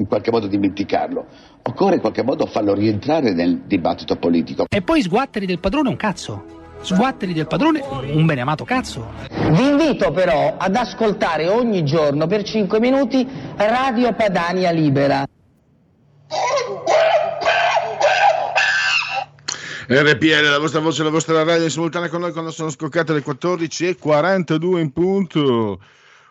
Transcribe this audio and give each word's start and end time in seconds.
in 0.00 0.06
qualche 0.06 0.30
modo 0.30 0.46
dimenticarlo. 0.46 1.26
Occorre 1.62 1.94
in 1.94 2.00
qualche 2.00 2.22
modo 2.22 2.46
farlo 2.46 2.74
rientrare 2.74 3.32
nel 3.32 3.62
dibattito 3.66 4.16
politico. 4.16 4.64
E 4.68 4.82
poi 4.82 5.02
sguatteri 5.02 5.46
del 5.46 5.60
padrone 5.60 5.90
un 5.90 5.96
cazzo. 5.96 6.58
Sguatteri 6.80 7.34
del 7.34 7.46
padrone 7.46 7.82
un 8.14 8.24
beneamato 8.24 8.64
cazzo. 8.64 9.12
Vi 9.28 9.68
invito 9.68 10.10
però 10.12 10.54
ad 10.56 10.74
ascoltare 10.74 11.46
ogni 11.46 11.84
giorno 11.84 12.26
per 12.26 12.42
5 12.42 12.80
minuti 12.80 13.28
Radio 13.56 14.14
Padania 14.14 14.70
Libera. 14.70 15.26
RPL, 19.86 20.48
la 20.48 20.58
vostra 20.58 20.80
voce, 20.80 21.02
la 21.02 21.10
vostra 21.10 21.42
radio 21.42 21.64
in 21.64 21.70
simultanea 21.70 22.08
con 22.08 22.20
noi 22.20 22.32
quando 22.32 22.52
sono 22.52 22.70
scoccate 22.70 23.12
le 23.12 23.24
14.42 23.24 24.78
in 24.78 24.92
punto. 24.92 25.80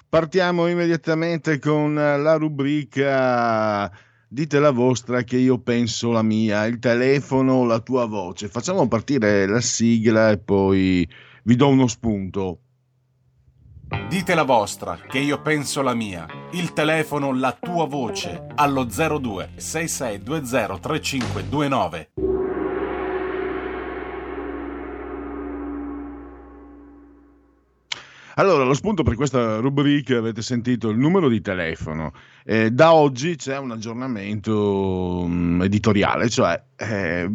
Partiamo 0.09 0.67
immediatamente 0.67 1.59
con 1.59 1.93
la 1.93 2.35
rubrica 2.35 3.91
Dite 4.31 4.59
la 4.59 4.69
vostra 4.69 5.23
che 5.23 5.37
io 5.37 5.57
penso 5.57 6.11
la 6.11 6.21
mia, 6.21 6.65
il 6.65 6.77
telefono, 6.77 7.65
la 7.65 7.79
tua 7.79 8.05
voce. 8.05 8.47
Facciamo 8.47 8.87
partire 8.87 9.47
la 9.47 9.59
sigla 9.59 10.29
e 10.29 10.37
poi 10.37 11.09
vi 11.45 11.55
do 11.55 11.67
uno 11.67 11.87
spunto. 11.87 12.59
Dite 14.07 14.35
la 14.35 14.43
vostra 14.43 14.99
che 15.07 15.17
io 15.17 15.41
penso 15.41 15.81
la 15.81 15.95
mia, 15.95 16.27
il 16.51 16.73
telefono, 16.73 17.33
la 17.33 17.57
tua 17.59 17.87
voce 17.87 18.45
allo 18.53 18.83
02 18.83 19.53
6620 19.55 20.79
3529. 20.79 22.28
Allora, 28.39 28.63
lo 28.63 28.73
spunto 28.73 29.03
per 29.03 29.15
questa 29.15 29.57
rubrica 29.57 30.17
avete 30.17 30.41
sentito 30.41 30.87
il 30.87 30.97
numero 30.97 31.27
di 31.27 31.41
telefono. 31.41 32.13
Eh, 32.45 32.71
da 32.71 32.93
oggi 32.93 33.35
c'è 33.35 33.57
un 33.57 33.71
aggiornamento 33.71 35.23
um, 35.23 35.61
editoriale, 35.61 36.29
cioè 36.29 36.63
eh, 36.77 37.29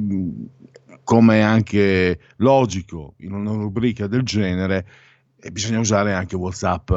come 1.02 1.42
anche 1.42 2.18
logico 2.36 3.16
in 3.18 3.34
una 3.34 3.50
rubrica 3.50 4.06
del 4.06 4.22
genere, 4.22 4.86
eh, 5.40 5.50
bisogna 5.50 5.78
usare 5.78 6.14
anche 6.14 6.36
WhatsApp 6.36 6.90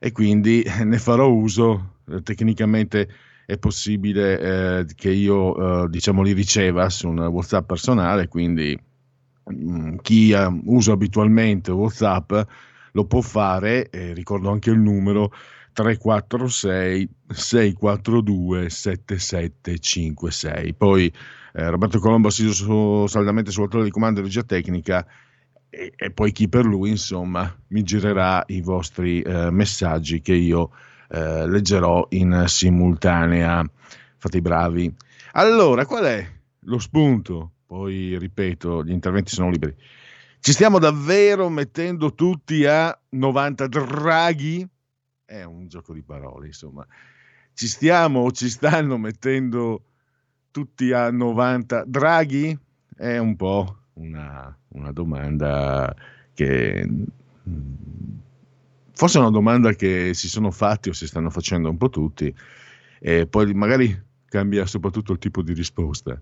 e 0.00 0.10
quindi 0.10 0.64
ne 0.82 0.98
farò 0.98 1.28
uso. 1.30 1.98
Eh, 2.08 2.22
tecnicamente 2.24 3.08
è 3.46 3.56
possibile 3.56 4.40
eh, 4.80 4.86
che 4.96 5.12
io 5.12 5.86
diciamo 5.86 6.22
li 6.22 6.32
riceva 6.32 6.90
su 6.90 7.06
un 7.06 7.20
WhatsApp 7.20 7.68
personale, 7.68 8.26
quindi 8.26 8.76
um, 9.44 9.94
chi 10.02 10.34
usa 10.64 10.90
abitualmente 10.90 11.70
WhatsApp 11.70 12.32
lo 12.92 13.06
può 13.06 13.20
fare, 13.20 13.90
eh, 13.90 14.14
ricordo 14.14 14.50
anche 14.50 14.70
il 14.70 14.78
numero 14.78 15.32
346 15.72 17.08
642 17.28 18.70
7756. 18.70 20.74
Poi 20.74 21.12
eh, 21.54 21.70
Roberto 21.70 21.98
Colombo 21.98 22.28
assiso 22.28 23.06
saldamente 23.06 23.50
sul 23.50 23.68
ruolo 23.68 23.84
di 23.84 23.90
comando 23.90 24.20
di 24.20 24.26
regia 24.26 24.42
tecnica 24.42 25.06
e, 25.68 25.92
e, 25.96 26.10
poi 26.10 26.32
chi 26.32 26.48
per 26.48 26.66
lui, 26.66 26.90
insomma, 26.90 27.54
mi 27.68 27.82
girerà 27.82 28.44
i 28.48 28.60
vostri 28.60 29.22
eh, 29.22 29.50
messaggi 29.50 30.20
che 30.20 30.34
io 30.34 30.70
eh, 31.08 31.48
leggerò 31.48 32.06
in 32.10 32.44
simultanea. 32.46 33.64
Fate 34.18 34.36
i 34.36 34.42
bravi. 34.42 34.94
Allora, 35.32 35.86
qual 35.86 36.04
è 36.04 36.30
lo 36.60 36.78
spunto? 36.78 37.52
Poi 37.66 38.18
ripeto, 38.18 38.84
gli 38.84 38.90
interventi 38.90 39.32
sono 39.32 39.50
liberi. 39.50 39.74
Ci 40.44 40.50
stiamo 40.50 40.80
davvero 40.80 41.48
mettendo 41.48 42.14
tutti 42.14 42.66
a 42.66 43.00
90 43.10 43.68
draghi? 43.68 44.68
È 45.24 45.44
un 45.44 45.68
gioco 45.68 45.92
di 45.92 46.02
parole, 46.02 46.48
insomma. 46.48 46.84
Ci 47.54 47.68
stiamo 47.68 48.22
o 48.22 48.32
ci 48.32 48.48
stanno 48.48 48.98
mettendo 48.98 49.84
tutti 50.50 50.90
a 50.90 51.12
90 51.12 51.84
draghi? 51.86 52.58
È 52.92 53.18
un 53.18 53.36
po' 53.36 53.82
una, 53.92 54.58
una 54.70 54.90
domanda 54.90 55.94
che 56.34 56.88
forse 58.94 59.18
è 59.18 59.20
una 59.20 59.30
domanda 59.30 59.72
che 59.74 60.12
si 60.12 60.28
sono 60.28 60.50
fatti 60.50 60.88
o 60.88 60.92
si 60.92 61.06
stanno 61.06 61.30
facendo 61.30 61.70
un 61.70 61.76
po' 61.76 61.88
tutti 61.88 62.34
e 62.98 63.28
poi 63.28 63.54
magari 63.54 63.96
cambia 64.24 64.66
soprattutto 64.66 65.12
il 65.12 65.18
tipo 65.18 65.40
di 65.40 65.52
risposta, 65.52 66.18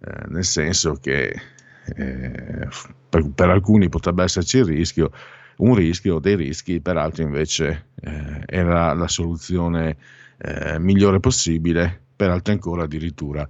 eh, 0.00 0.26
nel 0.28 0.44
senso 0.44 0.96
che 0.96 1.62
eh, 1.96 2.68
per, 3.08 3.28
per, 3.34 3.48
alcuni 3.50 3.88
potrebbe 3.88 4.24
esserci 4.24 4.58
il 4.58 4.64
rischio, 4.64 5.10
un 5.58 5.74
rischio, 5.74 6.18
dei 6.18 6.36
rischi, 6.36 6.80
per 6.80 6.96
altri 6.96 7.22
invece 7.22 7.86
eh, 8.00 8.42
era 8.46 8.92
la 8.94 9.08
soluzione 9.08 9.96
eh, 10.38 10.78
migliore 10.78 11.20
possibile, 11.20 12.00
per 12.16 12.30
altri 12.30 12.52
ancora 12.52 12.84
addirittura 12.84 13.48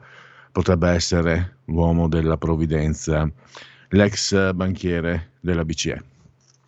potrebbe 0.55 0.89
essere 0.91 1.57
l'uomo 1.65 2.07
della 2.09 2.37
provvidenza, 2.37 3.29
l'ex 3.89 4.53
banchiere 4.53 5.33
della 5.41 5.65
BCE. 5.65 6.03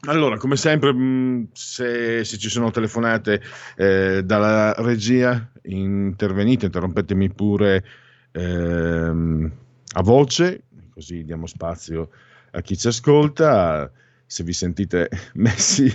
Allora, 0.06 0.36
come 0.38 0.56
sempre, 0.56 0.92
mm, 0.92 1.44
se, 1.52 2.24
se 2.24 2.36
ci 2.36 2.48
sono 2.48 2.72
telefonate 2.72 3.40
eh, 3.76 4.22
dalla 4.24 4.74
regia, 4.78 5.50
intervenite, 5.62 6.66
interrompetemi 6.66 7.30
pure 7.30 7.84
ehm, 8.32 9.52
a 9.92 10.02
voce, 10.02 10.62
così 10.96 11.24
diamo 11.24 11.46
spazio 11.46 12.08
a 12.52 12.62
chi 12.62 12.74
ci 12.76 12.86
ascolta. 12.88 13.90
Se 14.28 14.42
vi 14.42 14.54
sentite 14.54 15.08
messi, 15.34 15.88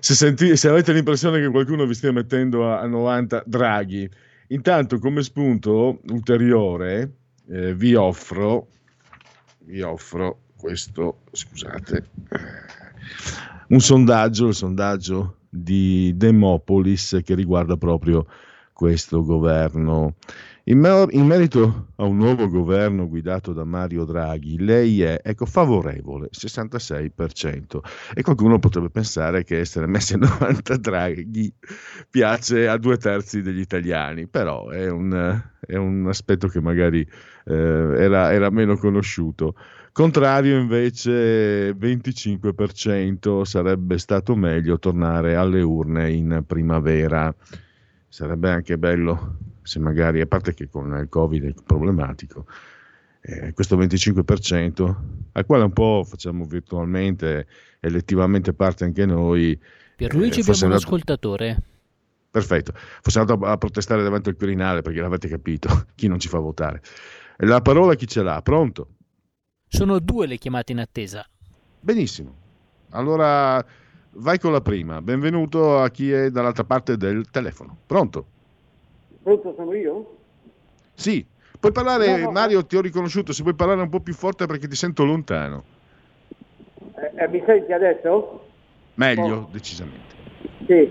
se, 0.00 0.14
senti, 0.14 0.54
se 0.54 0.68
avete 0.68 0.92
l'impressione 0.92 1.40
che 1.40 1.48
qualcuno 1.48 1.86
vi 1.86 1.94
stia 1.94 2.12
mettendo 2.12 2.70
a, 2.70 2.80
a 2.80 2.86
90 2.86 3.44
draghi, 3.46 4.08
intanto 4.48 4.98
come 4.98 5.22
spunto 5.22 6.00
ulteriore 6.10 7.14
eh, 7.48 7.74
vi 7.74 7.94
offro, 7.94 8.68
vi 9.64 9.80
offro 9.80 10.42
questo, 10.56 11.22
scusate, 11.32 12.08
un 13.68 13.80
sondaggio, 13.80 14.48
il 14.48 14.54
sondaggio 14.54 15.38
di 15.48 16.12
Demopolis 16.14 17.20
che 17.24 17.34
riguarda 17.34 17.76
proprio 17.76 18.26
questo 18.72 19.24
governo 19.24 20.14
in, 20.68 20.78
mer- 20.78 21.08
in, 21.12 21.26
merito 21.26 21.88
a 21.96 22.04
un 22.04 22.18
nuovo 22.18 22.46
governo 22.48 23.08
guidato 23.08 23.54
da 23.54 23.64
Mario 23.64 24.04
Draghi, 24.04 24.62
lei 24.62 25.00
è 25.00 25.18
ecco, 25.22 25.46
favorevole, 25.46 26.28
66%. 26.30 27.78
E 28.14 28.22
qualcuno 28.22 28.58
potrebbe 28.58 28.90
pensare 28.90 29.44
che 29.44 29.60
essere 29.60 29.86
messi 29.86 30.14
a 30.14 30.18
90 30.18 30.76
Draghi 30.76 31.52
piace 32.10 32.68
a 32.68 32.76
due 32.76 32.98
terzi 32.98 33.40
degli 33.40 33.60
italiani, 33.60 34.26
però 34.26 34.68
è 34.68 34.90
un, 34.90 35.42
è 35.58 35.76
un 35.76 36.06
aspetto 36.06 36.48
che 36.48 36.60
magari 36.60 37.00
eh, 37.46 37.54
era, 37.54 38.32
era 38.32 38.50
meno 38.50 38.76
conosciuto. 38.76 39.54
Contrario 39.90 40.58
invece 40.58 41.70
25% 41.72 43.42
sarebbe 43.42 43.96
stato 43.96 44.36
meglio 44.36 44.78
tornare 44.78 45.34
alle 45.34 45.62
urne 45.62 46.12
in 46.12 46.44
primavera. 46.46 47.34
Sarebbe 48.06 48.50
anche 48.50 48.76
bello 48.76 49.56
se 49.68 49.78
magari, 49.78 50.20
a 50.22 50.26
parte 50.26 50.54
che 50.54 50.68
con 50.68 50.96
il 50.98 51.08
Covid 51.10 51.44
è 51.44 51.54
problematico, 51.62 52.46
eh, 53.20 53.52
questo 53.52 53.76
25%, 53.76 54.94
al 55.32 55.44
quale 55.44 55.64
un 55.64 55.72
po' 55.72 56.04
facciamo 56.08 56.44
virtualmente, 56.46 57.46
elettivamente 57.80 58.54
parte 58.54 58.84
anche 58.84 59.04
noi. 59.04 59.60
Per 59.96 60.14
lui 60.14 60.28
eh, 60.28 60.30
ci 60.30 60.40
abbiamo 60.40 60.66
un 60.66 60.72
ascoltatore. 60.72 61.62
Perfetto. 62.30 62.72
Fosse 63.02 63.18
andato 63.18 63.44
a 63.44 63.58
protestare 63.58 64.02
davanti 64.02 64.30
al 64.30 64.36
Quirinale 64.36 64.80
perché 64.80 65.00
l'avete 65.00 65.28
capito, 65.28 65.86
chi 65.94 66.08
non 66.08 66.18
ci 66.18 66.28
fa 66.28 66.38
votare. 66.38 66.80
La 67.42 67.60
parola 67.60 67.94
chi 67.94 68.06
ce 68.06 68.22
l'ha? 68.22 68.40
Pronto? 68.40 68.88
Sono 69.66 69.98
due 69.98 70.26
le 70.26 70.38
chiamate 70.38 70.72
in 70.72 70.78
attesa. 70.78 71.28
Benissimo. 71.80 72.34
Allora 72.90 73.64
vai 74.12 74.38
con 74.38 74.52
la 74.52 74.62
prima. 74.62 75.02
Benvenuto 75.02 75.78
a 75.78 75.90
chi 75.90 76.10
è 76.10 76.30
dall'altra 76.30 76.64
parte 76.64 76.96
del 76.96 77.28
telefono. 77.30 77.76
Pronto? 77.86 78.37
Pronto, 79.28 79.52
sono 79.56 79.74
io? 79.74 80.06
Sì. 80.94 81.22
Puoi 81.60 81.70
parlare, 81.72 82.06
No, 82.16 82.24
no. 82.24 82.30
Mario, 82.30 82.64
ti 82.64 82.76
ho 82.76 82.80
riconosciuto, 82.80 83.32
se 83.34 83.42
puoi 83.42 83.54
parlare 83.54 83.82
un 83.82 83.90
po' 83.90 84.00
più 84.00 84.14
forte 84.14 84.46
perché 84.46 84.66
ti 84.68 84.74
sento 84.74 85.04
lontano. 85.04 85.64
Eh, 86.96 87.24
eh, 87.24 87.28
mi 87.28 87.42
senti 87.44 87.70
adesso? 87.72 88.46
Meglio, 88.94 89.34
Oh. 89.34 89.48
decisamente. 89.52 90.14
Sì. 90.66 90.90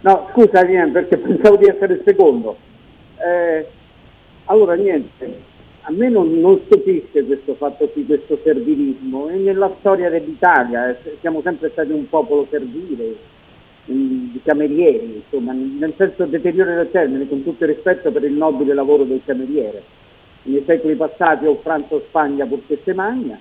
No, 0.00 0.30
scusa, 0.32 0.62
niente, 0.62 1.00
perché 1.00 1.18
pensavo 1.18 1.56
di 1.56 1.66
essere 1.66 1.94
il 1.94 2.02
secondo. 2.06 2.56
Eh, 3.18 3.66
allora, 4.46 4.74
niente, 4.74 5.42
a 5.82 5.90
me 5.92 6.08
non, 6.08 6.32
non 6.40 6.62
stupisce 6.66 7.24
questo 7.26 7.56
fatto 7.56 7.88
qui, 7.90 8.06
questo 8.06 8.38
servilismo. 8.42 9.28
E 9.28 9.36
nella 9.36 9.74
storia 9.80 10.08
dell'Italia 10.08 10.96
eh, 10.96 11.18
siamo 11.20 11.42
sempre 11.42 11.70
stati 11.72 11.90
un 11.90 12.08
popolo 12.08 12.46
servile, 12.50 13.16
di 13.86 14.40
camerieri, 14.44 15.22
insomma, 15.24 15.52
nel 15.52 15.94
senso 15.96 16.24
deteriore 16.24 16.74
del 16.74 16.90
termine, 16.90 17.28
con 17.28 17.42
tutto 17.44 17.64
il 17.64 17.74
rispetto 17.74 18.10
per 18.10 18.24
il 18.24 18.32
nobile 18.32 18.74
lavoro 18.74 19.04
del 19.04 19.22
cameriere. 19.24 19.82
Nei 20.42 20.62
secoli 20.66 20.94
passati 20.94 21.46
o 21.46 21.58
Francia 21.62 21.94
o 21.94 22.02
Spagna 22.08 22.46
purché 22.46 22.80
se 22.84 22.94
magna, 22.94 23.38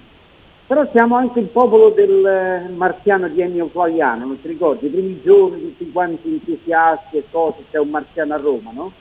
però 0.67 0.87
siamo 0.91 1.15
anche 1.15 1.39
il 1.39 1.47
popolo 1.47 1.89
del 1.89 2.25
eh, 2.25 2.69
marziano 2.69 3.27
di 3.27 3.41
Ennio 3.41 3.67
Flaiano, 3.67 4.25
non 4.25 4.41
ti 4.41 4.47
ricordi? 4.47 4.87
I 4.87 4.89
primi 4.89 5.21
giorni 5.23 5.61
tutti 5.61 5.91
quanti 5.91 6.27
entusiasti 6.27 7.17
e 7.17 7.23
cose, 7.29 7.65
c'è 7.69 7.77
un 7.77 7.89
marziano 7.89 8.33
a 8.33 8.37
Roma, 8.37 8.71
no? 8.71 8.91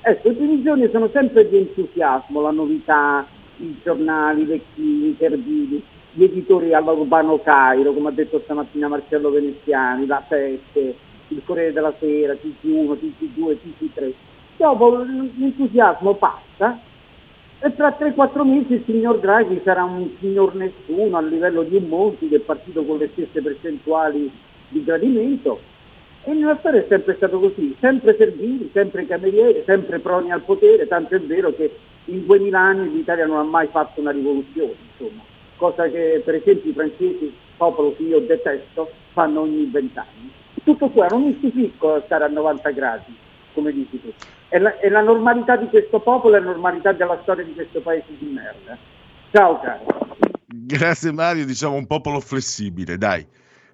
Ecco, 0.00 0.30
i 0.30 0.34
primi 0.34 0.62
giorni 0.62 0.88
sono 0.90 1.08
sempre 1.12 1.48
di 1.48 1.58
entusiasmo, 1.58 2.40
la 2.40 2.50
novità, 2.50 3.26
i 3.58 3.76
giornali, 3.84 4.42
i 4.42 4.46
vecchini, 4.46 5.08
i 5.08 5.16
servili, 5.18 5.82
gli 6.16 6.24
editori 6.24 6.72
all'Urbano 6.72 7.38
Cairo, 7.42 7.92
come 7.92 8.08
ha 8.08 8.12
detto 8.12 8.40
stamattina 8.44 8.88
Marcello 8.88 9.30
Veneziani, 9.30 10.06
la 10.06 10.24
Sette, 10.26 10.96
il 11.28 11.42
Corriere 11.44 11.74
della 11.74 11.92
Sera, 11.98 12.32
TG1, 12.32 12.96
TG2, 12.96 13.56
TG3. 13.62 14.12
Dopo 14.56 14.96
l'entusiasmo 14.96 16.14
passa 16.14 16.80
e 17.60 17.74
tra 17.74 17.94
3-4 17.98 18.46
mesi 18.46 18.72
il 18.72 18.82
signor 18.86 19.18
Draghi 19.18 19.60
sarà 19.62 19.84
un 19.84 20.08
signor 20.18 20.54
nessuno 20.54 21.18
a 21.18 21.20
livello 21.20 21.62
di 21.64 21.76
un 21.76 21.84
Monti 21.84 22.28
che 22.28 22.36
è 22.36 22.40
partito 22.40 22.82
con 22.84 22.96
le 22.96 23.10
stesse 23.12 23.42
percentuali 23.42 24.30
di 24.68 24.84
gradimento 24.84 25.60
e 26.24 26.32
nella 26.32 26.56
storia 26.60 26.80
è 26.80 26.86
sempre 26.88 27.14
stato 27.16 27.38
così, 27.38 27.76
sempre 27.78 28.16
servili, 28.16 28.70
sempre 28.72 29.06
camerieri, 29.06 29.62
sempre 29.66 29.98
proni 29.98 30.32
al 30.32 30.42
potere, 30.42 30.88
tanto 30.88 31.14
è 31.14 31.20
vero 31.20 31.54
che 31.54 31.70
in 32.06 32.24
2000 32.24 32.58
anni 32.58 32.90
l'Italia 32.90 33.26
non 33.26 33.36
ha 33.36 33.42
mai 33.42 33.66
fatto 33.66 34.00
una 34.00 34.12
rivoluzione, 34.12 34.74
insomma, 34.90 35.22
cosa 35.56 35.88
che 35.88 36.22
per 36.24 36.36
esempio 36.36 36.70
i 36.70 36.74
francesi, 36.74 37.34
popolo 37.56 37.94
che 37.96 38.02
io 38.02 38.20
detesto, 38.20 38.90
fanno 39.12 39.40
ogni 39.40 39.66
vent'anni. 39.70 40.32
Tutto 40.62 40.90
qua, 40.90 41.06
non 41.08 41.22
mi 41.22 41.36
stupisco 41.38 42.02
stare 42.06 42.24
a 42.24 42.28
90 42.28 42.70
gradi, 42.70 43.16
come 43.54 43.72
dici 43.72 44.00
tu. 44.00 44.12
È 44.48 44.58
la, 44.58 44.78
è 44.78 44.88
la 44.88 45.00
normalità 45.00 45.56
di 45.56 45.66
questo 45.68 46.00
popolo, 46.00 46.36
è 46.36 46.40
la 46.40 46.46
normalità 46.46 46.92
della 46.92 47.18
storia 47.22 47.44
di 47.44 47.54
questo 47.54 47.80
paese 47.80 48.06
di 48.18 48.26
merda. 48.26 48.76
Ciao 49.32 49.60
caro. 49.60 50.16
Grazie 50.46 51.12
Mario, 51.12 51.44
diciamo 51.44 51.74
un 51.74 51.86
popolo 51.86 52.20
flessibile, 52.20 52.96
dai, 52.96 53.26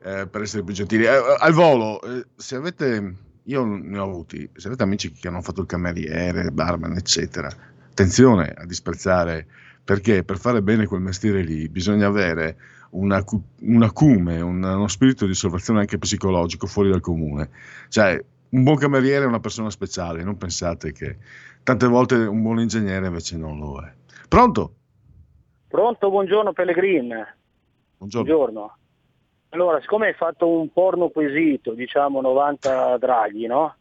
eh, 0.03 0.27
per 0.27 0.43
essere 0.43 0.63
più 0.65 0.75
gentili. 0.75 1.05
Eh, 1.05 1.09
eh, 1.09 1.37
al 1.39 1.53
volo, 1.53 2.01
eh, 2.03 2.25
se 2.35 2.57
avete, 2.57 3.15
io 3.45 3.65
ne 3.65 3.99
ho 3.99 4.05
avuti, 4.05 4.49
se 4.55 4.69
avete 4.69 4.83
amici 4.83 5.13
che 5.13 5.29
hanno 5.29 5.43
fatto 5.43 5.61
il 5.61 5.67
cameriere, 5.67 6.51
barman, 6.51 6.97
eccetera, 6.97 7.49
attenzione 7.91 8.55
a 8.57 8.65
disprezzare, 8.65 9.47
perché 9.85 10.25
per 10.25 10.39
fare 10.39 10.63
bene 10.63 10.87
quel 10.87 11.01
mestiere 11.01 11.43
lì 11.43 11.69
bisogna 11.69 12.07
avere 12.07 12.57
una, 12.91 13.23
un 13.61 13.83
acume, 13.83 14.41
un- 14.41 14.63
uno 14.63 14.89
spirito 14.89 15.25
di 15.25 15.33
osservazione 15.33 15.81
anche 15.81 15.99
psicologico 15.99 16.67
fuori 16.67 16.91
dal 16.91 17.01
comune. 17.01 17.51
Cioè, 17.89 18.23
un 18.51 18.63
buon 18.63 18.77
cameriere 18.77 19.25
è 19.25 19.29
una 19.29 19.41
persona 19.41 19.71
speciale, 19.71 20.23
non 20.23 20.37
pensate 20.37 20.93
che 20.93 21.17
tante 21.63 21.87
volte 21.87 22.15
un 22.17 22.43
buon 22.43 22.61
ingegnere 22.61 23.07
invece 23.07 23.37
non 23.37 23.59
lo 23.59 23.81
è. 23.81 23.93
Pronto? 24.29 24.75
Pronto, 25.69 26.11
buongiorno 26.11 26.53
Pellegrin. 26.53 27.09
Buongiorno. 27.97 28.35
Buongiorno. 28.35 28.77
Allora, 29.51 29.81
siccome 29.81 30.07
hai 30.09 30.15
fatto 30.15 30.49
un 30.49 30.71
porno 30.73 31.09
quesito, 31.09 31.73
diciamo 31.73 32.21
90 32.21 32.97
draghi, 32.99 33.47
no? 33.47 33.75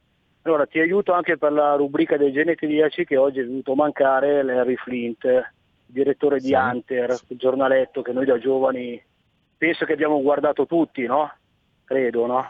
Allora 0.43 0.65
ti 0.65 0.79
aiuto 0.79 1.13
anche 1.13 1.37
per 1.37 1.51
la 1.51 1.75
rubrica 1.75 2.17
dei 2.17 2.31
genetidiaci 2.31 3.05
che 3.05 3.15
oggi 3.15 3.39
è 3.39 3.45
venuto 3.45 3.73
a 3.73 3.75
mancare 3.75 4.43
Larry 4.43 4.75
Flint, 4.75 5.25
direttore 5.91 6.39
di 6.39 6.47
Sì. 6.47 6.53
Hunter, 6.53 7.17
il 7.27 7.37
giornaletto 7.37 8.01
che 8.01 8.11
noi 8.11 8.25
da 8.25 8.37
giovani 8.39 9.01
penso 9.57 9.85
che 9.85 9.93
abbiamo 9.93 10.21
guardato 10.21 10.65
tutti, 10.65 11.05
no? 11.05 11.31
Credo, 11.85 12.25
no? 12.25 12.45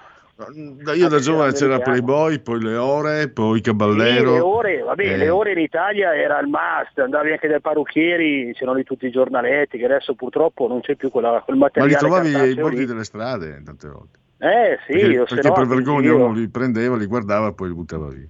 Io 0.96 1.08
da 1.08 1.20
giovane 1.20 1.52
c'era. 1.52 1.80
Playboy, 1.80 2.40
poi 2.40 2.62
le 2.64 2.76
ore, 2.76 3.30
poi 3.30 3.58
Sì, 3.58 3.62
Caballero. 3.64 4.34
le 4.34 4.40
ore, 4.40 4.82
vabbè, 4.82 5.14
Eh, 5.14 5.18
le 5.18 5.30
ore 5.30 5.52
in 5.52 5.60
Italia 5.60 6.16
era 6.16 6.40
il 6.40 6.48
must, 6.48 6.98
andavi 6.98 7.32
anche 7.32 7.48
dai 7.48 7.62
parrucchieri, 7.62 8.52
c'erano 8.54 8.78
lì 8.78 8.84
tutti 8.84 9.06
i 9.06 9.12
giornaletti, 9.12 9.78
che 9.78 9.86
adesso 9.86 10.16
purtroppo 10.16 10.68
non 10.68 10.82
c'è 10.82 10.96
più 10.96 11.12
quella, 11.12 11.42
quel 11.46 11.58
Ma 11.58 11.68
li 11.68 11.80
materiale 11.82 11.98
trovavi 11.98 12.34
ai 12.34 12.56
bordi 12.56 12.78
lì. 12.80 12.86
delle 12.86 13.04
strade 13.04 13.62
tante 13.64 13.88
volte. 13.88 14.20
Eh 14.40 14.80
sì, 14.88 14.94
perché 14.94 15.24
perché 15.36 15.48
no, 15.50 15.54
per 15.54 15.68
vergogna 15.68 16.14
uno 16.16 16.32
li 16.32 16.50
prendeva, 16.50 16.96
li 16.98 17.06
guardava 17.06 17.50
e 17.50 17.54
poi 17.54 17.68
li 17.68 17.76
buttava 17.76 18.08
via. 18.08 18.26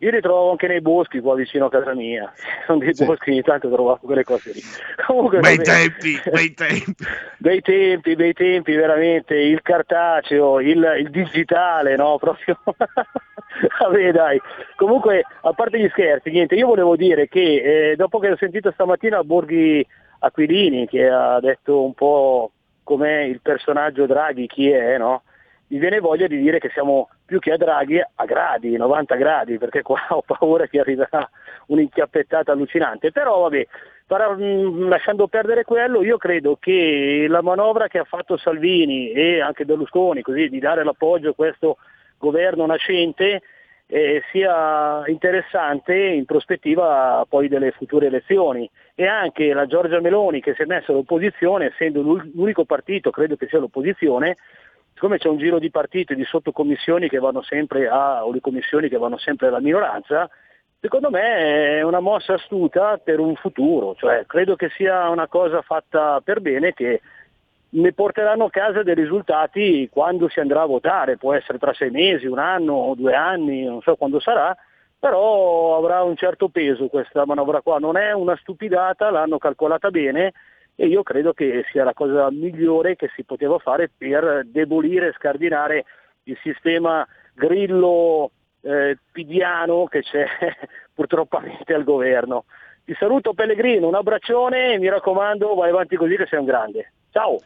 Io 0.00 0.10
li 0.10 0.20
trovavo 0.20 0.50
anche 0.50 0.66
nei 0.66 0.82
boschi 0.82 1.20
qua 1.20 1.34
vicino 1.34 1.66
a 1.66 1.70
casa 1.70 1.94
mia, 1.94 2.30
sono 2.66 2.78
dei 2.80 2.94
Sì. 2.94 3.04
boschi 3.06 3.30
ogni 3.30 3.40
tanto 3.42 3.70
trovavo 3.70 3.98
quelle 4.02 4.24
cose 4.24 4.52
lì. 4.52 4.60
Comunque, 5.06 5.40
Bei 5.40 5.56
tempi, 5.56 6.20
bei 6.30 6.52
tempi. 6.54 6.94
Bei 7.38 7.60
tempi, 7.62 8.14
bei 8.14 8.32
tempi, 8.34 8.74
veramente, 8.74 9.34
il 9.34 9.62
cartaceo, 9.62 10.60
il, 10.60 10.96
il 10.98 11.10
digitale, 11.10 11.96
no? 11.96 12.18
Proprio. 12.20 12.58
Vabbè 13.80 14.12
dai, 14.12 14.38
comunque 14.74 15.24
a 15.42 15.52
parte 15.54 15.78
gli 15.78 15.88
scherzi, 15.88 16.30
niente, 16.30 16.54
io 16.56 16.66
volevo 16.66 16.94
dire 16.94 17.26
che 17.28 17.90
eh, 17.92 17.96
dopo 17.96 18.18
che 18.18 18.30
ho 18.30 18.36
sentito 18.36 18.70
stamattina 18.72 19.24
Borghi 19.24 19.86
Aquilini 20.18 20.86
che 20.86 21.08
ha 21.08 21.40
detto 21.40 21.82
un 21.82 21.94
po' 21.94 22.50
com'è 22.82 23.20
il 23.22 23.40
personaggio 23.40 24.04
Draghi, 24.04 24.46
chi 24.46 24.70
è, 24.70 24.98
no? 24.98 25.22
Mi 25.68 25.78
viene 25.78 26.00
voglia 26.00 26.26
di 26.26 26.36
dire 26.38 26.58
che 26.58 26.68
siamo 26.74 27.08
più 27.26 27.40
che 27.40 27.52
a 27.52 27.56
Draghi 27.56 28.00
a 28.00 28.24
gradi, 28.24 28.76
90 28.76 29.14
gradi, 29.16 29.58
perché 29.58 29.82
qua 29.82 30.00
ho 30.10 30.22
paura 30.22 30.66
che 30.66 30.80
arriverà 30.80 31.28
un'inchiappettata 31.66 32.52
allucinante. 32.52 33.12
Però 33.12 33.40
vabbè, 33.42 33.66
para- 34.06 34.34
mh, 34.34 34.88
lasciando 34.88 35.26
perdere 35.26 35.64
quello, 35.64 36.02
io 36.02 36.16
credo 36.16 36.56
che 36.58 37.26
la 37.28 37.42
manovra 37.42 37.88
che 37.88 37.98
ha 37.98 38.04
fatto 38.04 38.36
Salvini 38.36 39.10
e 39.10 39.40
anche 39.40 39.64
Berlusconi, 39.64 40.22
così 40.22 40.48
di 40.48 40.60
dare 40.60 40.84
l'appoggio 40.84 41.30
a 41.30 41.34
questo 41.34 41.76
governo 42.16 42.64
nascente, 42.64 43.42
eh, 43.88 44.22
sia 44.32 45.06
interessante 45.06 45.94
in 45.94 46.24
prospettiva 46.24 47.24
poi 47.28 47.48
delle 47.48 47.70
future 47.70 48.06
elezioni 48.06 48.68
e 48.94 49.06
anche 49.06 49.52
la 49.52 49.66
Giorgia 49.66 50.00
Meloni 50.00 50.40
che 50.40 50.54
si 50.54 50.62
è 50.62 50.66
messa 50.66 50.90
all'opposizione, 50.90 51.66
essendo 51.66 52.00
l'u- 52.02 52.30
l'unico 52.34 52.64
partito, 52.64 53.10
credo 53.10 53.36
che 53.36 53.46
sia 53.46 53.58
l'opposizione, 53.58 54.36
siccome 54.96 55.18
c'è 55.18 55.28
un 55.28 55.36
giro 55.36 55.58
di 55.58 55.70
partiti 55.70 56.14
e 56.14 56.16
di 56.16 56.24
sottocommissioni 56.24 57.10
che 57.10 57.18
vanno 57.18 57.42
sempre 57.42 57.86
a, 57.86 58.24
o 58.24 58.32
di 58.32 58.40
commissioni 58.40 58.88
che 58.88 58.96
vanno 58.96 59.18
sempre 59.18 59.48
alla 59.48 59.60
minoranza, 59.60 60.26
secondo 60.80 61.10
me 61.10 61.76
è 61.76 61.82
una 61.82 62.00
mossa 62.00 62.32
astuta 62.32 62.96
per 62.96 63.20
un 63.20 63.36
futuro, 63.36 63.94
cioè 63.94 64.24
credo 64.26 64.56
che 64.56 64.70
sia 64.70 65.10
una 65.10 65.28
cosa 65.28 65.60
fatta 65.60 66.22
per 66.24 66.40
bene 66.40 66.72
che 66.72 67.02
ne 67.68 67.92
porteranno 67.92 68.46
a 68.46 68.50
casa 68.50 68.82
dei 68.82 68.94
risultati 68.94 69.86
quando 69.92 70.30
si 70.30 70.40
andrà 70.40 70.62
a 70.62 70.66
votare, 70.66 71.18
può 71.18 71.34
essere 71.34 71.58
tra 71.58 71.74
sei 71.74 71.90
mesi, 71.90 72.24
un 72.24 72.38
anno 72.38 72.94
due 72.96 73.14
anni, 73.14 73.64
non 73.64 73.82
so 73.82 73.96
quando 73.96 74.18
sarà, 74.18 74.56
però 74.98 75.76
avrà 75.76 76.04
un 76.04 76.16
certo 76.16 76.48
peso 76.48 76.88
questa 76.88 77.26
manovra 77.26 77.60
qua, 77.60 77.76
non 77.76 77.98
è 77.98 78.12
una 78.12 78.34
stupidata, 78.36 79.10
l'hanno 79.10 79.36
calcolata 79.36 79.90
bene 79.90 80.32
e 80.76 80.86
io 80.86 81.02
credo 81.02 81.32
che 81.32 81.64
sia 81.72 81.84
la 81.84 81.94
cosa 81.94 82.30
migliore 82.30 82.96
che 82.96 83.10
si 83.16 83.24
poteva 83.24 83.58
fare 83.58 83.90
per 83.96 84.44
debolire 84.44 85.08
e 85.08 85.14
scardinare 85.14 85.84
il 86.24 86.38
sistema 86.42 87.06
grillo 87.32 88.30
eh, 88.60 88.98
pidiano 89.10 89.86
che 89.86 90.02
c'è 90.02 90.26
purtroppo 90.92 91.38
al 91.38 91.84
governo. 91.84 92.44
Ti 92.84 92.94
saluto 92.98 93.32
Pellegrino, 93.32 93.88
un 93.88 93.94
abbraccione 93.94 94.74
e 94.74 94.78
mi 94.78 94.88
raccomando 94.88 95.54
vai 95.54 95.70
avanti 95.70 95.96
così 95.96 96.14
che 96.16 96.26
sei 96.28 96.40
un 96.40 96.44
grande. 96.44 96.92
Ciao! 97.10 97.38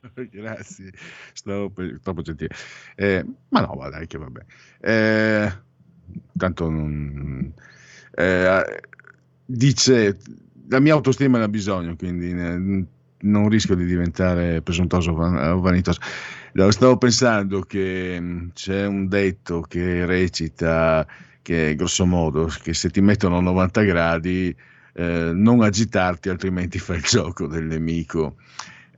Grazie, 0.14 0.92
stavo 1.32 1.72
troppo 2.02 2.22
gentile. 2.22 2.54
Eh, 2.94 3.24
ma 3.48 3.60
no, 3.60 3.88
dai, 3.90 4.06
che 4.06 4.18
vabbè. 4.18 4.40
Eh, 4.80 5.52
tanto 6.36 6.70
non... 6.70 7.52
eh, 8.14 8.80
dice, 9.44 10.16
la 10.68 10.80
mia 10.80 10.94
autostima 10.94 11.38
ne 11.38 11.44
ha 11.44 11.48
bisogno, 11.48 11.96
quindi 11.96 12.32
ne- 12.32 12.86
non 13.20 13.48
rischio 13.48 13.74
di 13.74 13.84
diventare 13.84 14.62
presuntuoso 14.62 15.10
o 15.10 15.14
van- 15.14 15.36
o 15.36 15.60
vanitoso. 15.60 16.00
Stavo 16.70 16.96
pensando 16.96 17.60
che 17.60 18.18
mh, 18.20 18.52
c'è 18.52 18.86
un 18.86 19.08
detto 19.08 19.60
che 19.62 20.06
recita 20.06 21.06
che 21.42 21.74
grosso 21.76 22.04
modo 22.04 22.50
che 22.62 22.74
se 22.74 22.90
ti 22.90 23.00
mettono 23.00 23.38
a 23.38 23.40
90 23.40 23.82
gradi 23.82 24.54
eh, 24.94 25.30
non 25.32 25.62
agitarti 25.62 26.28
altrimenti 26.28 26.78
fai 26.78 26.96
il 26.96 27.02
gioco 27.02 27.46
del 27.46 27.64
nemico. 27.64 28.36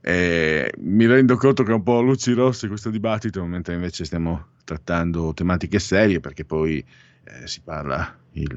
Eh, 0.03 0.71
mi 0.79 1.05
rendo 1.05 1.35
conto 1.37 1.63
che 1.63 1.71
è 1.71 1.75
un 1.75 1.83
po' 1.83 2.01
luci 2.01 2.33
rosse 2.33 2.67
questo 2.67 2.89
dibattito, 2.89 3.45
mentre 3.45 3.75
invece 3.75 4.03
stiamo 4.05 4.47
trattando 4.63 5.33
tematiche 5.33 5.79
serie 5.79 6.19
perché 6.19 6.43
poi 6.43 6.83
eh, 7.23 7.47
si 7.47 7.61
parla 7.61 8.17
il, 8.33 8.49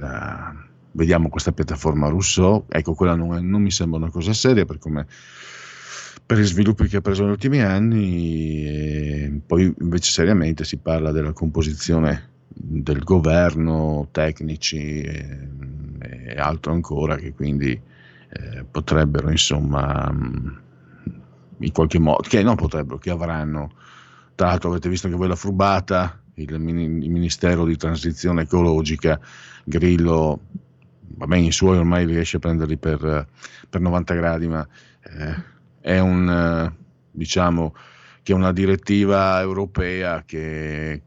vediamo 0.95 1.29
questa 1.29 1.53
piattaforma 1.53 2.09
Rousseau, 2.09 2.65
ecco 2.69 2.95
quella 2.95 3.15
non, 3.15 3.37
è, 3.37 3.41
non 3.41 3.63
mi 3.63 3.71
sembra 3.71 3.99
una 3.99 4.11
cosa 4.11 4.33
seria 4.33 4.65
per 4.65 4.79
come 4.79 5.07
per 6.27 6.39
gli 6.39 6.45
sviluppi 6.45 6.89
che 6.89 6.97
ha 6.97 7.01
preso 7.03 7.23
negli 7.23 7.33
ultimi 7.33 7.61
anni, 7.61 9.43
poi 9.47 9.75
invece 9.79 10.11
seriamente 10.11 10.65
si 10.65 10.79
parla 10.79 11.11
della 11.11 11.35
composizione 11.35 12.31
del 12.49 13.03
governo, 13.03 14.09
tecnici 14.11 15.03
e, 15.03 15.49
e 16.01 16.35
altro 16.37 16.73
ancora 16.73 17.17
che 17.17 17.35
quindi 17.35 17.73
eh, 17.73 18.65
potrebbero 18.71 19.31
insomma 19.31 20.11
in 21.59 21.73
qualche 21.73 21.99
modo, 21.99 22.23
che 22.27 22.43
non 22.43 22.57
potrebbero, 22.57 22.99
che 22.99 23.11
avranno, 23.11 23.73
tra 24.35 24.47
l'altro 24.47 24.71
avete 24.71 24.89
visto 24.89 25.09
che 25.09 25.15
voi 25.15 25.29
la 25.29 25.37
furbata, 25.37 26.21
il, 26.35 26.51
il 26.51 27.11
Ministero 27.11 27.65
di 27.65 27.77
Transizione 27.77 28.43
Ecologica, 28.43 29.21
Grillo, 29.65 30.41
va 31.17 31.27
bene, 31.27 31.47
i 31.47 31.53
suoi 31.53 31.79
ormai 31.79 32.05
riesce 32.07 32.37
a 32.37 32.41
prenderli 32.41 32.77
per, 32.77 33.27
per 33.69 33.81
90 33.81 34.15
gradi, 34.15 34.49
ma 34.49 34.67
eh, 35.03 35.43
è 35.81 35.99
un, 35.99 36.29
eh, 36.29 36.77
diciamo, 37.11 37.75
che 38.23 38.33
una 38.33 38.53
direttiva 38.53 39.41
europea 39.41 40.23
che 40.25 41.03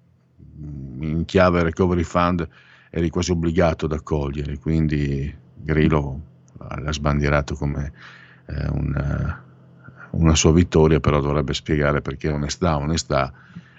in 0.99 1.23
chiave 1.25 1.63
recovery 1.63 2.03
fund 2.03 2.47
eri 2.89 3.09
quasi 3.09 3.31
obbligato 3.31 3.85
ad 3.85 3.93
accogliere, 3.93 4.57
quindi 4.57 5.35
Grillo 5.55 6.21
l'ha 6.57 6.93
sbandierato 6.93 7.55
come 7.55 7.91
eh, 8.45 8.67
una, 8.69 9.43
una, 10.11 10.35
sua 10.35 10.53
vittoria, 10.53 10.99
però 10.99 11.19
dovrebbe 11.19 11.53
spiegare 11.53 12.01
perché 12.01 12.29
onestà, 12.29 12.77
onestà, 12.77 13.31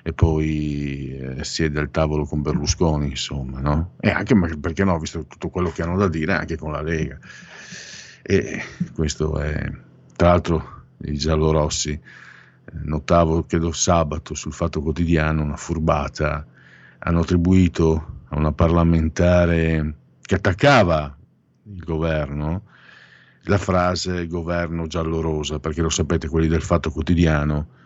e 0.09 0.15
poi 0.15 1.19
eh, 1.19 1.45
siede 1.45 1.81
al 1.81 1.91
tavolo 1.91 2.25
con 2.25 2.41
Berlusconi, 2.41 3.11
insomma, 3.11 3.61
no? 3.61 3.97
E 4.01 4.09
anche 4.09 4.35
perché 4.59 4.83
no, 4.83 4.99
visto 4.99 5.27
tutto 5.27 5.51
quello 5.51 5.71
che 5.71 5.83
hanno 5.83 5.99
da 5.99 6.09
dire 6.09 6.33
anche 6.33 6.57
con 6.57 6.73
la 6.73 6.81
Lega. 6.81 7.19
E 8.23 8.63
questo 8.95 9.39
è, 9.39 9.71
tra 10.17 10.29
l'altro, 10.29 10.85
i 11.03 11.13
giallorossi, 11.13 11.91
eh, 11.91 12.01
notavo, 12.85 13.45
credo 13.45 13.71
sabato, 13.71 14.33
sul 14.33 14.55
Fatto 14.55 14.81
Quotidiano, 14.81 15.43
una 15.43 15.57
furbata, 15.57 16.47
hanno 17.01 17.21
attribuito 17.21 18.23
a 18.29 18.39
una 18.39 18.53
parlamentare 18.53 19.95
che 20.23 20.37
attaccava 20.37 21.15
il 21.65 21.85
governo 21.85 22.63
la 23.43 23.59
frase 23.59 24.27
governo 24.27 24.87
giallo-rosa, 24.87 25.59
perché 25.59 25.83
lo 25.83 25.91
sapete, 25.91 26.29
quelli 26.29 26.49
del 26.49 26.63
Fatto 26.63 26.91
Quotidiano 26.91 27.77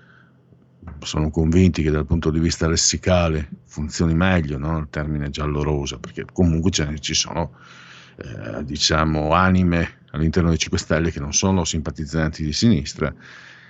sono 1.01 1.31
convinti 1.31 1.83
che 1.83 1.91
dal 1.91 2.07
punto 2.07 2.31
di 2.31 2.39
vista 2.39 2.69
lessicale 2.69 3.49
funzioni 3.67 4.15
meglio 4.15 4.59
no? 4.59 4.79
il 4.79 4.89
termine 4.91 5.31
giallo-rosa, 5.31 5.99
perché 5.99 6.25
comunque 6.33 6.71
ci 7.01 7.15
sono 7.15 7.53
eh, 8.17 8.65
diciamo 8.65 9.33
anime 9.33 10.01
all'interno 10.11 10.51
dei 10.51 10.59
5 10.59 10.79
Stelle 10.79 11.11
che 11.11 11.21
non 11.21 11.33
sono 11.33 11.65
simpatizzanti 11.65 12.45
di 12.45 12.53
sinistra 12.53 13.13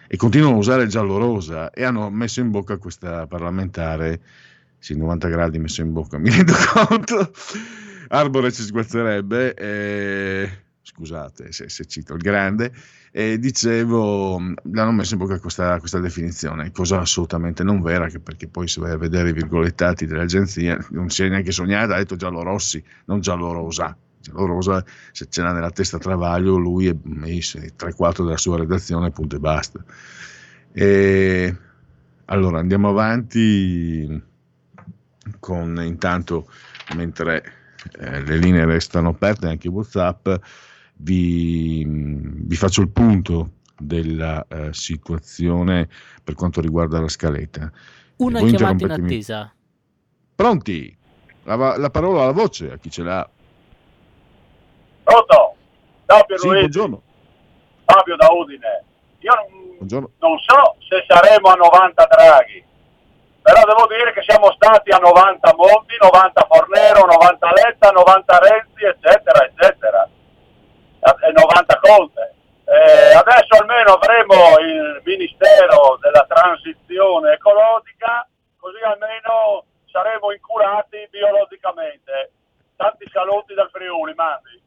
e 0.06 0.16
continuano 0.16 0.56
a 0.56 0.58
usare 0.58 0.82
il 0.82 0.88
giallo-rosa 0.88 1.70
e 1.70 1.84
hanno 1.84 2.10
messo 2.10 2.40
in 2.40 2.50
bocca 2.50 2.76
questa 2.76 3.26
parlamentare, 3.26 4.20
sì, 4.78 4.96
90 4.96 5.28
gradi 5.28 5.58
messo 5.58 5.80
in 5.80 5.92
bocca, 5.92 6.18
mi 6.18 6.30
rendo 6.30 6.52
conto, 6.72 7.32
Arbore 8.08 8.52
ci 8.52 8.62
sguazzerebbe, 8.62 9.54
eh, 9.54 10.50
scusate 10.82 11.52
se, 11.52 11.68
se, 11.68 11.84
cito 11.86 12.14
il 12.14 12.20
grande, 12.20 12.72
e 13.10 13.38
dicevo, 13.38 14.38
l'hanno 14.38 14.92
messo 14.92 15.14
in 15.14 15.20
bocca 15.20 15.38
questa, 15.38 15.78
questa, 15.78 16.00
definizione, 16.00 16.70
cosa 16.72 17.00
assolutamente 17.00 17.62
non 17.62 17.80
vera, 17.80 18.08
perché 18.22 18.48
poi 18.48 18.68
se 18.68 18.80
vai 18.80 18.90
a 18.92 18.96
vedere 18.96 19.30
i 19.30 19.32
virgolettati 19.32 20.06
dell'agenzia 20.06 20.78
non 20.90 21.08
si 21.08 21.22
è 21.22 21.28
neanche 21.28 21.52
sognata, 21.52 21.94
ha 21.94 21.98
detto 21.98 22.16
giallo 22.16 22.42
rossi, 22.42 22.82
non 23.06 23.20
giallo 23.20 23.52
rosa. 23.52 23.96
Rosa, 24.30 24.84
se 25.10 25.26
ce 25.28 25.42
l'ha 25.42 25.52
nella 25.52 25.72
testa 25.72 25.98
Travaglio, 25.98 26.56
lui 26.56 26.86
e, 26.86 26.96
e 27.26 27.72
tre 27.74 27.92
quarti 27.92 28.22
della 28.22 28.36
sua 28.36 28.56
redazione, 28.58 29.10
punto 29.10 29.34
e 29.34 29.38
basta. 29.40 29.84
E, 30.72 31.56
allora 32.26 32.60
andiamo 32.60 32.90
avanti 32.90 34.22
con 35.40 35.82
intanto, 35.82 36.48
mentre 36.94 37.42
eh, 37.98 38.22
le 38.22 38.36
linee 38.36 38.64
restano 38.64 39.10
aperte, 39.10 39.48
anche 39.48 39.68
WhatsApp, 39.68 40.28
vi, 41.02 41.84
vi 41.86 42.56
faccio 42.56 42.80
il 42.80 42.90
punto 42.90 43.50
della 43.76 44.46
eh, 44.48 44.72
situazione 44.72 45.88
per 46.22 46.34
quanto 46.34 46.60
riguarda 46.60 47.00
la 47.00 47.08
scaletta. 47.08 47.70
Una 48.16 48.40
chiamata 48.40 48.84
in 48.84 48.90
attesa. 48.90 49.52
Pronti? 50.34 50.96
La, 51.44 51.76
la 51.76 51.90
parola 51.90 52.22
alla 52.22 52.32
voce 52.32 52.70
a 52.70 52.78
chi 52.78 52.90
ce 52.90 53.02
l'ha. 53.02 53.28
Pronto? 55.02 55.54
Ciao 56.06 56.24
Sì, 56.36 56.48
buongiorno. 56.48 57.02
Fabio 57.84 58.16
da 58.16 58.28
Udine. 58.30 58.84
Io 59.18 59.34
non, 59.34 59.76
Buongiorno. 59.76 60.10
non 60.18 60.38
so 60.38 60.76
se 60.88 61.04
saremo 61.06 61.48
a 61.48 61.54
90 61.54 62.06
Draghi, 62.06 62.64
però 63.42 63.60
devo 63.64 63.86
dire 63.86 64.12
che 64.12 64.22
siamo 64.26 64.52
stati 64.52 64.90
a 64.90 64.98
90 64.98 65.54
Monti, 65.56 65.94
90 66.00 66.46
Fornero, 66.48 67.06
90 67.06 67.52
Letta, 67.52 67.90
90 67.90 68.38
Renzi, 68.38 68.84
eccetera, 68.84 69.46
eccetera, 69.46 70.08
90 71.02 71.80
Conte. 71.80 72.34
Eh, 72.64 73.12
adesso 73.14 73.58
almeno 73.60 73.98
avremo 73.98 74.58
il 74.60 75.02
Ministero 75.04 75.98
della 76.00 76.24
Transizione 76.28 77.32
Ecologica, 77.32 78.26
così 78.56 78.78
almeno 78.82 79.64
saremo 79.90 80.32
incurati 80.32 81.08
biologicamente. 81.10 82.32
Tanti 82.76 83.04
saluti 83.12 83.54
dal 83.54 83.68
Friuli, 83.70 84.14
mandi. 84.14 84.60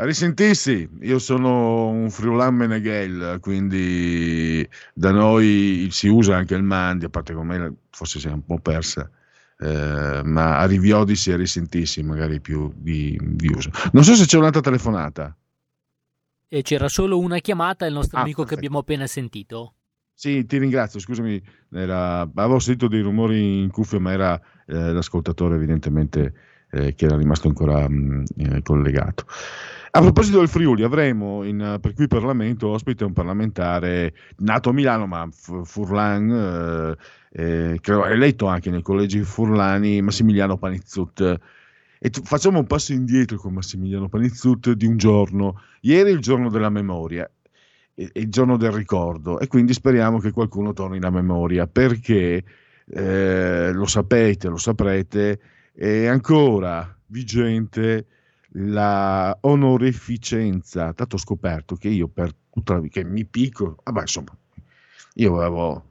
A 0.00 0.04
risentirsi, 0.04 0.88
io 1.00 1.18
sono 1.18 1.88
un 1.88 2.08
Friulan 2.08 2.54
Meneghel, 2.54 3.38
quindi 3.40 4.68
da 4.94 5.10
noi 5.10 5.88
si 5.90 6.06
usa 6.06 6.36
anche 6.36 6.54
il 6.54 6.62
mandi, 6.62 7.04
a 7.04 7.08
parte 7.08 7.34
con 7.34 7.48
me 7.48 7.74
forse 7.90 8.20
si 8.20 8.28
è 8.28 8.30
un 8.30 8.44
po' 8.44 8.60
persa, 8.60 9.10
eh, 9.58 10.22
ma 10.24 10.58
a 10.58 10.66
riviodisi 10.66 11.30
e 11.30 11.34
a 11.34 11.36
risentirsi 11.36 12.02
magari 12.02 12.40
più 12.40 12.72
di, 12.76 13.18
di, 13.20 13.48
uso. 13.48 13.70
Non 13.92 14.04
so 14.04 14.14
se 14.14 14.24
c'è 14.26 14.38
un'altra 14.38 14.60
telefonata. 14.60 15.36
E 16.50 16.62
c'era 16.62 16.88
solo 16.88 17.18
una 17.18 17.38
chiamata, 17.40 17.84
il 17.86 17.92
nostro 17.92 18.18
Ah, 18.18 18.22
amico 18.22 18.42
che 18.42 18.54
perfetto. 18.54 18.66
abbiamo 18.66 18.78
appena 18.78 19.06
sentito. 19.06 19.74
Sì, 20.14 20.46
ti 20.46 20.58
ringrazio, 20.58 20.98
scusami, 20.98 21.40
era- 21.72 22.20
avevo 22.22 22.58
sentito 22.58 22.88
dei 22.88 23.02
rumori 23.02 23.60
in 23.60 23.70
cuffia, 23.70 24.00
ma 24.00 24.12
era 24.12 24.40
eh, 24.66 24.92
l'ascoltatore 24.92 25.54
evidentemente 25.56 26.34
eh, 26.70 26.94
che 26.94 27.04
era 27.04 27.16
rimasto 27.16 27.48
ancora 27.48 27.88
mh, 27.88 28.24
eh, 28.36 28.62
collegato. 28.62 29.26
A 29.90 30.00
proposito 30.00 30.38
del 30.38 30.48
Friuli, 30.48 30.82
avremo 30.82 31.44
in, 31.44 31.60
eh, 31.60 31.80
per 31.80 31.94
qui 31.94 32.06
Parlamento 32.06 32.68
ospite 32.68 33.04
un 33.04 33.14
parlamentare 33.14 34.14
nato 34.38 34.68
a 34.68 34.72
Milano, 34.72 35.06
ma 35.06 35.26
Furlan, 35.30 36.96
eh, 37.32 37.78
eh, 37.80 37.80
eletto 38.10 38.46
anche 38.46 38.70
nei 38.70 38.82
collegi 38.82 39.22
Furlani, 39.22 40.02
Massimiliano 40.02 40.58
Panizzut. 40.58 41.38
E 42.00 42.10
facciamo 42.22 42.58
un 42.58 42.66
passo 42.66 42.92
indietro 42.92 43.38
con 43.38 43.54
Massimiliano 43.54 44.08
Panizzut 44.08 44.72
di 44.72 44.86
un 44.86 44.98
giorno. 44.98 45.62
Ieri 45.80 46.10
è 46.10 46.12
il 46.12 46.20
giorno 46.20 46.50
della 46.50 46.70
memoria 46.70 47.28
è 47.94 48.20
il 48.20 48.30
giorno 48.30 48.56
del 48.56 48.70
ricordo 48.70 49.40
e 49.40 49.48
quindi 49.48 49.72
speriamo 49.72 50.20
che 50.20 50.30
qualcuno 50.30 50.72
torni 50.72 51.00
la 51.00 51.10
memoria 51.10 51.66
perché 51.66 52.44
eh, 52.86 53.72
lo 53.72 53.86
sapete, 53.86 54.46
lo 54.46 54.56
saprete, 54.56 55.40
è 55.74 56.06
ancora 56.06 56.96
vigente 57.06 58.06
la 58.52 59.36
onorificenza. 59.42 60.92
Tanto 60.92 61.16
ho 61.16 61.18
scoperto 61.18 61.76
che 61.76 61.88
io 61.88 62.08
per 62.08 62.32
tutta 62.50 62.74
la 62.74 62.80
vita, 62.80 63.00
che 63.00 63.06
mi 63.06 63.24
picco, 63.24 63.76
vabbè 63.84 64.00
insomma, 64.00 64.36
io 65.14 65.40
avevo, 65.40 65.84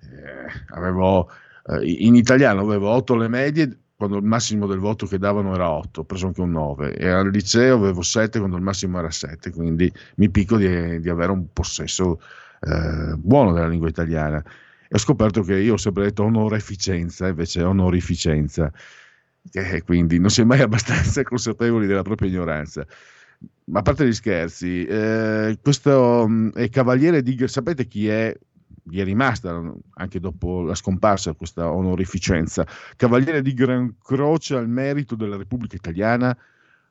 eh, 0.00 0.74
avevo 0.74 1.30
eh, 1.66 1.84
in 1.84 2.14
italiano 2.16 2.62
avevo 2.62 2.88
8 2.90 3.14
le 3.16 3.28
medie 3.28 3.78
quando 3.98 4.16
il 4.18 4.24
massimo 4.24 4.66
del 4.66 4.78
voto 4.78 5.06
che 5.06 5.18
davano 5.18 5.54
era 5.54 5.70
8, 5.70 6.00
ho 6.00 6.04
preso 6.04 6.26
anche 6.26 6.40
un 6.40 6.52
9 6.52 6.94
e 6.94 7.08
al 7.08 7.30
liceo 7.30 7.76
avevo 7.76 8.02
7 8.02 8.38
quando 8.38 8.56
il 8.56 8.62
massimo 8.62 8.98
era 8.98 9.10
7, 9.10 9.50
quindi 9.50 9.92
mi 10.16 10.30
picco 10.30 10.56
di, 10.56 11.00
di 11.00 11.08
avere 11.08 11.32
un 11.32 11.52
possesso 11.52 12.20
eh, 12.60 13.14
buono 13.16 13.52
della 13.52 13.66
lingua 13.66 13.88
italiana. 13.88 14.38
E 14.90 14.94
ho 14.94 14.98
scoperto 14.98 15.42
che 15.42 15.56
io 15.56 15.74
ho 15.74 15.76
sempre 15.76 16.04
detto 16.04 16.22
onoreficenza, 16.22 17.26
invece 17.26 17.62
onorificenza, 17.62 18.72
e 19.50 19.82
quindi 19.82 20.18
non 20.18 20.30
si 20.30 20.40
è 20.42 20.44
mai 20.44 20.60
abbastanza 20.62 21.22
consapevoli 21.22 21.86
della 21.86 22.02
propria 22.02 22.28
ignoranza. 22.28 22.86
Ma 23.64 23.80
a 23.80 23.82
parte 23.82 24.06
gli 24.06 24.12
scherzi, 24.12 24.84
eh, 24.84 25.58
questo 25.62 26.26
mh, 26.26 26.52
è 26.54 26.68
Cavaliere 26.68 27.22
di... 27.22 27.36
Sapete 27.46 27.86
chi 27.86 28.08
è 28.08 28.36
gli 28.90 29.00
è 29.00 29.04
rimasta 29.04 29.62
anche 29.94 30.18
dopo 30.18 30.62
la 30.62 30.74
scomparsa 30.74 31.34
questa 31.34 31.70
onorificenza, 31.70 32.66
Cavaliere 32.96 33.42
di 33.42 33.52
Gran 33.52 33.96
Croce 34.02 34.56
al 34.56 34.68
merito 34.68 35.14
della 35.14 35.36
Repubblica 35.36 35.76
Italiana, 35.76 36.36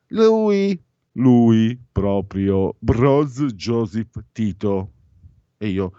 lui, 0.09 0.79
lui 1.13 1.79
proprio, 1.91 2.75
Broz 2.79 3.41
Joseph 3.55 4.23
Tito. 4.31 4.91
E 5.57 5.69
io 5.69 5.91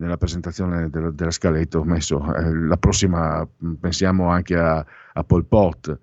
nella 0.00 0.16
presentazione 0.16 0.88
della, 0.88 1.10
della 1.10 1.30
scaletta 1.30 1.78
ho 1.78 1.84
messo 1.84 2.34
eh, 2.34 2.54
la 2.54 2.76
prossima, 2.78 3.46
pensiamo 3.78 4.28
anche 4.28 4.56
a, 4.56 4.84
a 5.12 5.24
Pol 5.24 5.44
Pot, 5.44 5.98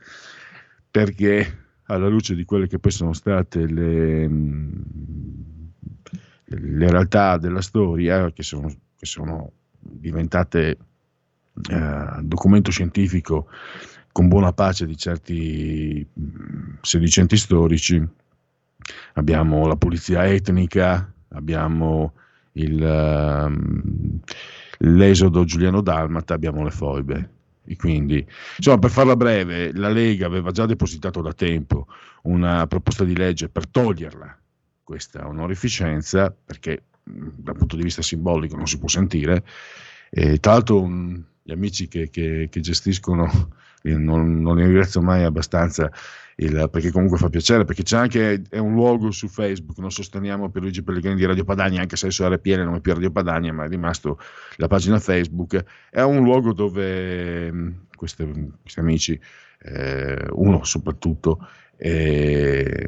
perché 0.90 1.66
alla 1.88 2.08
luce 2.08 2.36
di 2.36 2.46
quelle 2.46 2.68
che 2.68 2.80
poi 2.80 2.92
sono 2.92 3.14
state 3.14 3.66
le, 3.66 4.28
le 6.46 6.90
realtà 6.90 7.38
della 7.38 7.62
storia, 7.62 8.32
che 8.32 8.44
sono, 8.44 8.68
che 8.68 9.06
sono 9.06 9.52
diventate 9.80 10.78
eh, 11.70 12.20
documento 12.22 12.70
scientifico 12.70 13.48
con 14.12 14.28
buona 14.28 14.54
pace 14.54 14.86
di 14.86 14.96
certi 14.96 16.08
sedicenti 16.82 17.36
storici, 17.36 18.08
abbiamo 19.14 19.66
la 19.66 19.76
pulizia 19.76 20.26
etnica, 20.28 21.12
abbiamo 21.30 22.14
il, 22.58 22.82
uh, 22.82 24.20
l'esodo 24.80 25.44
Giuliano 25.44 25.82
Dalmata, 25.82 26.34
abbiamo 26.34 26.64
le 26.64 26.72
foibe. 26.72 27.30
E 27.66 27.76
quindi, 27.76 28.26
insomma, 28.58 28.80
per 28.80 28.92
farla 28.92 29.16
breve, 29.16 29.74
la 29.74 29.90
Lega 29.90 30.26
aveva 30.26 30.52
già 30.52 30.66
depositato 30.66 31.22
da 31.22 31.34
tempo 31.34 31.88
una 32.24 32.66
proposta 32.66 33.04
di 33.04 33.16
legge 33.16 33.50
per 33.50 33.68
toglierla 33.68 34.40
questa 34.84 35.28
onorificenza, 35.28 36.34
perché 36.46 36.84
dal 37.04 37.58
punto 37.58 37.76
di 37.76 37.84
vista 37.84 38.02
simbolico 38.02 38.56
non 38.56 38.68
si 38.68 38.80
può 38.80 38.88
sentire. 38.88 39.44
E, 40.10 40.38
tra 40.40 40.54
l'altro, 40.54 40.82
un, 40.82 41.22
gli 41.44 41.52
amici 41.52 41.90
che, 41.90 42.10
che, 42.10 42.48
che 42.50 42.60
gestiscono, 42.62 43.52
non, 43.84 44.42
non 44.42 44.56
li 44.56 44.64
ringrazio 44.64 45.02
mai 45.02 45.24
abbastanza, 45.24 45.92
il, 46.40 46.70
perché 46.72 46.92
comunque 46.92 47.18
fa 47.18 47.30
piacere, 47.30 47.64
perché 47.64 47.84
c'è 47.84 47.98
anche 47.98 48.44
un 48.52 48.74
luogo 48.74 49.10
su 49.12 49.28
Facebook, 49.28 49.78
non 49.80 49.92
sosteniamo 49.92 50.50
Pierluigi 50.50 50.84
Pellegrini 50.84 51.16
di 51.16 51.26
Radio 51.26 51.44
Padania, 51.44 51.82
anche 51.82 51.96
se 51.96 52.12
su 52.12 52.28
RPL 52.28 52.64
non 52.64 52.76
è 52.76 52.80
più 52.80 52.94
Radio 52.94 53.12
Padania, 53.12 53.54
ma 53.54 53.66
è 53.66 53.68
rimasto 53.68 54.20
la 54.58 54.68
pagina 54.68 55.00
Facebook, 55.00 55.64
è 55.90 56.02
un 56.02 56.24
luogo 56.24 56.54
dove 56.54 57.52
mm, 57.52 57.70
queste, 57.96 58.52
questi 58.62 58.80
amici, 58.80 59.20
eh, 59.60 60.28
uno 60.34 60.64
soprattutto, 60.64 61.40
eh, 61.76 62.88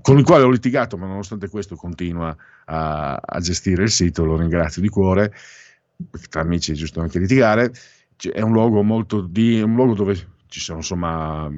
con 0.00 0.18
il 0.18 0.24
quale 0.24 0.44
ho 0.44 0.50
litigato, 0.50 0.96
ma 0.96 1.06
nonostante 1.06 1.48
questo 1.48 1.76
continua 1.76 2.34
a, 2.66 3.16
a 3.16 3.40
gestire 3.40 3.82
il 3.82 3.90
sito, 3.90 4.24
lo 4.24 4.38
ringrazio 4.38 4.80
di 4.80 4.88
cuore, 4.88 5.30
perché 6.10 6.28
tra 6.28 6.40
amici 6.40 6.72
è 6.72 6.74
giusto 6.74 7.00
anche 7.00 7.18
litigare, 7.18 7.70
è 8.32 8.40
un 8.40 8.52
luogo 8.52 8.82
di, 9.28 9.60
un 9.60 9.74
luogo 9.74 9.92
dove 9.92 10.32
ci 10.54 10.60
sono 10.60 10.78
insomma 10.78 11.50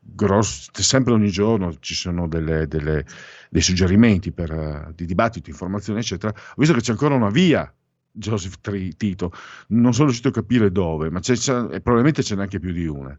gross, 0.00 0.70
sempre 0.72 1.12
ogni 1.12 1.28
giorno 1.28 1.76
ci 1.80 1.94
sono 1.94 2.26
delle, 2.26 2.66
delle, 2.66 3.04
dei 3.50 3.60
suggerimenti 3.60 4.32
per, 4.32 4.50
uh, 4.50 4.92
di 4.94 5.04
dibattito, 5.04 5.50
informazioni, 5.50 5.98
eccetera. 5.98 6.32
Ho 6.34 6.54
visto 6.56 6.72
che 6.72 6.80
c'è 6.80 6.92
ancora 6.92 7.14
una 7.14 7.28
via, 7.28 7.70
Joseph 8.10 8.58
Tito, 8.96 9.32
non 9.68 9.92
sono 9.92 10.06
riuscito 10.06 10.28
a 10.28 10.32
capire 10.32 10.72
dove, 10.72 11.10
ma 11.10 11.20
c'è, 11.20 11.34
c'è, 11.34 11.66
probabilmente 11.80 12.22
ce 12.22 12.36
n'è 12.36 12.40
anche 12.40 12.58
più 12.58 12.72
di 12.72 12.86
una. 12.86 13.14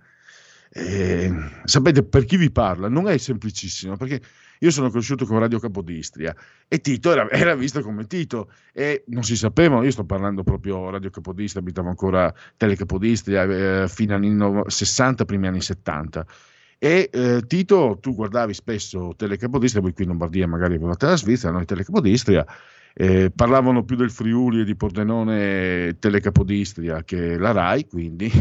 E, 0.72 1.32
sapete, 1.64 2.02
per 2.02 2.26
chi 2.26 2.38
vi 2.38 2.50
parla 2.50 2.90
non 2.90 3.08
è 3.08 3.16
semplicissimo, 3.18 3.98
perché 3.98 4.20
io 4.64 4.70
sono 4.70 4.90
cresciuto 4.90 5.26
con 5.26 5.40
Radio 5.40 5.60
Capodistria 5.60 6.36
e 6.68 6.82
Tito 6.82 7.12
era, 7.12 7.28
era, 7.32 7.56
visto 7.56 7.82
come 7.82 8.06
Tito 8.06 8.52
e 8.72 9.04
non 9.08 9.24
si 9.24 9.36
sapeva, 9.36 9.84
io 9.84 9.92
sto 9.92 10.06
parlando 10.06 10.44
proprio 10.44 10.90
Radio 10.92 11.10
Capodistria, 11.10 11.62
abitavo 11.62 11.90
ancora 11.90 12.32
Telecapodistria 12.58 13.44
eh, 13.84 13.88
fino 13.88 14.16
agli 14.16 14.28
anni 14.28 14.62
60, 14.68 15.26
primi 15.26 15.48
anni 15.48 15.62
70. 15.62 16.26
E 16.78 17.10
eh, 17.12 17.42
Tito, 17.48 17.98
tu 18.00 18.14
guardavi 18.14 18.54
spesso 18.54 19.14
Telecapodistria, 19.18 19.82
voi 19.82 19.94
qui 19.94 20.04
in 20.04 20.10
Lombardia 20.10 20.48
magari 20.48 20.76
avevate 20.76 21.08
la 21.08 21.18
Svizzera, 21.18 21.52
noi 21.52 21.66
Telecapodistria, 21.66 22.46
eh, 22.94 23.32
parlavano 23.34 23.84
più 23.84 23.96
del 23.96 24.12
Friuli 24.12 24.62
e 24.62 24.64
di 24.64 24.76
Pordenone 24.76 25.98
Telecapodistria 25.98 27.04
che 27.04 27.38
la 27.38 27.52
RAI, 27.52 27.88
quindi 27.88 28.32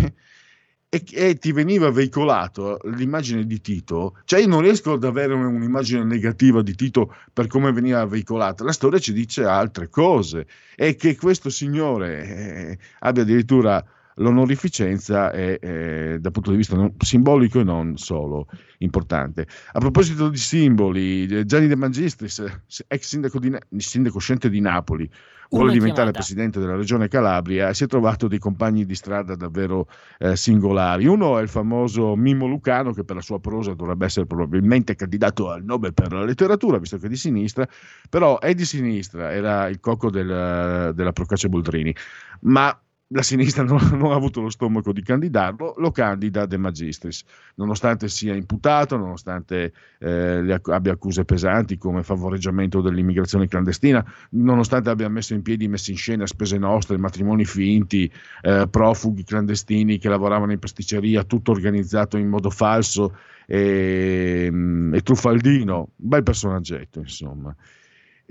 e, 0.92 1.05
e, 1.12 1.37
ti 1.37 1.53
veniva 1.53 1.88
veicolato 1.92 2.81
l'immagine 2.96 3.46
di 3.46 3.61
Tito, 3.61 4.16
cioè 4.24 4.40
io 4.40 4.48
non 4.48 4.61
riesco 4.61 4.94
ad 4.94 5.05
avere 5.05 5.35
un'immagine 5.35 6.03
negativa 6.03 6.62
di 6.62 6.74
Tito 6.74 7.14
per 7.33 7.46
come 7.46 7.70
veniva 7.70 8.05
veicolata, 8.05 8.64
la 8.64 8.72
storia 8.72 8.98
ci 8.98 9.12
dice 9.12 9.44
altre 9.44 9.88
cose. 9.88 10.48
E 10.74 10.96
che 10.96 11.16
questo 11.16 11.48
signore 11.48 12.26
eh, 12.26 12.79
abbia 13.00 13.22
addirittura 13.22 13.85
l'onorificenza 14.16 15.31
è, 15.31 15.59
è, 15.59 16.18
dal 16.18 16.33
punto 16.33 16.51
di 16.51 16.57
vista 16.57 16.77
non, 16.77 16.94
simbolico 16.99 17.61
e 17.61 17.64
non 17.64 17.96
solo 17.96 18.46
importante. 18.79 19.46
A 19.73 19.79
proposito 19.79 20.29
di 20.29 20.37
simboli, 20.37 21.46
Gianni 21.46 21.66
De 21.66 21.77
Magistris, 21.77 22.44
ex 22.87 23.07
sindaco, 23.07 23.38
di, 23.38 23.57
sindaco 23.77 24.16
uscente 24.16 24.49
di 24.49 24.61
Napoli, 24.61 25.11
vuole 25.51 25.73
diventare 25.73 26.12
presidente 26.12 26.61
della 26.61 26.77
regione 26.77 27.09
Calabria 27.09 27.68
e 27.68 27.75
si 27.75 27.85
è 27.85 27.87
trovato 27.88 28.29
dei 28.29 28.38
compagni 28.38 28.87
di 28.87 28.94
strada 28.94 29.35
davvero 29.35 29.88
eh, 30.18 30.37
singolari. 30.37 31.07
Uno 31.07 31.38
è 31.38 31.42
il 31.42 31.49
famoso 31.49 32.14
Mimmo 32.14 32.46
Lucano, 32.46 32.92
che 32.92 33.05
per 33.05 33.16
la 33.16 33.23
sua 33.23 33.40
prosa 33.40 33.75
dovrebbe 33.75 34.07
essere 34.07 34.27
probabilmente 34.27 34.94
candidato 34.94 35.51
al 35.51 35.64
Nobel 35.64 35.92
per 35.92 36.12
la 36.12 36.25
letteratura, 36.25 36.79
visto 36.79 36.99
che 36.99 37.07
è 37.07 37.09
di 37.09 37.16
sinistra, 37.16 37.66
però 38.09 38.38
è 38.38 38.55
di 38.55 38.64
sinistra, 38.64 39.33
era 39.33 39.68
il 39.68 39.81
cocco 39.81 40.11
del, 40.11 40.92
della 40.94 41.12
Procaccia 41.12 41.49
Boldrini, 41.49 41.94
ma 42.42 42.79
la 43.12 43.23
sinistra 43.23 43.62
non, 43.64 43.79
non, 43.92 44.12
ha 44.12 44.14
avuto 44.14 44.40
lo 44.40 44.51
stomaco 44.51 44.92
di 44.92 45.03
candidarlo, 45.03 45.75
lo 45.79 45.90
candida 45.90 46.46
De 46.46 46.57
Magistris, 46.57 47.25
nonostante 47.57 48.09
sia 48.09 48.35
imputato, 48.35 48.96
nonostante 48.96 49.73
eh, 49.99 50.61
abbia 50.64 50.92
accuse 50.92 51.25
pesanti 51.25 51.77
come 51.77 52.03
favoreggiamento 52.03 52.81
dell'immigrazione 52.81 53.49
clandestina, 53.49 54.05
nonostante 54.31 54.90
abbia 54.90 55.09
messo 55.09 55.35
in 55.35 55.42
piedi, 55.42 55.68
messo 55.68 55.90
in 55.90 55.96
scena 55.96 56.27
spese 56.27 56.59
nostre, 56.59 56.99
matrimoni 56.99 57.44
finti, 57.44 58.11
eh, 58.42 58.66
profughi 58.70 59.25
clandestini 59.25 59.99
che 59.99 60.09
lavoravano 60.09 60.53
in 60.53 60.59
pasticceria, 60.59 61.25
tutto 61.25 61.51
organizzato 61.51 62.16
in 62.16 62.29
modo 62.29 62.51
falso 62.51 63.16
e, 63.46 64.49
mm, 64.51 64.94
e 64.94 65.01
truffaldino, 65.01 65.79
un 65.79 66.09
bel 66.09 66.23
personaggetto 66.23 67.01
insomma. 67.01 67.55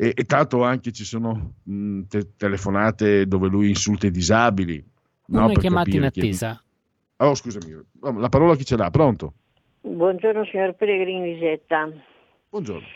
E, 0.01 0.13
e 0.15 0.23
tanto 0.23 0.63
anche 0.63 0.93
ci 0.93 1.03
sono 1.03 1.55
mh, 1.61 2.03
te- 2.07 2.35
telefonate 2.37 3.27
dove 3.27 3.49
lui 3.49 3.67
insulta 3.67 4.07
i 4.07 4.11
disabili. 4.11 4.81
Non 5.25 5.47
no, 5.47 5.51
è 5.51 5.55
chiamato 5.55 5.89
in 5.89 6.05
attesa. 6.05 6.63
È... 7.17 7.23
Oh, 7.25 7.35
scusami, 7.35 7.75
la 7.99 8.29
parola 8.29 8.55
chi 8.55 8.63
ce 8.63 8.77
l'ha? 8.77 8.89
Pronto? 8.89 9.33
Buongiorno 9.81 10.45
signor 10.45 10.73
Pellegrini 10.75 11.33
Lisetta. 11.33 11.89
Buongiorno. 12.49 12.87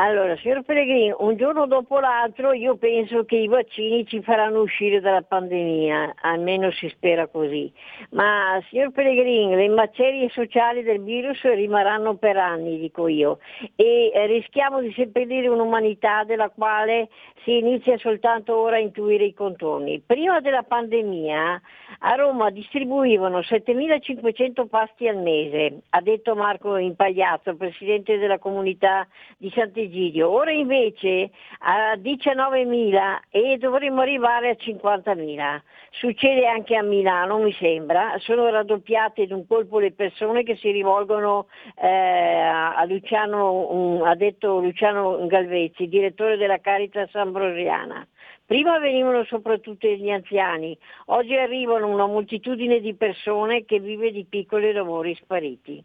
Allora, 0.00 0.36
signor 0.36 0.62
Pellegrini, 0.62 1.12
un 1.18 1.36
giorno 1.36 1.66
dopo 1.66 1.98
l'altro 1.98 2.52
io 2.52 2.76
penso 2.76 3.24
che 3.24 3.34
i 3.34 3.48
vaccini 3.48 4.06
ci 4.06 4.22
faranno 4.22 4.60
uscire 4.60 5.00
dalla 5.00 5.22
pandemia, 5.22 6.14
almeno 6.20 6.70
si 6.70 6.88
spera 6.90 7.26
così. 7.26 7.72
Ma, 8.10 8.62
signor 8.68 8.92
Pellegrini, 8.92 9.56
le 9.56 9.68
macerie 9.68 10.28
sociali 10.28 10.84
del 10.84 11.02
virus 11.02 11.42
rimarranno 11.42 12.14
per 12.14 12.36
anni, 12.36 12.78
dico 12.78 13.08
io, 13.08 13.40
e 13.74 14.12
rischiamo 14.28 14.80
di 14.80 14.92
seppellire 14.92 15.48
un'umanità 15.48 16.22
della 16.22 16.48
quale 16.48 17.08
si 17.42 17.58
inizia 17.58 17.98
soltanto 17.98 18.56
ora 18.56 18.76
a 18.76 18.80
intuire 18.80 19.24
i 19.24 19.34
contorni. 19.34 20.00
Prima 20.06 20.38
della 20.38 20.62
pandemia 20.62 21.60
a 21.98 22.14
Roma 22.14 22.50
distribuivano 22.50 23.40
7.500 23.40 24.68
pasti 24.68 25.08
al 25.08 25.16
mese, 25.16 25.80
ha 25.88 26.00
detto 26.00 26.36
Marco 26.36 26.76
Impagliazzo, 26.76 27.56
presidente 27.56 28.16
della 28.18 28.38
comunità 28.38 29.04
di 29.38 29.50
Sant'Egidio 29.50 29.86
Egidio, 29.88 30.30
ora 30.30 30.52
invece 30.52 31.30
a 31.60 31.94
19.000 31.96 33.18
e 33.30 33.56
dovremmo 33.56 34.02
arrivare 34.02 34.50
a 34.50 34.56
50.000. 34.58 35.60
Succede 35.90 36.46
anche 36.46 36.76
a 36.76 36.82
Milano, 36.82 37.38
mi 37.38 37.52
sembra, 37.54 38.14
sono 38.18 38.48
raddoppiate 38.50 39.22
in 39.22 39.32
un 39.32 39.46
colpo 39.46 39.78
le 39.78 39.92
persone 39.92 40.42
che 40.42 40.56
si 40.56 40.70
rivolgono 40.70 41.48
eh, 41.80 41.88
a 41.88 42.84
Luciano, 42.84 44.04
ha 44.04 44.14
detto 44.14 44.60
Luciano 44.60 45.26
Galvezzi, 45.26 45.88
direttore 45.88 46.36
della 46.36 46.60
Caritas 46.60 47.14
Ambrosiana. 47.14 48.06
Prima 48.44 48.78
venivano 48.78 49.24
soprattutto 49.24 49.86
gli 49.88 50.10
anziani, 50.10 50.76
oggi 51.06 51.34
arrivano 51.34 51.88
una 51.88 52.06
moltitudine 52.06 52.80
di 52.80 52.94
persone 52.94 53.64
che 53.64 53.80
vive 53.80 54.10
di 54.10 54.24
piccoli 54.24 54.72
lavori 54.72 55.14
spariti. 55.14 55.82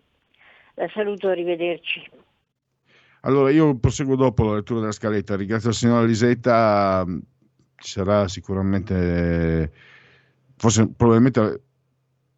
La 0.76 0.90
saluto, 0.90 1.28
arrivederci. 1.28 2.32
Allora, 3.26 3.52
io 3.52 3.78
proseguo 3.78 4.16
dopo 4.16 4.44
la 4.44 4.56
lettura 4.56 4.82
della 4.82 4.92
scaletta. 4.92 5.36
Ringrazio 5.36 5.70
la 5.70 5.76
signora 5.76 6.06
Lisetta. 6.06 7.06
Ci 7.76 7.92
sarà 7.92 8.28
sicuramente, 8.28 9.72
forse 10.58 10.90
probabilmente 10.90 11.62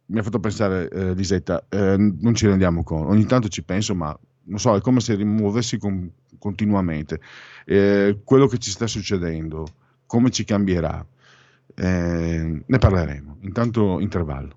mi 0.06 0.18
ha 0.18 0.22
fatto 0.22 0.40
pensare 0.40 0.88
eh, 0.88 1.14
Lisetta, 1.14 1.66
eh, 1.68 1.96
non 1.96 2.34
ci 2.34 2.46
rendiamo 2.46 2.82
conto. 2.82 3.08
Ogni 3.08 3.26
tanto 3.26 3.48
ci 3.48 3.62
penso, 3.62 3.94
ma 3.94 4.16
non 4.44 4.58
so, 4.58 4.76
è 4.76 4.80
come 4.80 5.00
se 5.00 5.14
rimuovessi 5.14 5.78
con, 5.78 6.10
continuamente. 6.38 7.20
Eh, 7.64 8.20
quello 8.24 8.46
che 8.46 8.58
ci 8.58 8.70
sta 8.70 8.86
succedendo 8.86 9.66
come 10.06 10.30
ci 10.30 10.44
cambierà, 10.44 11.04
eh, 11.74 12.62
ne 12.64 12.78
parleremo. 12.78 13.38
Intanto 13.40 13.98
intervallo. 14.00 14.56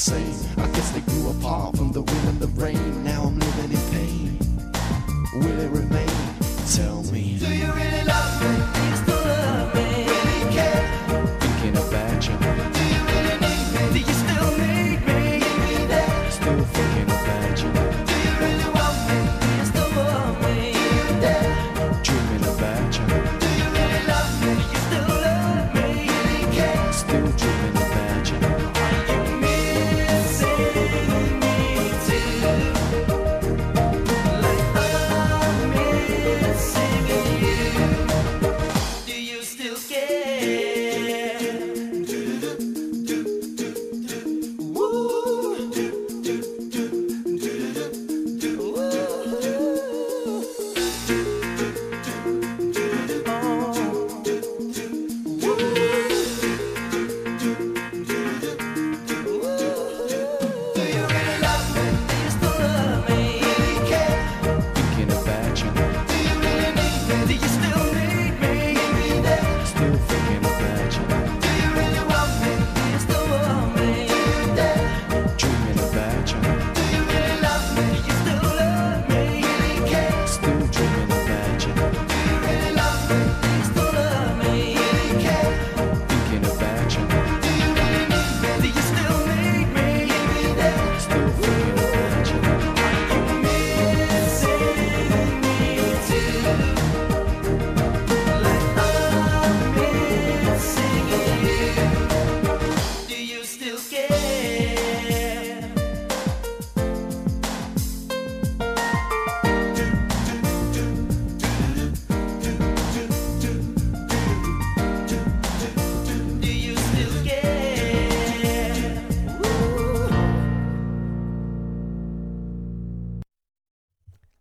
same. 0.00 0.59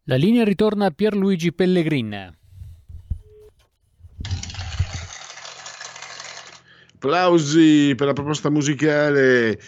La 0.10 0.16
linea 0.16 0.44
ritorna 0.44 0.88
a 0.88 0.90
Pierluigi 0.90 1.54
Pellegrin. 1.54 2.36
Applausi 6.96 7.94
per 7.96 8.08
la 8.08 8.14
proposta 8.14 8.50
musicale 8.50 9.60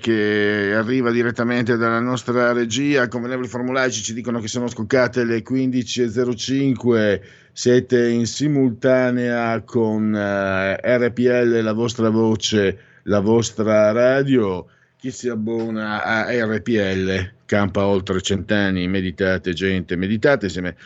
che 0.00 0.72
arriva 0.76 1.10
direttamente 1.10 1.76
dalla 1.76 1.98
nostra 1.98 2.52
regia. 2.52 3.08
Convenevoli 3.08 3.48
formulaici 3.48 4.00
ci 4.00 4.14
dicono 4.14 4.38
che 4.38 4.46
sono 4.46 4.68
scoccate 4.68 5.24
le 5.24 5.42
15.05. 5.42 7.20
Siete 7.50 8.10
in 8.10 8.26
simultanea 8.26 9.60
con 9.62 10.14
eh, 10.14 10.76
RPL, 10.98 11.62
la 11.62 11.72
vostra 11.72 12.10
voce, 12.10 12.78
la 13.02 13.18
vostra 13.18 13.90
radio. 13.90 14.68
Chi 14.98 15.10
si 15.10 15.28
abbona 15.28 16.02
a 16.02 16.26
RPL 16.28 17.34
campa 17.46 17.86
oltre 17.86 18.20
cent'anni. 18.20 18.88
Meditate, 18.88 19.52
gente, 19.52 19.96
meditate 19.96 20.46
insieme 20.46 20.76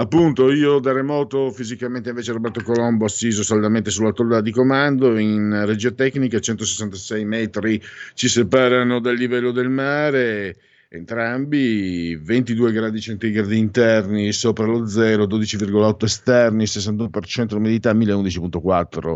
Appunto, 0.00 0.50
io 0.50 0.78
da 0.78 0.92
remoto, 0.92 1.50
fisicamente 1.50 2.08
invece 2.08 2.32
Roberto 2.32 2.62
Colombo, 2.62 3.04
assiso 3.04 3.42
saldamente 3.42 3.90
sulla 3.90 4.12
tolla 4.12 4.40
di 4.40 4.50
comando, 4.50 5.18
in 5.18 5.64
regia 5.66 5.90
tecnica, 5.90 6.38
166 6.38 7.24
metri 7.26 7.82
ci 8.14 8.28
separano 8.28 8.98
dal 9.00 9.16
livello 9.16 9.50
del 9.50 9.68
mare, 9.68 10.56
entrambi 10.88 12.16
22 12.16 12.72
gradi 12.72 13.00
centigradi 13.00 13.58
interni 13.58 14.32
sopra 14.32 14.64
lo 14.64 14.86
zero, 14.86 15.26
12,8 15.26 16.04
esterni, 16.04 16.64
61% 16.64 17.52
l'umidità, 17.52 17.92
1011,4 17.92 19.14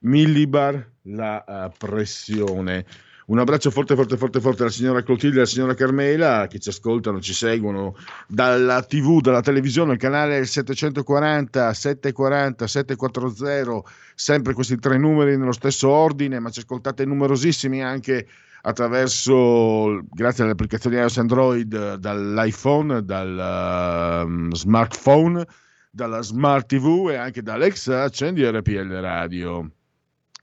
millibar 0.00 0.90
la 1.04 1.44
uh, 1.46 1.72
pressione. 1.78 2.84
Un 3.28 3.38
abbraccio 3.38 3.70
forte, 3.70 3.94
forte, 3.94 4.16
forte, 4.16 4.40
forte 4.40 4.62
alla 4.62 4.70
signora 4.70 5.02
Clotilde 5.02 5.36
e 5.36 5.40
alla 5.40 5.48
signora 5.48 5.74
Carmela 5.74 6.46
che 6.46 6.58
ci 6.58 6.70
ascoltano, 6.70 7.20
ci 7.20 7.34
seguono 7.34 7.94
dalla 8.26 8.82
TV, 8.82 9.20
dalla 9.20 9.42
televisione, 9.42 9.92
il 9.92 9.98
canale 9.98 10.46
740, 10.46 11.74
740, 11.74 12.66
740, 12.66 13.82
sempre 14.14 14.54
questi 14.54 14.78
tre 14.78 14.96
numeri 14.96 15.36
nello 15.36 15.52
stesso 15.52 15.90
ordine, 15.90 16.40
ma 16.40 16.48
ci 16.48 16.60
ascoltate 16.60 17.04
numerosissimi 17.04 17.82
anche 17.82 18.26
attraverso, 18.62 20.00
grazie 20.10 20.44
alle 20.44 20.52
applicazioni 20.52 20.96
iOS 20.96 21.18
Android, 21.18 21.96
dall'iPhone, 21.96 23.04
dal 23.04 24.24
uh, 24.26 24.54
smartphone, 24.54 25.46
dalla 25.90 26.22
smart 26.22 26.66
TV 26.66 27.10
e 27.10 27.16
anche 27.16 27.42
da 27.42 27.52
Alexa, 27.52 28.04
accendi 28.04 28.42
RPL 28.42 28.90
Radio 29.00 29.70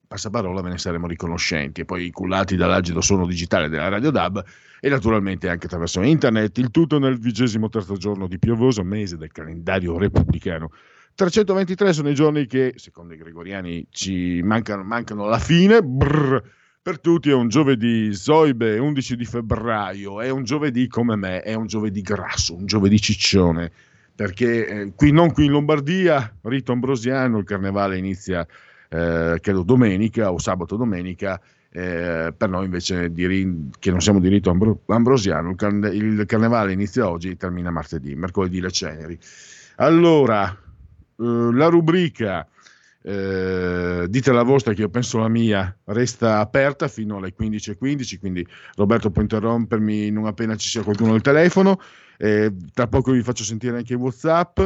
passaparola 0.08 0.62
ve 0.62 0.70
ne 0.70 0.78
saremo 0.78 1.08
riconoscenti. 1.08 1.82
E 1.82 1.86
poi 1.86 2.10
cullati 2.12 2.56
dall'agido 2.56 3.02
suono 3.02 3.26
digitale 3.26 3.70
della 3.70 3.90
Radio 3.90 4.12
DAB 4.12 4.44
e 4.80 4.90
naturalmente 4.90 5.50
anche 5.50 5.66
attraverso 5.66 6.02
internet, 6.02 6.58
il 6.58 6.72
tutto 6.72 7.00
nel 7.00 7.18
vigesimo 7.18 7.70
terzo 7.70 7.96
giorno 7.98 8.28
di 8.28 8.38
piovoso 8.38 8.84
mese 8.84 9.18
del 9.18 9.32
calendario 9.32 9.98
repubblicano. 9.98 10.72
323 11.16 11.94
sono 11.94 12.10
i 12.10 12.14
giorni 12.14 12.46
che, 12.46 12.74
secondo 12.76 13.14
i 13.14 13.18
gregoriani, 13.18 13.88
ci 13.90 14.42
mancano, 14.44 14.84
mancano 14.84 15.26
alla 15.26 15.40
fine. 15.40 15.82
Brrr, 15.82 16.42
per 16.82 17.00
tutti 17.00 17.30
è 17.30 17.34
un 17.34 17.48
giovedì 17.48 18.14
Zoibe, 18.14 18.78
11 18.78 19.16
di 19.16 19.26
febbraio, 19.26 20.22
è 20.22 20.30
un 20.30 20.44
giovedì 20.44 20.88
come 20.88 21.16
me, 21.16 21.42
è 21.42 21.54
un 21.54 21.66
giovedì 21.66 22.02
grasso, 22.02 22.54
un 22.54 22.66
giovedì 22.66 23.00
ciccione, 23.00 23.72
perché 24.14 24.68
eh, 24.68 24.94
qui, 24.94 25.12
non 25.12 25.32
qui 25.32 25.46
in 25.46 25.52
Lombardia, 25.52 26.36
rito 26.44 26.74
ambrosiano, 26.74 27.40
il 27.40 27.46
carnevale 27.46 27.98
inizia 27.98 28.46
eh, 28.90 29.38
credo 29.42 29.64
domenica 29.64 30.32
o 30.32 30.38
sabato 30.38 30.76
domenica, 30.76 31.40
eh, 31.72 32.34
per 32.36 32.50
noi 32.50 32.66
invece 32.66 33.12
di, 33.12 33.70
che 33.80 33.92
non 33.92 34.02
siamo 34.02 34.20
di 34.20 34.30
rito 34.30 34.50
ambro, 34.50 34.82
ambrosiano, 34.88 35.50
il, 35.50 35.56
carne, 35.56 35.90
il, 35.90 36.26
carnevale 36.26 36.72
inizia 36.72 37.10
oggi 37.10 37.30
e 37.30 37.36
termina 37.36 37.70
martedì, 37.70 38.16
mercoledì 38.16 38.62
le 38.62 38.72
ceneri. 38.72 39.20
Allora, 39.78 40.50
eh, 40.50 41.24
la 41.52 41.68
rubrica 41.68 42.48
eh, 43.08 44.08
dite 44.10 44.32
la 44.32 44.42
vostra 44.42 44.74
che 44.74 44.82
io 44.82 44.90
penso 44.90 45.20
la 45.20 45.28
mia 45.28 45.78
resta 45.86 46.40
aperta 46.40 46.88
fino 46.88 47.18
alle 47.18 47.36
15.15 47.40 48.18
quindi 48.18 48.48
Roberto 48.76 49.12
può 49.12 49.22
interrompermi 49.22 50.10
non 50.10 50.26
appena 50.26 50.56
ci 50.56 50.70
sia 50.70 50.82
qualcuno 50.82 51.14
al 51.14 51.22
telefono 51.22 51.80
eh, 52.18 52.52
tra 52.74 52.88
poco 52.88 53.12
vi 53.12 53.22
faccio 53.22 53.44
sentire 53.44 53.78
anche 53.78 53.94
i 53.94 53.96
whatsapp 53.96 54.60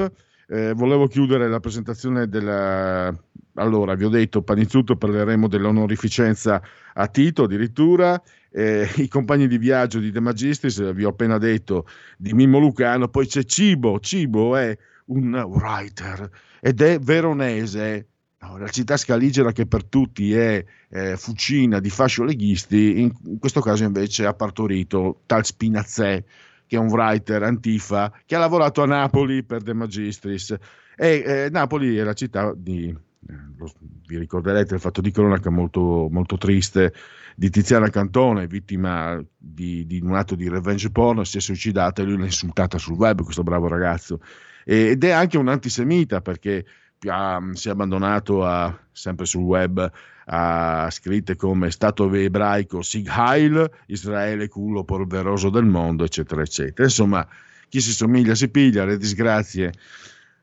eh, 0.50 0.74
volevo 0.74 1.08
chiudere 1.08 1.48
la 1.48 1.60
presentazione 1.60 2.28
della... 2.28 3.16
Allora, 3.56 3.94
vi 3.96 4.06
ho 4.06 4.10
detto, 4.10 4.42
Panizzutto 4.42 4.96
parleremo 4.96 5.48
dell'onorificenza 5.48 6.62
a 6.94 7.08
Tito 7.08 7.44
addirittura, 7.44 8.22
eh, 8.52 8.90
i 8.98 9.08
compagni 9.08 9.48
di 9.48 9.58
viaggio 9.58 10.00
di 10.00 10.12
De 10.12 10.20
Magistris, 10.20 10.94
vi 10.94 11.04
ho 11.04 11.10
appena 11.10 11.38
detto, 11.38 11.86
di 12.18 12.34
Mimmo 12.34 12.58
Lucano, 12.58 13.10
poi 13.10 13.28
c'è 13.28 13.44
Cibo, 13.44 14.00
Cibo 14.00 14.56
è 14.56 14.76
un 15.06 15.34
writer 15.48 16.30
ed 16.62 16.82
è 16.82 17.00
veronese, 17.00 18.08
la 18.38 18.70
città 18.70 18.96
scaligera 18.96 19.52
che 19.52 19.66
per 19.66 19.84
tutti 19.84 20.34
è 20.34 20.64
eh, 20.90 21.18
fucina 21.18 21.80
di 21.80 21.90
fascio 21.90 22.24
leghisti, 22.24 23.02
in 23.02 23.40
questo 23.40 23.60
caso 23.60 23.84
invece 23.84 24.26
ha 24.26 24.34
partorito 24.34 25.22
tal 25.26 25.46
Spinazzè, 25.46 26.24
che 26.70 26.76
è 26.76 26.80
un 26.80 26.90
writer 26.90 27.42
antifa, 27.42 28.14
che 28.28 28.36
ha 28.36 28.40
lavorato 28.40 28.84
a 28.84 28.86
Napoli 28.86 29.44
per 29.44 29.64
De 29.64 29.74
Magistris. 29.74 30.56
E 30.96 31.24
eh, 31.26 31.50
Napoli 31.50 31.98
è 31.98 32.04
la 32.04 32.14
città 32.14 32.54
di, 32.56 32.90
eh, 32.90 33.34
lo, 33.58 33.72
vi 34.06 34.20
ricorderete 34.20 34.76
il 34.76 34.80
fatto 34.80 35.02
di 35.02 35.10
cronaca 35.10 35.50
molto, 35.50 36.08
molto 36.12 36.38
triste 36.38 36.94
di 37.36 37.50
Tiziana 37.50 37.90
Cantone, 37.90 38.46
vittima 38.46 39.20
di, 39.36 39.88
di, 39.88 40.00
un 40.00 40.14
atto 40.14 40.36
di 40.36 40.48
revenge 40.48 40.92
porn, 40.92 41.26
si 41.26 41.38
è 41.38 41.42
suicidata 41.42 42.04
e 42.04 42.06
lui 42.06 42.18
l'ha 42.18 42.26
insultata 42.26 42.78
sul 42.78 42.98
web, 42.98 43.24
questo 43.24 43.42
bravo 43.42 43.68
ragazzo. 43.68 44.20
E, 44.64 44.90
ed 44.90 45.04
è 45.04 45.10
anche 45.10 45.40
un 45.40 45.48
antisemita 45.48 46.22
perché 46.22 46.64
ha, 47.08 47.42
si 47.54 47.68
è 47.68 47.72
abbandonato 47.72 48.46
a, 48.46 48.78
sempre 48.92 49.26
sul 49.26 49.42
web 49.42 49.92
a 50.32 50.90
scritte 50.92 51.36
come 51.36 51.72
Stato 51.72 52.12
ebraico 52.14 52.82
Sig 52.82 53.08
Heil, 53.10 53.70
Israele 53.88 54.48
culo 54.48 54.84
polveroso 54.84 55.50
del 55.50 55.66
mondo, 55.66 56.04
eccetera, 56.04 56.42
eccetera. 56.42 56.84
Insomma, 56.84 57.28
chi 57.68 57.82
si 57.82 57.92
somiglia 57.92 58.36
si 58.36 58.50
piglia, 58.50 58.86
le 58.86 58.98
disgrazie 58.98 59.74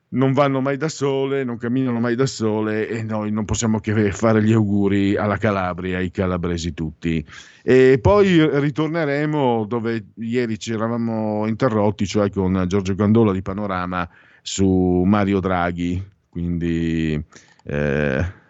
non 0.09 0.33
vanno 0.33 0.61
mai 0.61 0.77
da 0.77 0.88
sole, 0.88 1.44
non 1.44 1.57
camminano 1.57 2.01
mai 2.01 2.14
da 2.14 2.27
sole 2.27 2.88
e 2.88 3.03
noi 3.03 3.31
non 3.31 3.44
possiamo 3.44 3.81
che 3.81 4.12
fare 4.12 4.42
gli 4.42 4.53
auguri 4.53 5.16
alla 5.16 5.37
Calabria, 5.37 5.99
ai 5.99 6.11
calabresi 6.11 6.75
tutti. 6.75 7.25
E 7.62 7.99
poi 8.01 8.59
ritorneremo 8.59 9.66
dove 9.66 10.07
ieri 10.16 10.59
ci 10.59 10.72
eravamo 10.72 11.46
interrotti, 11.46 12.07
cioè 12.07 12.31
con 12.31 12.64
Giorgio 12.66 12.94
Gandola 12.94 13.33
di 13.33 13.42
Panorama 13.42 14.09
su 14.42 15.03
Mario 15.05 15.40
Draghi, 15.40 16.03
quindi 16.29 17.20
eh, 17.64 18.44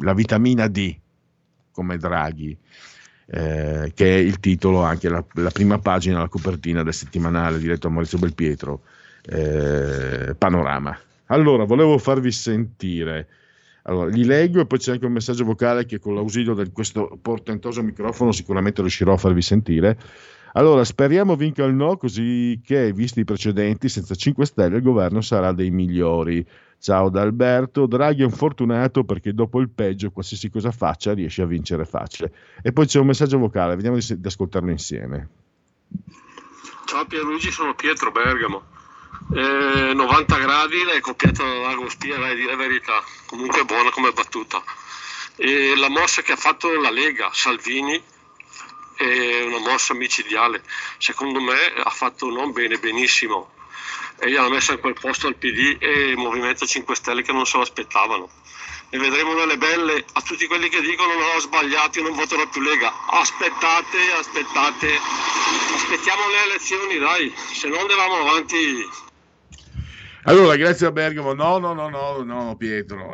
la 0.00 0.14
vitamina 0.14 0.68
D 0.68 0.96
come 1.70 1.98
Draghi, 1.98 2.56
eh, 3.26 3.92
che 3.94 4.16
è 4.16 4.18
il 4.18 4.40
titolo, 4.40 4.82
anche 4.82 5.08
la, 5.08 5.22
la, 5.34 5.50
prima 5.50 5.78
pagina, 5.78 6.20
la 6.20 6.28
copertina 6.28 6.82
del 6.82 6.94
settimanale 6.94 7.58
diretto 7.58 7.88
a 7.88 7.90
Maurizio 7.90 8.18
Belpietro, 8.18 8.82
eh, 9.24 10.34
Panorama. 10.38 10.98
Allora, 11.26 11.64
volevo 11.64 11.98
farvi 11.98 12.32
sentire, 12.32 13.28
allora, 13.82 14.08
li 14.10 14.24
leggo 14.24 14.60
e 14.60 14.66
poi 14.66 14.78
c'è 14.78 14.92
anche 14.92 15.06
un 15.06 15.12
messaggio 15.12 15.44
vocale 15.44 15.86
che 15.86 15.98
con 15.98 16.14
l'ausilio 16.14 16.54
di 16.54 16.70
questo 16.70 17.18
portentoso 17.20 17.82
microfono 17.82 18.32
sicuramente 18.32 18.80
riuscirò 18.80 19.12
a 19.12 19.18
farvi 19.18 19.42
sentire. 19.42 19.98
Allora, 20.54 20.84
speriamo 20.84 21.36
vinca 21.36 21.64
il 21.64 21.74
no, 21.74 21.96
così 21.96 22.60
che, 22.64 22.92
visti 22.92 23.20
i 23.20 23.24
precedenti, 23.24 23.88
senza 23.88 24.14
5 24.14 24.46
Stelle 24.46 24.76
il 24.76 24.82
governo 24.82 25.20
sarà 25.20 25.52
dei 25.52 25.70
migliori. 25.70 26.44
Ciao 26.78 27.08
da 27.08 27.22
Alberto, 27.22 27.86
Draghi 27.86 28.22
è 28.22 28.24
un 28.24 28.30
fortunato 28.30 29.04
perché 29.04 29.32
dopo 29.32 29.60
il 29.60 29.70
peggio, 29.70 30.10
qualsiasi 30.10 30.50
cosa 30.50 30.70
faccia, 30.70 31.14
riesce 31.14 31.42
a 31.42 31.46
vincere 31.46 31.84
facile. 31.84 32.32
E 32.62 32.72
poi 32.72 32.86
c'è 32.86 33.00
un 33.00 33.06
messaggio 33.06 33.38
vocale, 33.38 33.74
vediamo 33.74 33.98
di, 33.98 34.20
di 34.20 34.26
ascoltarlo 34.26 34.70
insieme. 34.70 35.28
Ciao 36.84 37.04
Pierluigi, 37.06 37.50
sono 37.50 37.74
Pietro 37.74 38.12
Bergamo. 38.12 38.74
Eh, 39.34 39.92
90 39.94 40.38
gradi, 40.38 40.84
l'hai 40.84 41.00
copiata 41.00 41.42
da 41.42 41.58
Lago 41.60 41.88
Spia, 41.88 42.18
vai 42.18 42.32
a 42.32 42.34
dire 42.34 42.50
la 42.50 42.56
verità. 42.56 43.02
Comunque 43.26 43.62
è 43.62 43.64
buona 43.64 43.90
come 43.90 44.12
battuta. 44.12 44.62
E 45.34 45.74
la 45.76 45.88
mossa 45.88 46.22
che 46.22 46.32
ha 46.32 46.36
fatto 46.36 46.72
la 46.80 46.90
Lega, 46.90 47.30
Salvini, 47.32 48.00
è 48.96 49.42
una 49.42 49.58
mossa 49.58 49.94
micidiale. 49.94 50.62
Secondo 50.98 51.40
me 51.40 51.56
ha 51.82 51.90
fatto 51.90 52.30
non 52.30 52.52
bene, 52.52 52.78
benissimo 52.78 53.54
e 54.18 54.30
gli 54.30 54.36
hanno 54.36 54.50
messo 54.50 54.72
in 54.72 54.80
quel 54.80 54.96
posto 54.98 55.26
al 55.26 55.36
PD 55.36 55.76
e 55.78 56.10
il 56.10 56.16
Movimento 56.16 56.66
5 56.66 56.94
Stelle 56.94 57.22
che 57.22 57.32
non 57.32 57.46
se 57.46 57.56
lo 57.56 57.62
aspettavano. 57.62 58.28
E 58.88 58.98
vedremo 58.98 59.34
delle 59.34 59.58
belle 59.58 60.04
a 60.12 60.20
tutti 60.22 60.46
quelli 60.46 60.68
che 60.68 60.80
dicono 60.80 61.14
non 61.14 61.36
ho 61.36 61.40
sbagliato, 61.40 61.98
io 61.98 62.06
non 62.06 62.16
voterò 62.16 62.48
più 62.48 62.62
Lega. 62.62 62.92
Aspettate, 63.10 63.98
aspettate, 64.18 64.88
aspettiamo 65.74 66.22
le 66.28 66.50
elezioni, 66.50 66.98
dai, 66.98 67.32
se 67.52 67.68
no 67.68 67.78
andiamo 67.78 68.14
avanti. 68.14 69.04
Allora, 70.28 70.56
grazie 70.56 70.86
a 70.86 70.92
Bergamo. 70.92 71.34
No, 71.34 71.58
no, 71.58 71.72
no, 71.72 71.88
no, 71.88 72.22
no, 72.22 72.56
Pietro, 72.56 73.12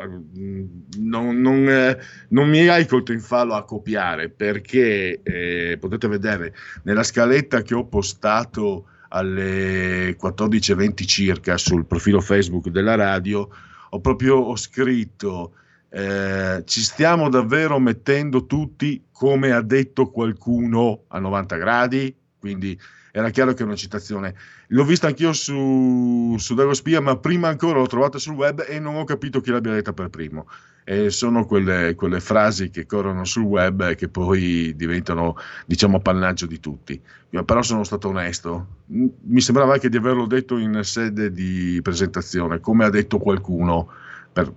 non, 0.97 1.41
non, 1.41 1.69
eh, 1.69 1.97
non 2.29 2.49
mi 2.49 2.67
hai 2.67 2.87
colto 2.87 3.11
in 3.11 3.21
fallo 3.21 3.53
a 3.53 3.65
copiare 3.65 4.29
perché 4.29 5.21
eh, 5.21 5.77
potete 5.79 6.07
vedere 6.07 6.55
nella 6.83 7.03
scaletta 7.03 7.61
che 7.61 7.75
ho 7.75 7.85
postato 7.85 8.87
alle 9.13 10.17
14.20 10.17 11.05
circa 11.05 11.57
sul 11.57 11.85
profilo 11.85 12.19
Facebook 12.19 12.69
della 12.69 12.95
radio, 12.95 13.47
ho 13.89 13.99
proprio 13.99 14.37
ho 14.37 14.55
scritto 14.55 15.53
eh, 15.95 16.63
ci 16.65 16.81
stiamo 16.81 17.29
davvero 17.29 17.77
mettendo 17.77 18.47
tutti 18.47 19.05
come 19.11 19.51
ha 19.51 19.61
detto 19.61 20.09
qualcuno 20.09 21.03
a 21.09 21.19
90 21.19 21.55
gradi, 21.57 22.15
quindi 22.39 22.79
era 23.11 23.29
chiaro 23.29 23.53
che 23.53 23.61
è 23.61 23.65
una 23.65 23.75
citazione. 23.75 24.33
L'ho 24.69 24.85
vista 24.85 25.05
anch'io 25.05 25.33
su, 25.33 26.35
su 26.39 26.55
Dago 26.55 26.73
Spia, 26.73 26.99
ma 26.99 27.15
prima 27.17 27.47
ancora 27.47 27.77
l'ho 27.77 27.85
trovata 27.85 28.17
sul 28.17 28.33
web 28.33 28.65
e 28.67 28.79
non 28.79 28.95
ho 28.95 29.03
capito 29.03 29.39
chi 29.39 29.51
l'abbia 29.51 29.71
detta 29.71 29.93
per 29.93 30.09
primo. 30.09 30.47
E 30.85 31.09
sono 31.09 31.45
quelle, 31.45 31.95
quelle 31.95 32.19
frasi 32.19 32.69
che 32.69 32.85
corrono 32.85 33.23
sul 33.23 33.43
web 33.43 33.81
e 33.89 33.95
che 33.95 34.09
poi 34.09 34.73
diventano, 34.75 35.35
diciamo, 35.65 35.97
appannaggio 35.97 36.45
di 36.45 36.59
tutti. 36.59 36.99
Però 37.29 37.61
sono 37.61 37.83
stato 37.83 38.09
onesto. 38.09 38.67
Mi 38.87 39.41
sembrava 39.41 39.73
anche 39.73 39.89
di 39.89 39.97
averlo 39.97 40.25
detto 40.25 40.57
in 40.57 40.81
sede 40.83 41.31
di 41.31 41.79
presentazione, 41.81 42.59
come 42.59 42.85
ha 42.85 42.89
detto 42.89 43.17
qualcuno. 43.17 43.89
Per, 44.33 44.51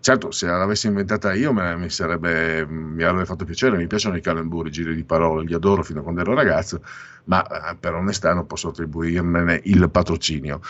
Certo, 0.00 0.30
se 0.30 0.46
l'avessi 0.46 0.86
inventata 0.86 1.34
io 1.34 1.52
me, 1.52 1.76
mi, 1.76 1.90
sarebbe, 1.90 2.64
mi 2.66 3.02
avrebbe 3.02 3.24
fatto 3.26 3.44
piacere, 3.44 3.76
mi 3.76 3.86
piacciono 3.86 4.16
i 4.16 4.20
calemburi, 4.20 4.68
i 4.68 4.72
giri 4.72 4.94
di 4.94 5.04
parole, 5.04 5.44
li 5.44 5.54
adoro 5.54 5.82
fino 5.82 6.00
a 6.00 6.02
quando 6.02 6.20
ero 6.20 6.34
ragazzo, 6.34 6.82
ma 7.24 7.44
eh, 7.70 7.76
per 7.76 7.94
onestà 7.94 8.32
non 8.32 8.46
posso 8.46 8.68
attribuirmene 8.68 9.60
il 9.64 9.90
patrocinio. 9.90 10.60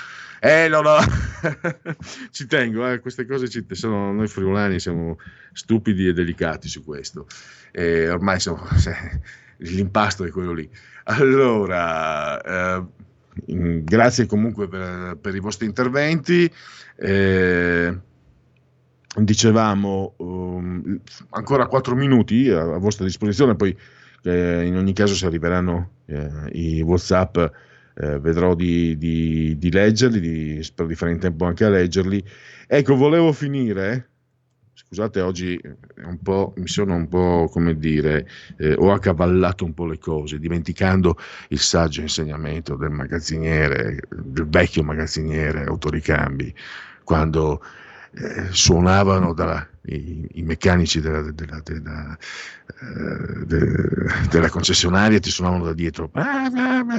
Eh, 0.40 0.68
no, 0.68 0.80
no, 0.80 0.96
ci 2.30 2.46
tengo, 2.46 2.88
eh, 2.88 3.00
queste 3.00 3.26
cose 3.26 3.48
ci, 3.48 3.64
sono, 3.70 4.12
noi 4.12 4.28
friulani 4.28 4.80
siamo 4.80 5.18
stupidi 5.52 6.08
e 6.08 6.12
delicati 6.12 6.68
su 6.68 6.84
questo. 6.84 7.26
E 7.70 8.08
ormai 8.08 8.40
siamo, 8.40 8.66
l'impasto 9.58 10.24
è 10.24 10.30
quello 10.30 10.52
lì. 10.52 10.68
Allora, 11.04 12.40
eh, 12.40 12.84
grazie 13.44 14.26
comunque 14.26 14.68
per, 14.68 15.18
per, 15.20 15.34
i 15.34 15.40
vostri 15.40 15.66
interventi. 15.66 16.50
Eh, 16.96 17.98
dicevamo 19.16 20.14
um, 20.18 21.00
ancora 21.30 21.66
4 21.66 21.94
minuti 21.94 22.48
a, 22.50 22.74
a, 22.74 22.78
vostra 22.78 23.04
disposizione, 23.04 23.56
poi 23.56 23.76
eh, 24.22 24.66
in 24.66 24.76
ogni 24.76 24.92
caso 24.92 25.14
se 25.14 25.26
arriveranno 25.26 25.90
eh, 26.06 26.30
i 26.52 26.82
Whatsapp 26.82 27.36
eh, 28.00 28.18
vedrò 28.20 28.54
di, 28.54 28.96
di, 28.96 29.56
di 29.58 29.70
leggerli, 29.70 30.20
di, 30.20 30.62
spero 30.62 30.88
di 30.88 30.94
fare 30.94 31.12
in 31.12 31.18
tempo 31.18 31.44
anche 31.46 31.64
a 31.64 31.68
leggerli. 31.68 32.22
Ecco, 32.66 32.94
volevo 32.94 33.32
finire, 33.32 34.10
scusate 34.72 35.20
oggi 35.20 35.60
mi 35.60 36.68
sono 36.68 36.94
un 36.94 37.08
po' 37.08 37.48
come 37.50 37.76
dire, 37.76 38.28
eh, 38.56 38.74
ho 38.74 38.92
accavallato 38.92 39.64
un 39.64 39.74
po' 39.74 39.86
le 39.86 39.98
cose, 39.98 40.38
dimenticando 40.38 41.16
il 41.48 41.58
saggio 41.58 42.00
insegnamento 42.00 42.76
del 42.76 42.90
magazziniere, 42.90 44.00
del 44.10 44.46
vecchio 44.48 44.84
magazziniere 44.84 45.64
Autoricambi, 45.64 46.54
quando 47.02 47.60
eh, 48.14 48.48
suonavano 48.52 49.34
dalla, 49.34 49.66
i, 49.82 50.26
i, 50.34 50.42
meccanici 50.42 51.00
della, 51.00 51.30
della, 51.30 51.60
della, 51.62 52.16
eh, 52.80 53.44
della, 54.28 54.48
concessionaria 54.48 55.20
ti 55.20 55.30
suonavano 55.30 55.64
da 55.64 55.72
dietro 55.74 56.10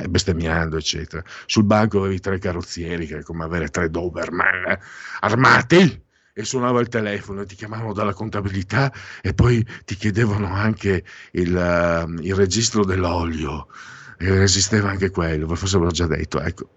bestemmiando 0.07 0.77
eccetera. 0.77 1.23
Sul 1.45 1.63
banco 1.63 1.99
avevi 1.99 2.19
tre 2.19 2.37
carrozzieri 2.37 3.07
che 3.07 3.19
è 3.19 3.23
come 3.23 3.43
avere 3.43 3.69
tre 3.69 3.89
Doberman 3.89 4.77
armati 5.21 6.03
e 6.31 6.45
suonava 6.45 6.79
il 6.79 6.87
telefono, 6.87 7.43
ti 7.43 7.55
chiamavano 7.55 7.91
dalla 7.91 8.13
contabilità 8.13 8.93
e 9.21 9.33
poi 9.33 9.65
ti 9.83 9.95
chiedevano 9.95 10.53
anche 10.53 11.03
il, 11.31 11.53
uh, 11.53 12.09
il 12.21 12.33
registro 12.33 12.85
dell'olio, 12.85 13.67
e 14.17 14.43
esisteva 14.43 14.89
anche 14.89 15.09
quello, 15.09 15.53
forse 15.55 15.77
ve 15.79 15.85
l'ho 15.85 15.91
già 15.91 16.07
detto, 16.07 16.39
ecco. 16.39 16.69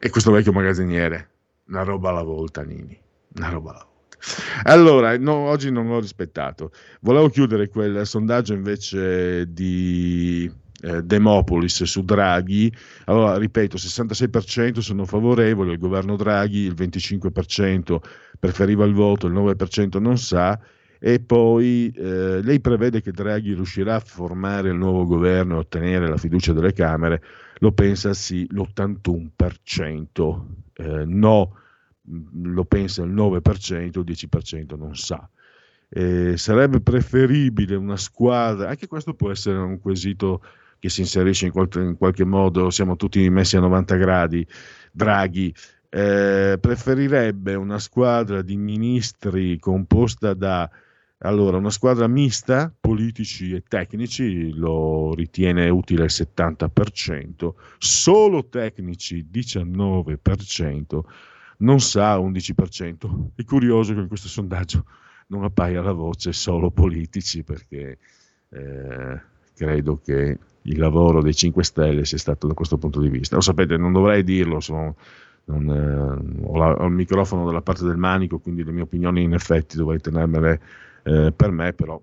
E 0.00 0.10
questo 0.10 0.32
vecchio 0.32 0.52
magazziniere, 0.52 1.28
una 1.68 1.84
roba 1.84 2.10
alla 2.10 2.24
volta, 2.24 2.62
Nini 2.62 3.03
una 3.34 3.48
roba. 3.48 3.88
Allora, 4.64 5.18
no, 5.18 5.34
oggi 5.34 5.70
non 5.70 5.88
l'ho 5.88 6.00
rispettato. 6.00 6.70
Volevo 7.00 7.28
chiudere 7.28 7.68
quel 7.68 8.06
sondaggio 8.06 8.54
invece 8.54 9.52
di 9.52 10.50
eh, 10.80 11.02
Demopolis 11.02 11.82
su 11.84 12.02
Draghi. 12.04 12.72
Allora, 13.04 13.36
ripeto, 13.36 13.76
66% 13.76 14.78
sono 14.78 15.04
favorevoli 15.04 15.72
al 15.72 15.78
governo 15.78 16.16
Draghi, 16.16 16.60
il 16.60 16.74
25% 16.74 17.98
preferiva 18.38 18.84
il 18.84 18.94
voto, 18.94 19.26
il 19.26 19.34
9% 19.34 20.00
non 20.00 20.16
sa. 20.16 20.58
E 20.98 21.20
poi 21.20 21.92
eh, 21.94 22.40
lei 22.42 22.60
prevede 22.60 23.02
che 23.02 23.12
Draghi 23.12 23.52
riuscirà 23.52 23.96
a 23.96 24.00
formare 24.00 24.70
il 24.70 24.76
nuovo 24.76 25.04
governo 25.04 25.56
e 25.56 25.58
ottenere 25.58 26.08
la 26.08 26.16
fiducia 26.16 26.54
delle 26.54 26.72
Camere? 26.72 27.22
Lo 27.58 27.72
pensa 27.72 28.14
sì 28.14 28.46
l'81%. 28.50 30.44
Eh, 30.76 31.04
no 31.04 31.58
lo 32.32 32.64
pensa 32.64 33.02
il 33.02 33.12
9%, 33.12 33.82
il 33.82 33.90
10% 33.90 34.76
non 34.76 34.96
sa. 34.96 35.28
Eh, 35.88 36.36
sarebbe 36.36 36.80
preferibile 36.80 37.76
una 37.76 37.96
squadra, 37.96 38.68
anche 38.68 38.86
questo 38.86 39.14
può 39.14 39.30
essere 39.30 39.58
un 39.58 39.78
quesito 39.80 40.42
che 40.78 40.88
si 40.88 41.00
inserisce 41.00 41.46
in 41.46 41.52
qualche, 41.52 41.80
in 41.80 41.96
qualche 41.96 42.24
modo, 42.24 42.70
siamo 42.70 42.96
tutti 42.96 43.28
messi 43.30 43.56
a 43.56 43.60
90 43.60 43.96
gradi, 43.96 44.46
Draghi, 44.92 45.54
eh, 45.88 46.58
preferirebbe 46.60 47.54
una 47.54 47.78
squadra 47.78 48.42
di 48.42 48.56
ministri 48.56 49.58
composta 49.58 50.34
da 50.34 50.68
allora, 51.18 51.56
una 51.56 51.70
squadra 51.70 52.06
mista, 52.06 52.74
politici 52.78 53.54
e 53.54 53.62
tecnici, 53.66 54.52
lo 54.52 55.14
ritiene 55.14 55.70
utile 55.70 56.04
il 56.04 56.10
70%, 56.12 57.54
solo 57.78 58.48
tecnici 58.48 59.26
19%, 59.32 61.00
non 61.58 61.80
sa 61.80 62.18
11%. 62.18 63.28
È 63.34 63.44
curioso 63.44 63.94
che 63.94 64.00
in 64.00 64.08
questo 64.08 64.28
sondaggio 64.28 64.84
non 65.28 65.44
appaia 65.44 65.82
la 65.82 65.92
voce 65.92 66.32
solo 66.32 66.70
politici 66.70 67.42
perché 67.42 67.98
eh, 68.50 69.20
credo 69.54 70.00
che 70.02 70.38
il 70.62 70.78
lavoro 70.78 71.22
dei 71.22 71.34
5 71.34 71.62
Stelle 71.62 72.04
sia 72.04 72.18
stato 72.18 72.46
da 72.46 72.54
questo 72.54 72.78
punto 72.78 73.00
di 73.00 73.08
vista. 73.08 73.36
Lo 73.36 73.42
sapete, 73.42 73.76
non 73.76 73.92
dovrei 73.92 74.24
dirlo, 74.24 74.60
sono, 74.60 74.96
non, 75.44 75.68
eh, 75.68 76.44
ho, 76.44 76.56
la, 76.56 76.72
ho, 76.72 76.86
il 76.86 76.92
microfono 76.92 77.44
dalla 77.44 77.62
parte 77.62 77.84
del 77.84 77.96
manico, 77.96 78.38
quindi 78.38 78.64
le 78.64 78.72
mie 78.72 78.82
opinioni 78.82 79.22
in 79.22 79.34
effetti 79.34 79.76
dovrei 79.76 80.00
tenermele 80.00 80.60
eh, 81.02 81.32
per 81.34 81.50
me, 81.50 81.72
però 81.72 82.00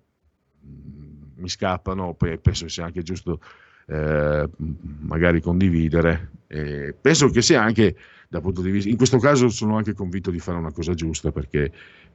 mm, 0.66 1.24
mi 1.36 1.50
scappano, 1.50 2.14
poi 2.14 2.38
penso 2.38 2.68
sia 2.68 2.86
anche 2.86 3.02
giusto 3.02 3.40
eh, 3.88 4.48
magari 5.02 5.42
condividere. 5.42 6.30
penso 7.02 7.30
che 7.30 7.42
sia 7.42 7.64
anche 7.64 7.96
di 8.21 8.21
vista, 8.39 8.89
in 8.89 8.98
questo 8.98 9.17
caso 9.17 9.50
sono 9.50 9.78
anche 9.78 9.94
convinto 9.94 10.32
di 10.32 10.39
fare 10.39 10.58
una 10.58 10.72
cosa 10.72 10.94
giusta 10.94 11.32
perché 11.32 11.72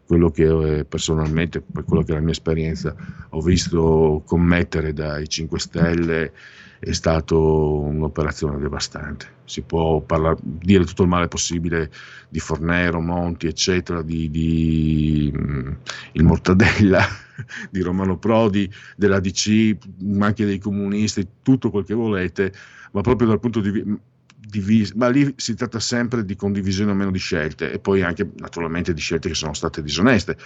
quello 0.07 0.31
che 0.31 0.79
eh, 0.79 0.85
personalmente, 0.85 1.61
per 1.61 1.85
quello 1.85 2.02
che 2.02 2.12
è 2.12 2.14
la 2.14 2.20
mia 2.20 2.31
esperienza, 2.31 2.94
ho 3.31 3.40
visto 3.40 4.22
commettere 4.24 4.92
dai 4.92 5.29
5 5.29 5.59
Stelle 5.59 6.33
è 6.79 6.92
stato 6.92 7.81
un'operazione 7.81 8.59
devastante. 8.59 9.35
Si 9.44 9.62
può 9.62 10.00
parlare, 10.00 10.37
dire 10.42 10.85
tutto 10.85 11.02
il 11.02 11.09
male 11.09 11.26
possibile 11.26 11.90
di 12.29 12.38
Fornero, 12.38 13.00
Monti, 13.00 13.46
eccetera, 13.46 14.02
di, 14.02 14.31
di 14.31 15.33
mm, 15.37 15.72
il 16.12 16.24
Mortadella, 16.24 17.05
di 17.70 17.81
Romano 17.81 18.18
Prodi, 18.18 18.70
della 18.96 19.20
DC, 19.20 19.76
anche 20.20 20.44
dei 20.44 20.59
comunisti, 20.59 21.26
tutto 21.42 21.70
quel 21.70 21.85
che 21.85 21.94
volete, 21.94 22.52
ma 22.92 23.00
proprio 23.00 23.29
dal 23.29 23.40
punto 23.40 23.61
di 23.61 23.70
vista 23.70 24.14
divise, 24.46 24.92
ma 24.96 25.09
lì 25.09 25.35
si 25.37 25.54
tratta 25.54 25.80
sempre 25.80 26.24
di 26.24 26.37
condivisione 26.37 26.92
o 26.92 26.94
meno 26.94 27.11
di 27.11 27.18
scelte 27.18 27.72
e 27.72 27.78
poi 27.78 28.02
anche 28.02 28.30
naturalmente 28.37 28.92
di 28.94 29.00
scelte 29.00 29.28
che 29.28 29.35
sono 29.35 29.54
state 29.54 29.82
disoneste. 29.82 30.37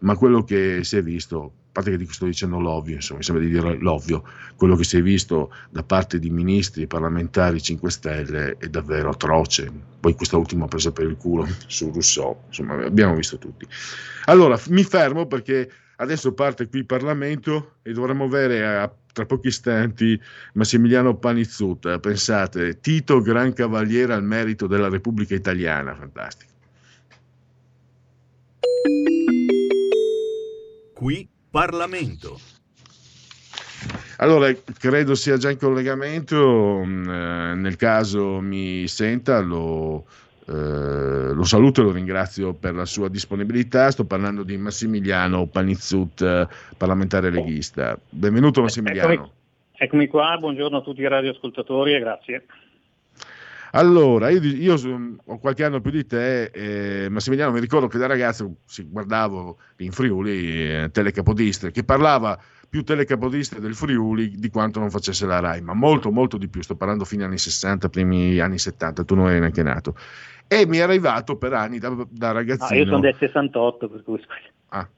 Ma 0.00 0.16
quello 0.16 0.42
che 0.42 0.80
si 0.82 0.96
è 0.96 1.02
visto, 1.02 1.52
a 1.68 1.70
parte 1.70 1.96
che 1.96 2.06
sto 2.12 2.26
dicendo 2.26 2.58
l'ovvio, 2.58 2.96
insomma, 2.96 3.20
mi 3.20 3.24
sembra 3.24 3.44
di 3.44 3.50
dire 3.50 3.78
l'ovvio, 3.78 4.24
quello 4.56 4.74
che 4.76 4.84
si 4.84 4.98
è 4.98 5.02
visto 5.02 5.54
da 5.70 5.84
parte 5.84 6.18
di 6.18 6.30
ministri 6.30 6.86
parlamentari 6.86 7.62
5 7.62 7.90
Stelle 7.90 8.56
è 8.58 8.66
davvero 8.66 9.10
atroce. 9.10 9.70
Poi 10.00 10.14
questa 10.14 10.36
ultima 10.36 10.66
presa 10.66 10.90
per 10.90 11.06
il 11.06 11.16
culo 11.16 11.46
su 11.66 11.90
Rousseau, 11.92 12.36
insomma, 12.48 12.84
abbiamo 12.84 13.14
visto 13.14 13.38
tutti. 13.38 13.66
Allora, 14.24 14.58
mi 14.68 14.82
fermo 14.82 15.26
perché 15.26 15.70
adesso 15.96 16.34
parte 16.34 16.68
qui 16.68 16.80
il 16.80 16.86
Parlamento 16.86 17.76
e 17.82 17.92
dovremmo 17.92 18.24
avere 18.24 18.66
a 18.66 18.92
tra 19.14 19.24
pochi 19.24 19.46
istanti 19.46 20.20
Massimiliano 20.54 21.16
Panizzut, 21.16 21.98
pensate, 22.00 22.80
Tito 22.80 23.22
Gran 23.22 23.54
Cavaliere 23.54 24.12
al 24.12 24.24
merito 24.24 24.66
della 24.66 24.88
Repubblica 24.88 25.34
Italiana, 25.34 25.94
fantastico. 25.94 26.52
Qui 30.92 31.28
Parlamento. 31.50 32.38
Allora, 34.18 34.52
credo 34.78 35.14
sia 35.14 35.36
già 35.36 35.50
in 35.50 35.58
collegamento, 35.58 36.82
mm, 36.84 37.08
eh, 37.08 37.54
nel 37.54 37.76
caso 37.76 38.40
mi 38.40 38.86
senta 38.88 39.38
lo, 39.40 40.06
eh, 40.46 41.32
lo 41.32 41.44
saluto 41.44 41.80
e 41.80 41.84
lo 41.84 41.92
ringrazio 41.92 42.52
per 42.52 42.74
la 42.74 42.84
sua 42.84 43.08
disponibilità. 43.08 43.90
Sto 43.90 44.04
parlando 44.04 44.42
di 44.42 44.56
Massimiliano 44.56 45.46
Panizzut, 45.46 46.20
eh, 46.20 46.48
parlamentare 46.76 47.30
leghista. 47.30 47.98
Benvenuto 48.08 48.60
Massimiliano. 48.60 49.12
Eccomi, 49.12 49.30
eccomi 49.72 50.06
qua, 50.06 50.36
buongiorno 50.38 50.78
a 50.78 50.82
tutti 50.82 51.00
i 51.00 51.08
radioascoltatori 51.08 51.94
e 51.94 51.98
grazie. 51.98 52.44
Allora, 53.72 54.28
io, 54.28 54.40
io 54.40 55.18
ho 55.24 55.38
qualche 55.38 55.64
anno 55.64 55.80
più 55.80 55.90
di 55.90 56.06
te, 56.06 56.44
eh, 56.44 57.08
Massimiliano, 57.08 57.50
mi 57.50 57.58
ricordo 57.58 57.88
che 57.88 57.98
da 57.98 58.06
ragazzo 58.06 58.58
guardavo 58.84 59.58
in 59.78 59.90
Friuli 59.90 60.70
eh, 60.70 60.90
Telecapodistre, 60.92 61.72
che 61.72 61.82
parlava 61.82 62.38
più 62.74 62.82
telecapodistre 62.82 63.60
del 63.60 63.76
Friuli 63.76 64.32
di 64.36 64.50
quanto 64.50 64.80
non 64.80 64.90
facesse 64.90 65.26
la 65.26 65.38
RAI, 65.38 65.60
ma 65.60 65.74
molto, 65.74 66.10
molto 66.10 66.36
di 66.36 66.48
più. 66.48 66.60
Sto 66.60 66.74
parlando 66.74 67.04
fine 67.04 67.22
anni 67.22 67.38
60, 67.38 67.88
primi 67.88 68.40
anni 68.40 68.58
70, 68.58 69.04
tu 69.04 69.14
non 69.14 69.30
eri 69.30 69.38
neanche 69.38 69.62
nato. 69.62 69.94
E 70.48 70.66
mi 70.66 70.78
è 70.78 70.80
arrivato 70.80 71.36
per 71.36 71.52
anni 71.52 71.78
da, 71.78 71.96
da 72.10 72.32
ragazzino. 72.32 72.70
No, 72.70 72.84
io 72.84 72.86
sono 72.86 72.98
del 72.98 73.14
68, 73.16 73.88
per 73.88 74.02
cui 74.02 74.20
Ah. 74.70 74.88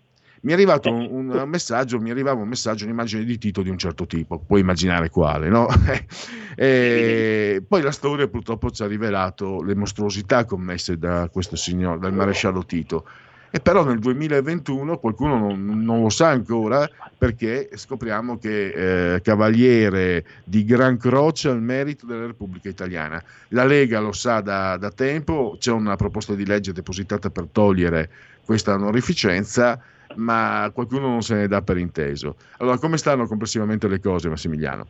Mi 0.41 0.53
è 0.53 0.55
arrivato 0.55 0.91
un, 0.91 1.29
un 1.29 1.49
messaggio, 1.51 2.01
mi 2.01 2.11
arrivava 2.11 2.41
un 2.41 2.49
messaggio, 2.49 2.85
un'immagine 2.85 3.25
di 3.25 3.37
Tito 3.37 3.61
di 3.61 3.69
un 3.69 3.77
certo 3.77 4.07
tipo, 4.07 4.39
puoi 4.39 4.61
immaginare 4.61 5.11
quale, 5.11 5.51
no? 5.51 5.67
e 6.57 7.63
poi 7.69 7.83
la 7.83 7.93
storia 7.93 8.27
purtroppo 8.27 8.71
ci 8.71 8.85
ha 8.85 8.87
rivelato 8.87 9.63
le 9.63 9.75
mostruosità 9.75 10.47
commesse 10.47 10.97
da 10.97 11.29
questo 11.29 11.57
signore, 11.57 11.99
dal 11.99 12.15
maresciallo 12.15 12.65
Tito. 12.65 13.07
E 13.51 13.61
però 13.61 13.85
nel 13.85 13.99
2021 13.99 14.99
qualcuno 14.99 15.39
non, 15.39 15.83
non 15.83 16.03
lo 16.03 16.09
sa 16.11 16.29
ancora 16.29 16.89
perché 17.17 17.71
scopriamo 17.75 18.39
che 18.39 19.15
eh, 19.15 19.21
cavaliere 19.23 20.25
di 20.45 20.65
Gran 20.65 20.99
Croce 20.99 21.49
al 21.49 21.63
merito 21.63 22.07
della 22.07 22.27
Repubblica 22.27 22.69
Italiana. 22.69 23.23
La 23.49 23.65
Lega 23.65 24.01
lo 24.01 24.13
sa 24.13 24.41
da, 24.41 24.77
da 24.77 24.91
tempo, 24.91 25.57
c'è 25.59 25.73
una 25.73 25.97
proposta 25.97 26.35
di 26.35 26.45
legge 26.45 26.73
depositata 26.73 27.31
per 27.31 27.47
togliere 27.51 28.11
questa 28.45 28.75
onorificenza, 28.75 29.81
ma 30.17 30.71
qualcuno 30.73 31.09
non 31.09 31.23
se 31.23 31.35
ne 31.35 31.49
dà 31.49 31.63
per 31.63 31.79
inteso. 31.79 32.37
Allora, 32.59 32.79
come 32.79 32.99
stanno 32.99 33.27
complessivamente 33.27 33.89
le 33.89 34.01
cose, 34.01 34.29
Massimiliano? 34.29 34.87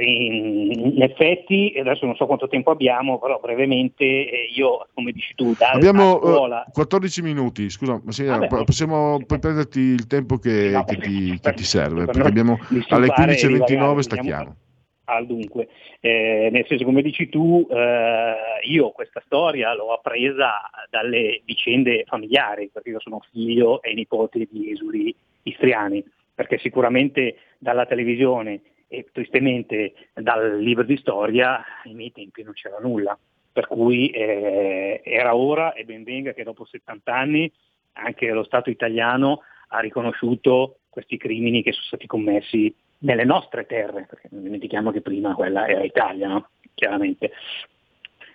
In, 0.00 1.00
effetti, 1.00 1.74
adesso 1.78 2.04
non 2.04 2.16
so 2.16 2.26
quanto 2.26 2.48
tempo 2.48 2.72
abbiamo, 2.72 3.20
però 3.20 3.38
brevemente 3.40 4.04
eh, 4.04 4.50
io, 4.52 4.88
come 4.92 5.12
dici 5.12 5.34
tu, 5.36 5.54
da 5.56 5.70
abbiamo 5.70 6.18
scuola... 6.18 6.64
uh, 6.66 6.72
14 6.72 7.22
minuti, 7.22 7.70
scusa, 7.70 8.00
Massimiliano, 8.04 8.48
Vabbè, 8.48 8.64
possiamo 8.64 9.22
puoi 9.24 9.38
prenderti 9.38 9.78
il 9.78 10.08
tempo 10.08 10.38
che, 10.38 10.70
no, 10.70 10.84
che, 10.84 10.96
ti, 10.96 11.38
che 11.40 11.52
ti, 11.52 11.62
serve, 11.62 12.06
perché 12.06 12.26
abbiamo 12.26 12.58
alle 12.88 13.06
15.29 13.06 13.98
stacchiamo. 14.00 14.56
Al 15.04 15.26
dunque, 15.26 15.68
eh, 16.00 16.48
nel 16.52 16.64
senso 16.68 16.84
come 16.84 17.02
dici 17.02 17.28
tu, 17.28 17.66
eh, 17.70 18.34
io 18.68 18.90
questa 18.90 19.22
storia 19.24 19.74
l'ho 19.74 19.92
appresa 19.92 20.60
dalle 20.88 21.42
vicende 21.44 22.04
familiari, 22.06 22.70
perché 22.72 22.90
io 22.90 23.00
sono 23.00 23.20
figlio 23.30 23.82
e 23.82 23.94
nipote 23.94 24.46
di 24.50 24.72
esuli 24.72 25.14
istriani, 25.42 26.04
perché 26.34 26.58
sicuramente 26.58 27.36
dalla 27.58 27.86
televisione 27.86 28.60
e 28.92 29.06
tristemente 29.12 29.94
dal 30.14 30.58
libro 30.58 30.82
di 30.82 30.96
storia 30.96 31.64
ai 31.84 31.94
miei 31.94 32.10
tempi 32.10 32.42
non 32.42 32.54
c'era 32.54 32.78
nulla. 32.80 33.16
Per 33.52 33.68
cui 33.68 34.10
eh, 34.10 35.00
era 35.04 35.36
ora 35.36 35.72
e 35.74 35.84
ben 35.84 36.02
venga 36.02 36.32
che 36.32 36.42
dopo 36.42 36.64
70 36.64 37.14
anni 37.14 37.50
anche 37.92 38.30
lo 38.30 38.42
Stato 38.42 38.68
italiano 38.68 39.42
ha 39.68 39.78
riconosciuto 39.78 40.80
questi 40.88 41.16
crimini 41.16 41.62
che 41.62 41.72
sono 41.72 41.86
stati 41.86 42.08
commessi 42.08 42.74
nelle 42.98 43.24
nostre 43.24 43.66
terre, 43.66 44.06
perché 44.08 44.28
non 44.32 44.42
dimentichiamo 44.42 44.90
che 44.90 45.02
prima 45.02 45.34
quella 45.34 45.68
era 45.68 45.84
Italia, 45.84 46.28
no? 46.28 46.48
chiaramente. 46.74 47.30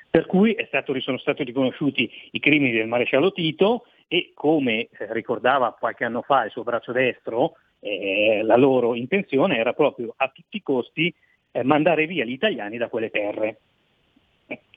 Per 0.09 0.25
cui 0.25 0.55
stato, 0.67 0.97
sono 1.01 1.17
stati 1.17 1.43
riconosciuti 1.43 2.09
i 2.31 2.39
crimini 2.39 2.71
del 2.71 2.87
maresciallo 2.87 3.33
Tito 3.33 3.85
e 4.07 4.31
come 4.33 4.87
eh, 4.89 5.11
ricordava 5.11 5.75
qualche 5.77 6.05
anno 6.05 6.21
fa 6.21 6.45
il 6.45 6.51
suo 6.51 6.63
braccio 6.63 6.93
destro, 6.93 7.57
eh, 7.85 8.41
la 8.41 8.57
loro 8.57 8.95
intenzione 8.95 9.57
era 9.57 9.73
proprio 9.73 10.13
a 10.17 10.29
tutti 10.29 10.57
i 10.57 10.63
costi 10.63 11.13
eh, 11.51 11.63
mandare 11.63 12.07
via 12.07 12.25
gli 12.25 12.31
italiani 12.31 12.77
da 12.77 12.89
quelle 12.89 13.11
terre. 13.11 13.59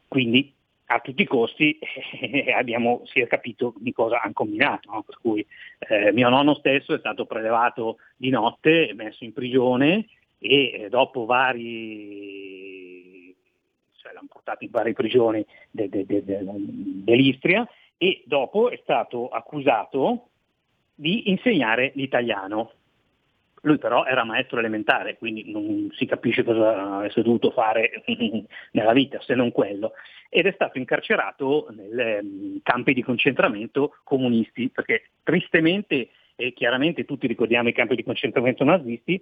Quindi 0.06 0.52
a 0.90 1.00
tutti 1.00 1.22
i 1.22 1.26
costi 1.26 1.78
eh, 2.20 2.52
abbiamo, 2.52 3.00
si 3.06 3.20
è 3.20 3.26
capito 3.26 3.72
di 3.78 3.92
cosa 3.92 4.20
hanno 4.20 4.34
combinato, 4.34 4.90
no? 4.90 5.02
per 5.02 5.16
cui 5.20 5.46
eh, 5.78 6.12
mio 6.12 6.28
nonno 6.28 6.54
stesso 6.54 6.92
è 6.94 6.98
stato 6.98 7.24
prelevato 7.24 7.96
di 8.14 8.28
notte, 8.28 8.92
messo 8.94 9.24
in 9.24 9.32
prigione 9.32 10.06
e 10.38 10.70
eh, 10.72 10.88
dopo 10.90 11.24
vari, 11.24 11.74
cioè 13.96 14.12
l'hanno 14.12 14.28
portato 14.30 14.64
in 14.64 14.70
varie 14.70 14.92
prigioni 14.92 15.42
de, 15.70 15.88
de, 15.88 16.04
de, 16.04 16.22
dell'Istria 16.22 17.66
e 17.96 18.22
dopo 18.26 18.68
è 18.68 18.78
stato 18.82 19.28
accusato 19.28 20.28
di 20.94 21.30
insegnare 21.30 21.92
l'italiano. 21.94 22.72
Lui 23.62 23.78
però 23.78 24.04
era 24.04 24.24
maestro 24.24 24.58
elementare, 24.58 25.16
quindi 25.16 25.50
non 25.50 25.90
si 25.92 26.06
capisce 26.06 26.44
cosa 26.44 26.98
avesse 26.98 27.22
dovuto 27.22 27.50
fare 27.50 28.02
nella 28.72 28.92
vita 28.92 29.20
se 29.20 29.34
non 29.34 29.50
quello. 29.52 29.92
Ed 30.28 30.46
è 30.46 30.52
stato 30.52 30.78
incarcerato 30.78 31.68
nei 31.70 32.22
mm, 32.22 32.56
campi 32.62 32.92
di 32.92 33.02
concentramento 33.02 33.96
comunisti, 34.04 34.68
perché 34.68 35.10
tristemente 35.22 36.10
e 36.40 36.52
chiaramente 36.52 37.04
tutti 37.04 37.26
ricordiamo 37.26 37.68
i 37.68 37.72
campi 37.72 37.96
di 37.96 38.04
concentramento 38.04 38.62
nazisti, 38.62 39.20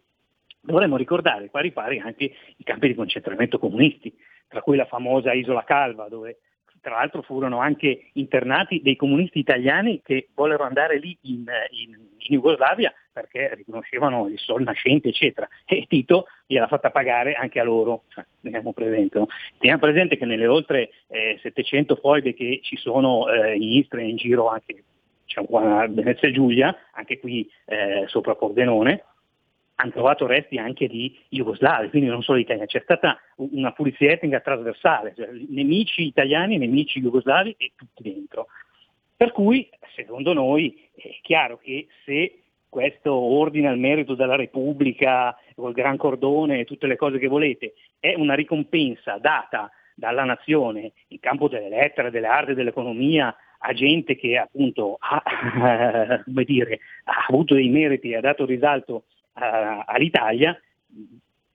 dovremmo 0.60 0.98
ricordare 0.98 1.48
pari 1.48 1.72
pari 1.72 1.98
anche 1.98 2.24
i 2.56 2.64
campi 2.64 2.88
di 2.88 2.94
concentramento 2.94 3.58
comunisti, 3.58 4.14
tra 4.48 4.60
cui 4.60 4.76
la 4.76 4.84
famosa 4.84 5.32
Isola 5.32 5.64
Calva, 5.64 6.08
dove 6.08 6.40
tra 6.86 6.98
l'altro 6.98 7.22
furono 7.22 7.58
anche 7.58 8.10
internati 8.12 8.80
dei 8.80 8.94
comunisti 8.94 9.40
italiani 9.40 10.00
che 10.04 10.28
vollero 10.32 10.62
andare 10.62 11.00
lì 11.00 11.18
in, 11.22 11.44
in, 11.70 11.90
in 11.90 12.28
Jugoslavia 12.28 12.94
perché 13.12 13.56
riconoscevano 13.56 14.28
il 14.28 14.38
sol 14.38 14.62
nascente, 14.62 15.08
eccetera. 15.08 15.48
E 15.64 15.86
Tito 15.88 16.26
gliel'ha 16.46 16.68
fatta 16.68 16.92
pagare 16.92 17.32
anche 17.32 17.58
a 17.58 17.64
loro, 17.64 18.04
cioè, 18.06 18.24
teniamo 18.40 18.72
presente. 18.72 19.18
No? 19.18 19.26
Teniamo 19.58 19.80
presente 19.80 20.16
che 20.16 20.26
nelle 20.26 20.46
oltre 20.46 20.90
eh, 21.08 21.40
700 21.42 21.96
foibe 21.96 22.34
che 22.34 22.60
ci 22.62 22.76
sono 22.76 23.28
eh, 23.30 23.56
in 23.56 23.78
Istria 23.78 24.04
e 24.04 24.08
in 24.08 24.16
giro 24.16 24.48
anche 24.48 24.84
diciamo, 25.24 25.58
a 25.58 25.88
Venezia 25.88 26.28
e 26.28 26.32
Giulia, 26.32 26.76
anche 26.92 27.18
qui 27.18 27.50
eh, 27.64 28.04
sopra 28.06 28.36
Pordenone, 28.36 29.02
hanno 29.76 29.90
trovato 29.90 30.26
resti 30.26 30.58
anche 30.58 30.86
di 30.86 31.16
jugoslavi, 31.28 31.90
quindi 31.90 32.08
non 32.08 32.22
solo 32.22 32.38
italiani, 32.38 32.66
c'è 32.66 32.80
stata 32.82 33.18
una 33.36 33.72
pulizia 33.72 34.10
etnica 34.10 34.40
trasversale, 34.40 35.14
cioè 35.14 35.28
nemici 35.48 36.06
italiani, 36.06 36.58
nemici 36.58 37.00
jugoslavi 37.00 37.54
e 37.58 37.72
tutti 37.76 38.02
dentro. 38.02 38.46
Per 39.16 39.32
cui, 39.32 39.68
secondo 39.94 40.32
noi, 40.32 40.88
è 40.94 41.18
chiaro 41.22 41.58
che 41.58 41.88
se 42.04 42.42
questo 42.68 43.12
ordine 43.14 43.68
al 43.68 43.78
merito 43.78 44.14
della 44.14 44.36
Repubblica, 44.36 45.36
col 45.54 45.72
gran 45.72 45.96
cordone 45.96 46.60
e 46.60 46.64
tutte 46.64 46.86
le 46.86 46.96
cose 46.96 47.18
che 47.18 47.28
volete, 47.28 47.74
è 47.98 48.14
una 48.14 48.34
ricompensa 48.34 49.18
data 49.18 49.70
dalla 49.94 50.24
nazione 50.24 50.92
in 51.08 51.20
campo 51.20 51.48
delle 51.48 51.70
lettere, 51.70 52.10
delle 52.10 52.26
arti, 52.26 52.54
dell'economia, 52.54 53.34
a 53.58 53.72
gente 53.72 54.16
che 54.16 54.36
appunto 54.36 54.96
ha, 55.00 56.22
dire, 56.44 56.80
ha 57.04 57.26
avuto 57.28 57.54
dei 57.54 57.68
meriti 57.68 58.10
e 58.10 58.16
ha 58.16 58.20
dato 58.20 58.44
risalto 58.44 59.04
all'Italia, 59.38 60.58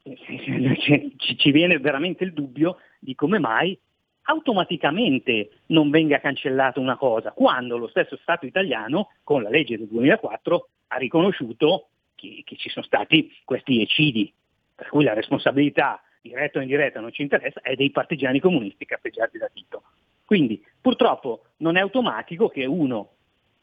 ci, 0.04 1.16
ci 1.38 1.52
viene 1.52 1.80
veramente 1.80 2.24
il 2.24 2.34
dubbio 2.34 2.78
di 3.00 3.16
come 3.16 3.40
mai 3.40 3.78
automaticamente 4.24 5.50
non 5.68 5.90
venga 5.90 6.20
cancellata 6.20 6.80
una 6.80 6.96
cosa, 6.96 7.32
quando 7.32 7.78
lo 7.78 7.88
stesso 7.88 8.18
Stato 8.18 8.46
italiano, 8.46 9.10
con 9.24 9.42
la 9.42 9.50
legge 9.50 9.78
del 9.78 9.88
2004, 9.88 10.70
ha 10.88 10.98
riconosciuto 10.98 11.90
che, 12.16 12.44
che 12.46 12.56
ci 12.56 12.70
sono 12.70 12.86
stati 12.86 13.34
questi 13.44 13.82
eccidi, 13.82 14.32
per 14.76 14.90
cui 14.90 15.04
la 15.04 15.14
responsabilità 15.14 16.02
diretta 16.22 16.60
o 16.60 16.62
indiretta 16.62 17.00
non 17.00 17.12
ci 17.12 17.24
interessa, 17.24 17.62
è 17.62 17.76
dei 17.76 17.90
partigiani 17.90 18.40
comunisti 18.40 18.86
cappeggiati 18.86 19.38
da 19.38 19.50
Tito. 19.52 19.84
Quindi 20.24 20.64
purtroppo 20.80 21.46
non 21.58 21.78
è 21.78 21.82
automatico 21.82 22.48
che 22.48 22.66
uno 22.66 23.14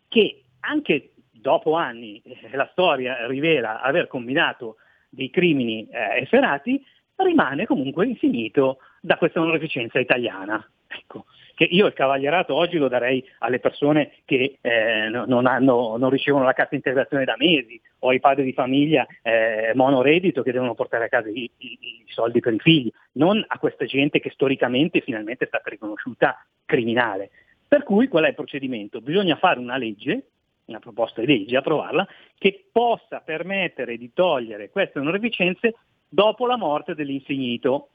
che 0.09 0.43
anche 0.61 1.13
dopo 1.41 1.75
anni 1.75 2.21
eh, 2.25 2.57
la 2.57 2.69
storia 2.73 3.27
rivela 3.27 3.81
aver 3.81 4.07
combinato 4.07 4.77
dei 5.09 5.31
crimini 5.31 5.89
eh, 5.91 6.21
efferati, 6.21 6.85
rimane 7.17 7.67
comunque 7.67 8.07
insignito 8.07 8.79
da 9.01 9.17
questa 9.17 9.41
onorificenza 9.41 9.99
italiana. 9.99 10.65
Ecco, 10.91 11.27
che 11.55 11.65
io 11.65 11.87
il 11.87 11.93
cavalierato 11.93 12.55
oggi 12.55 12.79
lo 12.79 12.89
darei 12.89 13.23
alle 13.41 13.59
persone 13.59 14.13
che 14.25 14.59
eh, 14.61 15.09
non, 15.09 15.45
hanno, 15.47 15.97
non, 15.97 16.09
ricevono 16.09 16.45
la 16.45 16.53
cassa 16.55 16.77
integrazione 16.77 17.25
da 17.25 17.35
mesi 17.37 17.81
o 17.99 18.09
ai 18.09 18.21
padri 18.21 18.45
di 18.45 18.53
famiglia 18.53 19.07
eh, 19.23 19.73
monoreddito 19.75 20.43
che 20.43 20.53
devono 20.53 20.75
portare 20.75 21.07
a 21.07 21.09
casa 21.09 21.29
i, 21.29 21.51
i, 21.59 21.79
i, 21.81 22.05
soldi 22.07 22.41
per 22.41 22.55
i 22.55 22.59
figli, 22.59 22.91
non 23.15 23.45
a 23.47 23.59
questa 23.59 23.85
gente 23.85 24.21
che 24.21 24.31
storicamente 24.31 25.01
finalmente 25.01 25.45
è 25.45 25.49
stata 25.49 25.69
riconosciuta 25.69 26.43
criminale. 26.65 27.31
Per 27.67 27.83
cui 27.83 28.09
qual 28.09 28.25
è 28.25 28.29
il 28.29 28.35
procedimento? 28.35 29.01
Bisogna 29.01 29.37
fare 29.37 29.59
una 29.59 29.77
legge 29.77 30.29
una 30.69 30.79
proposta 30.79 31.21
di 31.21 31.27
legge, 31.27 31.57
approvarla, 31.57 32.07
che 32.37 32.69
possa 32.71 33.21
permettere 33.21 33.97
di 33.97 34.13
togliere 34.13 34.71
queste 34.71 34.99
onorificenze 34.99 35.75
dopo 36.09 36.47
la 36.47 36.57
morte 36.57 36.95
dell'insignito. 36.95 37.91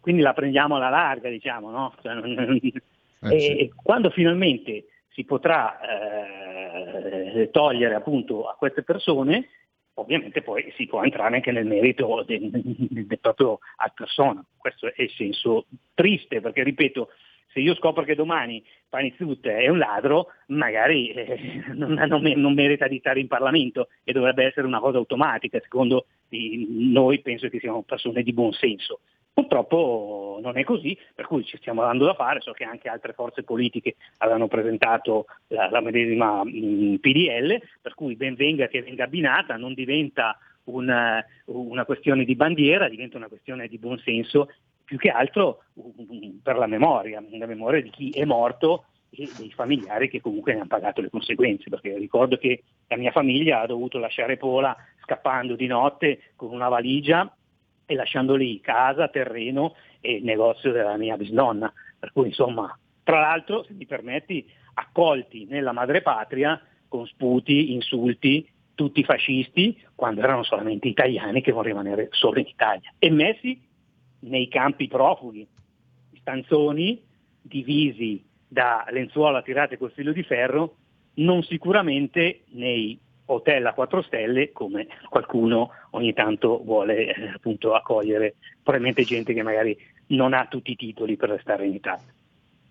Quindi 0.00 0.22
la 0.22 0.32
prendiamo 0.32 0.76
alla 0.76 0.88
larga, 0.88 1.28
diciamo, 1.28 1.70
no? 1.70 1.94
Cioè, 3.22 3.34
eh, 3.34 3.36
e 3.36 3.40
sì. 3.40 3.72
quando 3.74 4.08
finalmente 4.08 4.86
si 5.08 5.24
potrà 5.24 5.78
eh, 7.34 7.50
togliere 7.50 7.94
appunto 7.94 8.48
a 8.48 8.54
queste 8.54 8.82
persone, 8.82 9.48
ovviamente 9.94 10.40
poi 10.40 10.72
si 10.76 10.86
può 10.86 11.02
entrare 11.02 11.34
anche 11.34 11.52
nel 11.52 11.66
merito 11.66 12.24
del, 12.26 12.48
del 12.50 13.18
proprio 13.20 13.58
al 13.76 13.92
persona. 13.92 14.42
Questo 14.56 14.86
è 14.86 15.02
il 15.02 15.10
senso 15.10 15.66
triste, 15.92 16.40
perché 16.40 16.62
ripeto, 16.62 17.10
se 17.52 17.60
io 17.60 17.74
scopro 17.74 18.04
che 18.04 18.14
domani 18.14 18.62
Panizzut 18.88 19.46
è 19.46 19.68
un 19.68 19.78
ladro, 19.78 20.28
magari 20.46 21.10
eh, 21.10 21.64
non, 21.74 21.92
non, 21.92 22.22
non, 22.22 22.54
merita 22.54 22.86
di 22.86 22.98
stare 22.98 23.20
in 23.20 23.28
Parlamento 23.28 23.88
e 24.04 24.12
dovrebbe 24.12 24.44
essere 24.44 24.66
una 24.66 24.80
cosa 24.80 24.98
automatica, 24.98 25.58
secondo 25.60 26.06
noi 26.28 27.20
penso 27.20 27.48
che 27.48 27.58
siamo 27.58 27.82
persone 27.82 28.22
di 28.22 28.32
buon 28.32 28.52
senso. 28.52 29.00
Purtroppo 29.32 30.38
non 30.42 30.58
è 30.58 30.64
così, 30.64 30.96
per 31.14 31.26
cui 31.26 31.44
ci 31.44 31.56
stiamo 31.56 31.82
dando 31.82 32.04
da 32.04 32.14
fare, 32.14 32.40
so 32.40 32.52
che 32.52 32.64
anche 32.64 32.88
altre 32.88 33.12
forze 33.12 33.42
politiche 33.42 33.94
avevano 34.18 34.48
presentato 34.48 35.26
la, 35.48 35.70
la 35.70 35.80
medesima 35.80 36.44
mh, 36.44 36.50
mm, 36.50 36.94
PDL, 36.96 37.62
per 37.80 37.94
cui 37.94 38.16
ben 38.16 38.34
venga 38.34 38.66
che 38.66 38.82
venga 38.82 39.04
abbinata, 39.04 39.56
non 39.56 39.72
diventa 39.74 40.36
una, 40.64 41.24
una 41.46 41.84
questione 41.84 42.24
di 42.24 42.34
bandiera, 42.34 42.88
diventa 42.88 43.16
una 43.16 43.28
questione 43.28 43.66
di 43.68 43.78
buonsenso 43.78 44.48
più 44.90 44.98
che 44.98 45.10
altro 45.10 45.62
per 46.42 46.56
la 46.56 46.66
memoria, 46.66 47.22
la 47.30 47.46
memoria 47.46 47.80
di 47.80 47.90
chi 47.90 48.10
è 48.10 48.24
morto 48.24 48.86
e 49.10 49.30
dei 49.38 49.52
familiari 49.52 50.08
che 50.08 50.20
comunque 50.20 50.52
ne 50.52 50.58
hanno 50.58 50.66
pagato 50.66 51.00
le 51.00 51.10
conseguenze, 51.10 51.70
perché 51.70 51.96
ricordo 51.96 52.36
che 52.36 52.64
la 52.88 52.96
mia 52.96 53.12
famiglia 53.12 53.60
ha 53.60 53.66
dovuto 53.66 54.00
lasciare 54.00 54.36
Pola 54.36 54.76
scappando 55.04 55.54
di 55.54 55.68
notte 55.68 56.32
con 56.34 56.50
una 56.50 56.68
valigia 56.68 57.32
e 57.86 57.94
lasciando 57.94 58.34
lì 58.34 58.60
casa, 58.60 59.06
terreno 59.06 59.76
e 60.00 60.18
negozio 60.24 60.72
della 60.72 60.96
mia 60.96 61.16
bisnonna. 61.16 61.72
Per 61.96 62.10
cui 62.10 62.26
insomma, 62.26 62.76
tra 63.04 63.20
l'altro, 63.20 63.62
se 63.62 63.74
mi 63.74 63.86
permetti, 63.86 64.44
accolti 64.74 65.46
nella 65.48 65.70
madrepatria 65.70 66.60
con 66.88 67.06
sputi, 67.06 67.74
insulti, 67.74 68.44
tutti 68.74 69.04
fascisti, 69.04 69.80
quando 69.94 70.20
erano 70.20 70.42
solamente 70.42 70.88
italiani 70.88 71.42
che 71.42 71.52
volevano 71.52 71.90
rimanere 71.90 72.08
solo 72.10 72.40
in 72.40 72.46
Italia, 72.48 72.92
e 72.98 73.08
messi 73.08 73.68
nei 74.20 74.48
campi 74.48 74.88
profughi, 74.88 75.46
stanzoni 76.18 77.02
divisi 77.40 78.22
da 78.46 78.84
lenzuola 78.90 79.42
tirate 79.42 79.78
col 79.78 79.92
filo 79.92 80.12
di 80.12 80.22
ferro, 80.22 80.76
non 81.14 81.42
sicuramente 81.42 82.42
nei 82.50 82.98
hotel 83.26 83.66
a 83.66 83.72
4 83.72 84.02
stelle 84.02 84.52
come 84.52 84.88
qualcuno 85.08 85.70
ogni 85.90 86.12
tanto 86.12 86.60
vuole 86.64 87.14
eh, 87.14 87.28
appunto 87.34 87.74
accogliere, 87.74 88.34
probabilmente 88.62 89.04
gente 89.04 89.32
che 89.32 89.42
magari 89.42 89.76
non 90.08 90.34
ha 90.34 90.46
tutti 90.46 90.72
i 90.72 90.76
titoli 90.76 91.16
per 91.16 91.30
restare 91.30 91.66
in 91.66 91.74
Italia. 91.74 92.12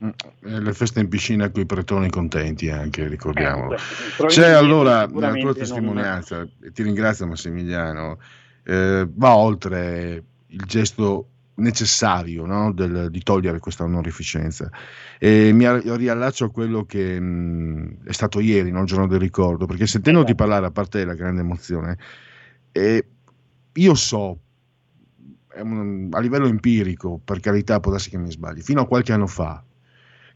Mm, 0.04 0.10
le 0.64 0.74
feste 0.74 1.00
in 1.00 1.10
piscina 1.10 1.50
con 1.50 1.62
i 1.62 1.66
pretoni 1.66 2.10
contenti 2.10 2.70
anche, 2.70 3.08
ricordiamolo. 3.08 3.76
Eh, 3.76 4.26
C'è 4.26 4.50
allora 4.50 5.08
la 5.12 5.34
tua 5.34 5.54
testimonianza, 5.54 6.38
non... 6.38 6.72
ti 6.74 6.84
ringrazio 6.84 7.28
Massimiliano, 7.28 8.18
eh, 8.64 9.08
va 9.10 9.36
oltre 9.36 10.24
il 10.48 10.64
gesto 10.66 11.28
necessario 11.60 12.46
no? 12.46 12.72
Del, 12.72 13.10
di 13.10 13.22
togliere 13.22 13.60
questa 13.60 13.84
onorificenza. 13.84 14.70
E 15.20 15.52
mi 15.54 15.66
riallaccio 15.96 16.46
a 16.46 16.52
quello 16.52 16.86
che 16.86 17.20
mh, 17.20 18.06
è 18.06 18.12
stato 18.12 18.40
ieri, 18.40 18.72
no? 18.72 18.82
il 18.82 18.86
giorno 18.86 19.08
del 19.08 19.20
ricordo, 19.20 19.66
perché 19.66 19.86
sentendoti 19.88 20.32
esatto. 20.32 20.44
parlare, 20.44 20.66
a 20.66 20.72
parte 20.72 21.06
la 21.06 21.14
grande 21.14 21.42
emozione, 21.42 21.98
eh, 22.72 23.06
io 23.74 23.96
so, 23.96 24.40
un, 25.56 26.10
a 26.12 26.20
livello 26.20 26.48
empirico, 26.48 27.20
per 27.24 27.40
carità, 27.40 27.80
può 27.80 27.92
darsi 27.92 28.10
che 28.10 28.18
mi 28.18 28.32
sbagli, 28.32 28.62
fino 28.62 28.82
a 28.82 28.88
qualche 28.88 29.14
anno 29.14 29.28
fa, 29.28 29.64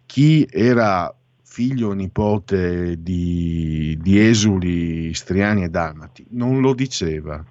chi 0.05 0.47
era 0.49 1.13
figlio 1.53 1.89
o 1.89 1.93
nipote 1.93 3.01
di, 3.01 3.95
di 4.01 4.19
esuli 4.19 5.09
istriani 5.09 5.63
e 5.63 5.69
dalmati 5.69 6.26
non 6.30 6.61
lo 6.61 6.74
diceva 6.74 7.45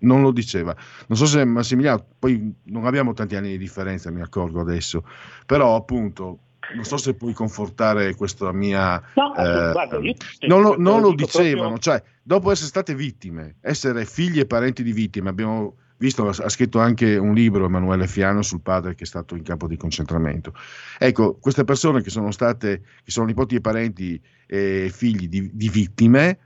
non 0.00 0.22
lo 0.22 0.30
diceva. 0.30 0.76
Non 1.06 1.16
so 1.16 1.26
se 1.26 1.44
Massimiliano, 1.44 2.04
poi 2.18 2.54
non 2.64 2.86
abbiamo 2.86 3.12
tanti 3.12 3.36
anni 3.36 3.50
di 3.50 3.58
differenza, 3.58 4.10
mi 4.10 4.20
accorgo 4.20 4.60
adesso, 4.60 5.04
però 5.46 5.74
appunto 5.74 6.40
non 6.74 6.84
so 6.84 6.96
se 6.96 7.14
puoi 7.14 7.32
confortare 7.32 8.14
questa 8.14 8.52
mia... 8.52 9.02
No, 9.14 9.34
eh, 9.34 9.72
guarda, 9.72 9.98
non, 10.46 10.62
lo, 10.62 10.76
non 10.78 11.00
lo 11.00 11.14
dicevano, 11.14 11.72
proprio... 11.72 11.78
cioè 11.78 12.02
dopo 12.22 12.50
essere 12.50 12.68
state 12.68 12.94
vittime, 12.94 13.56
essere 13.60 14.04
figli 14.04 14.38
e 14.38 14.46
parenti 14.46 14.82
di 14.82 14.92
vittime, 14.92 15.30
abbiamo 15.30 15.76
visto, 15.96 16.28
ha 16.28 16.48
scritto 16.48 16.78
anche 16.78 17.16
un 17.16 17.34
libro 17.34 17.64
Emanuele 17.64 18.06
Fiano 18.06 18.42
sul 18.42 18.60
padre 18.60 18.94
che 18.94 19.04
è 19.04 19.06
stato 19.06 19.34
in 19.34 19.42
campo 19.42 19.66
di 19.66 19.76
concentramento. 19.76 20.52
Ecco, 20.98 21.36
queste 21.40 21.64
persone 21.64 22.02
che 22.02 22.10
sono 22.10 22.30
state, 22.30 22.82
che 23.02 23.10
sono 23.10 23.26
nipoti 23.26 23.56
e 23.56 23.60
parenti 23.60 24.20
e 24.46 24.90
figli 24.92 25.28
di, 25.28 25.50
di 25.52 25.68
vittime, 25.68 26.38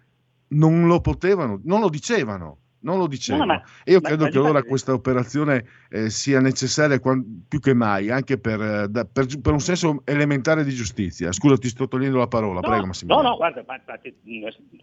non 0.48 0.86
lo 0.86 1.00
potevano, 1.00 1.60
non 1.64 1.80
lo 1.80 1.88
dicevano 1.88 2.58
non 2.82 2.98
lo 2.98 3.06
dicevo. 3.06 3.38
No, 3.38 3.46
ma, 3.46 3.62
e 3.84 3.92
io 3.92 4.00
ma, 4.00 4.08
credo 4.08 4.24
ma 4.24 4.30
che 4.30 4.38
allora 4.38 4.62
questa 4.62 4.92
operazione 4.92 5.64
eh, 5.90 6.10
sia 6.10 6.40
necessaria 6.40 6.98
quando, 7.00 7.26
più 7.48 7.60
che 7.60 7.74
mai, 7.74 8.10
anche 8.10 8.38
per, 8.38 8.60
eh, 8.60 8.88
da, 8.88 9.04
per, 9.04 9.26
per, 9.40 9.52
un 9.52 9.60
senso 9.60 10.02
elementare 10.04 10.64
di 10.64 10.72
giustizia. 10.72 11.32
Scusa, 11.32 11.56
ti 11.56 11.68
sto 11.68 11.88
togliendo 11.88 12.18
la 12.18 12.28
parola, 12.28 12.60
no, 12.60 12.68
prego 12.68 12.86
Massimiliano. 12.86 13.22
No, 13.22 13.28
no, 13.30 13.36
guarda, 13.36 13.64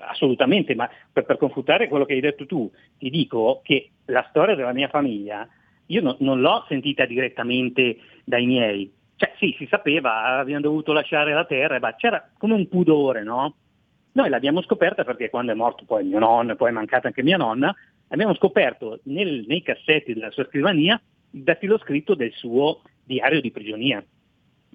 assolutamente, 0.10 0.76
ma 0.76 0.90
per, 1.12 1.26
per, 1.26 1.38
confutare 1.38 1.88
quello 1.88 2.06
che 2.06 2.14
hai 2.14 2.22
detto 2.22 2.46
tu, 2.46 2.72
ti 2.98 3.10
dico 3.10 3.62
che 3.64 3.92
la 4.06 4.26
storia 4.30 4.56
della 4.56 4.74
mia 4.74 4.90
famiglia, 4.90 5.48
io 5.88 6.02
no, 6.02 6.16
non 6.20 6.40
l'ho 6.42 6.66
sentita 6.68 7.06
direttamente 7.06 7.98
dai 8.24 8.46
miei. 8.46 8.94
Cioè 9.16 9.34
sì, 9.38 9.54
si 9.58 9.68
sapeva, 9.70 10.38
abbiamo 10.38 10.62
dovuto 10.62 10.94
lasciare 10.94 11.34
la 11.34 11.46
terra, 11.46 11.78
ma 11.80 11.94
c'era 11.96 12.30
come 12.38 12.54
un 12.54 12.68
pudore, 12.70 13.24
no? 13.24 13.56
Noi 14.12 14.30
l'abbiamo 14.30 14.62
scoperta 14.62 15.04
perché 15.04 15.30
quando 15.30 15.52
è 15.52 15.56
morto 15.56 15.84
poi 15.86 16.04
mio 16.06 16.20
nonno, 16.20 16.56
poi 16.56 16.70
è 16.70 16.74
mancata 16.74 17.08
anche 17.08 17.22
mia 17.22 17.38
nonna, 17.38 17.76
abbiamo 18.10 18.36
scoperto 18.36 19.00
nel, 19.04 19.46
nei 19.48 19.62
cassetti 19.62 20.14
della 20.14 20.32
sua 20.32 20.46
scrivania 20.46 21.02
il 21.32 21.44
dattilo 21.44 21.78
scritto 21.78 22.16
del 22.16 22.32
suo 22.34 22.82
diario 23.04 23.42
di 23.42 23.52
prigionia. 23.52 24.04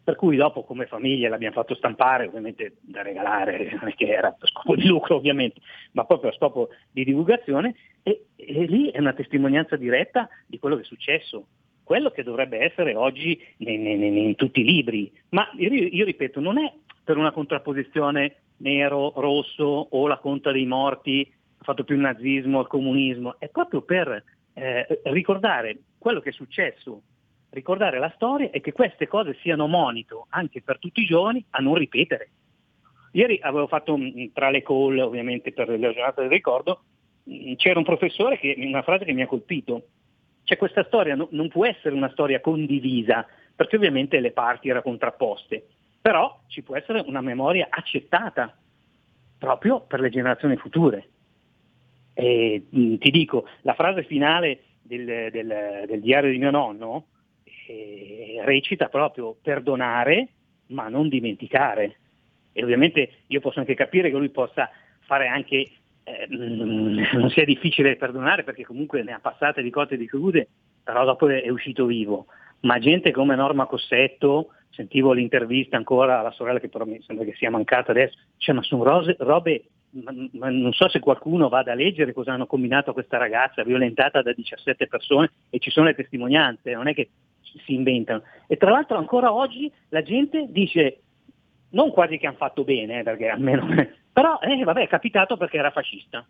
Per 0.02 0.16
cui 0.16 0.36
dopo 0.36 0.64
come 0.64 0.86
famiglia 0.86 1.30
l'abbiamo 1.30 1.54
fatto 1.54 1.74
stampare, 1.74 2.26
ovviamente 2.26 2.76
da 2.80 3.02
regalare, 3.02 3.70
non 3.80 3.88
è 3.88 3.94
che 3.94 4.06
era 4.06 4.32
per 4.32 4.48
scopo 4.48 4.76
di 4.76 4.86
lucro 4.86 5.16
ovviamente, 5.16 5.60
ma 5.92 6.04
proprio 6.04 6.30
a 6.30 6.34
scopo 6.34 6.68
di 6.90 7.04
divulgazione, 7.04 7.74
e, 8.02 8.26
e 8.36 8.64
lì 8.64 8.90
è 8.90 8.98
una 8.98 9.14
testimonianza 9.14 9.76
diretta 9.76 10.28
di 10.46 10.58
quello 10.58 10.76
che 10.76 10.82
è 10.82 10.86
successo 10.86 11.46
quello 11.84 12.10
che 12.10 12.22
dovrebbe 12.22 12.60
essere 12.60 12.94
oggi 12.94 13.38
in, 13.58 13.86
in, 13.86 14.02
in 14.02 14.34
tutti 14.36 14.60
i 14.60 14.64
libri. 14.64 15.12
Ma 15.30 15.48
io, 15.58 15.70
io, 15.70 16.04
ripeto, 16.06 16.40
non 16.40 16.58
è 16.58 16.72
per 17.04 17.18
una 17.18 17.30
contrapposizione 17.30 18.36
nero, 18.58 19.12
rosso 19.16 19.88
o 19.90 20.06
la 20.08 20.18
conta 20.18 20.50
dei 20.50 20.64
morti, 20.64 21.30
fatto 21.64 21.84
più 21.84 21.96
il 21.96 22.00
nazismo, 22.00 22.60
il 22.60 22.66
comunismo, 22.66 23.36
è 23.38 23.48
proprio 23.48 23.82
per 23.82 24.22
eh, 24.52 25.00
ricordare 25.04 25.78
quello 25.98 26.20
che 26.20 26.30
è 26.30 26.32
successo, 26.32 27.02
ricordare 27.50 27.98
la 27.98 28.12
storia 28.14 28.50
e 28.50 28.60
che 28.60 28.72
queste 28.72 29.08
cose 29.08 29.36
siano 29.40 29.66
monito 29.66 30.26
anche 30.30 30.62
per 30.62 30.78
tutti 30.78 31.00
i 31.00 31.06
giovani 31.06 31.44
a 31.50 31.60
non 31.60 31.74
ripetere. 31.74 32.30
Ieri 33.12 33.38
avevo 33.42 33.66
fatto 33.66 33.98
tra 34.32 34.50
le 34.50 34.62
call, 34.62 34.98
ovviamente 34.98 35.52
per 35.52 35.68
la 35.68 35.92
giornata 35.92 36.20
del 36.20 36.30
ricordo, 36.30 36.82
c'era 37.56 37.78
un 37.78 37.84
professore 37.84 38.38
che 38.38 38.54
una 38.58 38.82
frase 38.82 39.04
che 39.04 39.12
mi 39.12 39.22
ha 39.22 39.26
colpito. 39.26 39.86
Cioè 40.42 40.58
questa 40.58 40.84
storia 40.84 41.14
no, 41.14 41.28
non 41.30 41.48
può 41.48 41.64
essere 41.64 41.94
una 41.94 42.10
storia 42.10 42.40
condivisa, 42.40 43.26
perché 43.54 43.76
ovviamente 43.76 44.20
le 44.20 44.32
parti 44.32 44.68
erano 44.68 44.82
contrapposte 44.82 45.66
però 46.04 46.38
ci 46.48 46.60
può 46.60 46.76
essere 46.76 47.02
una 47.06 47.22
memoria 47.22 47.68
accettata 47.70 48.54
proprio 49.38 49.80
per 49.80 50.00
le 50.00 50.10
generazioni 50.10 50.54
future. 50.58 51.08
E, 52.14 52.64
mh, 52.68 52.80
mm, 52.80 52.96
ti 52.96 53.10
dico, 53.10 53.46
la 53.62 53.74
frase 53.74 54.04
finale 54.04 54.60
del, 54.82 55.30
del, 55.30 55.84
del 55.86 56.00
diario 56.00 56.30
di 56.30 56.38
mio 56.38 56.50
nonno 56.50 57.06
eh, 57.66 58.40
recita 58.44 58.88
proprio 58.88 59.36
perdonare 59.42 60.28
ma 60.68 60.88
non 60.88 61.08
dimenticare. 61.08 61.96
E 62.52 62.62
ovviamente 62.62 63.10
io 63.26 63.40
posso 63.40 63.58
anche 63.58 63.74
capire 63.74 64.10
che 64.10 64.16
lui 64.16 64.30
possa 64.30 64.70
fare 65.00 65.26
anche, 65.26 65.70
eh, 66.04 66.26
mh, 66.28 66.36
mm, 66.36 66.98
non 67.14 67.30
sia 67.30 67.44
difficile 67.44 67.96
perdonare 67.96 68.44
perché 68.44 68.64
comunque 68.64 69.02
ne 69.02 69.12
ha 69.12 69.20
passate 69.20 69.62
di 69.62 69.70
cotte 69.70 69.94
e 69.94 69.98
di 69.98 70.06
crude, 70.06 70.48
però 70.82 71.04
dopo 71.04 71.28
è 71.28 71.48
uscito 71.48 71.86
vivo. 71.86 72.26
Ma 72.60 72.78
gente 72.78 73.10
come 73.10 73.34
Norma 73.34 73.66
Cossetto, 73.66 74.52
sentivo 74.70 75.12
l'intervista 75.12 75.76
ancora 75.76 76.20
alla 76.20 76.30
sorella 76.30 76.60
che 76.60 76.68
però 76.68 76.84
mi 76.84 77.00
sembra 77.02 77.24
che 77.24 77.34
sia 77.34 77.50
mancata 77.50 77.90
adesso, 77.90 78.16
cioè 78.38 78.54
ma 78.54 78.62
sono 78.62 78.84
rose, 78.84 79.16
robe, 79.18 79.64
non 80.32 80.72
so 80.72 80.88
se 80.88 80.98
qualcuno 80.98 81.48
vada 81.48 81.72
a 81.72 81.76
leggere 81.76 82.12
cosa 82.12 82.32
hanno 82.32 82.46
combinato 82.46 82.90
a 82.90 82.92
questa 82.92 83.16
ragazza 83.16 83.62
violentata 83.62 84.22
da 84.22 84.32
17 84.32 84.88
persone 84.88 85.30
e 85.50 85.58
ci 85.58 85.70
sono 85.70 85.86
le 85.86 85.94
testimonianze, 85.94 86.72
non 86.74 86.88
è 86.88 86.94
che 86.94 87.10
si 87.64 87.74
inventano. 87.74 88.22
E 88.46 88.56
tra 88.56 88.70
l'altro 88.70 88.98
ancora 88.98 89.32
oggi 89.32 89.70
la 89.90 90.02
gente 90.02 90.46
dice, 90.48 91.00
non 91.70 91.90
quasi 91.90 92.18
che 92.18 92.26
hanno 92.26 92.36
fatto 92.36 92.64
bene, 92.64 93.00
eh, 93.00 93.02
perché 93.02 93.28
almeno, 93.28 93.66
però 94.12 94.38
eh, 94.40 94.64
vabbè 94.64 94.82
è 94.82 94.88
capitato 94.88 95.36
perché 95.36 95.58
era 95.58 95.70
fascista. 95.70 96.26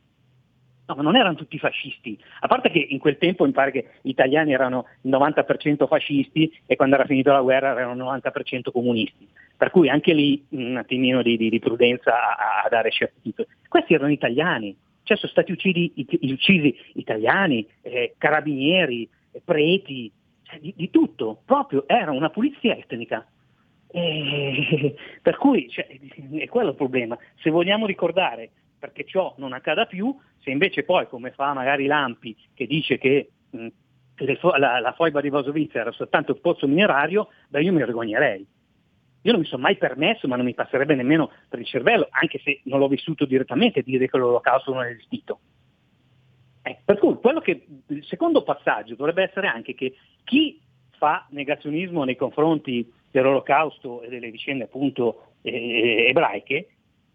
No, 0.87 0.97
ma 0.97 1.03
non 1.03 1.16
erano 1.16 1.35
tutti 1.35 1.59
fascisti, 1.59 2.18
a 2.41 2.47
parte 2.47 2.70
che 2.70 2.78
in 2.78 2.99
quel 2.99 3.16
tempo 3.16 3.47
mi 3.47 3.53
pare 3.53 3.70
che 3.70 3.89
gli 4.03 4.11
italiani 4.11 4.53
erano 4.53 4.87
il 5.01 5.11
90% 5.11 5.87
fascisti 5.87 6.53
e 6.66 6.76
quando 6.76 6.97
era 6.97 7.07
finita 7.07 7.32
la 7.32 7.41
guerra 7.41 7.70
erano 7.70 7.93
il 7.93 8.20
90% 8.20 8.70
comunisti, 8.70 9.26
per 9.57 9.70
cui 9.70 9.89
anche 9.89 10.12
lì 10.12 10.45
un 10.51 10.76
attimino 10.76 11.22
di, 11.22 11.39
di, 11.39 11.49
di 11.49 11.59
prudenza 11.59 12.12
a, 12.12 12.64
a, 12.64 12.68
dare 12.68 12.91
titoli. 13.22 13.49
Questi 13.66 13.95
erano 13.95 14.12
italiani, 14.12 14.76
Cioè 15.05 15.16
sono 15.16 15.32
stati 15.32 15.53
uccisi, 15.53 15.91
uccisi 16.20 16.76
italiani, 16.95 17.66
eh, 17.80 18.14
carabinieri, 18.18 19.09
eh, 19.32 19.41
preti, 19.43 20.12
cioè, 20.43 20.59
di, 20.61 20.74
di, 20.76 20.91
tutto, 20.91 21.41
proprio 21.47 21.89
era 21.89 22.11
una 22.11 22.28
pulizia 22.28 22.76
etnica. 22.76 23.26
E, 23.91 24.95
per 25.22 25.39
cui 25.39 25.66
cioè, 25.70 25.87
è 26.32 26.47
quello 26.49 26.70
il 26.70 26.76
problema. 26.76 27.16
Se 27.37 27.49
vogliamo 27.49 27.87
ricordare 27.87 28.51
perché 28.85 29.05
ciò 29.05 29.35
non 29.39 29.55
accada 29.55 29.87
più, 29.87 30.14
se 30.43 30.51
invece 30.51 30.82
poi, 30.82 31.09
come 31.09 31.30
fa 31.30 31.55
magari 31.55 31.87
Lampi, 31.87 32.37
che 32.53 32.66
dice 32.66 32.99
che 32.99 33.30
mh, 33.49 33.68
la, 34.59 34.78
la, 34.78 34.93
foiba 34.93 35.22
di 35.22 35.30
Vasovizza 35.30 35.78
era 35.78 35.91
soltanto 35.91 36.32
un 36.32 36.41
pozzo 36.43 36.68
minerario, 36.68 37.28
beh 37.49 37.62
io 37.62 37.72
mi 37.72 37.78
vergognerei. 37.78 38.47
Io 39.22 39.32
non 39.32 39.41
mi 39.41 39.47
sono 39.47 39.62
mai 39.62 39.78
permesso, 39.78 40.28
ma 40.28 40.37
non 40.37 40.45
mi 40.45 40.53
passerebbe 40.53 40.95
nemmeno 40.95 41.30
per 41.49 41.61
il 41.61 41.64
cervello, 41.64 42.09
anche 42.11 42.39
se 42.45 42.61
non 42.64 42.78
l'ho 42.78 42.89
vissuto 42.89 43.24
direttamente, 43.24 43.80
dire 43.80 44.07
che 44.07 44.18
l'olocausto 44.18 44.74
non 44.74 44.82
è 44.85 44.91
esistito. 44.91 45.41
Eh, 46.61 46.76
per 46.85 46.99
cui 46.99 47.16
che, 47.41 47.66
il 47.87 48.05
secondo 48.05 48.43
passaggio 48.43 48.97
dovrebbe 48.97 49.22
essere 49.22 49.47
anche 49.47 49.74
che 49.74 49.95
chi 50.24 50.61
fa 50.91 51.26
negazionismo 51.30 52.05
nei 52.05 52.16
confronti 52.16 52.93
dell'olocausto 53.11 54.03
e 54.03 54.09
delle 54.09 54.30
vicende 54.30 54.64
appunto 54.64 55.28
eh, 55.41 56.09
ebraiche 56.09 56.68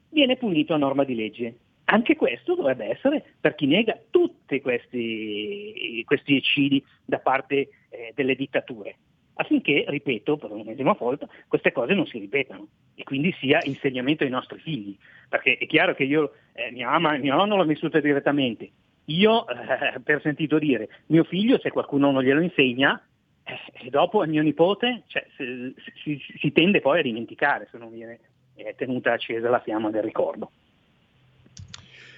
viene 0.10 0.38
punito 0.38 0.74
a 0.74 0.78
norma 0.78 1.04
di 1.04 1.16
legge. 1.16 1.56
Anche 1.86 2.16
questo 2.16 2.56
dovrebbe 2.56 2.86
essere 2.86 3.24
per 3.40 3.56
chi 3.56 3.66
nega 3.66 3.98
tutti 4.10 4.62
questi, 4.62 6.04
questi 6.06 6.38
eccidi 6.38 6.84
da 7.04 7.20
parte 7.20 7.70
eh, 7.90 8.12
delle 8.14 8.36
dittature 8.36 8.96
affinché, 9.40 9.86
ripeto 9.88 10.38
per 10.38 10.52
l'ennesima 10.52 10.96
volta, 11.00 11.28
queste 11.48 11.72
cose 11.72 11.94
non 11.94 12.06
si 12.06 12.20
ripetano 12.20 12.68
e 12.94 13.04
quindi 13.04 13.34
sia 13.40 13.60
insegnamento 13.64 14.24
ai 14.24 14.30
nostri 14.30 14.60
figli. 14.60 14.96
Perché 15.28 15.58
è 15.58 15.66
chiaro 15.66 15.96
che 15.96 16.04
io, 16.04 16.34
eh, 16.54 16.72
mia 16.72 16.90
mamma 16.90 17.18
mio 17.18 17.36
nonno 17.36 17.56
l'ho 17.56 17.66
vissuta 17.66 18.00
direttamente, 18.00 18.70
io 19.06 19.48
eh, 19.48 20.00
per 20.02 20.22
sentito 20.22 20.60
dire, 20.60 20.90
mio 21.08 21.24
figlio 21.24 21.58
se 21.60 21.72
qualcuno 21.72 22.12
non 22.12 22.22
glielo 22.22 22.42
insegna, 22.42 23.02
eh, 23.44 23.86
e 23.86 23.90
dopo 23.90 24.22
a 24.22 24.26
mio 24.26 24.44
nipote 24.44 25.04
cioè, 25.08 25.26
si, 25.36 25.74
si, 26.04 26.22
si, 26.38 26.52
tende 26.52 26.82
poi 26.82 27.00
a 27.00 27.04
dimenticare 27.04 27.68
se 27.72 27.78
non 27.78 27.92
viene 27.92 28.20
eh, 28.66 28.76
tenuta 28.76 29.14
accesa 29.14 29.50
la 29.50 29.60
fiamma 29.60 29.90
del 29.90 30.04
ricordo. 30.04 30.52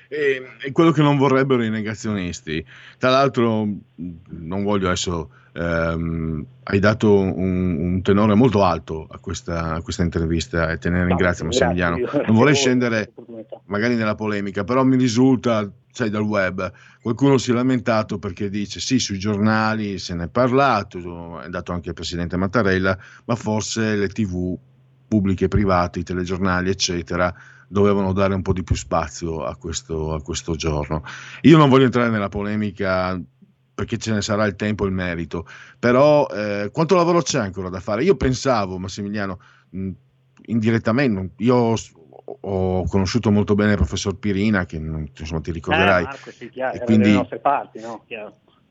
E, 0.07 0.41
è 0.59 0.71
quello 0.71 0.91
che 0.91 1.01
non 1.01 1.17
vorrebbero 1.17 1.63
i 1.63 1.69
negazionisti. 1.69 2.65
Tra 2.97 3.09
l'altro, 3.09 3.65
non 3.95 4.63
voglio 4.63 4.87
adesso 4.87 5.29
ehm, 5.53 6.45
hai 6.63 6.79
dato 6.79 7.19
un, 7.19 7.77
un, 7.79 8.01
tenore 8.01 8.35
molto 8.35 8.63
alto 8.63 9.07
a 9.09 9.17
questa, 9.19 9.75
a 9.75 9.81
questa 9.81 10.03
intervista 10.03 10.71
e 10.71 10.77
te 10.77 10.89
ne 10.89 11.05
ringrazio 11.05 11.45
Massimiliano. 11.45 11.97
Non 11.97 12.35
vorrei 12.35 12.55
scendere 12.55 13.13
magari 13.65 13.95
nella 13.95 14.15
polemica, 14.15 14.63
però 14.63 14.83
mi 14.83 14.97
risulta, 14.97 15.69
sai, 15.91 16.09
dal 16.09 16.23
web, 16.23 16.71
qualcuno 17.01 17.37
si 17.37 17.51
è 17.51 17.53
lamentato 17.53 18.19
perché 18.19 18.49
dice 18.49 18.79
sì, 18.79 18.99
sui 18.99 19.17
giornali 19.17 19.97
se 19.97 20.13
ne 20.13 20.25
è 20.25 20.29
parlato, 20.29 21.41
è 21.41 21.49
dato 21.49 21.71
anche 21.71 21.89
il 21.89 21.95
presidente 21.95 22.37
Mattarella, 22.37 22.97
ma 23.25 23.35
forse 23.35 23.95
le 23.95 24.07
tv 24.07 24.57
pubbliche 25.11 25.45
e 25.45 25.47
private, 25.49 25.99
i 25.99 26.03
telegiornali, 26.03 26.69
eccetera, 26.69 27.35
dovevano 27.67 28.13
dare 28.13 28.33
un 28.33 28.41
po' 28.41 28.53
di 28.53 28.63
più 28.63 28.75
spazio 28.75 29.43
a 29.43 29.57
questo, 29.57 30.13
a 30.13 30.21
questo 30.21 30.55
giorno. 30.55 31.03
Io 31.41 31.57
non 31.57 31.67
voglio 31.67 31.83
entrare 31.83 32.09
nella 32.09 32.29
polemica 32.29 33.21
perché 33.73 33.97
ce 33.97 34.13
ne 34.13 34.21
sarà 34.21 34.45
il 34.45 34.55
tempo 34.55 34.85
e 34.85 34.87
il 34.87 34.93
merito. 34.93 35.45
Però 35.79 36.27
eh, 36.27 36.69
quanto 36.71 36.95
lavoro 36.95 37.21
c'è 37.21 37.39
ancora 37.39 37.67
da 37.67 37.81
fare? 37.81 38.05
Io 38.05 38.15
pensavo, 38.15 38.77
Massimiliano, 38.77 39.37
mh, 39.71 39.89
indirettamente, 40.45 41.43
io 41.43 41.75
ho, 42.39 42.85
conosciuto 42.85 43.31
molto 43.31 43.53
bene 43.53 43.71
il 43.71 43.77
professor 43.77 44.15
Pirina, 44.15 44.65
che 44.65 44.77
insomma, 44.77 45.41
ti 45.41 45.51
ricorderai. 45.51 46.03
Eh, 46.03 46.05
Marco, 46.05 46.31
sì, 46.31 46.49
chiaro, 46.49 46.77
e 46.77 46.85
quindi, 46.85 47.11
nostre 47.11 47.39
parti, 47.39 47.81
no? 47.81 48.05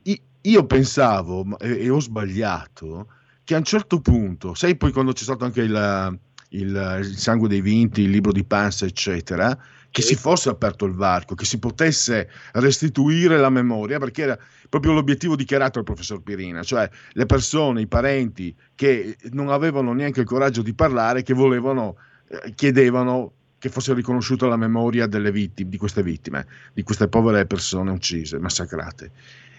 io, 0.05 0.17
io 0.41 0.65
pensavo, 0.65 1.59
e, 1.59 1.85
e, 1.85 1.91
ho 1.91 2.01
sbagliato, 2.01 3.09
che 3.45 3.55
a 3.55 3.59
un 3.59 3.65
certo 3.65 4.01
punto, 4.01 4.55
sai 4.55 4.77
poi 4.77 4.91
quando 4.91 5.13
c'è 5.13 5.25
stato 5.25 5.45
anche 5.45 5.61
il, 5.61 6.19
il, 6.51 6.99
il 7.01 7.17
sangue 7.17 7.49
dei 7.49 7.61
vinti, 7.61 8.03
il 8.03 8.11
libro 8.11 8.33
di 8.33 8.45
Panza, 8.45 8.87
eccetera, 8.87 9.57
che 9.91 10.03
si 10.03 10.15
fosse 10.15 10.49
aperto 10.49 10.85
il 10.85 10.95
varco, 10.95 11.35
che 11.35 11.45
si 11.45 11.59
potesse 11.59 12.29
restituire 12.53 13.37
la 13.39 13.51
memoria, 13.51 13.99
perché 13.99 14.23
era 14.23 14.39
proprio 14.69 14.93
l'obiettivo 14.93 15.35
dichiarato 15.35 15.73
dal 15.75 15.85
professor 15.85 16.23
Pirina, 16.23 16.63
cioè 16.63 16.89
le 17.13 17.27
persone, 17.27 17.81
i 17.81 17.87
parenti 17.89 18.55
che 18.75 19.17
non 19.33 19.49
avevano 19.49 19.93
neanche 19.93 20.21
il 20.21 20.27
coraggio 20.27 20.63
di 20.63 20.75
parlare, 20.75 21.23
che 21.23 21.35
volevano, 21.35 21.97
eh, 22.29 22.53
chiedevano 22.55 23.33
che 23.59 23.69
fosse 23.69 23.93
riconosciuta 23.93 24.47
la 24.47 24.57
memoria 24.57 25.07
delle 25.07 25.33
vittime, 25.33 25.69
di 25.69 25.77
queste 25.77 26.03
vittime, 26.03 26.47
di 26.73 26.83
queste 26.83 27.09
povere 27.09 27.47
persone 27.47 27.91
uccise, 27.91 28.39
massacrate. 28.39 29.11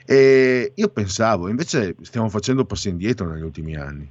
E 0.06 0.72
io 0.74 0.88
pensavo, 0.90 1.50
invece 1.50 1.96
stiamo 2.02 2.30
facendo 2.30 2.66
passi 2.66 2.90
indietro 2.90 3.30
negli 3.30 3.44
ultimi 3.44 3.76
anni. 3.76 4.10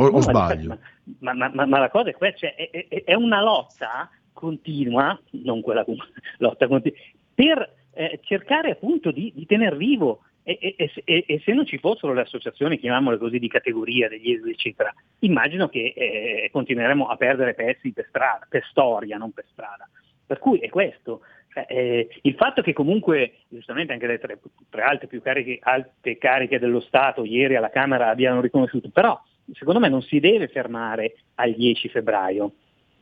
O, 0.00 0.10
no, 0.10 0.16
o 0.16 0.20
sbaglio? 0.22 0.78
Ma, 1.18 1.34
ma, 1.34 1.50
ma, 1.52 1.66
ma, 1.66 1.78
la 1.78 1.90
cosa 1.90 2.08
è 2.08 2.14
questa, 2.14 2.48
cioè, 2.48 2.54
è, 2.54 2.86
è, 2.88 3.04
è 3.04 3.14
una 3.14 3.42
lotta 3.42 4.08
continua, 4.32 5.18
non 5.42 5.60
quella 5.60 5.84
lotta 6.38 6.66
continua, 6.66 6.98
per 7.34 7.74
eh, 7.92 8.20
cercare 8.22 8.70
appunto 8.70 9.10
di, 9.10 9.30
di 9.34 9.44
tenere 9.44 9.76
vivo 9.76 10.22
e, 10.42 10.58
e, 10.76 10.90
e, 11.04 11.24
e, 11.26 11.40
se 11.44 11.52
non 11.52 11.66
ci 11.66 11.78
fossero 11.78 12.14
le 12.14 12.22
associazioni, 12.22 12.78
chiamiamole 12.78 13.18
così, 13.18 13.38
di 13.38 13.48
categoria, 13.48 14.08
degli 14.08 14.32
esuli, 14.32 14.52
eccetera, 14.52 14.92
immagino 15.20 15.68
che 15.68 15.92
eh, 15.94 16.48
continueremo 16.50 17.06
a 17.06 17.16
perdere 17.16 17.54
pezzi 17.54 17.92
per 17.92 18.06
strada, 18.08 18.46
per 18.48 18.64
storia, 18.70 19.18
non 19.18 19.32
per 19.32 19.44
strada. 19.50 19.88
Per 20.26 20.38
cui 20.38 20.58
è 20.60 20.70
questo. 20.70 21.20
Cioè, 21.52 21.66
eh, 21.68 22.08
il 22.22 22.34
fatto 22.34 22.62
che 22.62 22.72
comunque, 22.72 23.40
giustamente 23.48 23.92
anche 23.92 24.06
le 24.06 24.18
tre, 24.18 24.38
tre 24.70 24.82
alte, 24.82 25.08
più 25.08 25.20
cariche, 25.20 25.58
alte 25.60 26.16
cariche 26.16 26.58
dello 26.58 26.80
Stato 26.80 27.24
ieri 27.24 27.56
alla 27.56 27.70
Camera 27.70 28.08
abbiano 28.08 28.40
riconosciuto, 28.40 28.88
però 28.88 29.20
secondo 29.52 29.80
me 29.80 29.88
non 29.88 30.02
si 30.02 30.20
deve 30.20 30.48
fermare 30.48 31.16
al 31.36 31.54
10 31.54 31.88
febbraio. 31.88 32.52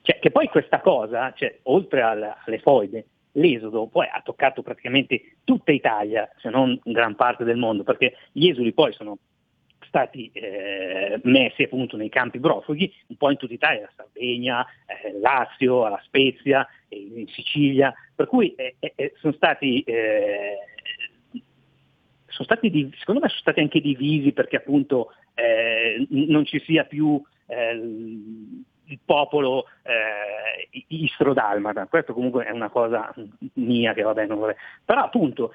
Cioè, 0.03 0.19
che 0.19 0.31
poi 0.31 0.49
questa 0.49 0.81
cosa, 0.81 1.33
cioè, 1.35 1.59
oltre 1.65 2.03
al, 2.03 2.35
alle 2.45 2.59
foibe, 2.61 3.07
l'esodo 3.33 3.87
poi 3.87 4.07
ha 4.11 4.21
toccato 4.25 4.63
praticamente 4.63 5.37
tutta 5.45 5.73
Italia, 5.73 6.29
se 6.39 6.49
non 6.51 6.79
gran 6.83 7.15
parte 7.15 7.45
del 7.45 7.57
mondo, 7.57 7.83
perché 7.83 8.15
gli 8.33 8.49
esuli 8.49 8.73
poi 8.73 8.93
sono 8.93 9.19
stati 9.89 10.31
eh, 10.33 11.19
messi 11.25 11.63
appunto 11.63 11.97
nei 11.97 12.09
campi 12.09 12.39
profughi 12.39 12.93
un 13.09 13.17
po' 13.17 13.31
in 13.31 13.37
tutta 13.37 13.55
Italia, 13.55 13.83
la 13.83 13.93
Sardegna, 13.97 14.67
eh, 14.87 15.19
Lazio, 15.19 15.89
la 15.89 16.01
Spezia, 16.05 16.67
in 16.91 17.27
Sicilia, 17.29 17.93
per 18.15 18.27
cui 18.27 18.55
eh, 18.55 18.77
eh, 18.79 19.13
sono 19.19 19.33
stati, 19.33 19.81
eh, 19.83 20.57
sono 22.39 22.57
stati 22.57 22.93
secondo 22.99 23.21
me 23.21 23.29
sono 23.29 23.41
stati 23.41 23.61
anche 23.61 23.81
divisi 23.81 24.33
perché 24.33 24.57
appunto 24.57 25.13
non 26.09 26.45
ci 26.45 26.61
sia 26.61 26.85
più 26.85 27.21
il 28.91 28.99
popolo 29.05 29.67
eh, 29.83 30.85
istro-dalmata. 30.89 31.87
Questo 31.87 32.15
comunque 32.15 32.45
è 32.45 32.51
una 32.51 32.71
cosa 32.71 33.13
mia 33.55 33.93
che 33.93 34.03
va 34.03 34.15
bene. 34.15 34.35
Però 34.85 35.03
appunto, 35.03 35.55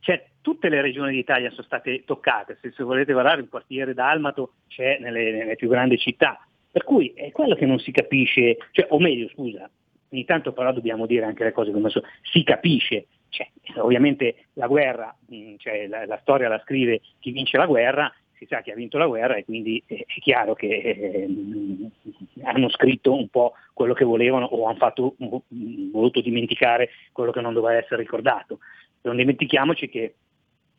cioè, 0.00 0.26
tutte 0.40 0.68
le 0.68 0.80
regioni 0.80 1.14
d'Italia 1.14 1.50
sono 1.50 1.62
state 1.62 2.04
toccate, 2.04 2.58
se, 2.60 2.72
se 2.72 2.82
volete 2.82 3.12
guardare 3.12 3.40
il 3.40 3.48
quartiere 3.48 3.94
dalmato 3.94 4.54
c'è 4.68 4.98
nelle, 5.00 5.32
nelle, 5.32 5.56
più 5.56 5.68
grandi 5.68 5.98
città. 5.98 6.46
Per 6.70 6.84
cui 6.84 7.12
è 7.14 7.30
quello 7.32 7.54
che 7.54 7.66
non 7.66 7.78
si 7.78 7.90
capisce, 7.90 8.56
cioè, 8.72 8.86
o 8.90 8.98
meglio 8.98 9.28
scusa, 9.28 9.68
ogni 10.10 10.24
tanto 10.24 10.52
però 10.52 10.72
dobbiamo 10.72 11.06
dire 11.06 11.24
anche 11.24 11.44
le 11.44 11.52
cose 11.52 11.70
come 11.70 11.90
sono, 11.90 12.06
si 12.22 12.42
capisce, 12.42 13.06
cioè, 13.32 13.48
ovviamente 13.78 14.46
la 14.54 14.66
guerra, 14.66 15.16
cioè, 15.56 15.86
la, 15.86 16.04
la 16.04 16.18
storia 16.20 16.48
la 16.48 16.60
scrive 16.60 17.00
chi 17.18 17.30
vince 17.30 17.56
la 17.56 17.66
guerra, 17.66 18.12
si 18.34 18.46
sa 18.46 18.60
che 18.60 18.72
ha 18.72 18.74
vinto 18.74 18.98
la 18.98 19.06
guerra 19.06 19.36
e 19.36 19.44
quindi 19.44 19.82
è 19.86 20.04
chiaro 20.20 20.54
che 20.54 20.66
eh, 20.66 21.28
hanno 22.42 22.68
scritto 22.68 23.14
un 23.14 23.28
po' 23.28 23.54
quello 23.72 23.94
che 23.94 24.04
volevano 24.04 24.46
o 24.46 24.66
hanno 24.66 24.78
fatto, 24.78 25.14
voluto 25.18 26.20
dimenticare 26.20 26.90
quello 27.12 27.32
che 27.32 27.40
non 27.40 27.54
doveva 27.54 27.78
essere 27.78 28.02
ricordato. 28.02 28.58
Non 29.02 29.16
dimentichiamoci 29.16 29.88
che 29.88 30.14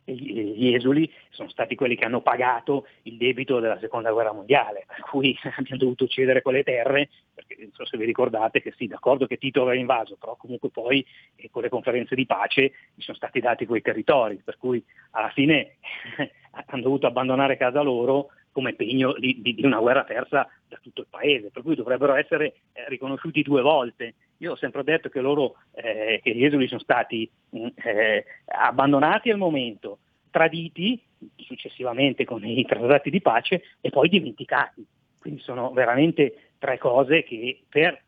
gli 0.06 0.74
esuli 0.74 1.12
sono 1.30 1.50
stati 1.50 1.76
quelli 1.76 1.96
che 1.96 2.06
hanno 2.06 2.22
pagato 2.22 2.88
il 3.04 3.18
debito 3.18 3.60
della 3.60 3.80
seconda 3.80 4.12
guerra 4.12 4.34
mondiale, 4.34 4.86
per 4.88 5.02
cui 5.02 5.38
abbiamo 5.58 5.82
dovuto 5.82 6.08
cedere 6.08 6.42
quelle 6.42 6.64
terre, 6.64 7.10
perché 7.34 7.56
non 7.60 7.72
so 7.72 7.86
se 7.86 7.98
vi 7.98 8.06
ricordate 8.06 8.62
che 8.62 8.74
sì, 8.76 8.88
d'accordo 8.88 9.28
che 9.28 9.38
Tito 9.38 9.62
aveva 9.62 9.80
invaso, 9.80 10.18
però 10.20 10.36
comunque 10.36 10.70
poi 10.70 11.06
eh, 11.36 11.50
con 11.50 11.62
le 11.62 11.70
conferenze 11.70 12.16
di 12.16 12.26
pace 12.26 12.72
gli 12.94 13.02
sono 13.02 13.18
stati 13.18 13.40
dati 13.40 13.66
quei 13.66 13.82
territori, 13.82 14.42
per 14.44 14.58
cui 14.58 14.84
alla 15.12 15.30
fine 15.30 15.78
hanno 16.52 16.82
dovuto 16.82 17.08
abbandonare 17.08 17.58
casa 17.58 17.82
loro 17.82 18.30
come 18.52 18.76
pegno 18.76 19.14
di, 19.18 19.42
di, 19.42 19.56
di, 19.56 19.66
una 19.66 19.80
guerra 19.80 20.04
persa 20.04 20.48
da 20.68 20.78
tutto 20.82 21.02
il 21.02 21.08
paese, 21.10 21.50
per 21.50 21.64
cui 21.64 21.76
dovrebbero 21.76 22.14
essere 22.14 22.54
eh, 22.74 22.88
riconosciuti 22.88 23.42
due 23.42 23.62
volte. 23.62 24.14
Io 24.38 24.52
ho 24.52 24.56
sempre 24.56 24.84
detto 24.84 25.10
che 25.10 25.22
loro, 25.22 25.56
eh, 25.74 26.20
che 26.24 26.36
gli 26.36 26.44
esuli 26.44 26.68
sono 26.68 26.80
stati 26.80 27.30
mm, 27.56 27.68
eh, 27.76 28.26
abbandonati 28.46 29.30
al 29.30 29.38
momento, 29.38 30.00
traditi 30.30 31.02
successivamente 31.38 32.26
con 32.26 32.44
i 32.46 32.66
trattati 32.66 33.10
di 33.10 33.22
pace 33.22 33.64
e 33.80 33.90
poi 33.90 34.10
dimenticati. 34.10 34.86
Quindi 35.20 35.42
sono 35.42 35.72
veramente 35.72 36.52
tre 36.58 36.78
cose 36.78 37.24
che 37.24 37.64
per 37.70 38.02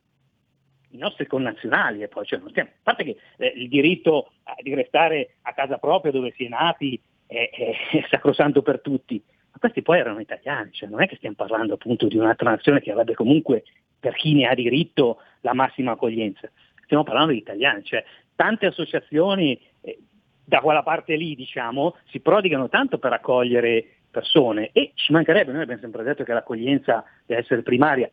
i 0.90 0.98
nostri 0.98 1.28
connazionali 1.28 2.02
e 2.02 2.08
poi, 2.08 2.26
cioè, 2.26 2.42
stiamo, 2.50 2.70
a 2.70 2.80
parte 2.84 3.04
che 3.04 3.18
eh, 3.38 3.54
il 3.56 3.70
diritto 3.70 4.32
di 4.62 4.74
restare 4.74 5.36
a 5.44 5.54
casa 5.54 5.78
propria 5.78 6.12
dove 6.12 6.34
si 6.36 6.46
è 6.46 6.50
nati 6.50 7.00
è, 7.28 7.50
è, 7.52 7.98
è 7.98 8.06
sacrosanto 8.10 8.62
per 8.62 8.82
tutti, 8.82 9.22
ma 9.56 9.62
questi 9.62 9.82
poi 9.82 10.00
erano 10.00 10.20
italiani, 10.20 10.72
cioè 10.74 10.90
non 10.90 11.02
è 11.02 11.08
che 11.08 11.16
stiamo 11.16 11.36
parlando 11.36 11.76
appunto 11.76 12.08
di 12.08 12.18
un'altra 12.18 12.50
nazione 12.50 12.82
che 12.82 12.92
avrebbe 12.92 13.14
comunque 13.14 13.64
per 13.98 14.14
chi 14.14 14.34
ne 14.34 14.48
ha 14.48 14.54
diritto 14.54 15.20
la 15.42 15.54
massima 15.54 15.94
accoglienza, 15.94 16.52
stiamo 16.84 17.04
parlando 17.04 17.32
di 17.32 17.38
italiani, 17.38 17.82
cioè 17.84 18.04
tante 18.36 18.66
associazioni 18.66 19.58
eh, 19.80 19.98
da 20.44 20.60
quella 20.60 20.84
parte 20.84 21.16
lì 21.16 21.36
diciamo 21.36 21.96
si 22.10 22.20
prodigano 22.20 22.68
tanto 22.68 22.98
per 22.98 23.14
accogliere 23.14 23.86
persone 24.12 24.72
e 24.74 24.92
ci 24.96 25.14
mancherebbe, 25.14 25.54
noi 25.54 25.62
abbiamo 25.62 25.82
sempre 25.82 26.04
detto 26.04 26.26
che 26.26 26.34
l'accoglienza 26.34 27.06
deve 27.26 27.42
essere 27.42 27.62
primaria 27.62 28.10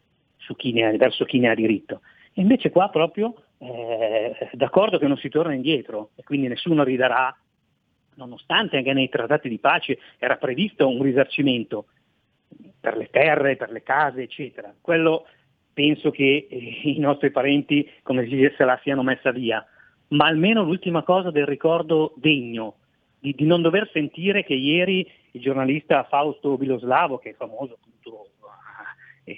chi 0.56 0.80
ha, 0.80 0.96
verso 0.96 1.24
chi 1.24 1.40
ne 1.40 1.50
ha 1.50 1.54
diritto, 1.54 2.02
e 2.32 2.40
invece 2.40 2.70
qua 2.70 2.88
proprio 2.88 3.34
eh, 3.58 4.50
d'accordo 4.52 4.98
che 4.98 5.08
non 5.08 5.16
si 5.16 5.28
torna 5.28 5.54
indietro 5.54 6.10
e 6.14 6.22
quindi 6.22 6.46
nessuno 6.46 6.84
ridarà, 6.84 7.36
nonostante 8.14 8.76
anche 8.76 8.92
nei 8.92 9.08
trattati 9.08 9.48
di 9.48 9.58
pace 9.58 9.98
era 10.18 10.36
previsto 10.36 10.88
un 10.88 11.02
risarcimento 11.02 11.86
per 12.80 12.96
le 12.96 13.08
terre, 13.10 13.56
per 13.56 13.70
le 13.70 13.82
case, 13.82 14.22
eccetera. 14.22 14.74
Quello 14.80 15.26
penso 15.72 16.10
che 16.10 16.46
eh, 16.48 16.80
i 16.84 16.98
nostri 16.98 17.30
parenti, 17.30 17.88
come 18.02 18.24
si 18.24 18.30
dice, 18.30 18.54
se 18.56 18.64
la 18.64 18.78
siano 18.82 19.02
messa 19.02 19.30
via, 19.30 19.64
ma 20.08 20.26
almeno 20.26 20.62
l'ultima 20.62 21.02
cosa 21.02 21.30
del 21.30 21.46
ricordo 21.46 22.12
degno, 22.16 22.76
di, 23.18 23.34
di 23.34 23.46
non 23.46 23.62
dover 23.62 23.88
sentire 23.92 24.44
che 24.44 24.54
ieri 24.54 25.08
il 25.32 25.40
giornalista 25.40 26.04
Fausto 26.04 26.58
Biloslavo, 26.58 27.18
che 27.18 27.30
è 27.30 27.34
famoso 27.34 27.78
appunto 27.80 28.31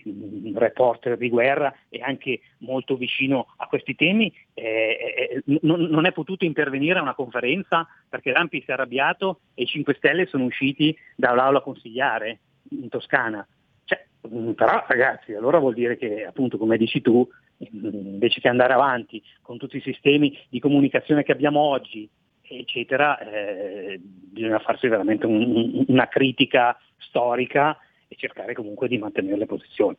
un 0.05 0.53
reporter 0.57 1.17
di 1.17 1.29
guerra 1.29 1.75
e 1.89 2.01
anche 2.01 2.41
molto 2.59 2.97
vicino 2.97 3.55
a 3.57 3.67
questi 3.67 3.95
temi, 3.95 4.33
eh, 4.55 5.43
eh, 5.45 5.59
non, 5.63 5.83
non, 5.83 6.07
è 6.07 6.13
potuto 6.13 6.45
intervenire 6.45 6.99
a 6.99 7.03
una 7.03 7.15
conferenza 7.15 7.87
perché 8.09 8.33
Rampi 8.33 8.61
si 8.61 8.71
è 8.71 8.73
arrabbiato 8.73 9.41
e 9.55 9.65
i 9.65 9.67
5 9.67 9.95
Stelle 9.95 10.27
sono 10.27 10.45
usciti 10.45 10.97
dall'aula 11.17 11.61
consigliare 11.61 12.41
in 12.71 12.89
Toscana. 12.89 13.47
Cioè, 13.85 14.05
mm, 14.29 14.53
però 14.53 14.85
ragazzi, 14.89 15.35
allora 15.35 15.59
vuol 15.59 15.75
dire 15.75 15.97
che 15.97 16.25
appunto 16.25 16.57
come 16.57 16.77
dici 16.77 17.01
tu, 17.01 17.27
invece 17.59 18.41
che 18.41 18.49
andare 18.49 18.73
avanti 18.73 19.23
con 19.43 19.59
tutti 19.59 19.77
i 19.77 19.83
sistemi 19.83 20.37
di 20.49 20.61
comunicazione 20.61 21.23
che 21.23 21.33
abbiamo 21.33 21.61
oggi, 21.61 22.09
eccetera, 22.43 23.19
eh, 23.19 23.99
bisogna 24.01 24.59
farsi 24.59 24.89
veramente 24.89 25.27
un, 25.27 25.85
una 25.89 26.09
critica 26.09 26.79
storica 26.99 27.79
e 28.15 28.17
cercare 28.19 28.55
comunque 28.55 28.89
di 28.89 28.99
mantenere 28.99 29.37
le 29.37 29.47
posizioni. 29.47 29.97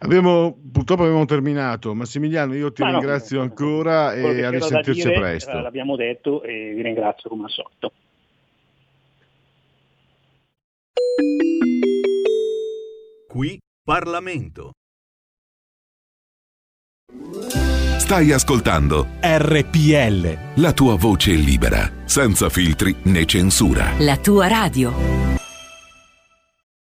Abbiamo, 0.00 0.56
purtroppo 0.72 1.02
abbiamo 1.02 1.24
terminato. 1.24 1.94
Massimiliano, 1.94 2.54
io 2.54 2.72
ti 2.72 2.82
Ma 2.82 2.90
ringrazio 2.90 3.38
no, 3.38 3.42
ancora 3.44 4.14
e 4.14 4.44
a 4.44 4.50
risentirci 4.50 5.08
dire, 5.08 5.18
presto. 5.18 5.50
Eh, 5.50 5.60
l'abbiamo 5.60 5.96
detto 5.96 6.42
e 6.42 6.72
vi 6.74 6.82
ringrazio 6.82 7.28
come 7.28 7.44
al 7.44 7.50
solito. 7.50 7.92
Qui 13.26 13.58
Parlamento. 13.84 14.72
Stai 17.98 18.32
ascoltando 18.32 19.06
RPL. 19.20 20.62
La 20.62 20.72
tua 20.72 20.96
voce 20.96 21.32
libera, 21.32 21.90
senza 22.04 22.48
filtri 22.48 22.94
né 23.04 23.26
censura. 23.26 23.92
La 23.98 24.16
tua 24.16 24.48
radio. 24.48 25.37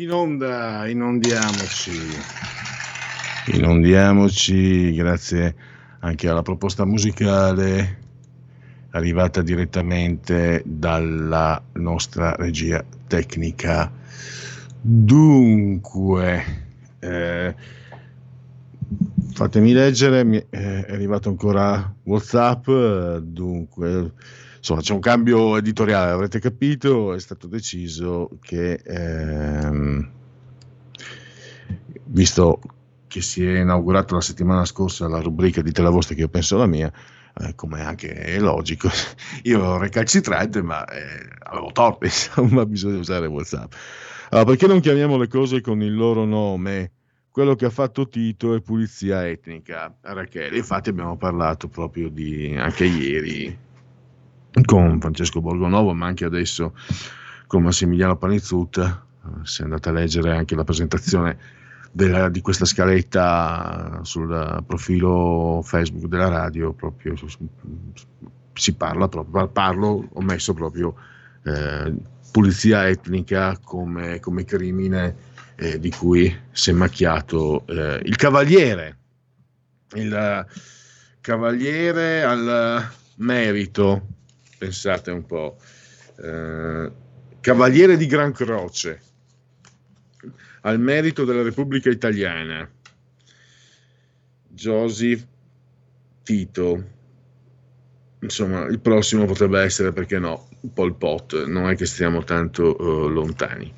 In 0.00 0.10
onda, 0.12 0.88
inondiamoci. 0.88 1.90
Inondiamoci, 3.48 4.94
grazie 4.94 5.54
anche 5.98 6.26
alla 6.26 6.40
proposta 6.40 6.86
musicale 6.86 7.98
arrivata 8.92 9.42
direttamente 9.42 10.62
dalla 10.64 11.62
nostra 11.72 12.34
regia 12.36 12.82
tecnica. 13.08 13.92
Dunque, 14.80 16.44
eh, 16.98 17.54
fatemi 19.34 19.74
leggere, 19.74 20.24
mi 20.24 20.42
è 20.48 20.86
arrivato 20.88 21.28
ancora 21.28 21.94
WhatsApp, 22.04 22.68
eh, 22.68 23.18
dunque, 23.22 24.12
insomma 24.60 24.82
c'è 24.82 24.92
un 24.92 25.00
cambio 25.00 25.56
editoriale, 25.56 26.10
avrete 26.10 26.38
capito, 26.38 27.14
è 27.14 27.18
stato 27.18 27.46
deciso 27.46 28.28
che, 28.40 28.74
ehm, 28.74 30.10
visto 32.04 32.60
che 33.06 33.22
si 33.22 33.44
è 33.44 33.60
inaugurata 33.60 34.14
la 34.14 34.20
settimana 34.20 34.64
scorsa 34.64 35.08
la 35.08 35.20
rubrica 35.20 35.62
Dite 35.62 35.82
la 35.82 35.90
vostra 35.90 36.14
che 36.14 36.20
io 36.20 36.28
penso 36.28 36.58
la 36.58 36.66
mia, 36.66 36.92
eh, 37.40 37.54
come 37.54 37.82
anche 37.82 38.12
è 38.12 38.38
logico, 38.38 38.88
io 39.44 39.58
ero 39.58 39.78
recalcitrante 39.78 40.62
ma 40.62 40.84
eh, 40.84 41.28
avevo 41.44 41.72
torto, 41.72 42.04
insomma 42.06 42.66
bisogna 42.66 42.98
usare 42.98 43.26
WhatsApp. 43.26 43.72
Allora, 44.30 44.46
perché 44.50 44.66
non 44.66 44.80
chiamiamo 44.80 45.16
le 45.16 45.26
cose 45.26 45.60
con 45.60 45.82
il 45.82 45.94
loro 45.94 46.24
nome? 46.24 46.92
Quello 47.30 47.54
che 47.54 47.64
ha 47.64 47.70
fatto 47.70 48.08
Tito 48.08 48.54
è 48.54 48.60
pulizia 48.60 49.26
etnica, 49.26 49.96
Rachele. 50.02 50.56
Infatti 50.58 50.90
abbiamo 50.90 51.16
parlato 51.16 51.68
proprio 51.68 52.08
di, 52.10 52.54
anche 52.56 52.84
ieri, 52.84 53.56
con 54.64 55.00
Francesco 55.00 55.40
Borgonovo, 55.40 55.92
ma 55.94 56.06
anche 56.06 56.24
adesso 56.24 56.74
con 57.46 57.62
Massimiliano 57.62 58.16
Panizzutta. 58.16 59.04
Se 59.42 59.62
andate 59.62 59.88
a 59.88 59.92
leggere 59.92 60.34
anche 60.34 60.54
la 60.54 60.64
presentazione 60.64 61.36
della- 61.92 62.28
di 62.28 62.40
questa 62.40 62.64
scaletta 62.64 64.00
sul 64.02 64.62
profilo 64.66 65.60
Facebook 65.62 66.06
della 66.06 66.28
radio, 66.28 66.72
proprio 66.72 67.14
si 68.54 68.74
parla 68.74 69.08
proprio, 69.08 69.48
parlo, 69.48 70.08
ho 70.12 70.20
messo 70.22 70.54
proprio 70.54 70.94
eh, 71.44 71.94
pulizia 72.30 72.88
etnica 72.88 73.58
come, 73.62 74.20
come 74.20 74.44
crimine 74.44 75.16
eh, 75.56 75.78
di 75.78 75.90
cui 75.90 76.34
si 76.50 76.70
è 76.70 76.72
macchiato 76.72 77.66
eh, 77.66 78.00
il 78.04 78.16
cavaliere, 78.16 78.96
il 79.94 80.12
eh, 80.12 80.46
cavaliere 81.20 82.22
al 82.22 82.88
merito, 83.16 84.06
pensate 84.60 85.10
un 85.10 85.24
po', 85.24 85.56
eh, 86.22 86.92
cavaliere 87.40 87.96
di 87.96 88.06
Gran 88.06 88.30
Croce 88.32 89.00
al 90.62 90.78
merito 90.78 91.24
della 91.24 91.40
Repubblica 91.40 91.88
Italiana, 91.88 92.70
Joseph 94.48 95.26
Tito. 96.22 96.84
Insomma, 98.20 98.66
il 98.66 98.80
prossimo 98.80 99.24
potrebbe 99.24 99.62
essere, 99.62 99.92
perché 99.92 100.18
no, 100.18 100.50
Pol 100.74 100.94
Pot, 100.94 101.46
non 101.46 101.70
è 101.70 101.74
che 101.74 101.86
stiamo 101.86 102.22
tanto 102.22 102.76
eh, 102.76 103.10
lontani. 103.10 103.72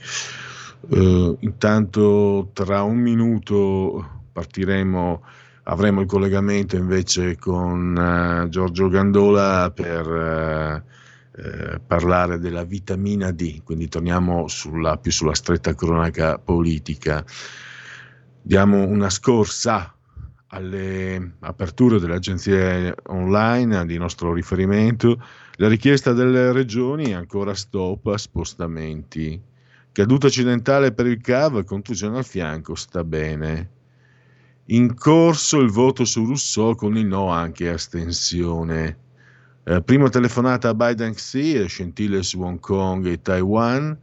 Eh, 0.91 1.37
intanto 1.39 2.51
tra 2.53 2.83
un 2.83 2.99
minuto 2.99 4.25
partiremo, 4.33 5.25
avremo 5.65 6.01
il 6.01 6.07
collegamento 6.07 6.77
invece 6.77 7.37
con 7.37 7.97
eh, 7.97 8.49
Giorgio 8.49 8.89
Gandola 8.89 9.71
per 9.71 10.07
eh, 10.07 10.85
eh, 11.35 11.81
parlare 11.87 12.39
della 12.39 12.65
vitamina 12.65 13.31
D, 13.31 13.63
quindi 13.63 13.89
torniamo 13.89 14.49
sulla, 14.49 14.99
più 14.99 15.11
sulla 15.13 15.35
stretta 15.35 15.75
cronaca 15.75 16.39
politica. 16.39 17.25
Diamo 18.43 18.85
una 18.87 19.09
scorsa 19.09 19.95
alle 20.49 21.37
aperture 21.41 21.99
delle 21.99 22.17
agenzie 22.17 22.95
online 23.05 23.87
di 23.87 23.97
nostro 23.97 24.35
riferimento. 24.35 25.23
La 25.57 25.69
richiesta 25.69 26.13
delle 26.13 26.53
regioni 26.53 27.11
è 27.11 27.15
ancora 27.15 27.55
stop 27.55 28.07
a 28.09 28.19
spostamenti. 28.19 29.41
Caduta 29.93 30.27
occidentale 30.27 30.93
per 30.93 31.07
il 31.07 31.21
CAV, 31.21 31.65
contusione 31.65 32.19
al 32.19 32.25
fianco, 32.25 32.75
sta 32.75 33.05
bene. 33.05 33.81
In 34.73 34.95
corso 34.95 35.61
il 35.61 35.71
voto 35.71 36.07
su 36.07 36.25
Rousseau 36.25 36.75
con 36.75 36.97
il 36.97 37.05
no 37.05 37.29
anche 37.29 37.69
astensione. 37.69 38.97
Eh, 39.65 39.83
prima 39.83 40.09
telefonata 40.09 40.71
a 40.71 40.75
Biden 40.75 41.13
Xi, 41.13 41.67
scintille 41.67 42.23
su 42.23 42.41
Hong 42.41 42.59
Kong 42.59 43.05
e 43.05 43.21
Taiwan. 43.21 43.95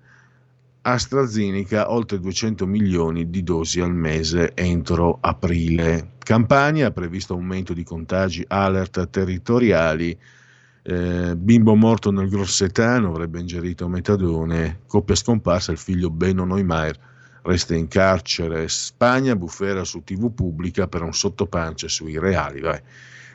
AstraZeneca 0.81 1.91
oltre 1.91 2.19
200 2.19 2.67
milioni 2.67 3.31
di 3.31 3.41
dosi 3.41 3.79
al 3.79 3.95
mese 3.95 4.53
entro 4.53 5.17
aprile. 5.21 6.11
Campania 6.19 6.87
ha 6.87 6.91
previsto 6.91 7.33
aumento 7.33 7.73
di 7.73 7.83
contagi, 7.83 8.45
alert 8.47 9.09
territoriali. 9.09 10.15
Eh, 10.83 11.35
bimbo 11.35 11.73
morto 11.73 12.11
nel 12.11 12.29
Grossetano, 12.29 13.09
avrebbe 13.09 13.39
ingerito 13.39 13.87
metadone. 13.87 14.81
Coppia 14.85 15.15
scomparsa, 15.15 15.71
il 15.71 15.79
figlio 15.79 16.11
Beno 16.11 16.45
Neumayer 16.45 17.07
resta 17.43 17.75
in 17.75 17.87
carcere. 17.87 18.67
Spagna, 18.67 19.35
bufera 19.35 19.83
su 19.83 20.03
TV 20.03 20.33
pubblica 20.33 20.87
per 20.87 21.01
un 21.01 21.13
sottopancia 21.13 21.87
sui 21.87 22.17
reali. 22.19 22.59
Vai 22.61 22.81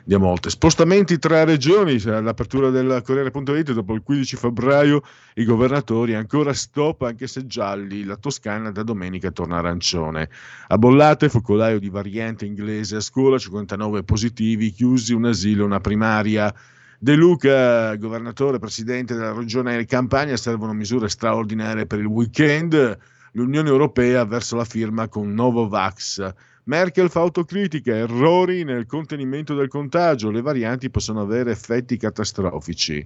andiamo 0.05 0.27
oltre. 0.27 0.51
Spostamenti 0.51 1.17
tra 1.17 1.43
regioni, 1.43 1.99
all'apertura 2.05 2.69
del 2.69 3.01
Corriere.it 3.03 3.73
dopo 3.73 3.93
il 3.93 4.03
15 4.03 4.35
febbraio 4.35 5.01
i 5.35 5.43
governatori 5.43 6.13
ancora 6.13 6.53
stop 6.53 7.01
anche 7.01 7.27
se 7.27 7.45
gialli, 7.45 8.03
la 8.03 8.15
Toscana 8.15 8.71
da 8.71 8.83
domenica 8.83 9.31
torna 9.31 9.57
arancione. 9.57 10.29
A 10.67 10.77
Bollate 10.77 11.27
focolaio 11.27 11.79
di 11.79 11.89
variante 11.89 12.45
inglese 12.45 12.97
a 12.97 13.01
scuola, 13.01 13.37
59 13.37 14.03
positivi, 14.03 14.71
chiusi 14.71 15.13
un 15.13 15.25
asilo, 15.25 15.65
una 15.65 15.79
primaria. 15.79 16.53
De 16.97 17.15
Luca, 17.15 17.95
governatore, 17.95 18.57
presidente 18.57 19.15
della 19.15 19.33
regione 19.33 19.85
Campania, 19.85 20.37
servono 20.37 20.73
misure 20.73 21.09
straordinarie 21.09 21.85
per 21.85 21.99
il 21.99 22.05
weekend. 22.05 22.97
L'Unione 23.35 23.67
Europea 23.67 24.23
verso 24.23 24.55
la 24.55 24.63
firma 24.63 25.09
con 25.09 25.33
Novovax. 25.33 26.33
Merkel 26.63 27.09
fa 27.09 27.19
autocritica, 27.19 27.93
errori 27.93 28.63
nel 28.63 28.85
contenimento 28.85 29.53
del 29.53 29.67
contagio, 29.67 30.31
le 30.31 30.41
varianti 30.41 30.89
possono 30.89 31.19
avere 31.19 31.51
effetti 31.51 31.97
catastrofici. 31.97 33.05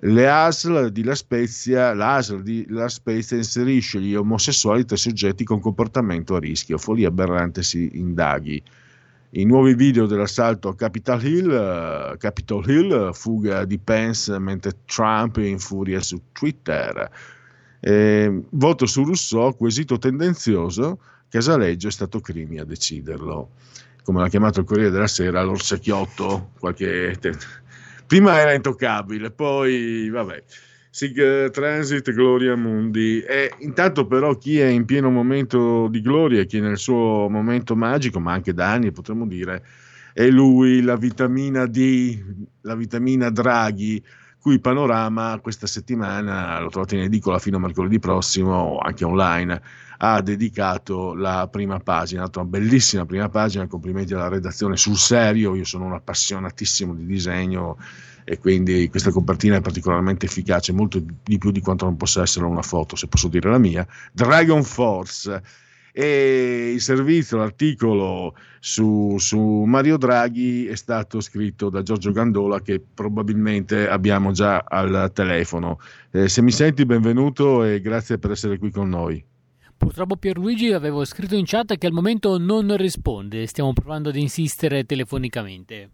Le 0.00 0.28
ASL 0.28 0.90
di 0.90 1.02
La 1.04 1.14
Spezia, 1.14 1.94
l'ASL 1.94 2.42
di 2.42 2.66
La 2.68 2.88
Spezia 2.88 3.38
inserisce 3.38 3.98
gli 3.98 4.14
omosessuali 4.14 4.84
tra 4.84 4.96
soggetti 4.96 5.42
con 5.42 5.58
comportamento 5.58 6.34
a 6.34 6.38
rischio, 6.38 6.76
follia 6.76 7.08
aberrante 7.08 7.62
si 7.62 7.92
indaghi. 7.94 8.62
I 9.30 9.44
nuovi 9.46 9.74
video 9.74 10.04
dell'assalto 10.04 10.68
a 10.68 10.76
Capitol 10.76 11.24
Hill, 11.24 11.50
eh, 11.50 12.16
Capitol 12.18 12.68
Hill, 12.68 13.12
fuga 13.12 13.64
di 13.64 13.78
Pence 13.78 14.38
mentre 14.38 14.72
Trump 14.84 15.38
infuria 15.38 16.00
su 16.00 16.20
Twitter. 16.32 17.10
Eh, 17.80 18.42
voto 18.50 18.86
su 18.86 19.04
Rousseau, 19.04 19.56
quesito 19.56 19.98
tendenzioso, 19.98 21.00
Casaleggio 21.28 21.88
è 21.88 21.90
stato 21.90 22.20
Crimi 22.20 22.58
a 22.58 22.64
deciderlo. 22.64 23.50
Come 24.02 24.20
l'ha 24.20 24.28
chiamato 24.28 24.60
il 24.60 24.66
Corriere 24.66 24.90
della 24.90 25.06
Sera, 25.08 25.42
l'orsacchiotto, 25.42 26.50
qualche... 26.58 27.18
Prima 28.06 28.38
era 28.38 28.52
intoccabile, 28.52 29.32
poi 29.32 30.08
vabbè. 30.08 30.42
Sig 30.90 31.18
eh, 31.18 31.50
Transit, 31.50 32.10
Gloria 32.12 32.56
Mundi. 32.56 33.20
E 33.20 33.52
intanto 33.58 34.06
però 34.06 34.38
chi 34.38 34.60
è 34.60 34.66
in 34.66 34.84
pieno 34.84 35.10
momento 35.10 35.88
di 35.88 36.00
gloria, 36.00 36.44
chi 36.44 36.58
è 36.58 36.60
nel 36.60 36.78
suo 36.78 37.28
momento 37.28 37.76
magico, 37.76 38.20
ma 38.20 38.32
anche 38.32 38.54
da 38.54 38.70
anni 38.70 38.92
potremmo 38.92 39.26
dire, 39.26 39.62
e 40.14 40.30
lui 40.30 40.80
la 40.80 40.96
vitamina 40.96 41.66
D, 41.66 42.18
la 42.62 42.74
vitamina 42.74 43.28
Draghi, 43.28 44.02
cui 44.46 44.60
Panorama 44.60 45.40
questa 45.42 45.66
settimana, 45.66 46.60
lo 46.60 46.68
trovate 46.68 46.94
in 46.94 47.02
edicola 47.02 47.40
fino 47.40 47.56
a 47.56 47.58
mercoledì 47.58 47.98
prossimo 47.98 48.78
anche 48.78 49.04
online, 49.04 49.60
ha 49.98 50.22
dedicato 50.22 51.14
la 51.14 51.48
prima 51.48 51.80
pagina, 51.80 52.30
una 52.32 52.44
bellissima 52.44 53.04
prima 53.04 53.28
pagina, 53.28 53.66
complimenti 53.66 54.14
alla 54.14 54.28
redazione 54.28 54.76
sul 54.76 54.98
serio, 54.98 55.56
io 55.56 55.64
sono 55.64 55.86
un 55.86 55.94
appassionatissimo 55.94 56.94
di 56.94 57.06
disegno 57.06 57.76
e 58.22 58.38
quindi 58.38 58.88
questa 58.88 59.10
copertina 59.10 59.56
è 59.56 59.60
particolarmente 59.60 60.26
efficace, 60.26 60.72
molto 60.72 61.02
di 61.24 61.38
più 61.38 61.50
di 61.50 61.60
quanto 61.60 61.84
non 61.84 61.96
possa 61.96 62.22
essere 62.22 62.44
una 62.44 62.62
foto, 62.62 62.94
se 62.94 63.08
posso 63.08 63.26
dire 63.26 63.50
la 63.50 63.58
mia. 63.58 63.84
Dragon 64.12 64.62
Force 64.62 65.42
e 65.98 66.72
il 66.74 66.80
servizio, 66.82 67.38
l'articolo 67.38 68.36
su, 68.60 69.16
su 69.18 69.40
Mario 69.40 69.96
Draghi 69.96 70.66
è 70.66 70.74
stato 70.74 71.22
scritto 71.22 71.70
da 71.70 71.80
Giorgio 71.82 72.12
Gandola 72.12 72.60
che 72.60 72.82
probabilmente 72.82 73.88
abbiamo 73.88 74.32
già 74.32 74.58
al 74.58 75.10
telefono. 75.14 75.80
Eh, 76.10 76.28
se 76.28 76.42
mi 76.42 76.50
senti 76.50 76.84
benvenuto 76.84 77.64
e 77.64 77.80
grazie 77.80 78.18
per 78.18 78.32
essere 78.32 78.58
qui 78.58 78.70
con 78.70 78.90
noi. 78.90 79.24
Purtroppo 79.74 80.16
Pierluigi 80.16 80.70
avevo 80.74 81.02
scritto 81.06 81.34
in 81.34 81.46
chat 81.46 81.78
che 81.78 81.86
al 81.86 81.94
momento 81.94 82.36
non 82.36 82.76
risponde, 82.76 83.46
stiamo 83.46 83.72
provando 83.72 84.10
ad 84.10 84.16
insistere 84.16 84.84
telefonicamente. 84.84 85.90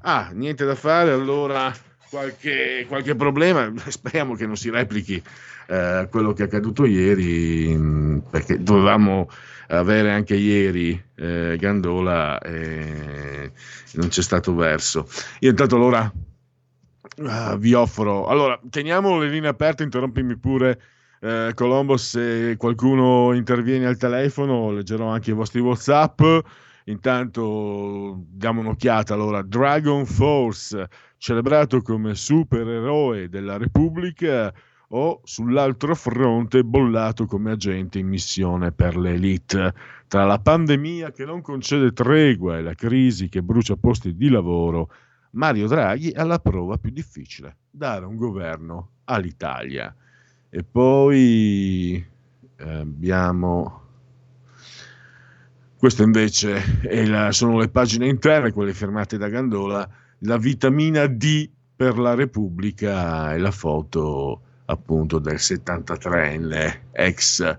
Ah, 0.00 0.30
niente 0.32 0.64
da 0.64 0.74
fare, 0.74 1.10
allora 1.10 1.70
qualche, 2.08 2.86
qualche 2.88 3.14
problema, 3.14 3.70
speriamo 3.88 4.34
che 4.36 4.46
non 4.46 4.56
si 4.56 4.70
replichi 4.70 5.22
eh, 5.70 6.08
quello 6.10 6.32
che 6.32 6.42
è 6.42 6.46
accaduto 6.46 6.84
ieri, 6.84 7.72
mh, 7.76 8.24
perché 8.28 8.60
dovevamo 8.60 9.28
avere 9.68 10.10
anche 10.10 10.34
ieri 10.34 11.00
eh, 11.14 11.56
Gandola 11.56 12.40
e 12.40 13.52
non 13.92 14.08
c'è 14.08 14.20
stato 14.20 14.52
verso. 14.54 15.06
Io 15.40 15.50
intanto 15.50 15.76
allora 15.76 16.12
ah, 17.26 17.56
vi 17.56 17.72
offro, 17.72 18.26
allora 18.26 18.58
teniamo 18.68 19.20
le 19.20 19.28
linee 19.28 19.50
aperte, 19.50 19.84
interrompimi 19.84 20.36
pure. 20.36 20.80
Eh, 21.20 21.52
Colombo, 21.54 21.96
se 21.96 22.56
qualcuno 22.56 23.32
interviene 23.32 23.86
al 23.86 23.96
telefono, 23.96 24.72
leggerò 24.72 25.06
anche 25.06 25.30
i 25.30 25.34
vostri 25.34 25.60
WhatsApp. 25.60 26.20
Intanto 26.86 28.24
diamo 28.26 28.60
un'occhiata. 28.60 29.14
Allora, 29.14 29.42
Dragon 29.42 30.04
Force, 30.04 30.88
celebrato 31.18 31.80
come 31.82 32.16
supereroe 32.16 33.28
della 33.28 33.56
Repubblica, 33.56 34.52
o 34.92 35.20
sull'altro 35.22 35.94
fronte 35.94 36.64
bollato 36.64 37.26
come 37.26 37.52
agente 37.52 37.98
in 37.98 38.08
missione 38.08 38.72
per 38.72 38.96
l'elite. 38.96 39.74
Tra 40.08 40.24
la 40.24 40.38
pandemia 40.38 41.12
che 41.12 41.24
non 41.24 41.42
concede 41.42 41.92
tregua 41.92 42.58
e 42.58 42.62
la 42.62 42.74
crisi 42.74 43.28
che 43.28 43.42
brucia 43.42 43.76
posti 43.76 44.16
di 44.16 44.28
lavoro, 44.28 44.90
Mario 45.32 45.68
Draghi 45.68 46.12
ha 46.12 46.24
la 46.24 46.40
prova 46.40 46.76
più 46.78 46.90
difficile, 46.90 47.56
dare 47.70 48.04
un 48.04 48.16
governo 48.16 48.90
all'Italia. 49.04 49.94
E 50.48 50.64
poi 50.64 52.04
abbiamo... 52.58 53.78
Questo 55.76 56.02
invece 56.02 56.60
la- 57.06 57.32
sono 57.32 57.58
le 57.58 57.68
pagine 57.68 58.06
interne, 58.08 58.52
quelle 58.52 58.74
firmate 58.74 59.16
da 59.16 59.28
Gandola, 59.28 59.88
la 60.18 60.36
vitamina 60.36 61.06
D 61.06 61.48
per 61.74 61.96
la 61.96 62.14
Repubblica 62.14 63.32
e 63.32 63.38
la 63.38 63.50
foto 63.50 64.42
appunto 64.70 65.18
del 65.18 65.38
73enne 65.38 66.80
ex 66.92 67.58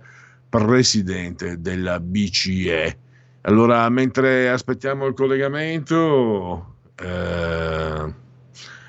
presidente 0.50 1.60
della 1.62 2.00
BCE. 2.00 2.98
Allora, 3.42 3.88
mentre 3.90 4.50
aspettiamo 4.50 5.06
il 5.08 5.14
collegamento, 5.14 6.76
eh, 6.96 8.14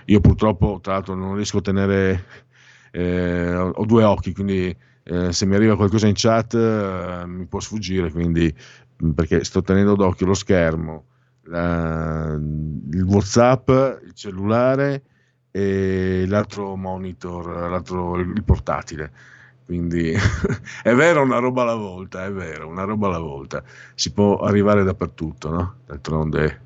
io 0.07 0.21
purtroppo, 0.21 0.79
tra 0.83 0.95
l'altro, 0.95 1.15
non 1.15 1.35
riesco 1.37 1.59
a 1.59 1.63
tenere, 1.63 2.25
eh, 2.91 3.55
ho 3.55 3.85
due 3.87 4.05
occhi, 4.05 4.33
quindi 4.33 4.77
eh, 5.05 5.33
se 5.33 5.47
mi 5.47 5.55
arriva 5.55 5.77
qualcosa 5.77 6.07
in 6.07 6.15
chat 6.17 6.55
eh, 6.55 7.25
mi 7.27 7.47
può 7.47 7.61
sfuggire, 7.61 8.11
quindi 8.11 8.53
mh, 8.99 9.11
perché 9.11 9.45
sto 9.45 9.63
tenendo 9.63 9.95
d'occhio 9.95 10.27
lo 10.27 10.35
schermo, 10.35 11.07
la- 11.45 12.35
il 12.39 13.03
WhatsApp, 13.05 13.69
il 14.05 14.13
cellulare 14.15 15.03
e 15.53 16.25
l'altro 16.27 16.75
monitor, 16.75 17.47
l'altro, 17.71 18.17
il 18.19 18.43
portatile. 18.43 19.13
Quindi 19.65 20.13
è 20.83 20.95
vero, 20.95 21.23
una 21.23 21.39
roba 21.39 21.63
alla 21.63 21.77
volta, 21.77 22.25
è 22.25 22.33
vero, 22.33 22.67
una 22.67 22.83
roba 22.83 23.07
alla 23.07 23.21
volta. 23.21 23.63
Si 23.95 24.13
può 24.13 24.39
arrivare 24.39 24.83
dappertutto, 24.83 25.51
no? 25.51 25.75
D'altronde 25.87 26.61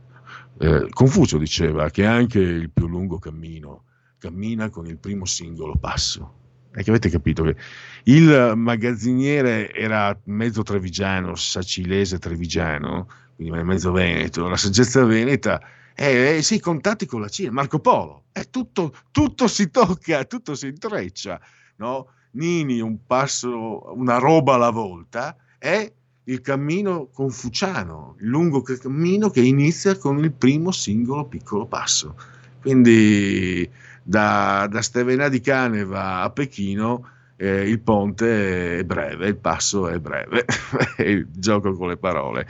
eh, 0.58 0.86
Confucio 0.88 1.36
diceva 1.36 1.90
che 1.90 2.06
anche 2.06 2.38
il 2.38 2.70
più 2.70 2.86
lungo 2.88 3.18
cammino 3.18 3.82
cammina 4.18 4.70
con 4.70 4.86
il 4.86 4.98
primo 4.98 5.24
singolo 5.24 5.76
passo. 5.76 6.44
E 6.74 6.82
che 6.82 6.90
avete 6.90 7.08
capito 7.08 7.42
che 7.42 7.56
il 8.04 8.52
magazziniere 8.54 9.72
era 9.72 10.18
mezzo 10.24 10.62
trevigiano, 10.62 11.34
sacilese 11.34 12.18
trevigiano, 12.18 13.08
quindi 13.34 13.62
mezzo 13.62 13.92
veneto, 13.92 14.46
la 14.48 14.56
saggezza 14.56 15.04
veneta, 15.04 15.60
eh, 15.96 16.36
eh, 16.36 16.42
sì, 16.42 16.60
contatti 16.60 17.06
con 17.06 17.22
la 17.22 17.28
Cina, 17.28 17.50
Marco 17.50 17.78
Polo, 17.78 18.24
è 18.30 18.50
tutto, 18.50 18.94
tutto 19.10 19.48
si 19.48 19.70
tocca, 19.70 20.24
tutto 20.24 20.54
si 20.54 20.66
intreccia, 20.66 21.40
no? 21.76 22.08
Nini, 22.32 22.80
un 22.80 22.98
passo, 23.06 23.94
una 23.96 24.18
roba 24.18 24.54
alla 24.54 24.70
volta, 24.70 25.34
è 25.58 25.90
il 26.24 26.40
cammino 26.42 27.08
confuciano, 27.12 28.16
il 28.20 28.26
lungo 28.26 28.60
cammino 28.60 29.30
che 29.30 29.40
inizia 29.40 29.96
con 29.96 30.18
il 30.18 30.32
primo 30.32 30.70
singolo 30.70 31.24
piccolo 31.24 31.64
passo. 31.64 32.14
Quindi 32.60 33.68
da, 34.02 34.66
da 34.70 34.82
Stevena 34.82 35.28
di 35.28 35.40
Caneva 35.40 36.20
a 36.20 36.30
Pechino 36.30 37.08
eh, 37.36 37.68
il 37.68 37.80
ponte 37.80 38.78
è 38.78 38.84
breve, 38.84 39.28
il 39.28 39.36
passo 39.36 39.88
è 39.88 39.98
breve, 39.98 40.44
il 40.98 41.26
gioco 41.30 41.74
con 41.74 41.88
le 41.88 41.96
parole. 41.96 42.46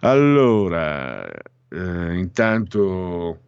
Allora, 0.00 1.28
eh, 1.76 2.16
intanto, 2.16 3.38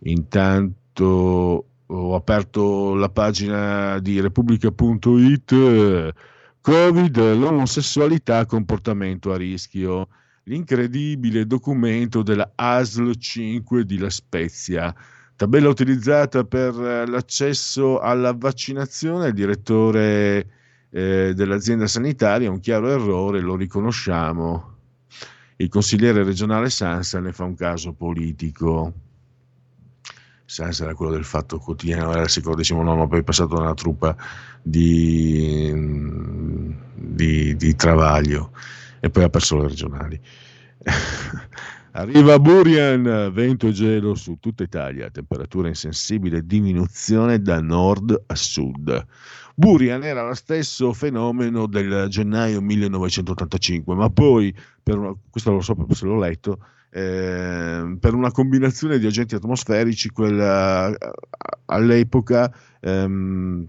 intanto 0.00 1.66
ho 1.86 2.14
aperto 2.14 2.94
la 2.94 3.08
pagina 3.08 3.98
di 3.98 4.20
Repubblica.it, 4.20 6.12
Covid, 6.60 7.16
l'omosessualità, 7.34 8.44
comportamento 8.46 9.32
a 9.32 9.36
rischio, 9.36 10.08
l'incredibile 10.44 11.46
documento 11.46 12.22
della 12.22 12.52
ASL 12.54 13.16
5 13.16 13.84
di 13.84 13.98
La 13.98 14.10
Spezia, 14.10 14.94
tabella 15.36 15.68
utilizzata 15.68 16.44
per 16.44 16.74
l'accesso 16.74 18.00
alla 18.00 18.34
vaccinazione, 18.34 19.28
il 19.28 19.34
direttore 19.34 20.46
eh, 20.90 21.32
dell'azienda 21.34 21.86
sanitaria, 21.86 22.50
un 22.50 22.60
chiaro 22.60 22.90
errore, 22.90 23.40
lo 23.40 23.56
riconosciamo. 23.56 24.73
Il 25.56 25.68
consigliere 25.68 26.24
regionale 26.24 26.68
Sansa 26.68 27.20
ne 27.20 27.32
fa 27.32 27.44
un 27.44 27.54
caso 27.54 27.92
politico. 27.92 28.92
Sansa 30.44 30.84
era 30.84 30.94
quello 30.94 31.12
del 31.12 31.24
fatto 31.24 31.58
quotidiano, 31.58 32.10
era 32.12 32.22
il 32.22 32.28
secolo 32.28 32.56
XIX, 32.56 33.06
poi 33.08 33.20
è 33.20 33.22
passato 33.22 33.56
una 33.56 33.74
truppa 33.74 34.16
di, 34.62 35.72
di, 36.94 37.56
di 37.56 37.76
Travaglio 37.76 38.50
e 39.00 39.10
poi 39.10 39.22
ha 39.22 39.28
perso 39.28 39.58
le 39.58 39.68
regionali. 39.68 40.20
Arriva 41.96 42.40
Burian, 42.40 43.30
vento 43.32 43.68
e 43.68 43.72
gelo 43.72 44.16
su 44.16 44.38
tutta 44.40 44.64
Italia, 44.64 45.10
temperatura 45.10 45.68
insensibile, 45.68 46.44
diminuzione 46.44 47.40
da 47.40 47.60
nord 47.60 48.24
a 48.26 48.34
sud. 48.34 49.06
Burian 49.54 50.02
era 50.02 50.26
lo 50.26 50.34
stesso 50.34 50.92
fenomeno 50.92 51.66
del 51.66 52.06
gennaio 52.08 52.60
1985, 52.60 53.94
ma 53.94 54.10
poi, 54.10 54.54
una- 54.84 55.14
questo 55.30 55.52
lo 55.52 55.60
so 55.60 55.76
se 55.90 56.06
l'ho 56.06 56.18
letto, 56.18 56.58
eh, 56.90 57.96
per 57.98 58.14
una 58.14 58.30
combinazione 58.32 58.98
di 58.98 59.06
agenti 59.06 59.34
atmosferici, 59.34 60.10
quella, 60.10 60.92
all'epoca 61.66 62.52
ehm, 62.80 63.66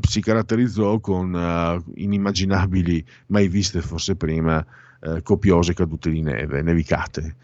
si 0.00 0.20
caratterizzò 0.20 0.98
con 1.00 1.34
eh, 1.34 2.00
inimmaginabili, 2.02 3.04
mai 3.26 3.48
viste 3.48 3.80
forse 3.82 4.16
prima, 4.16 4.64
eh, 5.00 5.22
copiose 5.22 5.74
cadute 5.74 6.10
di 6.10 6.22
neve, 6.22 6.62
nevicate. 6.62 7.36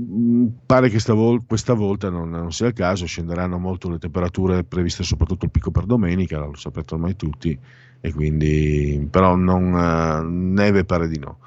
Mm, 0.00 0.46
Pare 0.66 0.88
che 0.90 0.98
stavol- 1.00 1.44
questa 1.46 1.74
volta 1.74 2.08
non, 2.08 2.30
non 2.30 2.52
sia 2.52 2.66
il 2.68 2.72
caso, 2.72 3.06
scenderanno 3.06 3.58
molto 3.58 3.88
le 3.90 3.98
temperature 3.98 4.62
previste 4.64 5.02
soprattutto 5.02 5.44
il 5.46 5.50
picco 5.50 5.70
per 5.72 5.86
domenica, 5.86 6.38
lo 6.38 6.54
sapete 6.54 6.94
ormai 6.94 7.16
tutti, 7.16 7.58
e 8.00 8.12
quindi 8.12 9.06
però 9.10 9.34
non, 9.34 9.74
eh, 9.74 10.22
neve 10.22 10.84
pare 10.84 11.08
di 11.08 11.18
no. 11.18 11.38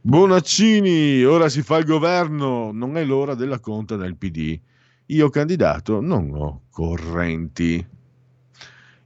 Bonaccini, 0.00 1.24
ora 1.24 1.48
si 1.48 1.62
fa 1.62 1.76
il 1.78 1.84
governo, 1.84 2.70
non 2.72 2.96
è 2.96 3.04
l'ora 3.04 3.34
della 3.34 3.58
conta 3.58 3.96
del 3.96 4.16
PD. 4.16 4.58
Io 5.06 5.28
candidato 5.30 6.00
non 6.00 6.30
ho 6.34 6.62
correnti. 6.70 7.86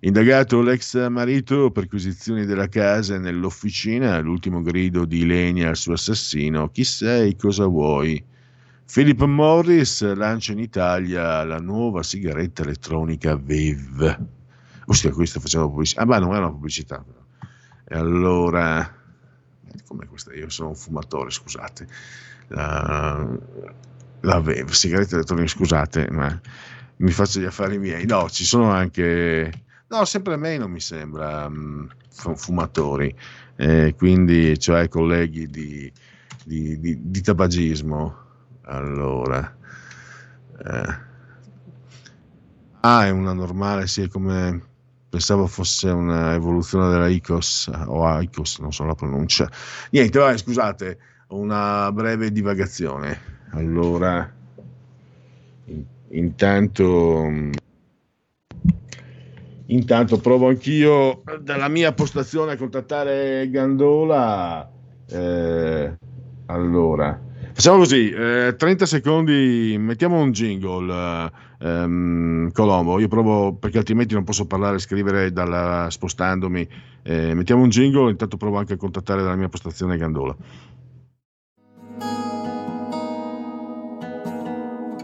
Indagato 0.01 0.61
l'ex 0.63 1.09
marito, 1.09 1.71
perquisizioni 1.73 2.45
della 2.47 2.69
casa 2.69 3.17
e 3.17 3.19
nell'officina, 3.19 4.19
l'ultimo 4.21 4.63
grido 4.63 5.05
di 5.05 5.21
Ilenia 5.21 5.69
al 5.71 5.77
suo 5.77 5.95
assassino, 5.95 6.69
chi 6.71 6.85
sei, 6.85 7.35
cosa 7.37 7.67
vuoi? 7.67 8.25
Philip 8.91 9.23
Morris 9.25 10.03
lancia 10.15 10.53
in 10.53 10.61
Italia 10.61 11.45
la 11.45 11.59
nuova 11.59 12.03
sigaretta 12.03 12.63
elettronica 12.63 13.37
Viv. 13.37 14.27
Ostia, 14.87 15.11
qui 15.13 15.27
sto 15.27 15.41
facendo 15.41 15.69
pubblicità. 15.69 16.01
Ah, 16.01 16.07
ma 16.07 16.19
non 16.19 16.35
è 16.35 16.39
una 16.39 16.51
pubblicità. 16.51 17.05
E 17.85 17.95
allora, 17.97 18.91
come 19.87 20.07
questa? 20.07 20.33
Io 20.33 20.49
sono 20.49 20.71
un 20.71 20.75
fumatore, 20.75 21.31
scusate. 21.31 21.87
La, 22.49 23.29
la 24.21 24.41
Viv, 24.41 24.71
sigaretta 24.71 25.17
elettronica, 25.17 25.49
scusate, 25.49 26.09
ma 26.11 26.41
mi 26.97 27.11
faccio 27.11 27.41
gli 27.41 27.45
affari 27.45 27.79
miei. 27.79 28.07
No, 28.07 28.31
ci 28.31 28.45
sono 28.45 28.71
anche... 28.71 29.53
No, 29.89 30.05
sempre 30.07 30.37
meno 30.37 30.67
mi 30.67 30.81
sembra, 30.81 31.47
mh, 31.47 31.89
fu- 32.09 32.37
fumatori. 32.37 33.15
Eh, 33.57 33.95
quindi, 33.99 34.59
cioè, 34.59 34.89
colleghi 34.89 35.47
di, 35.47 35.93
di- 36.43 36.81
di- 36.81 37.11
di 37.11 37.21
tabagismo. 37.21 38.25
Allora... 38.69 39.57
eh. 40.65 41.07
Ah, 42.81 43.07
è 43.07 43.11
una 43.11 43.33
normale, 43.33 43.87
sì, 43.87 44.03
è 44.03 44.09
come... 44.09 44.63
Pensavo 45.11 45.47
fosse 45.47 45.89
un'evoluzione 45.89 46.91
della 46.91 47.09
ICOS 47.09 47.71
o 47.87 48.21
ICOS, 48.21 48.59
non 48.59 48.73
so 48.73 48.85
la 48.85 48.95
pronuncia. 48.95 49.51
Niente, 49.91 50.19
vai, 50.19 50.37
scusate, 50.37 50.99
una 51.29 51.91
breve 51.93 52.31
divagazione. 52.31 53.19
Allora, 53.53 54.31
in- 55.65 55.85
intanto, 56.11 57.27
intanto 59.65 60.19
provo 60.19 60.49
anch'io 60.49 61.23
dalla 61.41 61.69
mia 61.69 61.93
postazione 61.95 62.53
a 62.53 62.57
contattare 62.59 63.49
Gandola. 63.49 64.71
Eh, 65.07 65.97
allora, 66.47 67.19
facciamo 67.59 67.79
così: 67.79 68.09
eh, 68.09 68.55
30 68.57 68.87
secondi, 68.87 69.75
mettiamo 69.81 70.21
un 70.21 70.31
jingle. 70.31 71.31
ehm, 71.61 72.53
Colombo, 72.53 73.01
io 73.01 73.09
provo 73.09 73.53
perché 73.55 73.79
altrimenti 73.79 74.15
non 74.15 74.23
posso 74.23 74.47
parlare 74.47 74.77
e 74.77 74.79
scrivere 74.79 75.33
dalla- 75.33 75.89
spostandomi. 75.91 76.69
Eh, 77.03 77.35
mettiamo 77.35 77.63
un 77.63 77.69
jingle, 77.69 78.11
intanto 78.11 78.37
provo 78.37 78.59
anche 78.59 78.75
a 78.75 78.77
contattare 78.77 79.23
dalla 79.23 79.35
mia 79.35 79.49
postazione 79.49 79.97
Gandola. 79.97 80.37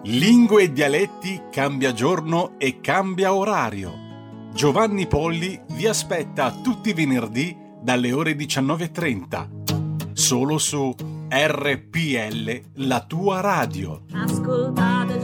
Lingue 0.05 0.63
e 0.63 0.73
dialetti 0.73 1.43
cambia 1.51 1.93
giorno 1.93 2.55
e 2.59 2.81
cambia 2.81 3.35
orario. 3.35 4.03
Giovanni 4.53 5.09
Polli 5.09 5.61
vi 5.73 5.87
aspetta 5.87 6.53
tutti 6.63 6.91
i 6.91 6.93
venerdì 6.93 7.57
dalle 7.83 8.13
ore 8.13 8.37
19.30. 8.37 10.13
Solo 10.13 10.59
su 10.59 10.95
RPL, 11.37 12.63
la 12.75 13.01
tua 13.01 13.41
radio. 13.41 14.03
Ascoltate 14.13 15.24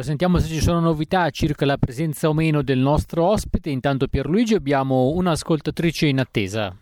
Ora 0.00 0.08
sentiamo 0.08 0.38
se 0.38 0.48
ci 0.48 0.62
sono 0.62 0.80
novità 0.80 1.28
circa 1.28 1.66
la 1.66 1.76
presenza 1.76 2.30
o 2.30 2.32
meno 2.32 2.62
del 2.62 2.78
nostro 2.78 3.22
ospite. 3.22 3.68
Intanto 3.68 4.08
Pierluigi 4.08 4.54
abbiamo 4.54 5.10
un'ascoltatrice 5.10 6.06
in 6.06 6.20
attesa. 6.20 6.74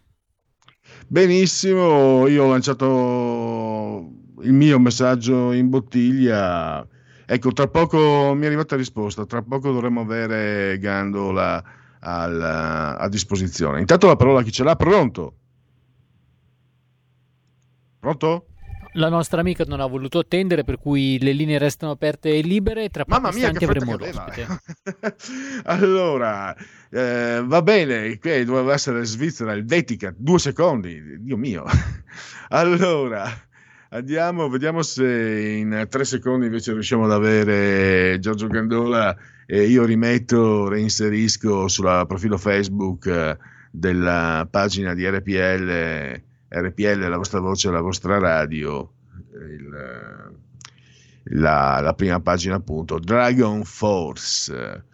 Benissimo, 1.08 2.28
io 2.28 2.44
ho 2.44 2.48
lanciato 2.48 4.08
il 4.42 4.52
mio 4.52 4.78
messaggio 4.78 5.50
in 5.50 5.68
bottiglia. 5.68 6.86
Ecco, 7.26 7.50
tra 7.50 7.66
poco 7.66 8.34
mi 8.36 8.44
è 8.44 8.46
arrivata 8.46 8.76
risposta, 8.76 9.26
tra 9.26 9.42
poco 9.42 9.72
dovremo 9.72 10.02
avere 10.02 10.78
Gandola 10.78 11.60
al- 11.98 12.96
a 13.00 13.08
disposizione. 13.08 13.80
Intanto 13.80 14.06
la 14.06 14.14
parola 14.14 14.38
a 14.38 14.42
chi 14.44 14.52
ce 14.52 14.62
l'ha, 14.62 14.76
pronto? 14.76 15.34
Pronto? 17.98 18.46
La 18.92 19.08
nostra 19.08 19.40
amica 19.40 19.64
non 19.66 19.80
ha 19.80 19.86
voluto 19.86 20.18
attendere, 20.18 20.64
per 20.64 20.78
cui 20.78 21.18
le 21.20 21.32
linee 21.32 21.58
restano 21.58 21.92
aperte 21.92 22.30
e 22.30 22.40
libere. 22.40 22.88
Tra 22.88 23.04
pochi 23.04 23.20
Mamma 23.20 23.34
mia, 23.34 23.50
che 23.50 23.64
avremo 23.64 23.96
che 23.96 24.12
l'ospite. 24.12 24.46
Allora, 25.64 26.56
eh, 26.90 27.42
va 27.44 27.62
bene, 27.62 28.18
qui 28.18 28.44
doveva 28.44 28.72
essere 28.72 29.04
Svizzera, 29.04 29.52
il 29.52 29.66
Vatican, 29.66 30.14
due 30.16 30.38
secondi, 30.38 31.20
Dio 31.20 31.36
mio. 31.36 31.64
Allora, 32.50 33.30
andiamo, 33.90 34.48
vediamo 34.48 34.82
se 34.82 35.58
in 35.58 35.86
tre 35.90 36.04
secondi 36.04 36.46
invece 36.46 36.72
riusciamo 36.72 37.04
ad 37.04 37.12
avere 37.12 38.18
Giorgio 38.20 38.46
Gandola 38.46 39.14
e 39.46 39.64
io 39.64 39.84
rimetto, 39.84 40.68
reinserisco 40.68 41.68
sul 41.68 42.04
profilo 42.06 42.38
Facebook 42.38 43.06
eh, 43.06 43.36
della 43.70 44.46
pagina 44.50 44.94
di 44.94 45.06
RPL, 45.06 46.22
RPL, 46.48 47.08
la 47.08 47.16
vostra 47.16 47.40
voce, 47.40 47.70
la 47.70 47.80
vostra 47.80 48.18
radio, 48.18 48.90
il, 49.32 50.32
la, 51.30 51.80
la 51.80 51.94
prima 51.94 52.20
pagina 52.20 52.56
appunto, 52.56 52.98
Dragon 52.98 53.64
Force. 53.64 54.84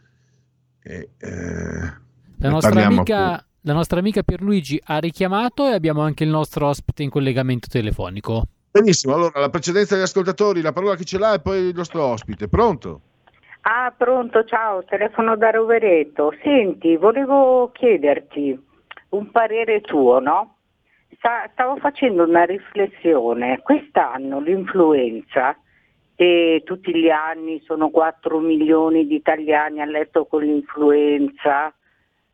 E, 0.82 1.08
eh, 1.16 1.92
La 2.38 2.50
nostra, 2.50 2.70
parliamo 2.70 2.96
amica, 2.96 3.44
la 3.60 3.72
nostra 3.72 3.98
amica 4.00 4.22
Pierluigi 4.22 4.80
ha 4.84 4.98
richiamato 4.98 5.66
e 5.66 5.72
abbiamo 5.72 6.02
anche 6.02 6.24
il 6.24 6.30
nostro 6.30 6.66
ospite 6.66 7.02
in 7.02 7.10
collegamento 7.10 7.68
telefonico. 7.68 8.44
Benissimo, 8.70 9.14
allora 9.14 9.38
la 9.38 9.50
precedenza 9.50 9.94
degli 9.94 10.04
ascoltatori, 10.04 10.60
la 10.60 10.72
parola 10.72 10.96
chi 10.96 11.04
ce 11.04 11.18
l'ha 11.18 11.34
e 11.34 11.40
poi 11.40 11.58
il 11.68 11.74
nostro 11.74 12.04
ospite. 12.04 12.48
Pronto? 12.48 13.00
Ah, 13.62 13.94
pronto, 13.96 14.44
ciao, 14.44 14.84
telefono 14.84 15.36
da 15.36 15.50
Rovereto. 15.50 16.32
Senti, 16.42 16.96
volevo 16.96 17.70
chiederti 17.72 18.60
un 19.10 19.30
parere 19.30 19.80
tuo, 19.80 20.18
no? 20.18 20.56
Sta- 21.16 21.48
stavo 21.52 21.76
facendo 21.76 22.24
una 22.24 22.44
riflessione. 22.44 23.60
Quest'anno 23.62 24.40
l'influenza, 24.40 25.56
e 26.16 26.62
tutti 26.64 26.94
gli 26.94 27.10
anni 27.10 27.60
sono 27.64 27.90
4 27.90 28.38
milioni 28.38 29.06
di 29.06 29.16
italiani 29.16 29.80
a 29.80 29.84
letto 29.84 30.26
con 30.26 30.42
l'influenza, 30.42 31.74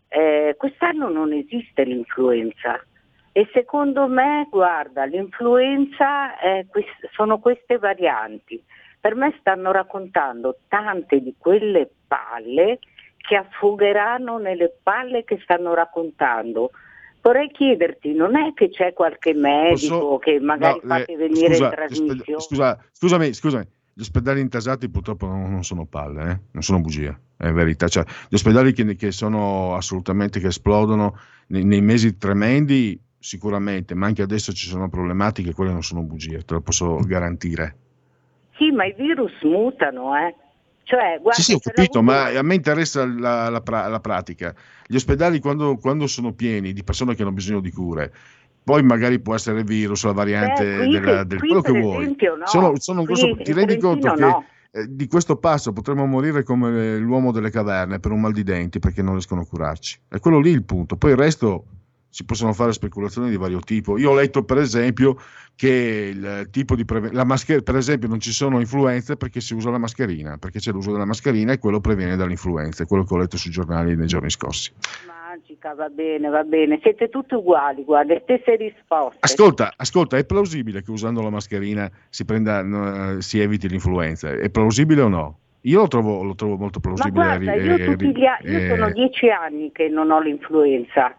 eh, 0.09 0.55
quest'anno 0.59 1.09
non 1.09 1.33
esiste 1.33 1.85
l'influenza. 1.85 2.85
E 3.33 3.49
secondo 3.53 4.09
me, 4.09 4.49
guarda, 4.51 5.05
l'influenza 5.05 6.37
è 6.39 6.67
sono 7.13 7.39
queste 7.39 7.79
varianti. 7.79 8.63
Per 9.01 9.15
me 9.15 9.35
stanno 9.39 9.71
raccontando 9.71 10.59
tante 10.69 11.21
di 11.21 11.35
quelle 11.39 11.89
palle 12.07 12.81
che 13.17 13.37
affogheranno 13.37 14.39
nelle 14.39 14.77
palle 14.83 15.25
che 15.25 15.39
stanno 15.43 15.75
raccontando. 15.75 16.71
Vorrei 17.23 17.51
chiederti, 17.51 18.15
non 18.15 18.37
è 18.37 18.55
che 18.55 18.71
c'è 18.71 18.95
qualche 18.95 19.35
medico 19.35 19.99
Posso- 19.99 20.19
che 20.19 20.41
magari 20.41 20.81
no, 20.83 20.89
fate 20.89 21.13
eh, 21.13 21.17
venire 21.17 21.55
scusa, 21.55 21.65
in 21.65 21.71
trasmissione? 21.71 22.41
Scusa, 22.41 22.85
scusami, 22.93 23.33
scusami. 23.35 23.65
Gli 23.93 24.01
ospedali 24.01 24.41
intasati 24.41 24.89
purtroppo 24.89 25.27
non, 25.27 25.51
non 25.51 25.63
sono 25.63 25.85
palle, 25.85 26.31
eh? 26.31 26.41
non 26.53 26.63
sono 26.63 26.81
bugie, 26.81 27.19
è 27.37 27.51
verità. 27.53 27.89
Cioè, 27.89 28.05
gli 28.29 28.35
ospedali 28.35 28.73
che, 28.73 28.97
che 28.97 29.11
sono 29.11 29.75
assolutamente 29.75 30.41
che 30.41 30.47
esplodono 30.47 31.19
nei, 31.49 31.65
nei 31.65 31.83
mesi 31.83 32.17
tremendi 32.17 32.99
sicuramente, 33.19 33.95
ma 33.95 34.07
anche 34.07 34.23
adesso 34.23 34.53
ci 34.53 34.67
sono 34.67 34.89
problematiche, 34.89 35.53
quelle 35.53 35.73
non 35.73 35.83
sono 35.83 36.01
bugie, 36.03 36.43
te 36.43 36.55
lo 36.55 36.63
posso 36.63 36.97
garantire. 37.05 37.77
Sì, 38.57 38.71
ma 38.71 38.87
i 38.87 38.95
virus 38.97 39.33
mutano, 39.43 40.17
eh. 40.17 40.35
Cioè, 40.91 41.19
guarda, 41.23 41.41
Sì, 41.41 41.43
sì, 41.43 41.53
ho 41.53 41.59
capito, 41.61 41.99
avuto- 42.01 42.03
ma 42.03 42.37
a 42.37 42.43
me 42.43 42.57
interessa 42.57 43.07
la, 43.07 43.49
la 43.49 43.61
pra- 43.61 43.87
la 43.87 44.01
pratica. 44.01 44.53
Gli 44.85 44.97
ospedali 44.97 45.39
quando, 45.39 45.77
quando 45.77 46.09
sono 46.09 46.33
pieni 46.33 46.73
di 46.73 46.83
persone 46.83 47.15
che 47.15 47.23
hanno 47.23 47.31
bisogno 47.31 47.61
di 47.61 47.71
cure, 47.71 48.13
poi 48.65 48.83
magari 48.83 49.21
può 49.21 49.37
essere 49.37 49.61
il 49.61 49.65
virus, 49.65 50.03
la 50.05 50.11
variante 50.13 50.65
Beh, 50.65 50.77
qui- 50.87 50.91
della- 50.99 51.23
del 51.23 51.39
qui 51.39 51.47
quello 51.49 51.63
che 51.63 51.81
vuoi. 51.81 52.07
no. 52.07 52.47
Sono, 52.47 52.73
sono 52.81 53.05
Qui 53.05 53.15
grosso- 53.15 53.37
ti 53.41 53.53
rendi 53.53 53.79
conto 53.79 54.13
che 54.15 54.21
no. 54.21 54.45
eh, 54.73 54.87
di 54.89 55.07
questo 55.07 55.37
passo 55.37 55.73
potremmo 55.73 56.07
morire 56.07 56.43
come 56.43 56.97
l'uomo 56.99 57.31
delle 57.31 57.51
caverne 57.51 58.01
per 58.01 58.11
un 58.11 58.21
mal 58.23 58.33
di 58.33 58.43
denti 58.43 58.81
perché 58.81 59.01
non 59.01 59.13
riescono 59.13 59.43
a 59.43 59.47
curarci. 59.47 59.97
È 60.09 60.19
quello 60.19 60.41
lì 60.41 60.51
il 60.51 60.65
punto. 60.65 60.97
Poi 60.97 61.13
il 61.13 61.17
resto 61.17 61.67
si 62.11 62.25
possono 62.25 62.53
fare 62.53 62.73
speculazioni 62.73 63.31
di 63.31 63.37
vario 63.37 63.61
tipo. 63.61 63.97
Io 63.97 64.11
ho 64.11 64.15
letto, 64.15 64.43
per 64.43 64.59
esempio, 64.59 65.17
che 65.55 66.11
il 66.13 66.49
tipo 66.51 66.75
di 66.75 66.85
preve- 66.85 67.13
la 67.13 67.25
mascher- 67.25 67.63
per 67.63 67.77
esempio, 67.77 68.09
non 68.09 68.19
ci 68.19 68.33
sono 68.33 68.59
influenze 68.59 69.17
perché 69.17 69.41
si 69.41 69.55
usa 69.55 69.71
la 69.71 69.79
mascherina, 69.79 70.37
perché 70.37 70.59
c'è 70.59 70.73
l'uso 70.73 70.91
della 70.93 71.05
mascherina 71.05 71.53
e 71.53 71.59
quello 71.59 71.81
previene 71.81 72.17
dall'influenza, 72.17 72.83
è 72.83 72.87
quello 72.87 73.05
che 73.05 73.15
ho 73.15 73.19
letto 73.19 73.37
sui 73.37 73.51
giornali 73.51 73.95
nei 73.95 74.07
giorni 74.09 74.29
scorsi. 74.29 74.73
Magica, 75.07 75.75
va 75.75 75.89
bene, 75.89 76.29
va 76.29 76.43
bene. 76.43 76.81
Siete 76.83 77.09
tutti 77.09 77.35
uguali, 77.35 77.85
guarda, 77.85 78.15
le 78.15 78.21
stesse 78.25 78.57
risposte. 78.57 79.19
Ascolta, 79.21 79.73
ascolta, 79.77 80.17
è 80.17 80.25
plausibile 80.25 80.83
che 80.83 80.91
usando 80.91 81.23
la 81.23 81.31
mascherina 81.31 81.89
si, 82.09 82.25
prenda, 82.25 82.63
no, 82.63 83.19
eh, 83.19 83.23
si 83.23 83.39
eviti 83.39 83.69
l'influenza? 83.69 84.33
È 84.33 84.51
plausibile 84.51 85.03
o 85.03 85.09
no? 85.09 85.39
Io 85.65 85.81
lo 85.81 85.89
trovo, 85.89 86.23
lo 86.25 86.35
trovo 86.35 86.57
molto 86.57 86.81
Ma 86.83 86.95
plausibile. 86.95 87.25
guarda, 87.25 87.53
eh, 87.53 87.63
io, 87.63 87.75
eh, 87.75 87.97
gli 87.97 88.19
io 88.19 88.59
eh, 88.59 88.69
sono 88.69 88.91
dieci 88.91 89.29
anni 89.29 89.71
che 89.73 89.89
non 89.89 90.11
ho 90.11 90.21
l'influenza. 90.21 91.15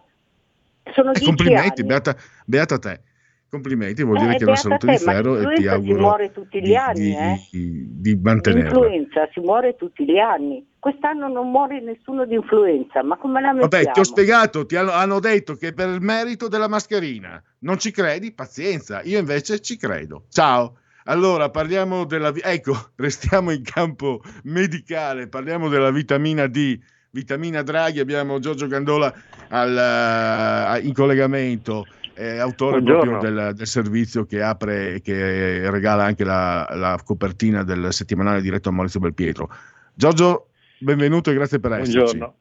Sono 0.94 1.12
eh, 1.14 1.22
complimenti, 1.24 1.84
beata, 1.84 2.16
beata 2.46 2.78
te. 2.80 3.02
Complimenti, 3.50 4.02
vuol 4.04 4.16
Eh, 4.18 4.20
dire 4.22 4.36
che 4.36 4.44
è 4.44 4.48
una 4.48 4.56
salute 4.56 4.86
te, 4.86 4.92
di 4.94 4.98
ferro 4.98 5.36
e 5.36 5.40
ti 5.40 5.62
l'influenza 5.62 5.62
si 5.62 5.68
auguro 5.68 6.00
muore 6.00 6.32
tutti 6.32 6.62
gli 6.62 6.66
di, 6.68 6.76
anni, 6.76 7.00
di- 7.00 7.12
eh. 7.12 7.48
di- 7.52 7.86
di 8.00 8.16
mantenerla. 8.16 8.70
L'influenza 8.70 9.30
si 9.34 9.40
muore 9.42 9.76
tutti 9.76 10.06
gli 10.06 10.18
anni. 10.18 10.66
Quest'anno 10.80 11.28
non 11.28 11.52
muore 11.52 11.82
nessuno 11.82 12.26
di 12.26 12.36
influenza, 12.36 13.04
ma 13.04 13.18
come 13.18 13.42
la 13.42 13.52
mettiamo? 13.52 13.70
Vabbè, 13.70 13.92
ti 13.92 14.00
ho 14.00 14.04
spiegato, 14.04 14.66
ti 14.66 14.78
hanno, 14.78 14.92
hanno 14.92 15.20
detto 15.20 15.56
che 15.56 15.74
per 15.74 15.90
il 15.90 16.00
merito 16.02 16.48
della 16.48 16.70
mascherina. 16.70 17.44
Non 17.60 17.78
ci 17.78 17.92
credi? 17.92 18.32
Pazienza, 18.32 19.02
io 19.04 19.20
invece 19.20 19.60
ci 19.60 19.76
credo. 19.76 20.26
Ciao. 20.30 20.78
Allora, 21.06 21.50
parliamo 21.50 22.06
della... 22.06 22.32
Ecco, 22.34 22.74
restiamo 22.96 23.52
in 23.52 23.64
campo 23.64 24.22
medicale, 24.44 25.28
parliamo 25.28 25.68
della 25.68 25.92
vitamina 25.92 26.48
D. 26.48 26.80
Vitamina 27.22 27.62
Draghi, 27.62 28.00
abbiamo 28.00 28.40
Giorgio 28.40 28.68
Gandola 28.68 29.14
al, 29.50 30.78
eh, 30.80 30.86
in 30.88 30.94
collegamento, 30.94 31.86
eh, 32.14 32.38
autore 32.38 32.80
Buongiorno. 32.80 33.20
proprio 33.20 33.32
del, 33.34 33.54
del 33.54 33.68
servizio 33.68 34.26
che 34.26 34.42
apre 34.42 34.94
e 34.96 35.02
che 35.02 35.70
regala 35.70 36.06
anche 36.06 36.24
la, 36.24 36.66
la 36.74 36.98
copertina 37.04 37.64
del 37.64 37.92
settimanale 37.92 38.40
diretto 38.42 38.70
a 38.70 38.72
Maurizio 38.72 39.02
Belpietro. 39.02 39.50
Giorgio, 39.94 40.48
benvenuto 40.80 41.32
e 41.32 41.34
grazie 41.34 41.60
per 41.60 41.74
esserci. 41.74 41.98
Buongiorno, 41.98 42.36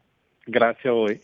grazie 0.45 0.89
a 0.89 0.93
voi. 0.93 1.21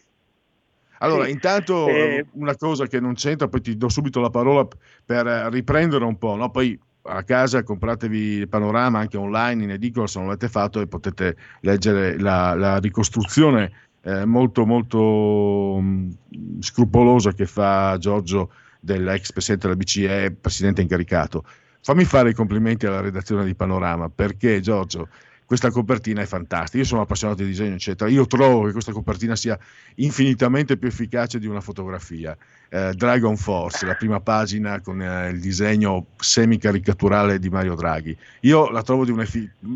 Allora, 0.99 1.27
Sì. 1.27 1.31
intanto 1.31 1.87
Eh, 1.87 2.27
una 2.33 2.57
cosa 2.57 2.87
che 2.87 2.99
non 2.99 3.15
c'entra, 3.15 3.47
poi 3.47 3.61
ti 3.61 3.77
do 3.77 3.89
subito 3.89 4.19
la 4.21 4.31
parola 4.31 4.67
per 5.05 5.25
riprendere 5.53 6.05
un 6.05 6.19
po', 6.19 6.35
no? 6.35 6.51
Poi 6.51 6.77
a 7.07 7.23
casa 7.23 7.63
compratevi 7.63 8.19
il 8.19 8.49
panorama 8.49 8.99
anche 8.99 9.17
online 9.17 9.65
in 9.65 9.71
edicola 9.71 10.07
se 10.07 10.19
non 10.19 10.29
l'avete 10.29 10.49
fatto 10.49 10.81
e 10.81 10.87
potete 10.87 11.37
leggere 11.61 12.19
la, 12.19 12.55
la 12.55 12.79
ricostruzione 12.79 13.73
eh, 14.03 14.25
molto 14.25 14.65
molto 14.67 15.79
mh, 15.81 16.61
scrupolosa 16.61 17.33
che 17.33 17.47
fa 17.47 17.97
Giorgio 17.99 18.51
dell'ex 18.79 19.33
presidente 19.33 19.67
della 19.67 19.79
BCE, 19.79 20.37
presidente 20.41 20.81
incaricato. 20.81 21.45
Fammi 21.81 22.05
fare 22.05 22.31
i 22.31 22.35
complimenti 22.35 22.87
alla 22.87 23.01
redazione 23.01 23.45
di 23.45 23.55
Panorama 23.55 24.09
perché 24.09 24.61
Giorgio 24.61 25.09
questa 25.47 25.71
copertina 25.71 26.21
è 26.23 26.27
fantastica. 26.27 26.79
Io 26.79 26.85
sono 26.85 27.03
appassionato 27.03 27.43
di 27.43 27.49
disegno, 27.49 27.75
eccetera. 27.75 28.11
Io 28.11 28.27
trovo 28.27 28.67
che 28.67 28.73
questa 28.73 28.93
copertina 28.93 29.37
sia 29.37 29.57
infinitamente 29.97 30.77
più 30.77 30.89
efficace 30.89 31.39
di 31.39 31.47
una 31.47 31.61
fotografia. 31.61 32.37
Eh, 32.69 32.93
Dragon 32.95 33.37
Force, 33.37 33.87
la 33.87 33.95
prima 33.95 34.19
pagina 34.19 34.81
con 34.81 35.01
eh, 35.01 35.31
il 35.31 35.39
disegno 35.39 36.07
semi-caricaturale 36.17 37.39
di 37.39 37.49
Mario 37.49 37.77
Draghi. 37.77 38.17
Io 38.41 38.71
la 38.71 38.83
trovo 38.83 39.05
di 39.05 39.13
un 39.13 39.25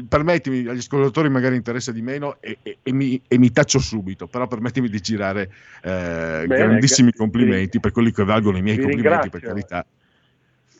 Permettimi, 0.08 0.66
agli 0.66 0.78
ascoltatori 0.78 1.28
magari 1.28 1.54
interessa 1.54 1.92
di 1.92 2.02
meno 2.02 2.38
e, 2.40 2.58
e- 2.62 2.78
e 2.82 2.92
mi, 2.92 3.20
e 3.28 3.38
mi 3.38 3.52
taccio 3.52 3.78
subito, 3.78 4.26
però 4.26 4.48
permettimi 4.48 4.88
di 4.88 5.00
girare 5.00 5.52
eh, 5.82 6.44
grandissimi 6.48 7.10
gra- 7.10 7.18
complimenti 7.18 7.78
per 7.78 7.92
quelli 7.92 8.12
che 8.12 8.24
valgono 8.24 8.58
i 8.58 8.62
miei 8.62 8.76
vi 8.76 8.82
complimenti, 8.82 9.30
per 9.30 9.40
ringrazio. 9.40 9.68
carità. 9.68 9.86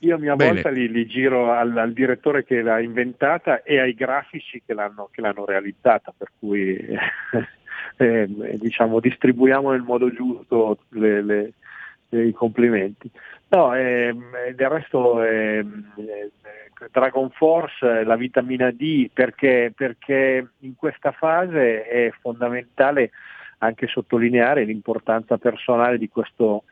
Io 0.02 0.14
a 0.14 0.18
mia 0.18 0.34
Bene. 0.34 0.52
volta 0.54 0.70
li, 0.70 0.90
li 0.90 1.06
giro 1.06 1.52
al, 1.52 1.76
al 1.76 1.92
direttore 1.92 2.44
che 2.44 2.62
l'ha 2.62 2.80
inventata 2.80 3.62
e 3.62 3.78
ai 3.78 3.94
grafici 3.94 4.62
che 4.64 4.72
l'hanno, 4.72 5.10
che 5.12 5.20
l'hanno 5.20 5.44
realizzata, 5.44 6.14
per 6.16 6.30
cui 6.38 6.74
eh, 7.96 8.28
diciamo, 8.58 8.98
distribuiamo 8.98 9.70
nel 9.72 9.82
modo 9.82 10.10
giusto 10.10 10.78
le- 10.90 11.22
le- 11.22 11.52
i 12.10 12.32
complimenti. 12.32 13.10
No, 13.48 13.74
ehm, 13.74 14.52
del 14.54 14.68
resto 14.68 15.22
ehm, 15.22 15.92
eh, 15.96 16.30
Dragon 16.90 17.28
Force, 17.30 18.00
eh, 18.00 18.04
la 18.04 18.16
vitamina 18.16 18.70
D, 18.70 19.10
perché, 19.12 19.72
perché 19.76 20.52
in 20.60 20.76
questa 20.76 21.12
fase 21.12 21.84
è 21.84 22.10
fondamentale 22.20 23.10
anche 23.58 23.86
sottolineare 23.86 24.64
l'importanza 24.64 25.36
personale 25.36 25.98
di 25.98 26.08
questo, 26.08 26.64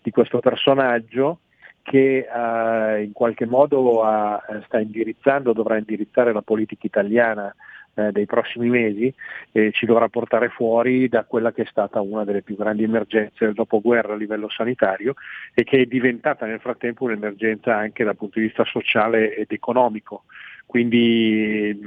di 0.00 0.12
questo 0.12 0.38
personaggio 0.38 1.40
che 1.86 2.26
eh, 2.26 3.02
in 3.04 3.12
qualche 3.12 3.46
modo 3.46 4.02
ha- 4.02 4.42
sta 4.64 4.80
indirizzando, 4.80 5.52
dovrà 5.52 5.78
indirizzare 5.78 6.32
la 6.32 6.42
politica 6.42 6.84
italiana 6.84 7.54
eh, 7.94 8.10
dei 8.10 8.26
prossimi 8.26 8.68
mesi 8.68 9.12
e 9.52 9.70
ci 9.70 9.86
dovrà 9.86 10.08
portare 10.08 10.48
fuori 10.48 11.08
da 11.08 11.24
quella 11.24 11.52
che 11.52 11.62
è 11.62 11.66
stata 11.66 12.00
una 12.00 12.24
delle 12.24 12.42
più 12.42 12.56
grandi 12.56 12.82
emergenze 12.82 13.44
del 13.44 13.54
dopoguerra 13.54 14.14
a 14.14 14.16
livello 14.16 14.48
sanitario 14.48 15.14
e 15.54 15.62
che 15.62 15.82
è 15.82 15.86
diventata 15.86 16.44
nel 16.44 16.58
frattempo 16.58 17.04
un'emergenza 17.04 17.76
anche 17.76 18.02
dal 18.02 18.16
punto 18.16 18.40
di 18.40 18.46
vista 18.46 18.64
sociale 18.64 19.36
ed 19.36 19.52
economico. 19.52 20.24
Quindi 20.66 21.78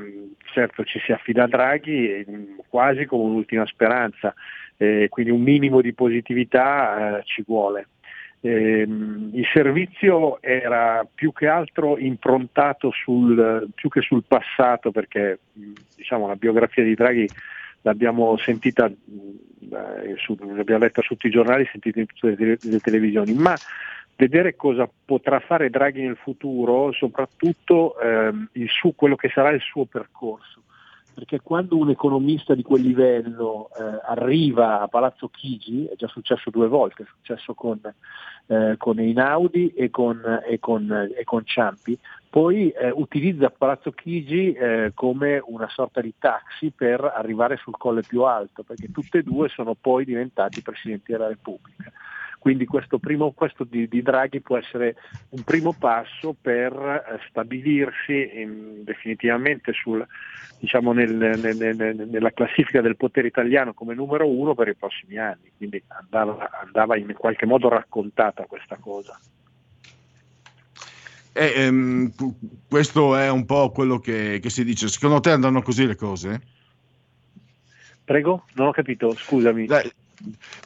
certo 0.54 0.86
ci 0.86 1.00
si 1.00 1.12
affida 1.12 1.44
a 1.44 1.48
Draghi 1.48 2.26
quasi 2.70 3.06
come 3.06 3.24
un'ultima 3.24 3.66
speranza, 3.66 4.34
eh, 4.78 5.08
quindi 5.10 5.32
un 5.32 5.42
minimo 5.42 5.82
di 5.82 5.94
positività 5.94 7.18
eh, 7.20 7.24
ci 7.26 7.44
vuole. 7.46 7.88
Ehm, 8.42 9.32
il 9.34 9.46
servizio 9.52 10.42
era 10.42 11.06
più 11.14 11.34
che 11.34 11.48
altro 11.48 11.98
improntato 11.98 12.90
sul, 12.92 13.70
più 13.76 13.90
che 13.90 14.02
sul 14.02 14.24
passato 14.26 14.92
perché 14.92 15.40
diciamo, 15.96 16.28
la 16.28 16.36
biografia 16.36 16.84
di 16.84 16.96
Draghi 16.96 17.30
l'abbiamo 17.82 18.38
sentita, 18.38 18.86
eh, 18.86 20.16
su- 20.18 20.38
l'abbiamo 20.40 20.84
letta 20.84 21.02
su 21.02 21.16
tutti 21.16 21.28
i 21.28 21.32
giornali, 21.32 21.68
sentita 21.70 22.00
in 22.00 22.06
tutte 22.06 22.30
le, 22.30 22.36
tele- 22.36 22.60
le 22.62 22.80
televisioni, 22.80 23.34
ma 23.34 23.60
vedere 24.16 24.56
cosa 24.56 24.90
potrà 25.06 25.40
fare 25.40 25.70
Draghi 25.70 26.02
nel 26.02 26.18
futuro, 26.18 26.92
soprattutto 26.94 27.96
il 28.54 28.70
suo- 28.70 28.92
quello 28.92 29.16
che 29.16 29.30
sarà 29.30 29.50
il 29.50 29.62
suo 29.62 29.86
percorso 29.86 30.64
perché 31.20 31.42
quando 31.42 31.76
un 31.76 31.90
economista 31.90 32.56
di 32.56 32.64
quel 32.64 32.82
livello 32.82 33.70
eh, 33.78 33.84
arriva 34.06 34.80
a 34.80 34.88
Palazzo 34.88 35.28
Chigi, 35.28 35.86
è 35.86 35.96
già 35.98 36.08
successo 36.08 36.50
due 36.50 36.70
volte, 36.70 37.04
è 37.04 37.06
successo 37.06 37.54
con, 37.54 37.78
eh, 38.48 38.76
con 38.78 39.00
Einaudi 39.00 39.74
e 39.74 39.90
con, 39.90 40.22
e 40.48 40.60
con- 40.60 41.12
e 41.14 41.24
con 41.26 41.46
Ciampi, 41.46 42.00
poi 42.30 42.70
eh, 42.70 42.90
utilizza 42.92 43.50
Palazzo 43.50 43.92
Chigi 43.92 44.54
eh, 44.54 44.92
come 44.94 45.44
una 45.46 45.68
sorta 45.68 46.00
di 46.00 46.14
taxi 46.18 46.72
per 46.72 47.04
arrivare 47.04 47.58
sul 47.58 47.76
colle 47.76 48.02
più 48.08 48.22
alto, 48.22 48.64
perché 48.64 48.90
tutte 48.90 49.18
e 49.18 49.24
due 49.24 49.50
sono 49.50 49.76
poi 49.76 50.06
diventati 50.06 50.62
Presidenti 50.62 51.12
della 51.12 51.28
Repubblica. 51.28 51.92
Quindi 52.40 52.66
questo, 52.66 53.00
primo, 53.00 53.32
questo 53.34 53.66
di, 53.66 53.88
di 53.90 54.02
Draghi 54.02 54.40
può 54.40 54.58
essere 54.58 54.96
un 55.30 55.44
primo 55.44 55.74
passo 55.74 56.36
per 56.40 56.74
eh, 56.74 57.20
stabilirsi 57.28 58.32
in- 58.40 58.84
definitivamente 58.84 59.74
sul, 59.74 60.04
diciamo, 60.58 60.94
nel- 60.94 61.12
nel- 61.12 61.56
nel- 61.56 62.08
nella 62.10 62.32
classifica 62.32 62.80
del 62.82 62.96
potere 62.96 63.28
italiano 63.28 63.74
come 63.74 63.94
numero 63.94 64.26
uno 64.26 64.56
per 64.56 64.70
i 64.70 64.76
prossimi 64.76 65.18
anni. 65.18 65.52
Quindi 65.58 65.84
andava, 65.88 66.50
andava 66.64 66.98
in 66.98 67.14
qualche 67.14 67.46
modo 67.46 67.68
raccontata 67.68 68.46
questa 68.46 68.78
cosa. 68.78 69.20
Eh, 71.34 71.54
ehm, 71.56 72.12
questo 72.68 73.16
è 73.18 73.30
un 73.30 73.46
po' 73.46 73.70
quello 73.72 74.00
che, 74.00 74.40
che 74.42 74.50
si 74.50 74.64
dice. 74.64 74.88
Secondo 74.88 75.20
te 75.20 75.32
andranno 75.32 75.62
così 75.62 75.86
le 75.86 75.96
cose? 75.96 76.42
Prego? 78.04 78.46
Non 78.56 78.68
ho 78.68 78.72
capito, 78.72 79.16
scusami. 79.16 79.68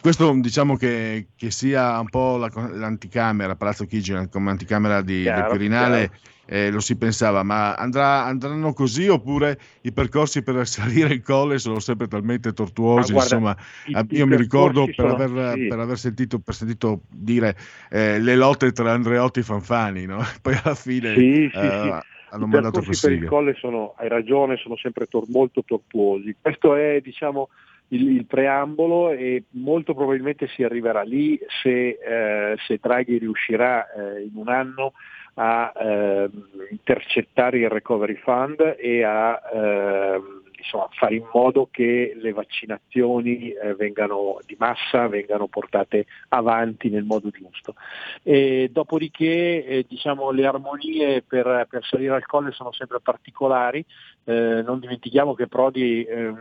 Questo 0.02 0.34
diciamo 0.40 0.76
che, 0.76 1.28
che 1.36 1.52
sia 1.52 2.00
un 2.00 2.10
po' 2.10 2.38
la, 2.38 2.50
l'anticamera, 2.72 3.56
Palazzo 3.56 3.86
Chigi 3.86 4.14
come 4.30 4.50
anticamera 4.50 5.02
di, 5.02 5.22
Chiaro, 5.22 5.42
del 5.42 5.50
Quirinale, 5.50 6.12
eh, 6.46 6.72
lo 6.72 6.80
si 6.80 6.98
pensava, 6.98 7.44
ma 7.44 7.76
andrà- 7.76 8.26
andranno 8.26 8.74
così 8.74 9.08
oppure 9.08 9.60
i 9.82 9.94
percorsi 9.94 10.44
per 10.44 10.68
salire 10.68 11.14
il 11.14 11.22
colle 11.22 11.60
sono 11.60 11.80
sempre 11.80 12.08
talmente 12.08 12.52
tortuosi? 12.54 13.12
Guarda, 13.14 13.36
insomma, 13.36 13.58
i- 13.86 13.92
i 14.10 14.18
io 14.18 14.28
mi 14.28 14.36
ricordo 14.36 14.86
per 14.86 14.96
sono- 14.96 15.14
aver, 15.14 15.58
sì. 15.58 15.68
per 15.68 15.80
aver 15.80 15.98
sentito, 15.98 16.40
per 16.40 16.56
sentito 16.56 17.04
dire 17.10 17.56
eh, 17.90 18.20
le 18.20 18.36
lotte 18.36 18.72
tra 18.72 18.92
Andreotti 18.92 19.40
e 19.40 19.44
Fanfani, 19.44 20.06
no? 20.06 20.18
poi 20.42 20.60
alla 20.64 20.76
fine 20.76 21.14
Sì, 21.14 21.50
sì, 21.52 21.58
eh, 21.60 22.04
hanno 22.30 22.46
I 22.46 22.50
mandato 22.50 22.80
percorsi 22.80 23.08
per 23.08 23.18
il 23.18 23.26
colle 23.26 23.56
sono, 23.60 23.94
hai 23.98 24.10
ragione, 24.10 24.58
sono 24.58 24.76
sempre 24.78 25.06
tor- 25.06 25.30
molto 25.30 25.64
tortuosi. 25.64 26.36
Questo 26.42 26.76
è 26.76 27.00
diciamo, 27.02 27.50
il, 27.90 28.16
il 28.16 28.26
preambolo 28.26 29.12
e 29.12 29.44
molto 29.52 29.94
probabilmente 29.94 30.48
si 30.48 30.64
arriverà 30.64 31.02
lì 31.02 31.40
se, 31.62 31.98
eh, 32.00 32.56
se 32.66 32.80
Draghi 32.82 33.18
riuscirà 33.18 33.92
eh, 33.92 34.24
in 34.24 34.32
un 34.36 34.48
anno 34.50 34.94
a 35.36 35.74
ehm, 35.76 36.48
intercettare 36.70 37.58
il 37.58 37.70
recovery 37.70 38.16
fund 38.16 38.76
e 38.78 39.04
a 39.04 39.42
ehm, 39.54 40.42
insomma, 40.58 40.88
fare 40.92 41.16
in 41.16 41.28
modo 41.34 41.68
che 41.70 42.14
le 42.16 42.32
vaccinazioni 42.32 43.50
eh, 43.50 43.74
vengano 43.74 44.38
di 44.46 44.56
massa, 44.58 45.08
vengano 45.08 45.48
portate 45.48 46.06
avanti 46.30 46.90
nel 46.90 47.04
modo 47.04 47.30
giusto. 47.30 47.76
E 48.22 48.70
dopodiché 48.72 49.66
eh, 49.66 49.86
diciamo, 49.88 50.32
le 50.32 50.46
armonie 50.46 51.22
per, 51.22 51.68
per 51.70 51.84
salire 51.84 52.14
al 52.14 52.26
colle 52.26 52.52
sono 52.52 52.72
sempre 52.72 53.00
particolari, 53.02 53.84
Eh, 54.26 54.62
non 54.64 54.80
dimentichiamo 54.80 55.34
che 55.36 55.48
Prodi 55.48 56.06
ehm, 56.06 56.40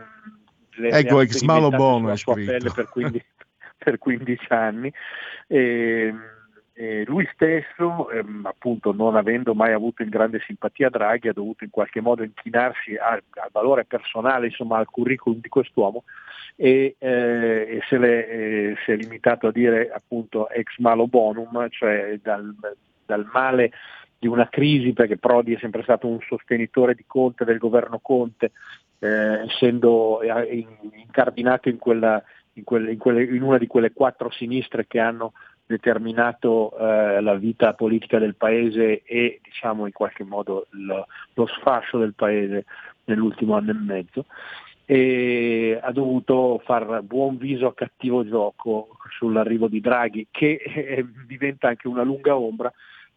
le, 0.75 0.89
le 0.89 0.97
Ecco, 0.97 1.17
ha 1.19 1.23
ex 1.23 1.41
malo 1.41 1.69
bono 1.69 2.15
sulla 2.15 2.15
sua 2.15 2.35
pelle 2.35 2.71
per 2.73 2.89
15, 2.89 3.25
per 3.77 3.97
15 3.97 4.45
anni. 4.49 4.93
E, 5.47 6.13
e 6.75 7.03
lui 7.05 7.29
stesso, 7.33 8.09
ehm, 8.09 8.45
appunto 8.45 8.93
non 8.93 9.15
avendo 9.15 9.53
mai 9.53 9.73
avuto 9.73 10.01
in 10.01 10.09
grande 10.09 10.41
simpatia 10.45 10.89
Draghi, 10.89 11.27
ha 11.27 11.33
dovuto 11.33 11.63
in 11.63 11.69
qualche 11.69 12.01
modo 12.01 12.23
inchinarsi 12.23 12.95
al, 12.95 13.21
al 13.29 13.49
valore 13.51 13.85
personale, 13.85 14.47
insomma 14.47 14.77
al 14.77 14.89
curriculum 14.89 15.39
di 15.39 15.49
quest'uomo 15.49 16.03
e, 16.55 16.95
eh, 16.97 17.07
e 17.07 17.79
se, 17.87 17.97
l'è, 17.97 18.27
eh, 18.29 18.75
si 18.83 18.91
è 18.91 18.95
limitato 18.95 19.47
a 19.47 19.51
dire 19.51 19.91
appunto 19.91 20.49
ex 20.49 20.77
malo 20.77 21.07
bonum, 21.07 21.67
cioè 21.69 22.19
dal, 22.21 22.55
dal 23.05 23.29
male 23.31 23.71
di 24.19 24.27
una 24.27 24.47
crisi, 24.47 24.93
perché 24.93 25.17
Prodi 25.17 25.53
è 25.53 25.59
sempre 25.59 25.83
stato 25.83 26.07
un 26.07 26.19
sostenitore 26.21 26.95
di 26.95 27.03
Conte, 27.05 27.43
del 27.43 27.57
governo 27.57 27.99
Conte, 27.99 28.51
eh, 29.03 29.43
essendo 29.47 30.21
eh, 30.21 30.55
in- 30.55 30.91
incardinato 30.93 31.67
in, 31.67 31.77
quella, 31.77 32.23
in, 32.53 32.63
quelle- 32.63 32.93
in 32.93 32.97
quelle- 32.97 33.23
in 33.23 33.41
una 33.41 33.57
di 33.57 33.67
quelle 33.67 33.91
quattro 33.91 34.31
sinistre 34.31 34.87
che 34.87 34.99
hanno 34.99 35.33
determinato 35.65 36.77
eh, 36.77 37.21
la 37.21 37.35
vita 37.35 37.73
politica 37.73 38.17
del 38.17 38.35
paese 38.35 39.03
e 39.03 39.39
diciamo 39.41 39.85
in 39.85 39.91
qualche 39.91 40.23
modo 40.23 40.67
lo, 40.71 41.07
lo 41.33 41.45
sfascio 41.47 41.97
del 41.97 42.13
paese 42.13 42.65
nell'ultimo 43.05 43.55
anno 43.55 43.71
e 43.71 43.73
mezzo 43.73 44.25
e 44.85 45.79
ha 45.81 45.91
dovuto 45.91 46.61
far 46.65 47.01
buon 47.01 47.37
viso 47.37 47.67
a 47.67 47.73
cattivo 47.73 48.25
gioco 48.25 48.89
sull'arrivo 49.17 49.67
di 49.67 49.79
Draghi 49.79 50.27
che 50.29 50.61
eh, 50.63 51.05
diventa 51.25 51.69
anche 51.69 51.87
una 51.87 52.03
lunga 52.03 52.37
ombra 52.37 52.71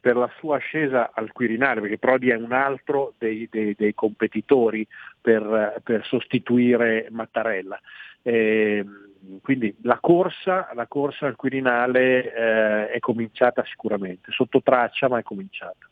per 0.07 0.15
la 0.15 0.31
sua 0.39 0.59
ascesa 0.59 1.11
al 1.13 1.33
Quirinale, 1.33 1.81
perché 1.81 1.99
Prodi 1.99 2.31
è 2.31 2.37
un 2.37 2.53
altro 2.53 3.15
dei, 3.19 3.49
dei- 3.51 3.75
dei 3.77 3.93
competitori 3.93 4.87
per, 5.21 5.81
per 5.83 6.05
sostituire 6.05 7.09
Mattarella. 7.11 7.77
Ehm, 8.23 9.41
quindi 9.43 9.75
la 9.83 9.99
corsa, 9.99 10.71
la 10.75 10.87
corsa 10.87 11.27
al 11.27 11.35
Quirinale 11.35 12.33
eh, 12.33 12.91
è 12.91 12.99
cominciata 13.01 13.65
sicuramente, 13.65 14.31
sotto 14.31 14.63
traccia 14.63 15.09
ma 15.09 15.19
è 15.19 15.25
cominciata. 15.25 15.91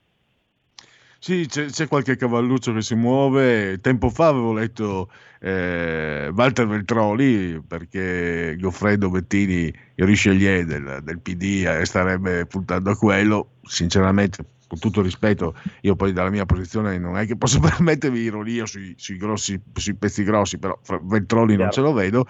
Sì, 1.25 1.47
c'è, 1.49 1.65
c'è 1.71 1.89
qualche 1.89 2.17
cavalluccio 2.17 2.75
che 2.75 2.83
si 2.83 2.95
muove. 2.95 3.81
Tempo 3.81 4.11
fa 4.11 4.27
avevo 4.27 4.53
letto 4.53 5.11
eh, 5.41 6.31
Walter 6.35 6.67
Veltroni 6.67 7.63
perché 7.67 8.55
Goffredo 8.61 9.09
Bettini, 9.09 9.73
il 9.95 10.67
del, 10.67 11.01
del 11.03 11.21
PD, 11.21 11.65
eh, 11.67 11.87
starebbe 11.87 12.45
puntando 12.45 12.91
a 12.91 12.97
quello. 12.99 13.53
Sinceramente, 13.63 14.45
con 14.67 14.79
tutto 14.79 15.01
rispetto, 15.01 15.55
io 15.81 15.97
poi 15.97 16.13
dalla 16.13 16.29
mia 16.29 16.45
posizione 16.45 16.99
non 16.99 17.17
è 17.17 17.25
che 17.25 17.39
posso 17.39 17.59
permettermi 17.59 18.19
ironia 18.19 18.67
sui, 18.67 18.93
sui 18.99 19.17
grossi, 19.17 19.59
sui 19.73 19.95
pezzi 19.95 20.25
grossi, 20.25 20.59
però 20.59 20.79
fra 20.83 21.01
Veltroni 21.03 21.57
non 21.57 21.71
ce 21.71 21.81
lo 21.81 21.95
vedo. 21.95 22.27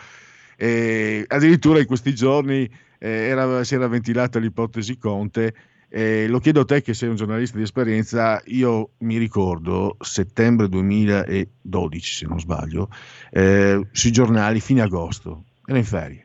E 0.57 1.25
addirittura 1.27 1.81
in 1.81 1.87
questi 1.87 2.15
giorni 2.15 2.63
eh, 3.01 3.09
era- 3.09 3.65
si 3.65 3.75
era 3.75 3.89
ventilata 3.89 4.39
l'ipotesi 4.39 4.97
Conte. 4.99 5.53
Eh, 5.97 6.27
lo 6.27 6.41
chiedo 6.41 6.63
a 6.63 6.65
te 6.65 6.83
che 6.83 6.93
sei 6.93 7.09
un 7.09 7.15
giornalista 7.15 7.57
di 7.57 7.63
esperienza, 7.63 8.43
io 8.47 8.95
mi 8.99 9.17
ricordo 9.17 9.97
settembre 10.01 10.69
2012 10.69 12.13
se 12.13 12.27
non 12.27 12.41
sbaglio, 12.41 12.89
eh, 13.31 13.81
sui 13.93 14.11
giornali 14.11 14.59
fine 14.59 14.83
agosto, 14.83 15.45
era 15.65 15.79
in 15.79 15.85
ferie, 15.85 16.24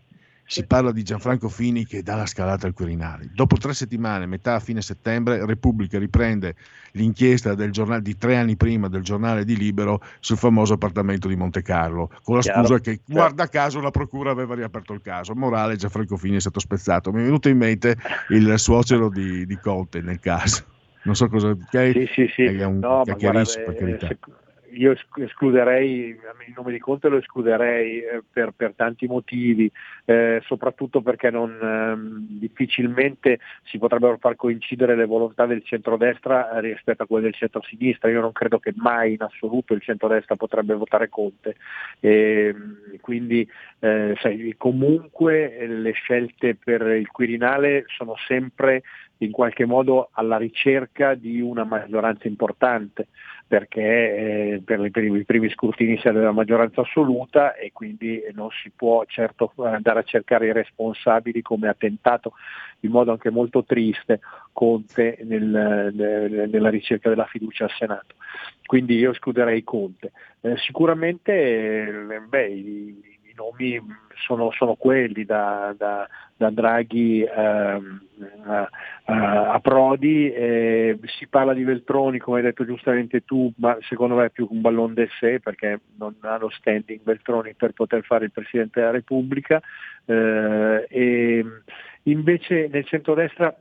si 0.50 0.66
parla 0.66 0.92
di 0.92 1.04
Gianfranco 1.04 1.48
Fini 1.48 1.86
che 1.86 2.02
dà 2.02 2.16
la 2.16 2.26
scalata 2.26 2.66
al 2.66 2.74
Quirinale. 2.74 3.30
Dopo 3.32 3.58
tre 3.58 3.76
settimane, 3.76 4.26
metà 4.26 4.56
a 4.56 4.60
fine 4.60 4.82
settembre, 4.82 5.46
Repubblica 5.46 6.00
riprende 6.00 6.56
l'inchiesta 6.94 7.54
del 7.54 7.72
giornale, 7.72 8.02
di 8.02 8.18
tre 8.18 8.36
anni 8.36 8.56
prima 8.56 8.88
del 8.88 9.04
giornale 9.04 9.46
di 9.46 9.56
Libero 9.56 10.02
sul 10.20 10.38
famoso 10.38 10.74
appartamento 10.74 11.28
di 11.28 11.36
Monte 11.36 11.62
Carlo, 11.62 12.10
con 12.24 12.38
la 12.38 12.42
Chiaro, 12.42 12.62
scusa 12.62 12.80
che 12.80 13.02
guarda 13.06 13.48
caso 13.48 13.80
la 13.80 13.92
procura 13.92 14.32
aveva 14.32 14.56
riaperto 14.56 14.94
il 14.94 15.02
caso. 15.04 15.36
Morale, 15.36 15.76
Gianfranco 15.76 16.18
Fini 16.18 16.38
è 16.38 16.40
stato 16.40 16.60
spezzato. 16.60 17.12
Mi 17.12 17.20
è 17.22 17.26
venuto 17.26 17.48
in 17.48 17.58
mente 17.58 17.96
il 18.30 18.58
suocero 18.58 19.10
di, 19.10 19.46
di 19.46 19.58
Conte 19.60 20.02
nel 20.02 20.20
caso. 20.20 20.66
Non 21.04 21.16
so 21.16 21.30
cosa... 21.30 21.50
ok? 21.50 21.92
Sì, 21.94 22.10
sì, 22.12 22.28
sì. 22.34 22.44
È 22.44 22.64
un 22.64 22.80
No, 22.80 23.04
guarda, 23.04 23.44
per 23.44 23.76
eh, 23.76 23.76
carità. 23.76 24.08
sec- 24.08 24.30
io 24.74 24.92
esc- 24.92 25.18
escluderei, 25.18 26.08
il 26.10 26.54
nome 26.56 26.72
di 26.72 26.80
Conte 26.80 27.10
lo 27.10 27.18
escluderei 27.18 28.00
eh, 28.00 28.24
per, 28.32 28.52
per 28.56 28.74
tanti 28.76 29.08
motivi, 29.08 29.72
eh, 30.06 30.42
soprattutto 30.46 31.02
perché 31.02 31.30
non, 31.30 31.58
ehm, 31.62 32.28
difficilmente 32.40 33.40
si 33.64 33.78
potrebbero 33.78 34.18
far 34.18 34.36
coincidere 34.36 34.96
le 34.96 35.06
volontà 35.06 35.46
del 35.46 35.64
centrodestra 35.64 36.52
eh, 36.52 36.62
rispetto 36.62 37.04
a 37.04 37.06
quelle 37.06 37.24
del 37.24 37.34
centrosinistra. 37.34 38.10
Io 38.10 38.22
non 38.22 38.32
credo 38.32 38.60
che 38.60 38.74
mai 38.76 39.14
in 39.14 39.22
assoluto 39.22 39.74
il 39.74 39.82
centrodestra 39.82 40.36
potrebbe 40.36 40.74
votare 40.74 41.10
Conte. 41.10 41.56
E, 42.00 42.56
quindi 43.02 43.48
eh, 43.80 44.16
sai, 44.20 44.54
comunque 44.58 45.58
eh, 45.58 45.68
le 45.68 45.92
scelte 45.92 46.56
per 46.56 46.82
il 46.82 47.08
Quirinale 47.08 47.86
sono 47.88 48.16
sempre 48.28 48.84
in 49.20 49.32
qualche 49.32 49.66
modo 49.66 50.10
alla 50.14 50.38
ricerca 50.38 51.14
di 51.16 51.42
una 51.42 51.64
maggioranza 51.64 52.28
importante 52.28 53.08
perché 53.48 53.82
eh, 53.82 54.62
per, 54.64 54.80
i 54.86 54.92
primi, 54.92 55.20
i 55.20 55.26
primi 55.26 55.50
scrutini 55.50 55.98
serve 56.00 56.22
la 56.22 56.32
maggioranza 56.32 56.82
assoluta 56.82 57.56
e 57.56 57.72
quindi 57.74 58.22
non 58.34 58.50
si 58.52 58.72
può 58.76 59.04
certo 59.06 59.52
andare 59.58 60.00
a 60.00 60.04
cercare 60.04 60.48
i 60.48 60.54
responsabili 60.54 61.42
come 61.42 61.68
ha 61.68 61.74
tentato 61.74 62.34
in 62.82 62.92
modo 62.92 63.12
anche 63.12 63.32
molto 63.32 63.64
triste 63.64 64.20
Conte 64.54 65.18
nel- 65.24 65.92
nel- 65.94 66.50
nella 66.50 66.70
ricerca 66.70 67.10
della 67.10 67.26
fiducia 67.26 67.64
al 67.64 67.72
Senato. 67.72 68.16
Quindi 68.66 68.98
io 68.98 69.12
escluderei 69.12 69.64
Conte. 69.64 70.12
Eh, 70.42 70.56
sicuramente 70.58 71.34
eh, 71.34 72.20
beh, 72.28 72.48
i 72.48 73.19
nomi 73.40 73.82
sono, 74.26 74.52
sono 74.52 74.76
quelli 74.76 75.24
da, 75.24 75.74
da- 75.78 76.08
da 76.36 76.50
Draghi 76.50 77.24
ehm, 77.24 78.02
a, 78.46 78.70
a- 79.06 79.60
Prodi, 79.60 80.32
eh, 80.32 81.00
si 81.06 81.28
parla 81.28 81.54
di 81.54 81.64
Veltroni 81.64 82.20
come 82.20 82.38
hai 82.38 82.44
detto 82.44 82.66
giustamente 82.66 83.24
tu, 83.24 83.52
ma 83.58 83.78
secondo 83.82 84.16
me 84.16 84.26
è 84.26 84.30
più 84.30 84.48
un 84.52 84.62
ballon 84.62 84.94
d'essè 84.94 85.40
perché 85.40 85.80
non 85.98 86.16
ha 86.22 86.38
lo 86.38 86.50
standing 86.50 87.02
Veltroni 87.04 87.54
per 87.56 87.72
poter 87.74 88.04
fare 88.04 88.26
il 88.26 88.32
Presidente 88.32 88.80
della 88.80 88.92
Repubblica 88.92 89.62
eh, 90.06 90.86
e 90.90 91.46
invece 92.04 92.68
nel 92.72 92.86
centrodestra 92.86 93.56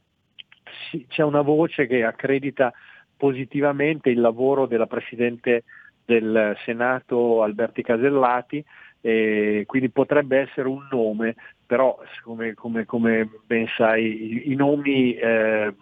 sì, 0.90 1.06
c'è 1.08 1.22
una 1.22 1.42
voce 1.42 1.86
che 1.86 2.04
accredita 2.04 2.72
positivamente 3.16 4.10
il 4.10 4.20
lavoro 4.20 4.66
della 4.66 4.86
Presidente 4.86 5.64
del 6.04 6.56
Senato 6.64 7.42
Alberti 7.42 7.82
Casellati, 7.82 8.64
e 9.00 9.64
quindi 9.66 9.90
potrebbe 9.90 10.38
essere 10.38 10.68
un 10.68 10.86
nome, 10.90 11.36
però 11.66 11.98
come, 12.22 12.54
come- 12.54 12.84
come 12.84 13.28
ben 13.46 13.66
sai 13.76 14.04
i, 14.04 14.52
i 14.52 14.54
nomi 14.54 15.14
eh, 15.14 15.72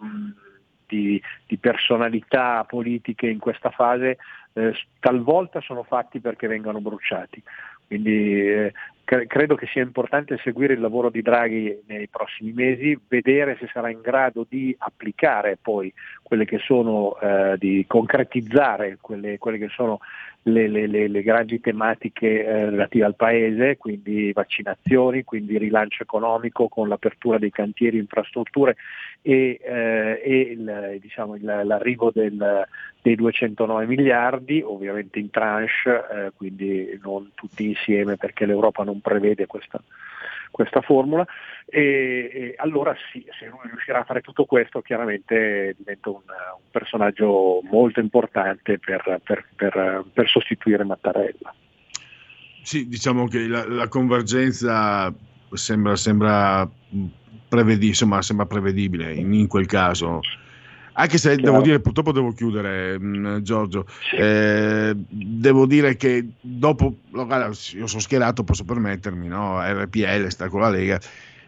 di, 0.87 1.21
di 1.45 1.57
personalità 1.57 2.63
politiche 2.63 3.27
in 3.27 3.39
questa 3.39 3.69
fase 3.69 4.17
eh, 4.53 4.73
talvolta 4.99 5.61
sono 5.61 5.83
fatti 5.83 6.19
perché 6.19 6.47
vengano 6.47 6.79
bruciati. 6.79 7.41
Quindi 7.87 8.47
eh, 8.47 8.73
cre- 9.03 9.27
credo 9.27 9.55
che 9.55 9.67
sia 9.67 9.81
importante 9.81 10.37
seguire 10.43 10.73
il 10.73 10.81
lavoro 10.81 11.09
di 11.09 11.21
Draghi 11.21 11.83
nei 11.87 12.07
prossimi 12.09 12.51
mesi, 12.51 12.99
vedere 13.07 13.55
se 13.59 13.69
sarà 13.71 13.89
in 13.89 14.01
grado 14.01 14.45
di 14.47 14.75
applicare 14.77 15.57
poi 15.61 15.93
quelle 16.21 16.45
che 16.45 16.57
sono, 16.57 17.17
eh, 17.19 17.55
di 17.57 17.85
concretizzare 17.87 18.97
quelle, 18.99 19.37
quelle 19.37 19.57
che 19.57 19.69
sono 19.69 19.99
le, 20.47 20.67
le- 20.67 20.87
le- 20.87 21.07
le 21.07 21.21
grandi 21.23 21.59
tematiche 21.59 22.45
eh, 22.45 22.69
relative 22.69 23.05
al 23.05 23.15
paese, 23.15 23.77
quindi 23.77 24.31
vaccinazioni, 24.31 25.23
quindi 25.23 25.57
rilancio 25.57 26.03
economico 26.03 26.67
con 26.67 26.87
l'apertura 26.87 27.37
dei 27.37 27.51
cantieri, 27.51 27.97
infrastrutture 27.97 28.75
e, 29.21 29.59
eh, 29.63 30.21
e 30.23 30.39
il- 30.39 30.97
diciamo, 31.01 31.35
il- 31.35 31.43
l'arrivo 31.43 32.11
del- 32.13 32.65
dei 33.01 33.15
209 33.15 33.85
miliardi, 33.85 34.61
ovviamente 34.65 35.19
in 35.19 35.29
tranche, 35.29 36.03
eh, 36.11 36.31
quindi 36.35 36.97
non 37.01 37.31
tutti 37.35 37.65
insieme 37.67 38.17
perché 38.17 38.45
l'Europa 38.45 38.83
non 38.83 38.99
prevede 39.01 39.45
questa, 39.45 39.81
questa 40.57 40.81
formula 40.81 41.23
e, 41.65 42.29
e 42.33 42.53
allora 42.57 42.95
sì, 43.11 43.23
se 43.37 43.45
lui 43.45 43.69
riuscirà 43.69 43.99
a 43.99 44.03
fare 44.03 44.21
tutto 44.21 44.45
questo 44.45 44.81
chiaramente 44.81 45.75
diventa 45.77 46.09
un, 46.09 46.15
un 46.15 46.69
personaggio 46.71 47.61
molto 47.69 47.99
importante 47.99 48.79
per, 48.79 49.21
per- 49.23 49.45
per- 49.55 50.03
per 50.11 50.27
sostituire 50.27 50.83
Mattarella. 50.83 51.53
Sì, 52.63 52.87
diciamo 52.87 53.27
che 53.27 53.47
la, 53.47 53.67
la 53.67 53.87
convergenza 53.87 55.13
sembra, 55.53 55.95
sembra, 55.95 56.67
prevedi- 57.47 57.87
insomma, 57.87 58.21
sembra 58.23 58.47
prevedibile 58.47 59.13
in, 59.13 59.31
in 59.33 59.47
quel 59.47 59.67
caso. 59.67 60.19
Anche 60.99 61.19
se 61.19 61.35
devo 61.35 61.61
dire, 61.61 61.79
purtroppo 61.79 62.11
devo 62.11 62.31
chiudere, 62.31 62.97
mh, 62.97 63.43
Giorgio, 63.43 63.85
eh, 64.17 64.93
devo 64.95 65.67
dire 65.67 65.95
che 65.95 66.27
dopo, 66.41 66.95
guarda, 67.11 67.45
io 67.45 67.85
sono 67.85 68.01
schierato, 68.01 68.43
posso 68.43 68.63
permettermi, 68.63 69.27
no? 69.27 69.61
RPL 69.61 70.29
sta 70.29 70.49
con 70.49 70.61
la 70.61 70.69
Lega, 70.69 70.99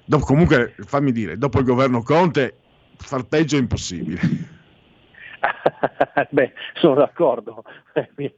dopo, 0.05 0.25
comunque 0.25 0.75
fammi 0.85 1.11
dire, 1.11 1.39
dopo 1.39 1.57
il 1.57 1.65
governo 1.65 2.03
Conte 2.03 2.57
far 2.97 3.23
peggio 3.23 3.55
è 3.55 3.59
impossibile. 3.59 4.19
Beh, 6.29 6.53
sono 6.75 6.93
d'accordo, 6.93 7.63
Eh, 7.93 8.35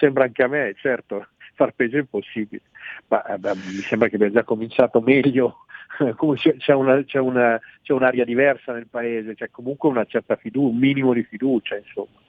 sembra 0.00 0.24
anche 0.24 0.42
a 0.42 0.48
me, 0.48 0.74
certo, 0.76 1.24
far 1.54 1.70
peggio 1.70 1.98
è 1.98 2.00
impossibile, 2.00 2.62
ma 3.06 3.24
eh, 3.26 3.38
beh, 3.38 3.54
mi 3.54 3.80
sembra 3.82 4.08
che 4.08 4.16
abbia 4.16 4.32
già 4.32 4.42
cominciato 4.42 5.00
meglio, 5.00 5.66
c'è, 6.36 6.56
c'è 6.56 6.72
una- 6.72 7.02
c'è 7.04 7.18
una- 7.18 7.60
c'è 7.82 7.92
un'aria 7.92 8.24
diversa 8.24 8.72
nel 8.72 8.86
paese, 8.88 9.34
c'è 9.34 9.50
comunque 9.50 9.88
una 9.88 10.04
certa 10.04 10.36
fiducia, 10.36 10.66
un 10.68 10.78
minimo 10.78 11.12
di 11.12 11.22
fiducia, 11.24 11.76
insomma. 11.76 12.20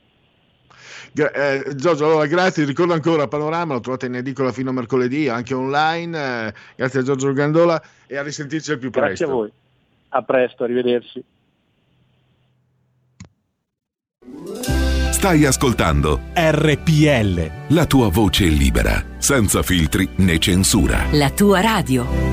Gra- 1.13 1.31
eh, 1.31 1.75
Giorgio, 1.75 2.05
allora 2.05 2.25
grazie, 2.25 2.65
ricordo 2.65 2.93
ancora 2.93 3.27
Panorama, 3.27 3.73
lo 3.75 3.79
trovate 3.79 4.07
in 4.07 4.15
edicola 4.15 4.51
fino 4.51 4.71
a 4.71 4.73
mercoledì, 4.73 5.29
anche 5.29 5.53
online, 5.53 6.47
eh, 6.47 6.53
grazie 6.75 6.99
a 7.01 7.03
Giorgio 7.03 7.31
Gandola 7.33 7.81
e 8.07 8.17
a 8.17 8.23
risentirci 8.23 8.71
al 8.71 8.79
più 8.79 8.89
Grazie 8.89 9.09
presto. 9.09 9.25
a 9.25 9.35
voi, 9.35 9.51
a 10.09 10.21
presto, 10.23 10.63
arrivederci. 10.63 11.23
Stai 15.11 15.45
ascoltando 15.45 16.19
RPL. 16.33 17.73
la 17.73 17.85
tua 17.85 18.09
voce 18.09 18.45
libera, 18.45 19.01
senza 19.17 19.61
filtri 19.61 20.07
né 20.17 20.37
censura. 20.39 21.05
La 21.11 21.29
tua 21.29 21.61
radio. 21.61 22.32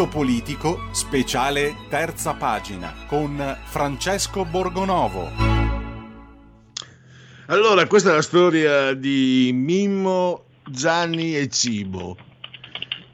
Punto 0.00 0.16
politico, 0.16 0.80
speciale 0.92 1.76
terza 1.90 2.32
pagina 2.32 3.04
con 3.06 3.58
Francesco 3.64 4.46
Borgonovo. 4.46 5.28
Allora, 7.48 7.86
questa 7.86 8.08
è 8.08 8.14
la 8.14 8.22
storia 8.22 8.94
di 8.94 9.50
Mimmo, 9.52 10.44
Gianni 10.64 11.36
e 11.36 11.50
Cibo. 11.50 12.16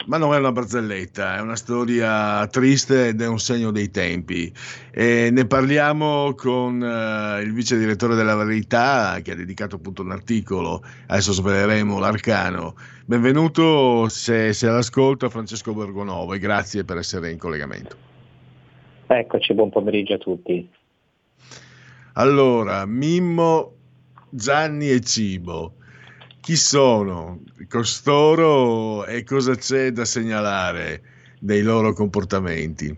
Ma 0.06 0.18
non 0.18 0.34
è 0.34 0.38
una 0.38 0.52
barzelletta, 0.52 1.36
è 1.36 1.40
una 1.40 1.56
storia 1.56 2.46
triste 2.46 3.08
ed 3.08 3.20
è 3.20 3.26
un 3.26 3.40
segno 3.40 3.72
dei 3.72 3.90
tempi. 3.90 4.52
E 4.92 5.30
ne 5.32 5.46
parliamo 5.46 6.32
con 6.36 6.80
eh, 6.80 7.42
il 7.42 7.52
vice 7.52 7.76
direttore 7.76 8.14
della 8.14 8.36
Verità 8.36 9.18
che 9.20 9.32
ha 9.32 9.34
dedicato 9.34 9.76
appunto 9.76 10.02
un 10.02 10.12
articolo, 10.12 10.84
adesso 11.08 11.32
sveleremo 11.32 11.98
l'arcano. 11.98 12.76
Benvenuto 13.04 14.08
se, 14.08 14.52
se 14.52 14.68
all'ascolto 14.68 15.28
Francesco 15.28 15.72
Borgonovo 15.72 16.34
e 16.34 16.38
grazie 16.38 16.84
per 16.84 16.98
essere 16.98 17.32
in 17.32 17.38
collegamento. 17.38 17.96
Eccoci, 19.08 19.54
buon 19.54 19.70
pomeriggio 19.70 20.14
a 20.14 20.18
tutti. 20.18 20.68
Allora, 22.12 22.86
Mimmo, 22.86 23.72
Gianni 24.30 24.88
e 24.88 25.00
Cibo. 25.00 25.74
Chi 26.46 26.54
sono 26.54 27.40
costoro 27.68 29.04
e 29.04 29.24
cosa 29.24 29.56
c'è 29.56 29.90
da 29.90 30.04
segnalare 30.04 31.00
dei 31.40 31.60
loro 31.60 31.92
comportamenti? 31.92 32.96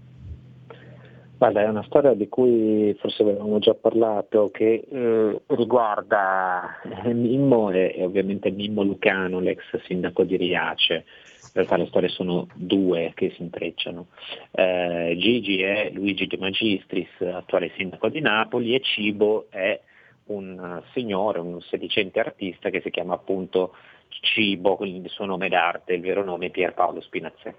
Guarda, 1.38 1.62
è 1.62 1.68
una 1.68 1.82
storia 1.84 2.12
di 2.12 2.28
cui 2.28 2.94
forse 3.00 3.22
avevamo 3.22 3.58
già 3.58 3.72
parlato, 3.72 4.50
che 4.52 4.86
eh, 4.86 5.40
riguarda 5.46 6.78
Mimmo 7.04 7.70
e, 7.70 7.94
e, 7.96 8.04
ovviamente 8.04 8.50
Mimmo 8.50 8.82
Lucano, 8.82 9.40
l'ex 9.40 9.62
sindaco 9.86 10.24
di 10.24 10.36
Riace. 10.36 11.06
In 11.44 11.50
realtà 11.54 11.78
le 11.78 11.86
storie 11.86 12.10
sono 12.10 12.48
due 12.52 13.12
che 13.14 13.32
si 13.34 13.40
intrecciano. 13.40 14.08
Eh, 14.50 15.16
Gigi 15.18 15.62
è 15.62 15.90
Luigi 15.94 16.26
De 16.26 16.36
Magistris, 16.36 17.08
attuale 17.22 17.72
sindaco 17.78 18.10
di 18.10 18.20
Napoli, 18.20 18.74
e 18.74 18.80
Cibo 18.80 19.46
è 19.48 19.80
un 20.28 20.82
signore, 20.92 21.40
un 21.40 21.60
sedicente 21.60 22.20
artista 22.20 22.70
che 22.70 22.80
si 22.80 22.90
chiama 22.90 23.14
appunto 23.14 23.74
Cibo, 24.08 24.78
il 24.82 25.08
suo 25.08 25.26
nome 25.26 25.48
d'arte, 25.48 25.94
il 25.94 26.00
vero 26.00 26.24
nome 26.24 26.46
è 26.46 26.50
Pierpaolo 26.50 27.00
Spinazze. 27.00 27.54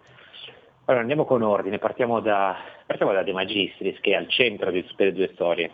Allora 0.85 1.01
andiamo 1.01 1.25
con 1.25 1.43
ordine, 1.43 1.77
partiamo 1.77 2.19
da, 2.19 2.55
partiamo 2.85 3.13
da 3.13 3.21
De 3.21 3.31
Magistris 3.31 3.99
che 3.99 4.11
è 4.11 4.15
al 4.15 4.27
centro 4.27 4.71
di 4.71 4.83
tutte 4.85 5.05
le 5.05 5.13
due 5.13 5.29
storie. 5.33 5.71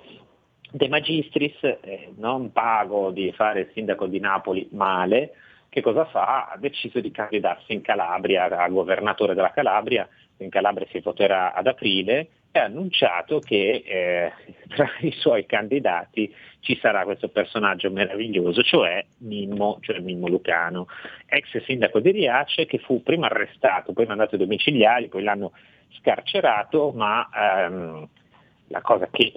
De 0.69 0.89
Magistris, 0.89 1.63
eh, 1.63 2.11
non 2.17 2.51
pago 2.51 3.11
di 3.11 3.31
fare 3.31 3.61
il 3.61 3.69
sindaco 3.73 4.07
di 4.07 4.19
Napoli 4.19 4.67
male, 4.71 5.35
che 5.69 5.81
cosa 5.81 6.05
fa? 6.05 6.49
Ha 6.51 6.57
deciso 6.57 6.99
di 6.99 7.11
candidarsi 7.11 7.73
in 7.73 7.81
Calabria, 7.81 8.45
a 8.45 8.67
governatore 8.67 9.33
della 9.33 9.51
Calabria, 9.51 10.07
in 10.37 10.49
Calabria 10.49 10.87
si 10.89 10.99
voterà 10.99 11.53
ad 11.53 11.67
aprile, 11.67 12.27
ha 12.59 12.65
annunciato 12.65 13.39
che 13.39 13.83
eh, 13.85 14.31
tra 14.73 14.89
i 15.01 15.11
suoi 15.11 15.45
candidati 15.45 16.33
ci 16.59 16.77
sarà 16.81 17.03
questo 17.03 17.29
personaggio 17.29 17.91
meraviglioso, 17.91 18.61
cioè 18.63 19.05
Mimmo, 19.19 19.77
cioè 19.81 19.99
Mimmo 19.99 20.27
Lucano, 20.27 20.87
ex 21.27 21.63
sindaco 21.63 21.99
di 21.99 22.11
Riace 22.11 22.65
che 22.65 22.79
fu 22.79 23.03
prima 23.03 23.27
arrestato, 23.27 23.93
poi 23.93 24.05
mandato 24.05 24.35
ai 24.35 24.41
domiciliari, 24.41 25.07
poi 25.07 25.23
l'hanno 25.23 25.51
scarcerato, 25.99 26.91
ma 26.91 27.29
ehm, 27.33 28.07
la 28.67 28.81
cosa 28.81 29.07
che 29.11 29.33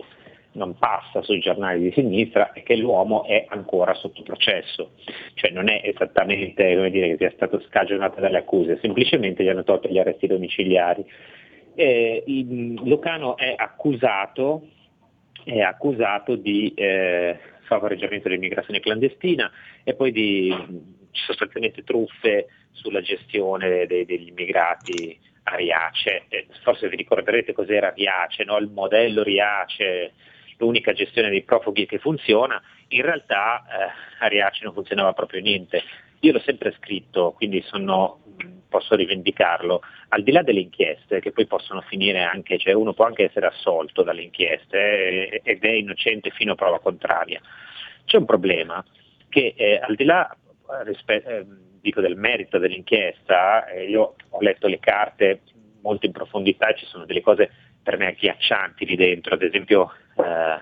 non 0.52 0.76
passa 0.78 1.22
sui 1.22 1.38
giornali 1.38 1.80
di 1.80 1.92
sinistra 1.92 2.52
è 2.52 2.62
che 2.62 2.76
l'uomo 2.76 3.24
è 3.24 3.46
ancora 3.48 3.94
sotto 3.94 4.22
processo, 4.22 4.92
cioè 5.34 5.50
non 5.50 5.68
è 5.68 5.80
esattamente 5.84 6.74
come 6.74 6.90
dire, 6.90 7.08
che 7.08 7.16
sia 7.16 7.32
stato 7.34 7.60
scagionato 7.60 8.20
dalle 8.20 8.38
accuse, 8.38 8.78
semplicemente 8.80 9.44
gli 9.44 9.48
hanno 9.48 9.64
tolto 9.64 9.88
gli 9.88 9.98
arresti 9.98 10.26
domiciliari. 10.26 11.04
Eh, 11.80 12.24
Lucano 12.82 13.36
è 13.36 13.54
accusato 13.56 14.66
è 15.44 15.60
accusato 15.60 16.34
di 16.34 16.74
eh, 16.74 17.38
favoreggiamento 17.60 18.28
dell'immigrazione 18.28 18.80
clandestina 18.80 19.50
e 19.84 19.94
poi 19.94 20.10
di 20.10 20.52
sostanzialmente 21.12 21.84
truffe 21.84 22.48
sulla 22.72 23.00
gestione 23.00 23.86
dei, 23.86 24.04
degli 24.04 24.28
immigrati 24.28 25.18
a 25.44 25.54
Riace. 25.54 26.24
Eh, 26.28 26.48
forse 26.62 26.88
vi 26.88 26.96
ricorderete 26.96 27.52
cos'era 27.52 27.92
Riace, 27.94 28.44
no? 28.44 28.58
il 28.58 28.68
modello 28.68 29.22
Riace, 29.22 30.12
l'unica 30.58 30.92
gestione 30.92 31.30
dei 31.30 31.44
profughi 31.44 31.86
che 31.86 31.98
funziona. 31.98 32.60
In 32.88 33.02
realtà 33.02 33.64
eh, 33.64 34.24
a 34.24 34.26
Riace 34.26 34.64
non 34.64 34.74
funzionava 34.74 35.12
proprio 35.12 35.40
niente. 35.40 35.82
Io 36.20 36.32
l'ho 36.32 36.40
sempre 36.40 36.74
scritto, 36.78 37.32
quindi 37.32 37.62
sono 37.62 38.20
posso 38.68 38.94
rivendicarlo, 38.94 39.80
al 40.08 40.22
di 40.22 40.30
là 40.30 40.42
delle 40.42 40.60
inchieste 40.60 41.20
che 41.20 41.32
poi 41.32 41.46
possono 41.46 41.80
finire 41.82 42.22
anche, 42.22 42.58
cioè 42.58 42.74
uno 42.74 42.92
può 42.92 43.06
anche 43.06 43.24
essere 43.24 43.46
assolto 43.46 44.02
dalle 44.02 44.22
inchieste 44.22 45.30
eh, 45.30 45.40
ed 45.42 45.64
è 45.64 45.70
innocente 45.70 46.30
fino 46.30 46.52
a 46.52 46.56
prova 46.56 46.78
contraria. 46.78 47.40
C'è 48.04 48.18
un 48.18 48.26
problema 48.26 48.84
che 49.28 49.54
eh, 49.56 49.80
al 49.82 49.94
di 49.94 50.04
là 50.04 50.34
rispe- 50.84 51.24
eh, 51.24 51.46
dico 51.80 52.00
del 52.00 52.16
merito 52.16 52.58
dell'inchiesta, 52.58 53.66
eh, 53.66 53.88
io 53.88 54.14
ho 54.28 54.40
letto 54.40 54.66
le 54.68 54.78
carte 54.78 55.40
molto 55.80 56.06
in 56.06 56.12
profondità 56.12 56.72
ci 56.74 56.84
sono 56.86 57.04
delle 57.04 57.20
cose 57.20 57.50
per 57.82 57.96
me 57.96 58.08
agghiaccianti 58.08 58.84
lì 58.84 58.96
dentro, 58.96 59.34
ad 59.34 59.42
esempio 59.42 59.92
eh, 60.16 60.60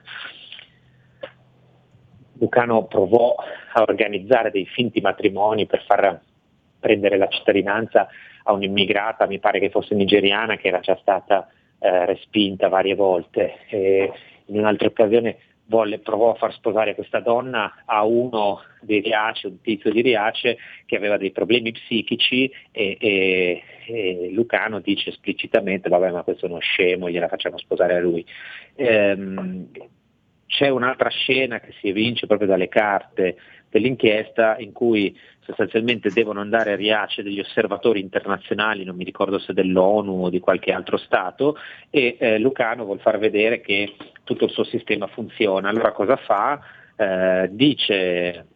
Lucano 2.38 2.84
provò 2.84 3.34
a 3.72 3.82
organizzare 3.82 4.50
dei 4.50 4.66
finti 4.66 5.00
matrimoni 5.00 5.66
per 5.66 5.84
far 5.84 6.20
prendere 6.78 7.16
la 7.16 7.28
cittadinanza 7.28 8.08
a 8.44 8.52
un'immigrata, 8.52 9.26
mi 9.26 9.38
pare 9.38 9.58
che 9.58 9.70
fosse 9.70 9.94
nigeriana, 9.94 10.56
che 10.56 10.68
era 10.68 10.80
già 10.80 10.96
stata 11.00 11.48
eh, 11.78 12.04
respinta 12.06 12.68
varie 12.68 12.94
volte. 12.94 13.54
E 13.68 14.12
in 14.46 14.58
un'altra 14.58 14.88
occasione 14.88 15.38
volle, 15.66 15.98
provò 15.98 16.32
a 16.32 16.36
far 16.36 16.52
sposare 16.52 16.94
questa 16.94 17.20
donna 17.20 17.82
a 17.84 18.04
uno 18.04 18.60
di 18.80 19.00
Riace, 19.00 19.48
un 19.48 19.60
tizio 19.60 19.90
di 19.90 20.00
Riace 20.00 20.58
che 20.84 20.96
aveva 20.96 21.16
dei 21.16 21.32
problemi 21.32 21.72
psichici 21.72 22.50
e, 22.70 22.96
e, 23.00 23.62
e 23.86 24.30
Lucano 24.32 24.80
dice 24.80 25.10
esplicitamente 25.10 25.88
vabbè 25.88 26.10
ma 26.10 26.22
questo 26.22 26.46
è 26.46 26.48
uno 26.48 26.60
scemo, 26.60 27.10
gliela 27.10 27.28
facciamo 27.28 27.58
sposare 27.58 27.96
a 27.96 28.00
lui. 28.00 28.24
Ehm, 28.76 29.68
c'è 30.46 30.68
un'altra 30.68 31.08
scena 31.08 31.60
che 31.60 31.72
si 31.80 31.88
evince 31.88 32.26
proprio 32.26 32.48
dalle 32.48 32.68
carte 32.68 33.36
dell'inchiesta 33.70 34.56
in 34.58 34.72
cui 34.72 35.16
sostanzialmente 35.40 36.10
devono 36.10 36.40
andare 36.40 36.72
a 36.72 36.76
Riace 36.76 37.22
degli 37.22 37.38
osservatori 37.38 38.00
internazionali, 38.00 38.84
non 38.84 38.96
mi 38.96 39.04
ricordo 39.04 39.38
se 39.38 39.52
dell'ONU 39.52 40.24
o 40.24 40.30
di 40.30 40.40
qualche 40.40 40.72
altro 40.72 40.96
Stato, 40.96 41.56
e 41.90 42.16
eh, 42.18 42.38
Lucano 42.38 42.84
vuol 42.84 43.00
far 43.00 43.18
vedere 43.18 43.60
che 43.60 43.94
tutto 44.24 44.46
il 44.46 44.50
suo 44.50 44.64
sistema 44.64 45.06
funziona. 45.06 45.68
Allora 45.68 45.92
cosa 45.92 46.16
fa? 46.16 46.60
Eh, 46.96 47.48
dice 47.52 48.46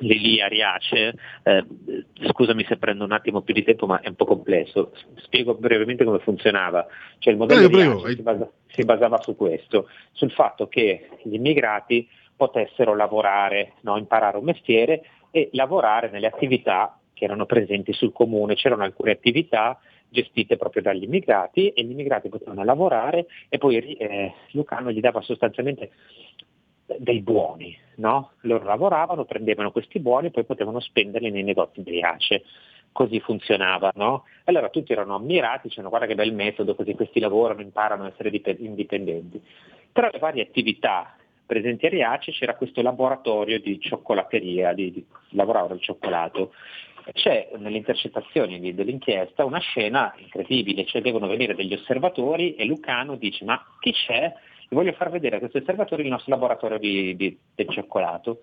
lì 0.00 0.40
a 0.40 0.46
Riace, 0.46 1.14
eh, 1.42 1.64
scusami 2.28 2.64
se 2.64 2.76
prendo 2.76 3.04
un 3.04 3.12
attimo 3.12 3.42
più 3.42 3.54
di 3.54 3.64
tempo 3.64 3.86
ma 3.86 4.00
è 4.00 4.08
un 4.08 4.14
po' 4.14 4.24
complesso, 4.24 4.92
spiego 5.16 5.54
brevemente 5.54 6.04
come 6.04 6.18
funzionava, 6.18 6.86
cioè 7.18 7.32
il 7.32 7.38
modello 7.38 7.68
prego, 7.68 8.00
prego. 8.00 8.14
Si, 8.14 8.22
basa, 8.22 8.50
si, 8.68 8.84
basava 8.84 9.20
su 9.22 9.36
questo, 9.36 9.88
sul 10.12 10.30
fatto 10.30 10.68
che 10.68 11.08
gli 11.22 11.34
immigrati 11.34 12.08
potessero 12.36 12.94
lavorare, 12.94 13.74
no? 13.82 13.96
imparare 13.96 14.38
un 14.38 14.44
mestiere 14.44 15.02
e 15.30 15.50
lavorare 15.52 16.10
nelle 16.10 16.26
attività 16.26 16.98
che 17.12 17.24
erano 17.24 17.44
presenti 17.44 17.92
sul 17.92 18.12
comune, 18.12 18.54
c'erano 18.54 18.82
alcune 18.82 19.12
attività 19.12 19.78
gestite 20.10 20.56
proprio 20.56 20.82
dagli 20.82 21.04
immigrati 21.04 21.68
e 21.68 21.84
gli 21.84 21.90
immigrati 21.90 22.28
potevano 22.28 22.64
lavorare 22.64 23.26
e 23.48 23.58
poi 23.58 23.76
eh, 23.94 24.32
Lucano 24.52 24.90
gli 24.90 25.00
dava 25.00 25.20
sostanzialmente 25.20 25.90
dei 26.98 27.20
buoni, 27.20 27.76
no? 27.96 28.32
Loro 28.40 28.64
lavoravano, 28.64 29.24
prendevano 29.24 29.70
questi 29.70 29.98
buoni 29.98 30.28
e 30.28 30.30
poi 30.30 30.44
potevano 30.44 30.80
spenderli 30.80 31.30
nei 31.30 31.42
negozi 31.42 31.82
di 31.82 31.90
Riace. 31.90 32.42
Così 32.92 33.20
funzionava, 33.20 33.92
no? 33.94 34.24
Allora 34.44 34.68
tutti 34.68 34.92
erano 34.92 35.14
ammirati, 35.14 35.68
dicevano 35.68 35.90
guarda 35.90 36.06
che 36.06 36.16
bel 36.16 36.34
metodo, 36.34 36.74
così 36.74 36.94
questi 36.94 37.20
lavorano, 37.20 37.60
imparano 37.60 38.04
a 38.04 38.08
essere 38.08 38.30
indipendenti. 38.58 39.40
Tra 39.92 40.08
le 40.10 40.18
varie 40.18 40.42
attività 40.42 41.14
presenti 41.46 41.86
a 41.86 41.88
Riace 41.88 42.32
c'era 42.32 42.54
questo 42.54 42.82
laboratorio 42.82 43.60
di 43.60 43.80
cioccolateria, 43.80 44.72
di, 44.72 44.92
di, 44.92 45.04
lavoravano 45.30 45.74
il 45.74 45.80
cioccolato. 45.80 46.52
C'è 47.12 47.50
nelle 47.58 47.78
intercettazioni 47.78 48.74
dell'inchiesta 48.74 49.44
una 49.44 49.58
scena 49.58 50.14
incredibile, 50.18 50.84
cioè 50.84 51.00
devono 51.00 51.26
venire 51.26 51.54
degli 51.54 51.74
osservatori 51.74 52.54
e 52.54 52.64
Lucano 52.64 53.16
dice 53.16 53.44
ma 53.44 53.60
chi 53.80 53.92
c'è? 53.92 54.32
Vi 54.70 54.76
voglio 54.76 54.92
far 54.92 55.10
vedere 55.10 55.34
a 55.34 55.38
questo 55.40 55.58
osservatore 55.58 56.04
il 56.04 56.08
nostro 56.08 56.30
laboratorio 56.30 56.78
di, 56.78 57.16
di, 57.16 57.36
del 57.56 57.68
cioccolato 57.70 58.38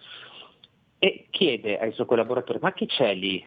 e 0.99 1.28
chiede 1.30 1.80
ai 1.80 1.94
suoi 1.94 2.06
collaboratori 2.06 2.60
ma 2.62 2.74
chi 2.74 2.86
c'è 2.86 3.14
lì? 3.14 3.41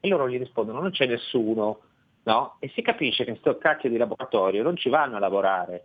E 0.00 0.08
loro 0.08 0.28
gli 0.28 0.36
rispondono 0.36 0.80
non 0.80 0.90
c'è 0.90 1.06
nessuno, 1.06 1.82
no? 2.24 2.56
E 2.58 2.68
si 2.74 2.82
capisce 2.82 3.22
che 3.22 3.30
in 3.30 3.38
questo 3.40 3.60
cacchio 3.60 3.90
di 3.90 3.96
laboratorio 3.96 4.64
non 4.64 4.76
ci 4.76 4.88
vanno 4.88 5.14
a 5.14 5.20
lavorare, 5.20 5.84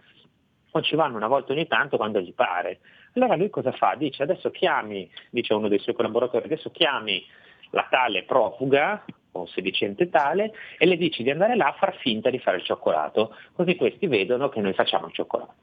non 0.72 0.81
ci 0.81 0.95
vanno 0.95 1.15
una 1.15 1.27
volta 1.27 1.53
ogni 1.53 1.68
tanto 1.68 1.98
quando 1.98 2.19
gli 2.19 2.34
pare. 2.34 2.80
Allora 3.14 3.36
lui 3.36 3.52
cosa 3.52 3.72
fa? 3.72 3.94
Dice 3.94 4.23
adesso 4.23 4.49
chiami, 4.49 5.07
dice 5.30 5.53
uno 5.53 5.68
dei 5.68 5.77
suoi 5.77 5.94
collaboratori, 5.94 6.45
adesso 6.45 6.72
chiami 6.72 7.23
la 7.69 7.86
tale 7.88 8.23
profuga 8.23 9.06
o 9.34 9.45
sedicente 9.45 10.10
tale 10.10 10.53
e 10.80 10.88
le 10.88 10.98
dici 10.98 11.22
di 11.22 11.30
andare 11.30 11.56
là 11.56 11.68
a 11.68 11.73
far 11.73 11.95
finta 11.98 12.31
di 12.31 12.40
fare 12.40 12.57
il 12.57 12.64
cioccolato, 12.64 13.36
così 13.53 13.76
questi 13.76 14.07
vedono 14.07 14.49
che 14.49 14.60
noi 14.60 14.73
facciamo 14.73 15.06
il 15.06 15.14
cioccolato. 15.14 15.53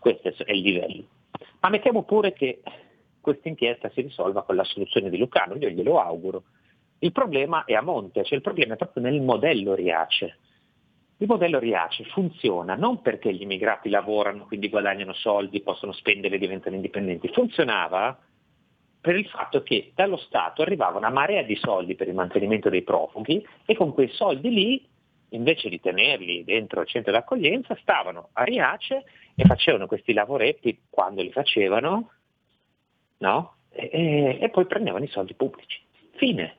Questo 0.00 0.28
è 0.44 0.52
il 0.52 0.62
livello. 0.62 1.04
Ma 1.60 1.68
mettiamo 1.68 2.04
pure 2.04 2.32
che 2.32 2.62
questa 3.20 3.48
inchiesta 3.48 3.90
si 3.90 4.00
risolva 4.00 4.42
con 4.44 4.56
la 4.56 4.64
soluzione 4.64 5.10
di 5.10 5.18
Lucano, 5.18 5.56
io 5.56 5.68
glielo 5.68 6.00
auguro. 6.00 6.44
Il 7.00 7.12
problema 7.12 7.64
è 7.64 7.74
a 7.74 7.82
monte, 7.82 8.24
cioè 8.24 8.36
il 8.36 8.42
problema 8.42 8.74
è 8.74 8.76
proprio 8.78 9.02
nel 9.02 9.20
modello 9.20 9.74
Riace. 9.74 10.38
Il 11.18 11.26
modello 11.26 11.58
Riace 11.58 12.04
funziona 12.04 12.76
non 12.76 13.02
perché 13.02 13.32
gli 13.34 13.42
immigrati 13.42 13.90
lavorano, 13.90 14.46
quindi 14.46 14.70
guadagnano 14.70 15.12
soldi, 15.12 15.60
possono 15.60 15.92
spendere 15.92 16.36
e 16.36 16.38
diventano 16.38 16.76
indipendenti, 16.76 17.28
funzionava 17.28 18.18
per 19.02 19.16
il 19.16 19.26
fatto 19.26 19.62
che 19.62 19.92
dallo 19.94 20.16
Stato 20.16 20.62
arrivava 20.62 20.96
una 20.96 21.10
marea 21.10 21.42
di 21.42 21.56
soldi 21.56 21.94
per 21.94 22.08
il 22.08 22.14
mantenimento 22.14 22.70
dei 22.70 22.82
profughi 22.82 23.46
e 23.66 23.74
con 23.74 23.92
quei 23.92 24.08
soldi 24.08 24.50
lì, 24.50 24.88
invece 25.30 25.68
di 25.68 25.78
tenerli 25.78 26.42
dentro 26.42 26.80
il 26.80 26.86
centro 26.86 27.12
d'accoglienza, 27.12 27.76
stavano 27.80 28.30
a 28.32 28.44
Riace 28.44 29.04
e 29.40 29.44
facevano 29.46 29.86
questi 29.86 30.12
lavoretti 30.12 30.82
quando 30.90 31.22
li 31.22 31.32
facevano, 31.32 32.10
no? 33.18 33.54
E, 33.70 34.38
e, 34.38 34.50
poi 34.50 34.66
prendevano 34.66 35.04
i 35.04 35.08
soldi 35.08 35.32
pubblici. 35.32 35.80
Fine. 36.16 36.56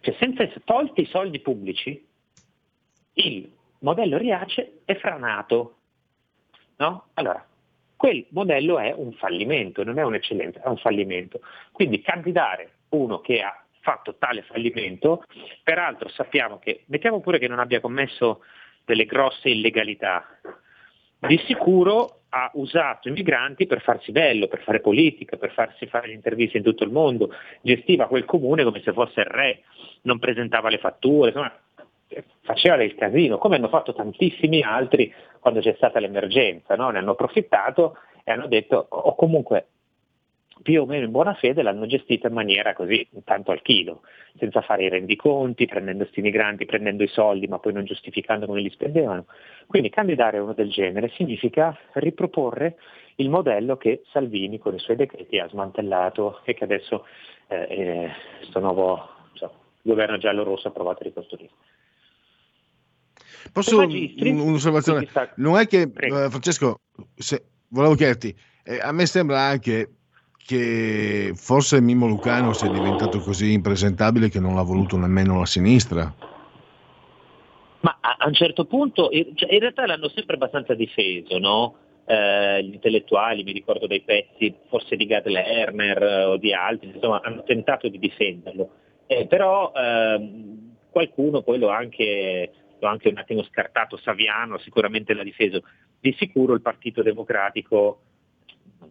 Cioè, 0.00 0.16
senza 0.18 0.44
tolti 0.64 1.02
i 1.02 1.06
soldi 1.06 1.38
pubblici, 1.38 2.04
il 3.12 3.52
modello 3.78 4.18
Riace 4.18 4.80
è 4.84 4.96
franato. 4.96 5.76
No? 6.78 7.04
Allora, 7.14 7.46
quel 7.94 8.26
modello 8.30 8.80
è 8.80 8.92
un 8.92 9.12
fallimento, 9.12 9.84
non 9.84 9.98
è 10.00 10.02
un'eccellenza, 10.02 10.60
è 10.60 10.66
un 10.66 10.78
fallimento. 10.78 11.40
Quindi 11.70 12.00
candidare 12.00 12.72
uno 12.88 13.20
che 13.20 13.42
ha 13.42 13.62
fatto 13.78 14.16
tale 14.16 14.42
fallimento, 14.42 15.22
peraltro 15.62 16.08
sappiamo 16.08 16.58
che, 16.58 16.82
mettiamo 16.86 17.20
pure 17.20 17.38
che 17.38 17.46
non 17.46 17.60
abbia 17.60 17.80
commesso 17.80 18.42
delle 18.84 19.04
grosse 19.04 19.50
illegalità, 19.50 20.26
di 21.26 21.38
sicuro 21.46 22.20
ha 22.30 22.50
usato 22.54 23.08
i 23.08 23.12
migranti 23.12 23.66
per 23.66 23.80
farsi 23.80 24.10
bello, 24.10 24.48
per 24.48 24.62
fare 24.62 24.80
politica, 24.80 25.36
per 25.36 25.52
farsi 25.52 25.86
fare 25.86 26.08
le 26.08 26.14
interviste 26.14 26.56
in 26.56 26.64
tutto 26.64 26.82
il 26.82 26.90
mondo, 26.90 27.30
gestiva 27.60 28.06
quel 28.06 28.24
comune 28.24 28.64
come 28.64 28.82
se 28.82 28.92
fosse 28.92 29.20
il 29.20 29.26
re, 29.26 29.60
non 30.02 30.18
presentava 30.18 30.68
le 30.68 30.78
fatture, 30.78 31.28
insomma, 31.28 31.52
faceva 32.42 32.76
del 32.76 32.94
casino, 32.94 33.38
come 33.38 33.56
hanno 33.56 33.68
fatto 33.68 33.94
tantissimi 33.94 34.62
altri 34.62 35.12
quando 35.38 35.60
c'è 35.60 35.74
stata 35.76 36.00
l'emergenza, 36.00 36.74
no? 36.74 36.90
ne 36.90 36.98
hanno 36.98 37.12
approfittato 37.12 37.98
e 38.24 38.32
hanno 38.32 38.46
detto, 38.46 38.86
o 38.88 39.14
comunque 39.14 39.66
più 40.62 40.82
o 40.82 40.86
meno 40.86 41.04
in 41.04 41.10
buona 41.10 41.34
fede 41.34 41.62
l'hanno 41.62 41.86
gestita 41.86 42.28
in 42.28 42.34
maniera 42.34 42.72
così, 42.74 43.06
tanto 43.24 43.50
al 43.50 43.62
chilo, 43.62 44.02
senza 44.38 44.60
fare 44.62 44.84
i 44.84 44.88
rendiconti, 44.88 45.66
prendendo 45.66 46.04
questi 46.04 46.22
migranti, 46.22 46.64
prendendo 46.64 47.02
i 47.02 47.08
soldi, 47.08 47.46
ma 47.46 47.58
poi 47.58 47.72
non 47.72 47.84
giustificando 47.84 48.46
come 48.46 48.60
li 48.60 48.70
spendevano. 48.70 49.26
Quindi 49.66 49.90
candidare 49.90 50.38
uno 50.38 50.52
del 50.52 50.70
genere 50.70 51.10
significa 51.14 51.76
riproporre 51.94 52.76
il 53.16 53.30
modello 53.30 53.76
che 53.76 54.02
Salvini 54.10 54.58
con 54.58 54.74
i 54.74 54.78
suoi 54.78 54.96
decreti 54.96 55.38
ha 55.38 55.48
smantellato 55.48 56.40
e 56.44 56.54
che 56.54 56.64
adesso 56.64 57.04
eh, 57.48 58.10
questo 58.38 58.60
nuovo 58.60 59.08
so, 59.34 59.52
governo 59.82 60.18
giallo-rosso 60.18 60.68
ha 60.68 60.72
provato 60.72 61.00
a 61.00 61.04
ricostruire. 61.04 61.50
Posso 63.52 63.78
un'osservazione? 63.78 65.06
Non 65.36 65.58
è 65.58 65.66
che, 65.66 65.82
eh, 65.82 66.28
Francesco, 66.30 66.80
se, 67.14 67.44
volevo 67.68 67.94
chiederti, 67.94 68.34
eh, 68.64 68.80
a 68.80 68.90
me 68.92 69.06
sembra 69.06 69.40
anche 69.40 69.90
che 70.44 71.32
forse 71.34 71.80
Mimmo 71.80 72.06
Lucano 72.06 72.52
sia 72.52 72.70
diventato 72.70 73.18
così 73.20 73.52
impresentabile 73.52 74.28
che 74.28 74.40
non 74.40 74.54
l'ha 74.54 74.62
voluto 74.62 74.96
nemmeno 74.96 75.38
la 75.38 75.46
sinistra. 75.46 76.12
Ma 77.80 77.98
a, 78.00 78.26
un 78.26 78.34
certo 78.34 78.66
punto, 78.66 79.10
cioè, 79.34 79.52
in 79.52 79.60
realtà 79.60 79.86
l'hanno 79.86 80.08
sempre 80.08 80.34
abbastanza 80.34 80.74
difeso, 80.74 81.38
no? 81.38 81.76
Eh, 82.06 82.62
gli 82.62 82.74
intellettuali, 82.74 83.42
mi 83.42 83.52
ricordo 83.52 83.86
dei 83.86 84.02
pezzi 84.02 84.54
forse 84.68 84.96
di 84.96 85.06
Gad 85.06 85.26
Lerner 85.26 86.02
eh, 86.02 86.24
o 86.24 86.36
di 86.36 86.52
altri, 86.52 86.90
insomma 86.94 87.20
hanno 87.22 87.42
tentato 87.44 87.88
di 87.88 87.98
difenderlo, 87.98 88.70
eh, 89.06 89.26
però 89.26 89.72
ehm, 89.74 90.76
qualcuno 90.90 91.40
poi 91.40 91.58
lo 91.58 91.70
ha 91.70 91.76
anche 91.76 92.50
anche 92.80 93.08
un 93.08 93.16
attimo 93.16 93.42
scartato 93.44 93.96
Saviano, 93.96 94.58
sicuramente 94.58 95.14
l'ha 95.14 95.22
difeso. 95.22 95.62
Di 95.98 96.14
sicuro 96.18 96.52
il 96.52 96.60
Partito 96.60 97.02
Democratico 97.02 98.00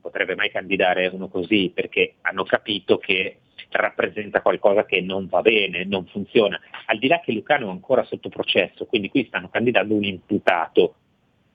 potrebbe 0.03 0.35
mai 0.35 0.51
candidare 0.51 1.07
uno 1.07 1.29
così 1.29 1.71
perché 1.73 2.15
hanno 2.21 2.43
capito 2.43 2.97
che 2.97 3.37
rappresenta 3.69 4.41
qualcosa 4.41 4.85
che 4.85 4.99
non 4.99 5.27
va 5.27 5.41
bene, 5.41 5.85
non 5.85 6.05
funziona. 6.05 6.59
Al 6.87 6.99
di 6.99 7.07
là 7.07 7.21
che 7.21 7.31
Lucano 7.31 7.67
è 7.67 7.71
ancora 7.71 8.03
sotto 8.03 8.27
processo, 8.27 8.85
quindi 8.85 9.09
qui 9.09 9.25
stanno 9.25 9.49
candidando 9.49 9.95
un 9.95 10.03
imputato, 10.03 10.95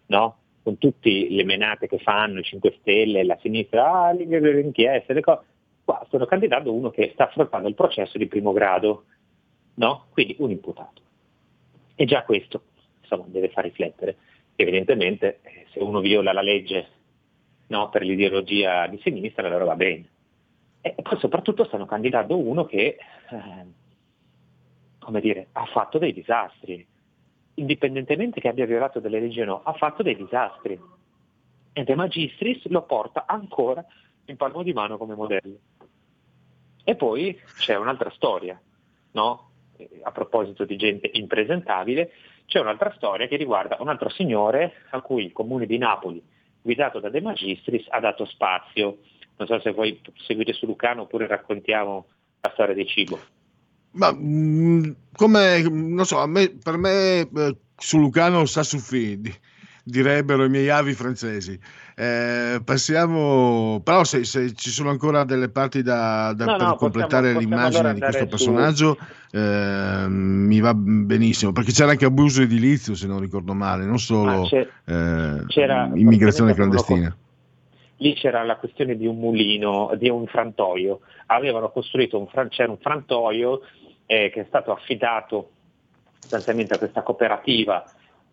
no? 0.07 0.37
con 0.63 0.79
tutte 0.79 1.11
le 1.11 1.45
menate 1.45 1.87
che 1.87 1.99
fanno 1.99 2.41
i 2.41 2.45
5 2.45 2.79
Stelle, 2.81 3.25
la 3.25 3.39
sinistra, 3.41 4.07
ah, 4.07 4.13
le 4.13 4.61
inchieste, 4.61 5.13
le 5.13 5.21
cose. 5.21 5.45
Qua 5.85 6.03
stanno 6.09 6.27
candidando 6.27 6.73
uno 6.73 6.91
che 6.91 7.11
sta 7.13 7.25
affrontando 7.25 7.69
il 7.69 7.75
processo 7.75 8.19
di 8.19 8.27
primo 8.27 8.53
grado, 8.53 9.05
no? 9.75 10.07
quindi 10.11 10.37
un 10.39 10.51
imputato. 10.51 11.03
E 11.95 12.05
già 12.07 12.23
questo 12.25 12.63
insomma, 13.01 13.25
deve 13.29 13.51
far 13.51 13.65
riflettere. 13.65 14.17
Evidentemente 14.57 15.39
eh, 15.43 15.67
se 15.71 15.79
uno 15.81 16.01
viola 16.01 16.33
la 16.33 16.43
legge 16.43 16.89
no, 17.69 17.89
per 17.89 18.03
l'ideologia 18.03 18.87
di 18.87 19.01
sinistra 19.03 19.47
allora 19.47 19.65
va 19.65 19.77
bene. 19.77 20.09
E 20.81 20.95
poi 21.03 21.19
soprattutto 21.19 21.65
stanno 21.65 21.87
candidando 21.87 22.39
uno 22.39 22.65
che 22.65 22.97
eh, 23.31 23.67
come 25.09 25.23
dire, 25.23 25.49
ha 25.53 25.65
fatto 25.65 25.97
dei 25.97 26.13
disastri, 26.13 26.87
indipendentemente 27.55 28.43
che 28.43 28.49
abbia 28.49 28.67
violato 28.67 29.01
delle 29.01 29.21
leggi 29.21 29.41
o 29.41 29.47
no, 29.47 29.63
ha 29.63 29.73
fatto 29.73 30.03
dei 30.03 30.15
disastri. 30.15 30.79
E 31.73 31.83
De 31.83 31.95
Magistris 31.95 32.67
lo 32.67 32.83
porta 32.83 33.25
ancora 33.27 33.83
in 34.27 34.37
palmo 34.37 34.63
di 34.63 34.75
mano 34.75 34.99
come 34.99 35.15
modello. 35.15 35.59
E 36.85 36.95
poi 36.95 37.41
c'è 37.57 37.75
un'altra 37.77 38.11
storia, 38.11 38.61
no? 39.13 39.51
a 40.03 40.13
proposito 40.13 40.67
di 40.67 40.77
gente 40.77 41.09
impresentabile, 41.15 42.13
c'è 42.45 42.61
un'altra 42.61 42.93
storia 42.95 43.27
che 43.29 43.37
riguarda 43.37 43.79
un 43.81 43.89
altro 43.89 44.11
signore 44.11 44.75
a 44.91 45.01
cui 45.01 45.25
il 45.25 45.33
comune 45.33 45.65
di 45.65 45.79
Napoli, 45.79 46.23
guidato 46.69 47.01
da 47.01 47.09
De 47.09 47.23
Magistris, 47.23 47.87
ha 47.89 47.99
dato 47.99 48.27
spazio. 48.27 48.99
Non 49.39 49.49
so 49.49 49.59
se 49.61 49.71
vuoi 49.71 49.99
seguire 50.27 50.53
su 50.53 50.67
Lucano 50.67 51.03
oppure 51.03 51.27
raccontiamo 51.27 52.07
la 52.43 52.51
storia 52.53 52.75
del 52.75 52.87
cibo. 52.87 53.19
Ma 53.93 54.13
mm, 54.13 54.91
come, 55.15 55.63
non 55.63 56.05
so, 56.05 56.27
me, 56.27 56.51
per 56.51 56.77
me 56.77 57.21
eh, 57.21 57.57
su 57.75 57.99
Lucano 57.99 58.45
sa 58.45 58.63
suffidi 58.63 59.33
direbbero 59.89 60.45
i 60.45 60.49
miei 60.49 60.69
avi 60.69 60.93
francesi. 60.93 61.59
Eh, 61.97 62.61
passiamo, 62.65 63.81
però 63.83 64.05
se, 64.05 64.25
se, 64.25 64.53
ci 64.53 64.71
sono 64.71 64.91
ancora 64.91 65.25
delle 65.25 65.49
parti 65.49 65.83
da, 65.83 66.33
da 66.35 66.45
no, 66.45 66.57
per 66.57 66.67
no, 66.67 66.77
completare 66.77 67.33
possiamo, 67.33 67.41
l'immagine 67.41 67.69
possiamo 67.81 67.95
di 67.95 68.01
questo 68.01 68.27
personaggio, 68.27 68.99
eh, 69.33 70.07
mi 70.09 70.61
va 70.61 70.75
benissimo, 70.75 71.53
perché 71.53 71.73
c'era 71.73 71.91
anche 71.91 72.05
abuso 72.05 72.43
edilizio, 72.43 72.95
se 72.95 73.07
non 73.07 73.19
ricordo 73.21 73.55
male, 73.55 73.85
non 73.85 73.99
solo 73.99 74.49
eh, 74.49 75.45
c'era, 75.47 75.91
immigrazione 75.95 76.55
clandestina. 76.55 77.17
Lì 78.01 78.15
c'era 78.15 78.45
la 78.45 78.57
questione 78.57 78.97
di 78.97 79.07
un 79.07 79.19
mulino, 79.19 79.91
di 79.99 80.09
un 80.09 80.25
frantoio. 80.27 81.01
Avevano 81.27 81.71
costruito 81.71 82.17
un, 82.17 82.29
c'era 82.49 82.71
un 82.71 82.79
frantoio 82.79 83.63
eh, 84.07 84.31
che 84.33 84.43
è 84.43 84.45
stato 84.47 84.71
affidato 84.71 85.51
sostanzialmente 86.21 86.75
a 86.75 86.79
questa 86.79 87.03
cooperativa 87.03 87.85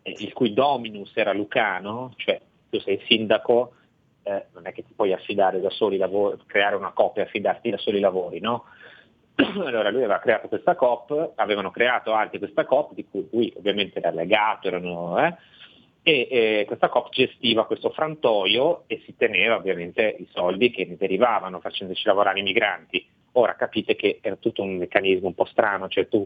il 0.05 0.33
cui 0.33 0.53
dominus 0.53 1.11
era 1.15 1.33
Lucano, 1.33 2.13
cioè 2.17 2.39
tu 2.69 2.79
sei 2.79 3.01
sindaco, 3.07 3.73
eh, 4.23 4.45
non 4.53 4.67
è 4.67 4.73
che 4.73 4.83
ti 4.83 4.93
puoi 4.93 5.13
affidare 5.13 5.59
da 5.59 5.69
soli 5.69 5.97
lavori, 5.97 6.37
creare 6.45 6.75
una 6.75 6.91
coppia 6.91 7.23
e 7.23 7.25
affidarti 7.25 7.69
da 7.69 7.77
soli 7.77 7.97
i 7.97 8.01
lavori, 8.01 8.39
no? 8.39 8.65
Allora 9.35 9.89
lui 9.89 10.03
aveva 10.03 10.19
creato 10.19 10.47
questa 10.47 10.75
COP, 10.75 11.33
avevano 11.35 11.71
creato 11.71 12.11
anche 12.11 12.37
questa 12.37 12.65
COP, 12.65 12.93
di 12.93 13.05
cui 13.09 13.27
lui 13.31 13.53
ovviamente 13.55 13.99
era 13.99 14.11
legato, 14.11 14.67
erano, 14.67 15.17
eh, 15.19 15.35
e, 16.03 16.27
e, 16.29 16.63
questa 16.65 16.89
COP 16.89 17.09
gestiva 17.09 17.65
questo 17.65 17.89
frantoio 17.89 18.83
e 18.85 19.01
si 19.05 19.15
teneva 19.15 19.55
ovviamente 19.55 20.15
i 20.19 20.27
soldi 20.31 20.69
che 20.69 20.85
ne 20.85 20.97
derivavano 20.97 21.59
facendoci 21.59 22.05
lavorare 22.05 22.39
i 22.39 22.43
migranti. 22.43 23.05
Ora 23.33 23.55
capite 23.55 23.95
che 23.95 24.19
era 24.21 24.35
tutto 24.37 24.61
un 24.61 24.77
meccanismo 24.77 25.27
un 25.27 25.33
po' 25.33 25.45
strano, 25.45 25.87
cioè 25.87 26.07
tu 26.07 26.25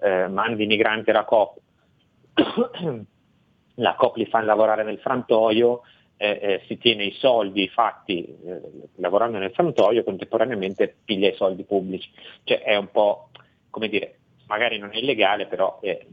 eh, 0.00 0.28
mandi 0.28 0.62
i 0.64 0.66
migranti 0.66 1.10
alla 1.10 1.24
COP, 1.24 1.58
la 3.76 3.94
COP 3.94 4.16
li 4.16 4.26
fa 4.26 4.40
lavorare 4.42 4.84
nel 4.84 4.98
frantoio, 4.98 5.82
eh, 6.18 6.38
eh, 6.40 6.62
si 6.66 6.78
tiene 6.78 7.04
i 7.04 7.12
soldi 7.12 7.68
fatti 7.68 8.24
eh, 8.24 8.60
lavorando 8.96 9.38
nel 9.38 9.52
frantoio, 9.52 10.04
contemporaneamente 10.04 10.96
piglia 11.04 11.28
i 11.28 11.34
soldi 11.34 11.64
pubblici. 11.64 12.10
Cioè 12.44 12.62
è 12.62 12.76
un 12.76 12.90
po', 12.90 13.30
come 13.70 13.88
dire, 13.88 14.18
magari 14.46 14.78
non 14.78 14.90
è 14.92 14.96
illegale, 14.96 15.46
però 15.46 15.78
eh, 15.82 16.06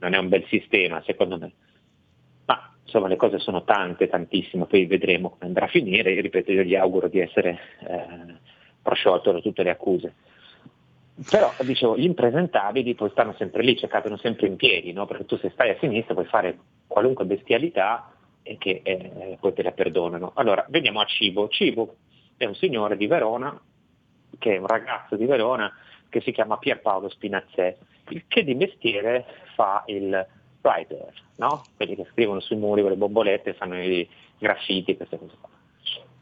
non 0.00 0.14
è 0.14 0.18
un 0.18 0.28
bel 0.28 0.44
sistema 0.46 1.02
secondo 1.04 1.38
me. 1.38 1.52
Ma 2.46 2.74
insomma 2.82 3.08
le 3.08 3.16
cose 3.16 3.38
sono 3.38 3.64
tante, 3.64 4.08
tantissime, 4.08 4.66
poi 4.66 4.86
vedremo 4.86 5.30
come 5.30 5.46
andrà 5.46 5.66
a 5.66 5.68
finire, 5.68 6.18
ripeto 6.20 6.52
io 6.52 6.62
gli 6.62 6.74
auguro 6.74 7.08
di 7.08 7.20
essere 7.20 7.58
eh, 7.86 8.34
prosciolto 8.82 9.32
da 9.32 9.40
tutte 9.40 9.62
le 9.62 9.70
accuse. 9.70 10.14
Però 11.30 11.54
dicevo, 11.60 11.96
gli 11.96 12.04
impresentabili 12.04 12.94
poi 12.94 13.10
stanno 13.10 13.34
sempre 13.38 13.62
lì, 13.62 13.76
cioè 13.76 13.88
cadono 13.88 14.16
sempre 14.16 14.48
in 14.48 14.56
piedi, 14.56 14.92
no? 14.92 15.06
perché 15.06 15.24
tu 15.26 15.36
se 15.38 15.50
stai 15.50 15.70
a 15.70 15.76
sinistra 15.78 16.14
puoi 16.14 16.26
fare 16.26 16.58
qualunque 16.88 17.24
bestialità 17.24 18.12
e 18.42 18.58
che 18.58 18.80
eh, 18.82 19.38
poi 19.38 19.52
te 19.52 19.62
la 19.62 19.70
perdonano. 19.70 20.32
Allora, 20.34 20.66
veniamo 20.68 21.00
a 21.00 21.04
Cibo. 21.04 21.48
Cibo 21.48 21.96
è 22.36 22.44
un 22.46 22.54
signore 22.56 22.96
di 22.96 23.06
Verona, 23.06 23.58
che 24.38 24.56
è 24.56 24.58
un 24.58 24.66
ragazzo 24.66 25.14
di 25.14 25.24
Verona, 25.24 25.72
che 26.08 26.20
si 26.20 26.32
chiama 26.32 26.58
Pierpaolo 26.58 27.08
Spinazzè, 27.08 27.76
che 28.26 28.44
di 28.44 28.54
mestiere 28.54 29.24
fa 29.54 29.84
il 29.86 30.26
writer, 30.62 31.12
no? 31.36 31.62
quelli 31.76 31.94
che 31.94 32.06
scrivono 32.10 32.40
sui 32.40 32.56
muri 32.56 32.80
con 32.80 32.90
le 32.90 32.96
bombolette, 32.96 33.54
fanno 33.54 33.80
i 33.80 34.08
graffiti, 34.38 34.96
queste 34.96 35.18
cose 35.18 35.36
qua. 35.40 35.53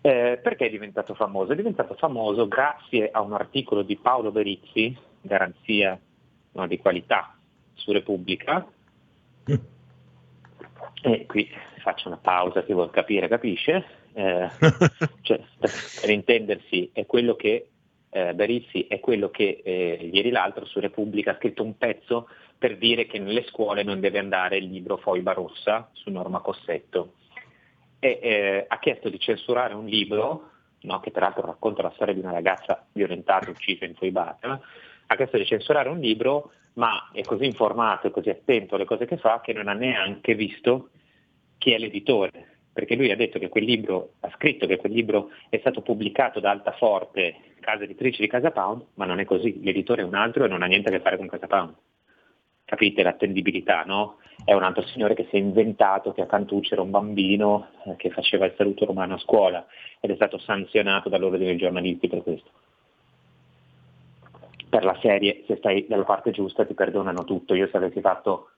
Eh, 0.05 0.41
perché 0.43 0.67
è 0.67 0.71
diventato 0.71 1.15
famoso? 1.15 1.53
È 1.53 1.57
diventato 1.57 1.95
famoso 1.95 2.49
grazie 2.49 3.09
a 3.11 3.21
un 3.21 3.33
articolo 3.35 3.83
di 3.83 3.97
Paolo 3.97 4.33
Berizzi, 4.33 4.97
garanzia 5.21 5.99
no, 6.53 6.67
di 6.67 6.77
qualità 6.79 7.37
su 7.75 7.93
Repubblica. 7.93 8.67
E 11.05 11.27
qui 11.27 11.49
faccio 11.79 12.09
una 12.09 12.17
pausa, 12.17 12.65
chi 12.65 12.73
vuol 12.73 12.91
capire 12.91 13.29
capisce. 13.29 14.01
Eh, 14.15 14.47
cioè, 15.23 15.41
per 15.59 16.11
intendersi, 16.11 16.91
è 16.93 17.07
quello 17.07 17.35
che 17.35 17.69
eh, 18.11 18.35
Berizzi 18.35 18.87
è 18.87 19.01
quello 19.01 19.31
che 19.31 19.63
eh, 19.65 20.11
ieri 20.13 20.29
l'altro 20.29 20.67
su 20.67 20.81
Repubblica 20.81 21.31
ha 21.31 21.37
scritto 21.37 21.63
un 21.63 21.79
pezzo 21.79 22.29
per 22.59 22.77
dire 22.77 23.07
che 23.07 23.19
nelle 23.19 23.43
scuole 23.45 23.83
non 23.83 24.01
deve 24.01 24.19
andare 24.19 24.59
il 24.59 24.67
libro 24.67 24.99
Foiba 24.99 25.33
Rossa 25.33 25.89
su 25.93 26.11
Norma 26.11 26.41
Cossetto 26.41 27.15
e 28.05 28.19
eh, 28.21 28.65
ha 28.67 28.79
chiesto 28.81 29.09
di 29.09 29.21
censurare 29.21 29.75
un 29.75 29.87
libro, 29.87 30.51
no, 30.81 30.99
che 30.99 31.13
peraltro 31.13 31.47
racconta 31.47 31.83
la 31.83 31.93
storia 31.95 32.13
di 32.13 32.19
una 32.19 32.33
ragazza 32.33 32.85
violentata, 32.91 33.49
uccisa, 33.49 33.85
infoibata, 33.85 34.61
ha 35.07 35.15
chiesto 35.15 35.37
di 35.37 35.47
censurare 35.47 35.89
un 35.89 36.01
libro, 36.01 36.51
ma 36.73 37.11
è 37.13 37.23
così 37.23 37.45
informato 37.45 38.09
e 38.09 38.11
così 38.11 38.29
attento 38.29 38.75
alle 38.75 38.87
cose 38.87 39.07
che 39.07 39.19
fa 39.19 39.41
che 39.41 39.53
non 39.53 39.69
ha 39.69 39.73
neanche 39.73 40.35
visto 40.35 40.89
chi 41.59 41.71
è 41.71 41.79
l'editore, 41.79 42.57
perché 42.73 42.97
lui 42.97 43.13
ha 43.13 43.17
detto 43.17 43.39
che 43.39 43.49
quel 43.49 43.63
libro, 43.63 44.15
ha 44.19 44.31
scritto 44.35 44.67
che 44.67 44.79
quel 44.79 44.93
libro 44.93 45.31
è 45.49 45.59
stato 45.59 45.81
pubblicato 45.81 46.41
da 46.41 46.51
Altaforte, 46.51 47.37
casa 47.61 47.85
editrice 47.85 48.21
di 48.21 48.27
Casa 48.27 48.51
Pound, 48.51 48.85
ma 48.95 49.05
non 49.05 49.21
è 49.21 49.25
così, 49.25 49.63
l'editore 49.63 50.03
è 50.03 50.05
un 50.05 50.17
altro 50.17 50.45
e 50.45 50.49
non 50.49 50.63
ha 50.63 50.67
niente 50.67 50.89
a 50.89 50.93
che 50.93 51.01
fare 51.01 51.19
con 51.19 51.29
Casa 51.29 51.47
Pound. 51.47 51.75
Capite 52.73 53.03
l'attendibilità, 53.03 53.83
no? 53.85 54.17
È 54.43 54.55
un 54.55 54.63
altro 54.63 54.83
signore 54.87 55.13
che 55.15 55.27
si 55.29 55.37
è 55.37 55.39
inventato 55.39 56.15
che 56.15 56.23
a 56.23 56.27
Cantucci 56.27 56.73
era 56.73 56.81
un 56.81 56.89
bambino 56.89 57.69
eh, 57.85 57.97
che 57.97 58.09
faceva 58.09 58.47
il 58.47 58.55
saluto 58.57 58.87
romano 58.87 59.17
a 59.17 59.19
scuola 59.19 59.67
ed 60.01 60.11
è 60.11 60.15
stato 60.15 60.39
sanzionato 60.39 61.11
dall'ordine 61.11 61.45
dei 61.45 61.59
giornalisti 61.59 62.09
per 62.09 62.23
questo. 62.23 62.49
Per 64.71 64.85
la 64.85 64.99
serie, 65.03 65.45
se 65.47 65.57
stai 65.57 65.85
dalla 65.87 66.05
parte 66.05 66.31
giusta 66.31 66.65
ti 66.65 66.73
perdonano 66.73 67.25
tutto. 67.25 67.53
Io 67.55 67.69
se 67.71 67.77
avessi 67.77 68.01
fatto 68.01 68.53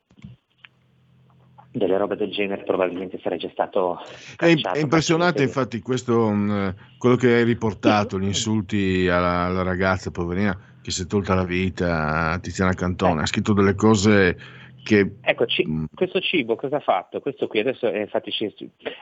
delle 1.73 1.97
robe 1.97 2.15
del 2.15 2.31
genere 2.31 2.63
probabilmente 2.63 3.19
sarei 3.21 3.39
già 3.39 3.51
stato 3.51 3.99
è, 4.37 4.55
è 4.55 4.79
impressionante 4.79 5.43
infatti 5.43 5.81
questo 5.81 6.27
um, 6.27 6.73
quello 6.99 7.17
che 7.17 7.35
hai 7.35 7.43
riportato 7.43 8.17
gli 8.21 8.27
insulti 8.27 9.09
alla, 9.09 9.47
alla, 9.47 9.65
ragazza 9.65 10.13
poverina 10.13 10.57
che 10.85 10.91
si 10.91 11.05
è 11.05 11.07
tolta 11.07 11.35
la 11.35 11.45
vita 11.45 12.39
Tiziana 12.43 12.75
Cantone 12.75 13.23
ha 13.23 13.27
scritto 13.27 13.55
delle 13.55 13.75
cose 13.75 14.37
che... 14.85 15.17
Ecco, 15.23 15.47
ci, 15.47 15.67
questo 15.95 16.21
cibo 16.21 16.57
cosa 16.57 16.77
ha 16.77 16.81
fatto? 16.81 17.21
Questo 17.21 17.47
qui 17.47 17.61
adesso 17.61 17.91
eh, 17.91 18.01
infatti 18.01 18.31
ci, 18.31 18.53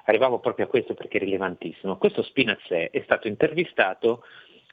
arrivavo 0.04 0.38
proprio 0.38 0.66
a 0.66 0.68
questo 0.68 0.94
perché 0.94 1.18
è 1.18 1.20
rilevantissimo. 1.20 1.98
Questo 1.98 2.22
Spinazzè 2.22 2.90
è 2.90 3.02
stato 3.02 3.26
intervistato 3.26 4.22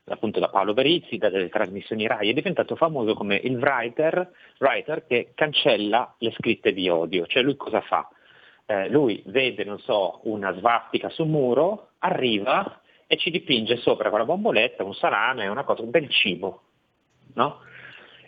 appunto 0.06 0.40
da 0.40 0.50
Paolo 0.50 0.74
Berizzi, 0.74 1.18
da 1.18 1.30
delle 1.30 1.50
trasmissioni 1.50 2.06
RAI, 2.06 2.30
è 2.30 2.34
diventato 2.34 2.76
famoso 2.76 3.16
come 3.16 3.38
il 3.44 3.58
writer, 3.58 4.32
writer 4.60 5.06
che 5.08 5.32
cancella 5.34 6.14
le 6.20 6.32
scritte 6.38 6.74
di 6.74 6.88
odio. 6.90 7.26
Cioè 7.26 7.42
lui 7.42 7.56
cosa 7.56 7.82
fa? 7.82 8.08
Eh, 8.68 8.88
lui 8.90 9.24
vede, 9.26 9.64
non 9.64 9.80
so, 9.80 10.20
una 10.26 10.54
svastica 10.54 11.10
sul 11.10 11.28
muro, 11.28 11.90
arriva 12.00 12.82
e 13.08 13.18
ci 13.18 13.32
dipinge 13.32 13.78
sopra 13.78 14.12
con 14.12 14.20
la 14.20 14.26
bomboletta 14.26 14.84
un 14.84 14.94
salame, 14.94 15.48
una 15.48 15.64
cosa, 15.64 15.82
del 15.84 16.08
cibo. 16.10 16.66
No? 17.40 17.62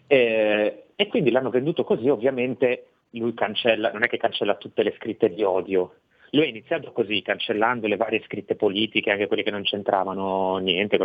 Eh, 0.07 0.83
e 0.95 1.07
quindi 1.07 1.31
l'hanno 1.31 1.49
venduto 1.49 1.83
così, 1.83 2.07
ovviamente 2.07 2.85
lui 3.11 3.33
cancella, 3.33 3.91
non 3.91 4.03
è 4.03 4.07
che 4.07 4.17
cancella 4.17 4.55
tutte 4.55 4.83
le 4.83 4.93
scritte 4.97 5.33
di 5.33 5.43
odio, 5.43 5.95
lui 6.31 6.45
ha 6.45 6.47
iniziato 6.47 6.93
così, 6.93 7.21
cancellando 7.21 7.87
le 7.87 7.97
varie 7.97 8.23
scritte 8.23 8.55
politiche, 8.55 9.11
anche 9.11 9.27
quelle 9.27 9.43
che 9.43 9.51
non 9.51 9.63
c'entravano 9.63 10.57
niente. 10.59 10.97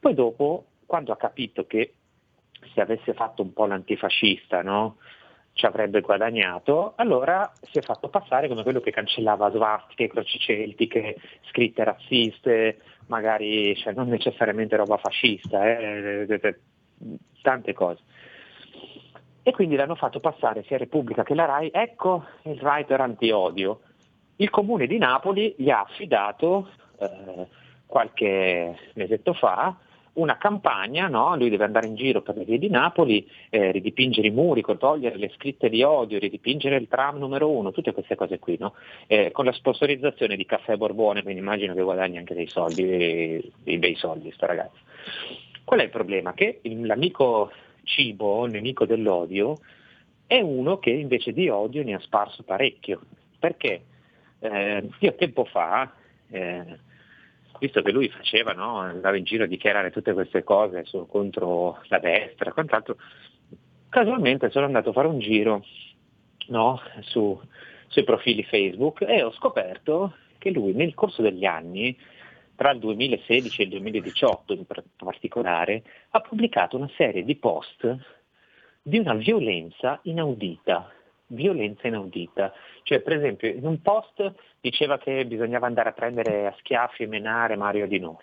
Poi 0.00 0.14
dopo, 0.14 0.64
quando 0.84 1.12
ha 1.12 1.16
capito 1.16 1.64
che 1.66 1.92
se 2.74 2.80
avesse 2.80 3.14
fatto 3.14 3.42
un 3.42 3.52
po' 3.52 3.66
l'antifascista, 3.66 4.62
no? 4.62 4.96
ci 5.52 5.66
avrebbe 5.66 6.00
guadagnato, 6.00 6.94
allora 6.96 7.52
si 7.62 7.78
è 7.78 7.82
fatto 7.82 8.08
passare 8.08 8.48
come 8.48 8.62
quello 8.62 8.80
che 8.80 8.92
cancellava 8.92 9.50
svastiche, 9.50 10.08
croci 10.08 10.38
celtiche, 10.38 11.16
scritte 11.50 11.84
razziste, 11.84 12.78
magari 13.06 13.76
cioè, 13.76 13.92
non 13.92 14.08
necessariamente 14.08 14.76
roba 14.76 14.96
fascista, 14.98 15.68
eh, 15.68 16.58
tante 17.42 17.72
cose 17.72 18.02
e 19.48 19.52
quindi 19.52 19.76
l'hanno 19.76 19.94
fatto 19.94 20.20
passare 20.20 20.62
sia 20.64 20.76
Repubblica 20.76 21.22
che 21.22 21.34
la 21.34 21.46
RAI, 21.46 21.70
ecco 21.72 22.24
il 22.42 22.58
writer 22.60 23.00
anti-odio. 23.00 23.80
Il 24.36 24.50
comune 24.50 24.86
di 24.86 24.98
Napoli 24.98 25.54
gli 25.56 25.70
ha 25.70 25.80
affidato 25.80 26.68
eh, 26.98 27.46
qualche 27.86 28.76
mesetto 28.92 29.32
fa 29.32 29.74
una 30.18 30.36
campagna, 30.36 31.08
no? 31.08 31.34
lui 31.36 31.48
deve 31.48 31.64
andare 31.64 31.86
in 31.86 31.94
giro 31.94 32.22
per 32.22 32.36
le 32.36 32.44
vie 32.44 32.58
di 32.58 32.68
Napoli, 32.68 33.26
eh, 33.50 33.70
ridipingere 33.70 34.26
i 34.26 34.32
muri, 34.32 34.64
togliere 34.78 35.16
le 35.16 35.30
scritte 35.34 35.68
di 35.70 35.82
odio, 35.82 36.18
ridipingere 36.18 36.76
il 36.76 36.88
tram 36.88 37.18
numero 37.18 37.48
uno, 37.50 37.70
tutte 37.70 37.92
queste 37.92 38.16
cose 38.16 38.38
qui, 38.38 38.56
no? 38.58 38.74
eh, 39.06 39.30
con 39.30 39.44
la 39.44 39.52
sponsorizzazione 39.52 40.36
di 40.36 40.44
Caffè 40.44 40.76
Borbone, 40.76 41.22
quindi 41.22 41.40
immagino 41.40 41.72
che 41.72 41.82
guadagni 41.82 42.18
anche 42.18 42.34
dei 42.34 42.48
soldi, 42.48 42.84
dei, 42.84 43.52
dei 43.62 43.78
bei 43.78 43.94
soldi 43.94 44.30
sto 44.32 44.46
ragazzo. 44.46 44.78
Qual 45.68 45.80
è 45.80 45.82
il 45.82 45.90
problema? 45.90 46.32
Che 46.32 46.60
l'amico 46.62 47.52
cibo, 47.82 48.46
nemico 48.46 48.86
dell'odio, 48.86 49.58
è 50.26 50.40
uno 50.40 50.78
che 50.78 50.88
invece 50.88 51.34
di 51.34 51.50
odio 51.50 51.84
ne 51.84 51.92
ha 51.92 52.00
sparso 52.00 52.42
parecchio. 52.42 53.02
Perché 53.38 53.82
eh, 54.38 54.88
io 54.98 55.14
tempo 55.14 55.44
fa, 55.44 55.92
eh, 56.30 56.78
visto 57.60 57.82
che 57.82 57.92
lui 57.92 58.08
faceva, 58.08 58.54
no, 58.54 58.78
andava 58.78 59.18
in 59.18 59.24
giro 59.24 59.44
a 59.44 59.46
dichiarare 59.46 59.90
tutte 59.90 60.14
queste 60.14 60.42
cose 60.42 60.86
su, 60.86 61.06
contro 61.06 61.82
la 61.88 61.98
destra, 61.98 62.54
quant'altro, 62.54 62.96
casualmente 63.90 64.48
sono 64.48 64.64
andato 64.64 64.88
a 64.88 64.94
fare 64.94 65.08
un 65.08 65.18
giro 65.18 65.66
no, 66.46 66.80
su, 67.00 67.38
sui 67.88 68.04
profili 68.04 68.42
Facebook 68.42 69.02
e 69.02 69.22
ho 69.22 69.32
scoperto 69.32 70.14
che 70.38 70.48
lui 70.50 70.72
nel 70.72 70.94
corso 70.94 71.20
degli 71.20 71.44
anni 71.44 71.94
tra 72.58 72.72
il 72.72 72.80
2016 72.80 73.60
e 73.60 73.64
il 73.66 73.70
2018 73.70 74.52
in 74.52 74.64
particolare, 74.96 75.84
ha 76.10 76.20
pubblicato 76.20 76.76
una 76.76 76.90
serie 76.96 77.22
di 77.22 77.36
post 77.36 77.96
di 78.82 78.98
una 78.98 79.14
violenza 79.14 80.00
inaudita. 80.02 80.90
Violenza 81.28 81.86
inaudita. 81.86 82.52
Cioè, 82.82 82.98
per 82.98 83.12
esempio, 83.12 83.48
in 83.48 83.64
un 83.64 83.80
post 83.80 84.32
diceva 84.60 84.98
che 84.98 85.24
bisognava 85.24 85.68
andare 85.68 85.90
a 85.90 85.92
prendere 85.92 86.48
a 86.48 86.54
schiaffi 86.58 87.04
e 87.04 87.06
menare 87.06 87.54
Mario 87.54 87.86
Di 87.86 88.00
Noi. 88.00 88.16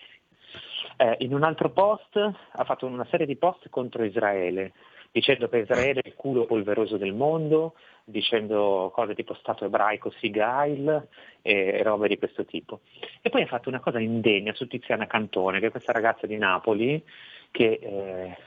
Eh, 0.98 1.16
in 1.20 1.34
un 1.34 1.44
altro 1.44 1.70
post 1.70 2.18
ha 2.18 2.64
fatto 2.66 2.86
una 2.88 3.08
serie 3.10 3.26
di 3.26 3.38
post 3.38 3.70
contro 3.70 4.04
Israele, 4.04 4.74
dicendo 5.16 5.48
che 5.48 5.60
Israele 5.60 6.02
il 6.04 6.14
culo 6.14 6.44
polveroso 6.44 6.98
del 6.98 7.14
mondo, 7.14 7.76
dicendo 8.04 8.92
cose 8.94 9.16
tipo 9.16 9.34
Stato 9.36 9.64
ebraico, 9.64 10.12
Sigail 10.20 11.08
e 11.42 11.82
robe 11.84 12.10
di 12.10 12.18
questo 12.18 12.44
tipo. 12.44 12.82
E 13.22 13.30
poi 13.30 13.44
ha 13.44 13.48
fatto 13.48 13.70
una 13.70 13.80
cosa 13.80 14.02
indegna 14.02 14.54
su 14.54 14.68
Tiziana 14.68 15.08
Cantone, 15.08 15.62
che 15.62 15.68
è 15.68 15.72
questa 15.72 15.94
ragazza 15.94 16.28
di 16.28 16.36
Napoli 16.36 17.02
che 17.50 17.80
eh, 17.82 18.38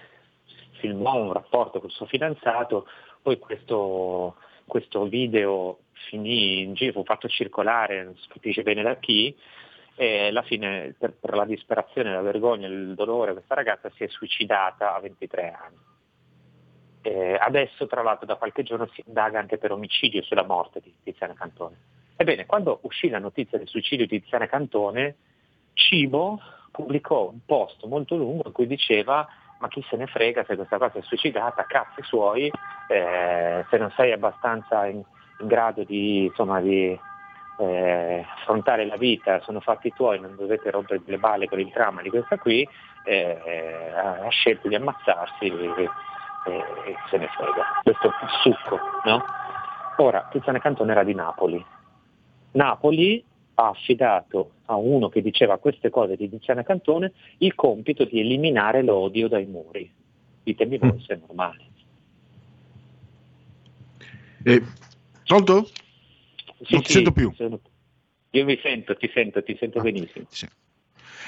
filmò 0.81 1.15
un 1.17 1.33
rapporto 1.33 1.81
col 1.81 1.91
suo 1.91 2.05
fidanzato, 2.05 2.87
poi 3.23 3.39
questo, 3.39 4.37
questo 4.67 5.07
video 5.07 5.79
finì 6.11 6.61
in 6.61 6.75
giro, 6.75 6.93
fu 6.93 7.05
fatto 7.05 7.29
circolare, 7.29 8.05
non 8.05 8.17
si 8.19 8.29
capisce 8.29 8.63
bene 8.63 8.83
da 8.83 8.97
chi, 8.97 9.35
e 9.95 10.27
alla 10.27 10.43
fine 10.43 10.95
per, 10.99 11.15
per 11.19 11.35
la 11.35 11.47
disperazione, 11.47 12.13
la 12.13 12.21
vergogna, 12.21 12.67
il 12.67 12.93
dolore, 12.93 13.33
questa 13.33 13.55
ragazza 13.55 13.91
si 13.95 14.05
è 14.05 14.09
suicidata 14.09 14.95
a 14.95 15.01
23 15.01 15.51
anni. 15.51 15.88
Eh, 17.03 17.39
adesso, 17.41 17.87
tra 17.87 18.03
l'altro, 18.03 18.27
da 18.27 18.37
qualche 18.37 18.63
giorno 18.63 18.89
si 18.93 19.03
indaga 19.07 19.39
anche 19.39 19.59
per 19.59 19.73
omicidio 19.73 20.23
sulla 20.23 20.45
morte 20.45 20.81
di 20.81 20.93
Tiziana 21.03 21.35
Cantone. 21.35 21.77
Ebbene, 22.17 22.47
quando 22.47 22.81
uscì 22.83 23.09
la 23.09 23.19
notizia 23.19 23.59
del 23.59 23.69
suicidio 23.69 24.07
di 24.07 24.21
Tiziana 24.21 24.47
Cantone, 24.47 25.17
Cibo 25.75 26.41
pubblicò 26.73 27.29
un 27.31 27.39
post 27.47 27.85
molto 27.87 28.17
lungo 28.17 28.43
in 28.47 28.53
cui 28.53 28.67
diceva 28.67 29.27
ma 29.59 29.69
chi 29.69 29.85
se 29.89 29.97
ne 29.97 30.07
frega 30.07 30.45
se 30.45 30.57
questa 30.57 30.79
cosa 30.79 30.99
è 30.99 31.03
suicidata, 31.03 31.67
cazzi 31.67 32.03
suoi, 32.03 32.51
eh, 32.89 33.65
se 33.69 33.77
non 33.77 33.93
sei 33.97 34.13
abbastanza 34.13 34.87
in, 34.87 35.03
in 35.41 35.47
grado 35.47 35.83
di, 35.83 36.27
insomma, 36.27 36.61
di, 36.61 36.99
eh, 37.59 38.25
affrontare 38.37 38.87
la 38.87 38.97
vita, 38.97 39.41
sono 39.41 39.61
fatti 39.61 39.93
tuoi, 39.93 40.21
non 40.21 40.37
dovete 40.37 40.71
rompere 40.71 41.01
le 41.05 41.19
balle 41.19 41.49
con 41.49 41.59
il 41.59 41.71
dramma 41.73 42.03
di 42.03 42.11
questa 42.11 42.39
qui, 42.39 42.67
eh, 43.05 43.93
ha 43.95 44.29
scelto 44.29 44.69
di 44.69 44.75
ammazzarsi 44.75 45.51
e, 46.47 46.53
e- 46.53 46.97
se 47.11 47.17
ne 47.19 47.29
frega. 47.29 47.81
Questo 47.83 48.09
è 48.09 48.25
il 48.25 48.31
succo, 48.43 48.79
no? 49.05 49.25
Ora, 49.99 50.29
Tiziana 50.31 50.59
Cantone 50.61 50.93
era 50.93 51.05
di 51.05 51.15
Napoli. 51.15 51.65
Napoli 52.53 53.23
ha 53.55 53.69
affidato 53.69 54.53
a 54.67 54.77
uno 54.77 55.09
che 55.09 55.21
diceva 55.21 55.59
queste 55.59 55.91
cose 55.91 56.17
di 56.17 56.29
Tiziana 56.29 56.63
Cantone 56.63 57.13
il 57.39 57.55
compito 57.55 58.05
di 58.05 58.21
eliminare 58.21 58.83
l'odio 58.83 59.29
dai 59.29 59.47
muri. 59.47 59.91
Ditemi 60.45 60.79
voi 60.79 61.01
se 61.05 61.15
è 61.15 61.19
normale. 61.19 61.67
Eh, 64.45 64.63
pronto? 65.27 65.65
Sì, 65.67 66.75
non 66.75 66.81
ti 66.83 66.87
sì, 66.87 66.93
sento 66.93 67.13
più. 67.13 67.33
sono- 67.35 67.61
Io 68.31 68.45
mi 68.45 68.59
sento, 68.63 68.97
ti 68.97 69.11
sento, 69.13 69.43
ti 69.43 69.53
Ah, 69.53 69.57
sento 69.59 69.81
benissimo. 69.81 70.27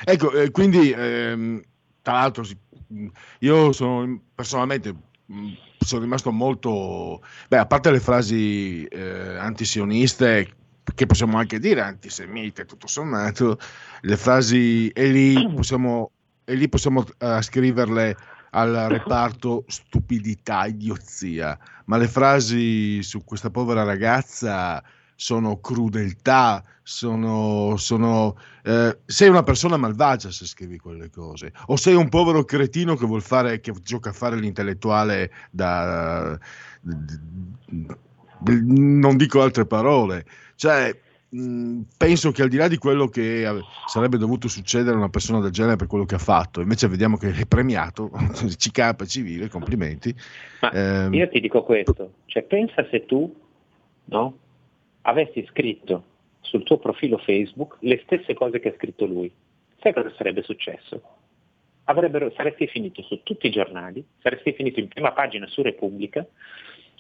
Ecco, 0.04 0.30
eh, 0.32 0.50
quindi 0.50 0.92
ehm, 0.96 1.62
tra 2.02 2.14
l'altro 2.14 2.44
mh, 2.86 3.06
io 3.40 3.72
sono 3.72 4.20
personalmente 4.34 4.94
mh, 5.26 5.52
sono 5.78 6.02
rimasto 6.02 6.30
molto, 6.30 7.22
beh, 7.48 7.58
a 7.58 7.66
parte 7.66 7.90
le 7.90 8.00
frasi 8.00 8.84
eh, 8.84 9.36
antisioniste, 9.38 10.54
che 10.94 11.06
possiamo 11.06 11.38
anche 11.38 11.58
dire 11.58 11.80
antisemite, 11.80 12.64
tutto 12.64 12.86
sommato, 12.86 13.58
le 14.02 14.16
frasi 14.16 14.88
e 14.88 15.08
lì 15.10 15.52
possiamo, 15.54 16.10
e 16.44 16.54
lì 16.54 16.68
possiamo 16.68 17.04
eh, 17.18 17.42
scriverle 17.42 18.16
al 18.50 18.72
reparto 18.88 19.64
stupidità, 19.68 20.66
idiozia, 20.66 21.58
ma 21.86 21.96
le 21.96 22.08
frasi 22.08 23.02
su 23.02 23.24
questa 23.24 23.50
povera 23.50 23.84
ragazza 23.84 24.82
sono 25.20 25.60
crudeltà, 25.60 26.64
sono, 26.82 27.76
sono 27.76 28.38
eh, 28.64 29.00
sei 29.04 29.28
una 29.28 29.42
persona 29.42 29.76
malvagia 29.76 30.30
se 30.30 30.46
scrivi 30.46 30.78
quelle 30.78 31.10
cose, 31.10 31.52
o 31.66 31.76
sei 31.76 31.94
un 31.94 32.08
povero 32.08 32.42
cretino 32.44 32.96
che 32.96 33.04
vuol 33.04 33.20
fare, 33.20 33.60
che 33.60 33.70
gioca 33.82 34.08
a 34.08 34.14
fare 34.14 34.36
l'intellettuale 34.36 35.30
da, 35.50 36.38
non 38.64 39.16
dico 39.18 39.42
altre 39.42 39.66
parole, 39.66 40.24
cioè 40.54 40.98
mh, 41.28 41.80
penso 41.98 42.30
che 42.30 42.40
al 42.40 42.48
di 42.48 42.56
là 42.56 42.66
di 42.66 42.78
quello 42.78 43.06
che 43.08 43.46
eh, 43.46 43.60
sarebbe 43.88 44.16
dovuto 44.16 44.48
succedere 44.48 44.94
a 44.94 45.00
una 45.00 45.10
persona 45.10 45.40
del 45.40 45.50
genere 45.50 45.76
per 45.76 45.86
quello 45.86 46.06
che 46.06 46.14
ha 46.14 46.18
fatto, 46.18 46.62
invece 46.62 46.88
vediamo 46.88 47.18
che 47.18 47.30
è 47.30 47.44
premiato, 47.44 48.10
ci 48.56 48.70
capa 48.70 49.04
civile, 49.04 49.50
complimenti. 49.50 50.14
Ma 50.62 50.70
Ehm, 50.72 51.12
io 51.12 51.28
ti 51.28 51.40
dico 51.40 51.62
questo, 51.62 52.14
cioè 52.24 52.42
pensa 52.44 52.86
se 52.90 53.04
tu 53.04 53.30
no, 54.06 54.34
avessi 55.02 55.44
scritto 55.50 56.04
sul 56.40 56.62
tuo 56.62 56.78
profilo 56.78 57.18
Facebook 57.18 57.76
le 57.80 58.00
stesse 58.04 58.34
cose 58.34 58.60
che 58.60 58.70
ha 58.70 58.74
scritto 58.74 59.04
lui, 59.06 59.30
sai 59.80 59.92
cosa 59.92 60.12
sarebbe 60.14 60.42
successo? 60.42 61.02
Avrebbero, 61.84 62.30
saresti 62.32 62.66
finito 62.66 63.02
su 63.02 63.22
tutti 63.22 63.46
i 63.46 63.50
giornali, 63.50 64.04
saresti 64.20 64.52
finito 64.52 64.80
in 64.80 64.88
prima 64.88 65.12
pagina 65.12 65.46
su 65.46 65.62
Repubblica, 65.62 66.24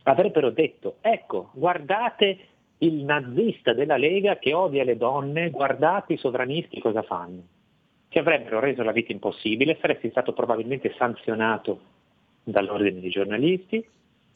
avrebbero 0.04 0.50
detto, 0.50 0.96
ecco, 1.00 1.50
guardate 1.54 2.38
il 2.78 3.04
nazista 3.04 3.72
della 3.72 3.96
Lega 3.96 4.38
che 4.38 4.52
odia 4.52 4.84
le 4.84 4.96
donne, 4.96 5.50
guardate 5.50 6.14
i 6.14 6.18
sovranisti 6.18 6.80
cosa 6.80 7.02
fanno. 7.02 7.42
Ti 8.08 8.18
avrebbero 8.18 8.58
reso 8.58 8.82
la 8.82 8.92
vita 8.92 9.12
impossibile, 9.12 9.78
saresti 9.80 10.10
stato 10.10 10.32
probabilmente 10.32 10.92
sanzionato 10.96 11.80
dall'ordine 12.42 13.00
dei 13.00 13.10
giornalisti, 13.10 13.86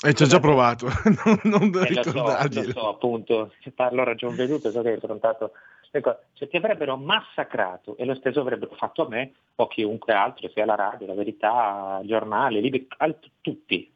e 0.03 0.15
ci 0.15 0.23
ho 0.23 0.27
già 0.27 0.41
provato, 0.41 0.87
non, 1.25 1.71
non 1.71 1.85
eh, 1.87 1.95
lo 1.95 2.03
so, 2.03 2.13
lo 2.13 2.71
so, 2.71 2.89
appunto, 2.89 3.53
se 3.61 3.71
parlo 3.71 4.03
a 4.03 4.05
ragion 4.05 4.35
veduta, 4.35 4.71
so 4.71 4.83
che 4.83 4.89
hai 4.89 4.97
affrontato 4.97 5.53
cose. 6.01 6.19
Cioè, 6.35 6.49
ti 6.49 6.57
avrebbero 6.57 6.97
massacrato 6.97 7.97
e 7.97 8.05
lo 8.05 8.15
stesso 8.15 8.41
avrebbero 8.41 8.75
fatto 8.75 9.05
a 9.05 9.09
me 9.09 9.33
o 9.57 9.67
chiunque 9.67 10.13
altro, 10.13 10.49
sia 10.49 10.65
la 10.65 10.75
radio, 10.75 11.07
la 11.07 11.15
verità, 11.15 11.99
il 12.03 12.09
giornale, 12.09 12.61
libri, 12.61 12.87
al- 12.99 13.19
tutti. 13.41 13.93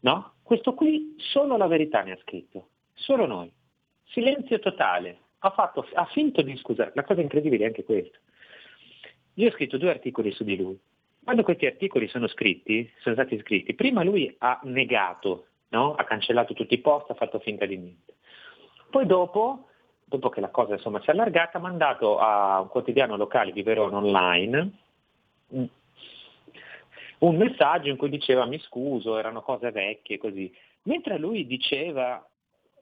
No? 0.00 0.32
Questo 0.42 0.74
qui 0.74 1.16
solo 1.18 1.56
la 1.56 1.66
verità 1.66 2.02
ne 2.02 2.12
ha 2.12 2.18
scritto, 2.22 2.68
solo 2.94 3.26
noi. 3.26 3.50
Silenzio 4.04 4.58
totale. 4.58 5.20
Ha, 5.40 5.50
fatto, 5.50 5.86
ha 5.94 6.04
finto 6.06 6.42
di 6.42 6.56
scusare. 6.56 6.90
La 6.94 7.04
cosa 7.04 7.20
incredibile 7.20 7.64
è 7.64 7.66
anche 7.68 7.84
questa. 7.84 8.18
Io 9.34 9.48
ho 9.48 9.52
scritto 9.52 9.78
due 9.78 9.90
articoli 9.90 10.32
su 10.32 10.42
di 10.42 10.56
lui. 10.56 10.78
Quando 11.28 11.44
questi 11.44 11.66
articoli 11.66 12.08
sono 12.08 12.26
scritti, 12.26 12.90
sono 13.00 13.14
stati 13.14 13.38
scritti, 13.40 13.74
prima 13.74 14.02
lui 14.02 14.34
ha 14.38 14.58
negato, 14.62 15.48
no? 15.68 15.92
ha 15.92 16.04
cancellato 16.04 16.54
tutti 16.54 16.72
i 16.72 16.78
post, 16.78 17.10
ha 17.10 17.14
fatto 17.14 17.38
finta 17.38 17.66
di 17.66 17.76
niente. 17.76 18.14
Poi 18.88 19.04
dopo, 19.04 19.68
dopo 20.06 20.30
che 20.30 20.40
la 20.40 20.48
cosa 20.48 20.72
insomma, 20.72 21.02
si 21.02 21.10
è 21.10 21.12
allargata, 21.12 21.58
ha 21.58 21.60
mandato 21.60 22.18
a 22.18 22.62
un 22.62 22.68
quotidiano 22.68 23.18
locale 23.18 23.52
di 23.52 23.62
Verona 23.62 23.98
online 23.98 24.70
un- 25.48 25.68
un 27.18 27.36
messaggio 27.36 27.90
in 27.90 27.98
cui 27.98 28.08
diceva 28.08 28.46
mi 28.46 28.58
scuso, 28.60 29.18
erano 29.18 29.42
cose 29.42 29.70
vecchie 29.70 30.16
così. 30.16 30.50
Mentre 30.84 31.18
lui 31.18 31.46
diceva 31.46 32.26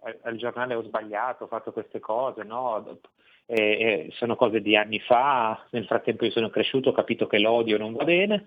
al- 0.03 0.21
al 0.23 0.37
giornale 0.37 0.75
ho 0.77 0.85
sbagliato, 0.85 1.43
ho 1.43 1.49
fatto 1.49 1.73
queste 1.73 1.99
cose, 1.99 2.45
no? 2.45 3.01
Eh, 3.49 4.09
sono 4.13 4.35
cose 4.35 4.61
di 4.61 4.77
anni 4.77 4.99
fa, 4.99 5.67
nel 5.71 5.87
frattempo 5.87 6.25
io 6.25 6.33
sono 6.33 6.51
cresciuto, 6.51 6.91
ho 6.91 6.93
capito 6.93 7.27
che 7.27 7.39
l'odio 7.39 7.79
non 7.79 7.93
va 7.93 8.05
bene. 8.05 8.45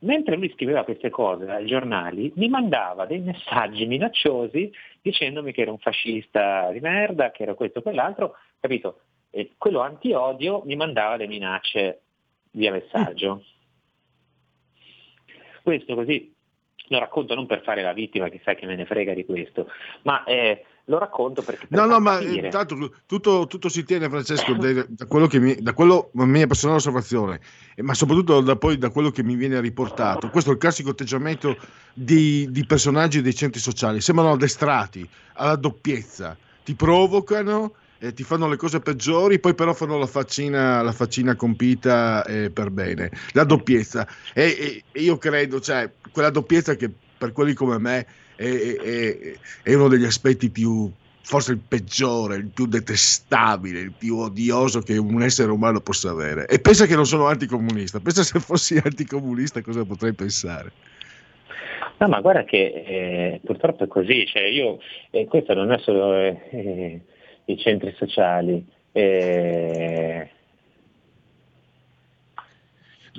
Mentre 0.00 0.36
lui 0.36 0.50
scriveva 0.50 0.84
queste 0.84 1.10
cose 1.10 1.50
ai 1.50 1.66
giornali, 1.66 2.32
mi 2.36 2.48
mandava 2.48 3.04
dei 3.04 3.18
messaggi 3.18 3.84
minacciosi 3.84 4.72
dicendomi 5.02 5.52
che 5.52 5.62
ero 5.62 5.72
un 5.72 5.78
fascista 5.78 6.70
di 6.70 6.80
merda, 6.80 7.32
che 7.32 7.42
ero 7.42 7.54
questo 7.54 7.80
e 7.80 7.82
quell'altro, 7.82 8.36
capito? 8.60 9.00
E 9.30 9.52
quello 9.58 9.80
anti-odio 9.80 10.62
mi 10.64 10.76
mandava 10.76 11.16
le 11.16 11.26
minacce 11.26 12.00
via 12.52 12.70
messaggio. 12.70 13.44
Questo 15.62 15.94
così 15.94 16.34
lo 16.88 16.98
racconto 16.98 17.34
non 17.34 17.46
per 17.46 17.62
fare 17.62 17.82
la 17.82 17.92
vittima, 17.92 18.28
che 18.28 18.40
sai 18.44 18.56
che 18.56 18.66
me 18.66 18.76
ne 18.76 18.86
frega 18.86 19.12
di 19.14 19.24
questo, 19.24 19.68
ma 20.02 20.24
eh, 20.24 20.64
lo 20.88 20.98
racconto 20.98 21.42
perché... 21.42 21.66
per 21.66 21.78
No, 21.78 21.86
no, 21.86 22.00
ma 22.00 22.18
eh, 22.18 22.48
tanto 22.48 22.92
tutto, 23.06 23.46
tutto 23.46 23.68
si 23.68 23.84
tiene, 23.84 24.08
Francesco, 24.08 24.54
da, 24.54 25.06
quello 25.06 25.26
che 25.26 25.38
mi, 25.38 25.54
da 25.56 25.72
quello, 25.72 26.10
mia 26.12 26.46
personale 26.46 26.78
osservazione, 26.78 27.40
eh, 27.74 27.82
ma 27.82 27.94
soprattutto 27.94 28.40
da, 28.40 28.56
poi 28.56 28.78
da 28.78 28.90
quello 28.90 29.10
che 29.10 29.22
mi 29.22 29.36
viene 29.36 29.60
riportato. 29.60 30.30
Questo 30.30 30.50
è 30.50 30.52
il 30.54 30.58
classico 30.58 30.90
atteggiamento 30.90 31.56
di, 31.92 32.48
di 32.50 32.66
personaggi 32.66 33.22
dei 33.22 33.34
centri 33.34 33.60
sociali, 33.60 34.00
sembrano 34.00 34.32
addestrati 34.32 35.08
alla 35.34 35.56
doppiezza, 35.56 36.36
ti 36.64 36.74
provocano, 36.74 37.74
eh, 37.98 38.14
ti 38.14 38.22
fanno 38.22 38.48
le 38.48 38.56
cose 38.56 38.80
peggiori, 38.80 39.38
poi 39.40 39.54
però 39.54 39.74
fanno 39.74 39.98
la 39.98 40.06
faccina, 40.06 40.80
la 40.82 40.92
faccina 40.92 41.34
compita 41.34 42.24
eh, 42.24 42.50
per 42.50 42.70
bene. 42.70 43.10
La 43.32 43.44
doppiezza. 43.44 44.08
E- 44.32 44.82
e 44.90 45.00
io 45.00 45.18
credo, 45.18 45.60
cioè, 45.60 45.90
quella 46.10 46.30
doppiezza 46.30 46.74
che 46.76 46.90
per 47.18 47.32
quelli 47.32 47.52
come 47.52 47.78
me 47.78 48.06
è, 48.38 48.76
è- 48.76 49.34
è 49.64 49.74
uno 49.74 49.88
degli 49.88 50.04
aspetti 50.04 50.48
più, 50.48 50.90
forse 51.22 51.52
il 51.52 51.58
peggiore, 51.66 52.36
il 52.36 52.46
più 52.46 52.66
detestabile, 52.66 53.80
il 53.80 53.92
più 53.92 54.16
odioso 54.16 54.80
che 54.80 54.96
un 54.96 55.20
essere 55.22 55.50
umano 55.50 55.80
possa 55.80 56.10
avere. 56.10 56.46
E 56.46 56.60
pensa 56.60 56.86
che 56.86 56.94
non 56.94 57.04
sono 57.04 57.26
anticomunista, 57.26 57.98
pensa 57.98 58.22
se 58.22 58.38
fossi 58.38 58.80
anticomunista 58.82 59.60
cosa 59.60 59.84
potrei 59.84 60.12
pensare. 60.12 60.70
No, 61.98 62.06
ma 62.06 62.20
guarda 62.20 62.44
che 62.44 62.84
eh, 62.86 63.40
purtroppo 63.44 63.82
è 63.82 63.88
così, 63.88 64.24
cioè 64.24 64.44
io, 64.44 64.78
eh, 65.10 65.24
questo 65.26 65.52
non 65.54 65.72
è 65.72 65.78
solo 65.78 66.14
eh, 66.14 67.00
i 67.46 67.58
centri 67.58 67.92
sociali, 67.98 68.64
eh, 68.92 70.30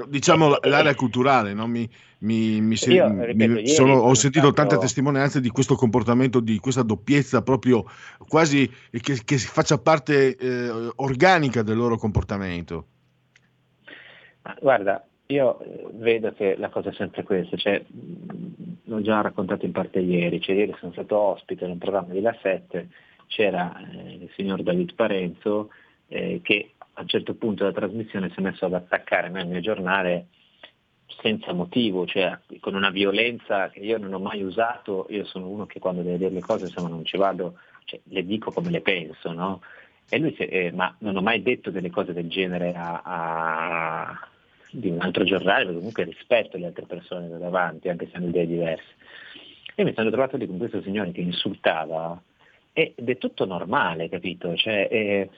Diciamo 0.08 0.58
l'area 0.62 0.96
culturale, 0.96 1.54
no? 1.54 1.68
mi, 1.68 1.90
mi- 2.20 2.62
mi 2.62 2.76
se- 2.76 2.94
Io, 2.94 3.24
ripeto, 3.24 3.68
sono- 3.68 3.96
ho 3.96 4.14
sentito 4.14 4.54
tante 4.54 4.78
testimonianze 4.78 5.42
di 5.42 5.50
questo 5.50 5.76
comportamento, 5.76 6.40
di 6.40 6.58
questa 6.60 6.84
doppiezza 6.84 7.42
proprio 7.42 7.86
quasi 8.28 8.70
che, 8.92 9.22
che 9.24 9.38
faccia 9.38 9.78
parte 9.78 10.36
eh, 10.36 10.92
organica 10.96 11.62
del 11.64 11.78
loro 11.78 11.98
comportamento. 11.98 12.86
Guarda, 14.62 15.06
io 15.28 15.60
eh, 15.60 15.88
vedo 15.94 16.34
che 16.34 16.56
la 16.58 16.70
cosa 16.70 16.90
è 16.90 16.94
sempre 16.94 17.24
questa, 17.24 17.56
cioè, 17.58 17.84
l'ho 18.84 19.02
già 19.02 19.22
raccontato 19.22 19.66
in 19.66 19.72
parte 19.72 20.00
ieri, 20.00 20.42
cioè, 20.42 20.56
ieri 20.56 20.76
sono 20.80 20.92
stato 20.92 21.18
ospite 21.18 21.66
in 21.66 21.72
un 21.72 21.78
programma 21.78 22.14
di 22.14 22.22
La 22.22 22.36
7, 22.42 22.90
c'era 23.28 23.76
eh, 23.92 24.14
il 24.22 24.30
signor 24.36 24.64
David 24.64 24.96
Parenzo 24.96 25.70
eh, 26.08 26.40
che 26.42 26.72
a 27.00 27.02
un 27.02 27.08
certo 27.08 27.34
punto 27.34 27.64
della 27.64 27.76
trasmissione 27.76 28.30
si 28.30 28.40
è 28.40 28.42
messo 28.42 28.66
ad 28.66 28.74
attaccare 28.74 29.30
me 29.30 29.40
e 29.40 29.44
il 29.44 29.50
mio 29.50 29.62
giornale 29.62 30.28
senza 31.22 31.54
motivo, 31.54 32.06
cioè 32.06 32.38
con 32.60 32.76
una 32.76 32.90
violenza 32.90 33.70
che 33.70 33.80
io 33.80 33.98
non 33.98 34.14
ho 34.14 34.20
mai 34.20 34.44
usato, 34.44 35.08
io 35.10 35.24
sono 35.26 35.48
uno 35.48 35.66
che 35.66 35.80
quando 35.80 36.02
deve 36.02 36.18
dire 36.18 36.30
le 36.30 36.42
cose 36.42 36.66
insomma 36.66 36.90
non 36.90 37.06
ci 37.06 37.16
vado, 37.18 37.58
cioè, 37.86 38.00
le 38.04 38.26
dico 38.26 38.52
come 38.52 38.70
le 38.70 38.82
penso, 38.82 39.32
no? 39.32 39.62
E 40.10 40.18
lui 40.18 40.34
si- 40.36 40.44
eh, 40.46 40.72
ma 40.74 40.94
non 41.00 41.16
ho 41.16 41.22
mai 41.22 41.42
detto 41.42 41.72
delle 41.72 41.90
cose 41.90 42.12
del 42.14 42.28
genere 42.30 42.74
a, 42.76 43.02
a- 43.04 44.28
di 44.72 44.90
un 44.90 45.00
altro 45.00 45.24
giornale, 45.24 45.64
perché 45.64 45.78
comunque 45.78 46.04
rispetto 46.04 46.58
le 46.58 46.66
altre 46.68 46.86
persone 46.86 47.30
da 47.30 47.38
davanti, 47.38 47.88
anche 47.90 48.08
se 48.08 48.18
hanno 48.18 48.28
idee 48.28 48.46
diverse. 48.46 48.96
E 49.76 49.84
mi 49.86 49.94
sono 49.96 50.10
trovato 50.10 50.36
lì 50.36 50.46
con 50.48 50.58
questo 50.58 50.82
signore 50.82 51.12
che 51.12 51.22
insultava 51.22 52.22
ed 52.74 53.10
è 53.10 53.18
tutto 53.18 53.46
normale, 53.46 54.10
capito? 54.10 54.56
Cioè, 54.56 54.88
eh, 54.92 55.30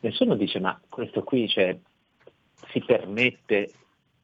nessuno 0.00 0.34
dice 0.36 0.60
ma 0.60 0.80
questo 0.88 1.22
qui 1.22 1.48
cioè, 1.48 1.76
si 2.70 2.80
permette, 2.80 3.70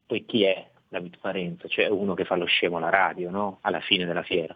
poi 0.07 0.25
chi 0.25 0.45
è 0.45 0.69
David 0.89 1.19
Parenzo? 1.19 1.69
Cioè 1.69 1.89
uno 1.89 2.15
che 2.15 2.25
fa 2.25 2.37
lo 2.37 2.47
scemo 2.47 2.77
alla 2.77 2.91
radio, 2.91 3.31
no? 3.31 3.59
Alla 3.63 3.81
fine 3.81 4.05
della 4.05 4.23
fiera. 4.23 4.55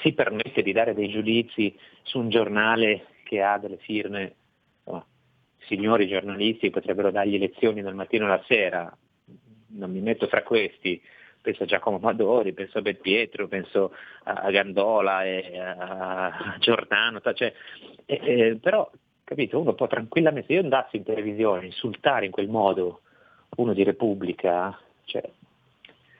Si 0.00 0.12
permette 0.12 0.62
di 0.62 0.72
dare 0.72 0.94
dei 0.94 1.08
giudizi 1.08 1.76
su 2.02 2.18
un 2.18 2.28
giornale 2.28 3.06
che 3.24 3.42
ha 3.42 3.58
delle 3.58 3.76
firme, 3.76 4.34
insomma, 4.78 5.04
signori 5.66 6.08
giornalisti 6.08 6.70
potrebbero 6.70 7.10
dargli 7.10 7.38
lezioni 7.38 7.82
dal 7.82 7.94
mattino 7.94 8.24
alla 8.24 8.42
sera, 8.46 8.96
non 9.70 9.90
mi 9.90 10.00
metto 10.00 10.26
fra 10.28 10.42
questi, 10.42 11.00
penso 11.40 11.64
a 11.64 11.66
Giacomo 11.66 11.98
Madori, 11.98 12.52
penso 12.52 12.78
a 12.78 12.82
Belpietro, 12.82 13.48
penso 13.48 13.92
a 14.24 14.50
Gandola 14.50 15.18
a 15.18 16.56
Giordano, 16.58 17.20
cioè, 17.34 17.52
eh, 18.06 18.20
eh, 18.22 18.56
però 18.56 18.90
capito, 19.28 19.60
uno 19.60 19.74
può 19.74 19.86
tranquillamente, 19.86 20.46
se 20.46 20.54
io 20.54 20.62
andassi 20.62 20.96
in 20.96 21.02
televisione 21.04 21.60
a 21.60 21.64
insultare 21.66 22.24
in 22.24 22.30
quel 22.30 22.48
modo 22.48 23.02
uno 23.56 23.74
di 23.74 23.84
Repubblica, 23.84 24.74
cioè, 25.04 25.22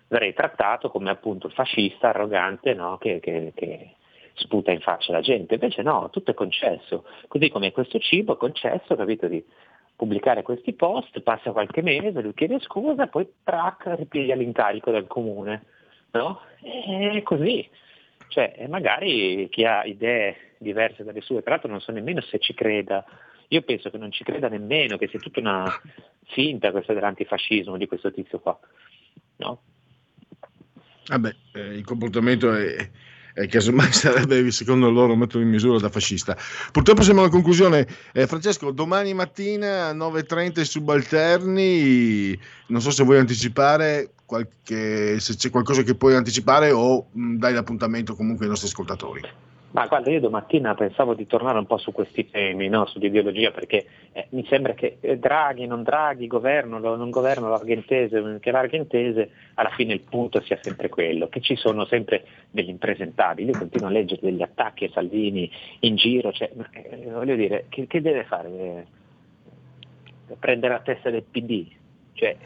verrei 0.08 0.34
trattato 0.34 0.90
come 0.90 1.08
appunto 1.08 1.48
fascista 1.48 2.10
arrogante 2.10 2.74
no? 2.74 2.98
che, 2.98 3.18
che, 3.18 3.52
che, 3.54 3.94
sputa 4.34 4.72
in 4.72 4.80
faccia 4.80 5.12
la 5.12 5.22
gente, 5.22 5.54
invece 5.54 5.80
no, 5.80 6.10
tutto 6.10 6.32
è 6.32 6.34
concesso, 6.34 7.06
così 7.28 7.48
come 7.48 7.72
questo 7.72 7.98
cibo 7.98 8.34
è 8.34 8.36
concesso, 8.36 8.94
capito, 8.94 9.26
di 9.26 9.42
pubblicare 9.96 10.42
questi 10.42 10.74
post, 10.74 11.18
passa 11.22 11.52
qualche 11.52 11.80
mese, 11.80 12.20
lui 12.20 12.34
chiede 12.34 12.60
scusa, 12.60 13.06
poi 13.06 13.26
trac, 13.42 13.90
ripiglia 13.96 14.34
l'incarico 14.34 14.90
del 14.90 15.06
comune, 15.06 15.64
no? 16.10 16.40
E 16.60 17.22
così, 17.22 17.66
cioè, 18.28 18.66
magari 18.68 19.48
chi 19.50 19.64
ha 19.64 19.84
idee 19.84 20.54
diverse 20.58 21.04
dalle 21.04 21.20
sue, 21.20 21.42
tra 21.42 21.52
l'altro 21.52 21.70
non 21.70 21.80
so 21.80 21.92
nemmeno 21.92 22.20
se 22.20 22.38
ci 22.38 22.54
creda, 22.54 23.04
io 23.48 23.62
penso 23.62 23.90
che 23.90 23.98
non 23.98 24.10
ci 24.10 24.24
creda 24.24 24.48
nemmeno, 24.48 24.96
che 24.96 25.08
sia 25.08 25.18
tutta 25.18 25.40
una 25.40 25.64
finta 26.28 26.70
questa 26.70 26.92
dell'antifascismo 26.92 27.76
di 27.76 27.86
questo 27.86 28.12
tizio 28.12 28.40
qua, 28.40 28.58
no? 29.36 29.62
Vabbè, 31.06 31.34
eh, 31.54 31.74
il 31.76 31.84
comportamento 31.84 32.52
è, 32.52 32.76
eh, 33.34 33.46
casomai 33.46 33.90
sarebbe 33.92 34.50
secondo 34.50 34.90
loro 34.90 35.16
mettere 35.16 35.42
in 35.42 35.50
misura 35.50 35.78
da 35.78 35.88
fascista. 35.88 36.36
Purtroppo 36.72 37.02
siamo 37.02 37.20
alla 37.20 37.28
conclusione. 37.28 37.86
Eh, 38.12 38.26
Francesco, 38.26 38.70
domani 38.70 39.14
mattina 39.14 39.92
9.30 39.92 40.62
subalterni, 40.62 42.38
non 42.68 42.80
so 42.80 42.90
se 42.90 43.04
vuoi 43.04 43.18
anticipare 43.18 44.10
qualche, 44.24 45.18
se 45.20 45.36
c'è 45.36 45.50
qualcosa 45.50 45.82
che 45.82 45.94
puoi 45.94 46.14
anticipare 46.14 46.70
o 46.70 47.06
mh, 47.10 47.36
dai 47.36 47.54
l'appuntamento 47.54 48.14
comunque 48.14 48.44
ai 48.44 48.50
nostri 48.50 48.68
ascoltatori. 48.68 49.22
Ma 49.70 49.86
guarda, 49.86 50.10
io 50.10 50.20
domattina 50.20 50.74
pensavo 50.74 51.12
di 51.12 51.26
tornare 51.26 51.58
un 51.58 51.66
po' 51.66 51.76
su 51.76 51.92
questi 51.92 52.30
temi, 52.30 52.68
no? 52.68 52.86
sull'ideologia, 52.86 53.50
perché 53.50 53.84
eh, 54.12 54.26
mi 54.30 54.46
sembra 54.48 54.72
che 54.72 54.96
eh, 55.00 55.18
Draghi, 55.18 55.66
non 55.66 55.82
Draghi, 55.82 56.26
governo, 56.26 56.78
non 56.78 57.10
governo, 57.10 57.50
l'argentese, 57.50 58.38
che 58.40 58.50
l'argentese, 58.50 59.30
alla 59.54 59.68
fine 59.68 59.92
il 59.92 60.00
punto 60.00 60.40
sia 60.40 60.58
sempre 60.62 60.88
quello, 60.88 61.28
che 61.28 61.42
ci 61.42 61.54
sono 61.54 61.84
sempre 61.84 62.24
degli 62.50 62.70
impresentabili. 62.70 63.50
Io 63.50 63.58
continuo 63.58 63.88
a 63.88 63.92
leggere 63.92 64.22
degli 64.22 64.42
attacchi 64.42 64.86
a 64.86 64.90
Salvini 64.90 65.50
in 65.80 65.96
giro, 65.96 66.32
cioè, 66.32 66.50
eh, 66.72 67.10
voglio 67.10 67.36
dire, 67.36 67.66
che, 67.68 67.86
che 67.86 68.00
deve 68.00 68.24
fare? 68.24 68.48
Eh, 68.48 68.86
prendere 70.40 70.72
la 70.72 70.80
testa 70.80 71.10
del 71.10 71.24
PD? 71.24 71.66
Cioè, 72.14 72.36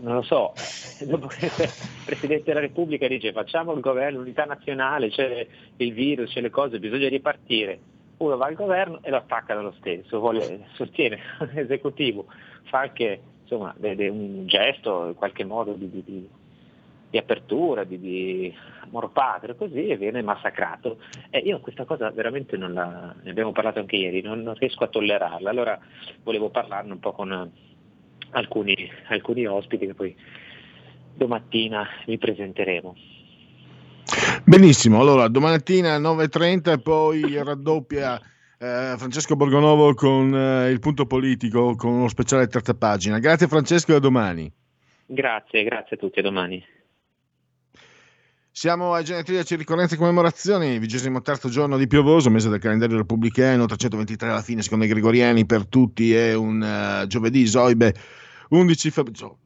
non 0.00 0.14
lo 0.16 0.22
so, 0.22 0.52
dopo 1.06 1.26
che 1.26 1.46
il 1.46 1.70
Presidente 2.04 2.44
della 2.44 2.60
Repubblica 2.60 3.06
dice 3.06 3.32
facciamo 3.32 3.72
il 3.72 3.80
governo, 3.80 4.18
l'unità 4.18 4.44
nazionale, 4.44 5.10
c'è 5.10 5.46
il 5.76 5.92
virus, 5.92 6.32
c'è 6.32 6.40
le 6.40 6.50
cose, 6.50 6.78
bisogna 6.78 7.08
ripartire, 7.08 7.78
uno 8.18 8.36
va 8.36 8.46
al 8.46 8.54
governo 8.54 9.00
e 9.02 9.10
lo 9.10 9.16
attacca 9.16 9.54
dallo 9.54 9.74
stesso, 9.78 10.18
vuole, 10.18 10.66
sostiene 10.74 11.18
l'esecutivo, 11.52 12.26
fa 12.64 12.80
anche 12.80 13.20
insomma, 13.42 13.74
un 13.78 14.46
gesto 14.46 15.06
in 15.06 15.14
qualche 15.14 15.44
modo 15.44 15.72
di, 15.72 15.90
di, 15.90 16.28
di 17.10 17.18
apertura, 17.18 17.84
di, 17.84 17.98
di 17.98 18.54
amor 18.80 19.10
patrio, 19.12 19.54
così 19.54 19.88
e 19.88 19.96
viene 19.96 20.22
massacrato. 20.22 20.98
E 21.30 21.38
io 21.38 21.60
questa 21.60 21.84
cosa 21.84 22.10
veramente 22.10 22.56
non 22.56 22.72
la, 22.72 23.14
ne 23.22 23.30
abbiamo 23.30 23.52
parlato 23.52 23.78
anche 23.78 23.96
ieri, 23.96 24.22
non, 24.22 24.40
non 24.42 24.54
riesco 24.54 24.84
a 24.84 24.88
tollerarla, 24.88 25.50
allora 25.50 25.78
volevo 26.22 26.48
parlarne 26.48 26.92
un 26.92 27.00
po' 27.00 27.12
con 27.12 27.52
alcuni, 28.32 28.76
alcuni 29.08 29.46
ospiti 29.46 29.86
che 29.86 29.94
poi 29.94 30.14
domattina 31.14 31.86
vi 32.06 32.18
presenteremo. 32.18 32.94
Benissimo, 34.44 35.00
allora 35.00 35.28
domattina 35.28 35.94
alle 35.94 36.08
9.30 36.08 36.72
e 36.72 36.78
poi 36.80 37.36
raddoppia 37.42 38.20
eh, 38.58 38.94
Francesco 38.96 39.36
Borgonovo 39.36 39.94
con 39.94 40.34
eh, 40.34 40.70
il 40.70 40.78
punto 40.78 41.06
politico 41.06 41.74
con 41.76 41.92
uno 41.92 42.08
speciale 42.08 42.46
terza 42.46 42.74
pagina. 42.74 43.18
Grazie 43.18 43.48
Francesco 43.48 43.92
e 43.92 43.96
a 43.96 44.00
domani. 44.00 44.52
Grazie, 45.06 45.64
grazie 45.64 45.96
a 45.96 45.98
tutti, 45.98 46.20
a 46.20 46.22
domani. 46.22 46.64
Siamo 48.54 48.92
ai 48.92 49.02
genetriaci 49.02 49.56
ricorrenze 49.56 49.94
e 49.94 49.98
commemorazioni, 49.98 50.78
vigesimo 50.78 51.22
terzo 51.22 51.48
giorno 51.48 51.78
di 51.78 51.86
piovoso, 51.86 52.28
mese 52.28 52.50
del 52.50 52.60
calendario 52.60 52.98
repubblicano, 52.98 53.64
323 53.64 54.28
alla 54.28 54.42
fine 54.42 54.60
secondo 54.60 54.84
i 54.84 54.88
gregoriani, 54.88 55.46
per 55.46 55.66
tutti 55.66 56.14
è 56.14 56.34
un 56.34 56.60
uh, 56.60 57.06
giovedì, 57.06 57.46
Zoibe, 57.46 57.94
11 58.52 58.90
febbraio, 58.90 59.38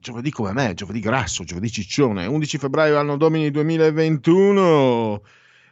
giovedì 0.00 0.30
come 0.30 0.52
me, 0.52 0.74
giovedì 0.74 1.00
grasso, 1.00 1.44
giovedì 1.44 1.70
ciccione, 1.70 2.26
11 2.26 2.58
febbraio 2.58 2.98
anno 2.98 3.16
domini 3.16 3.50
2021, 3.50 5.22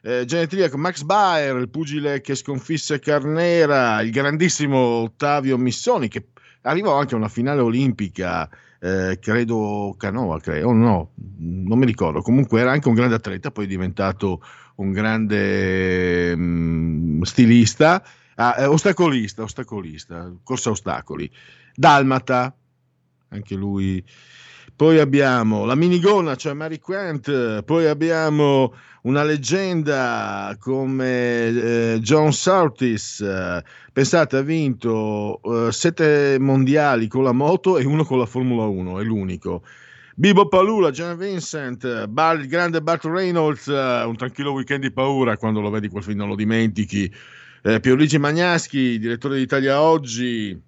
eh, 0.01 0.25
genetriaco 0.25 0.79
Max 0.79 1.03
Baer, 1.03 1.57
il 1.57 1.69
pugile 1.69 2.23
che 2.23 2.35
sconfisse 2.35 2.99
Carnera, 2.99 4.01
il 4.01 4.11
grandissimo 4.11 4.79
Ottavio 4.79 5.59
Missoni 5.59 6.09
che 6.09 6.29
arrivò 6.63 6.99
anche 6.99 7.13
a 7.13 7.19
una 7.19 7.29
finale 7.29 7.61
olimpica 7.61 8.49
eh, 8.81 9.19
credo 9.21 9.95
Canoa, 9.99 10.41
credo, 10.41 10.73
no, 10.73 11.13
non 11.41 11.79
mi 11.79 11.85
ricordo, 11.85 12.23
comunque 12.23 12.61
era 12.61 12.73
anche 12.73 12.89
un 12.89 12.95
grande 12.95 13.17
atleta, 13.17 13.51
poi 13.51 13.67
è 13.67 13.69
diventato 13.69 14.41
un 14.77 14.93
grande 14.93 16.35
mh, 16.35 17.21
stilista, 17.21 18.03
ah, 18.37 18.55
eh, 18.61 18.65
ostacolista, 18.65 19.43
ostacolista, 19.43 20.33
corsa 20.43 20.71
ostacoli, 20.71 21.31
Dalmata, 21.79 22.58
anche 23.29 23.55
lui. 23.55 24.05
Poi 24.75 24.99
abbiamo 25.01 25.65
la 25.65 25.75
minigonna, 25.75 26.37
cioè 26.37 26.53
Mary 26.53 26.79
Quant, 26.79 27.63
poi 27.63 27.87
abbiamo 27.87 28.75
una 29.03 29.25
leggenda 29.25 30.57
come 30.61 31.47
eh, 31.49 31.99
John 32.01 32.33
Surtis, 32.33 33.25
pensate 33.93 34.37
ha 34.37 34.43
vinto 34.43 35.41
eh, 35.43 35.73
sette 35.73 36.37
mondiali 36.39 37.09
con 37.09 37.25
la 37.25 37.33
moto 37.33 37.79
e 37.79 37.85
uno 37.85 38.05
con 38.05 38.19
la 38.19 38.27
Formula 38.27 38.67
1, 38.67 39.01
è 39.01 39.03
l'unico. 39.03 39.63
Bibo 40.15 40.49
Palula, 40.49 40.91
John 40.91 41.17
Vincent, 41.17 42.07
Bar, 42.07 42.41
il 42.41 42.49
grande 42.49 42.83
Bart 42.83 43.05
Reynolds, 43.05 43.69
eh, 43.69 44.03
un 44.05 44.17
tranquillo 44.17 44.51
weekend 44.51 44.83
di 44.83 44.91
paura 44.91 45.37
quando 45.37 45.61
lo 45.61 45.71
vedi 45.71 45.89
quel 45.89 46.03
film 46.03 46.19
non 46.19 46.29
lo 46.29 46.35
dimentichi. 46.35 47.09
Eh, 47.63 47.79
Pierluigi 47.79 48.19
Magnaschi, 48.19 48.99
direttore 48.99 49.37
di 49.37 49.43
Italia 49.43 49.81
Oggi, 49.81 50.61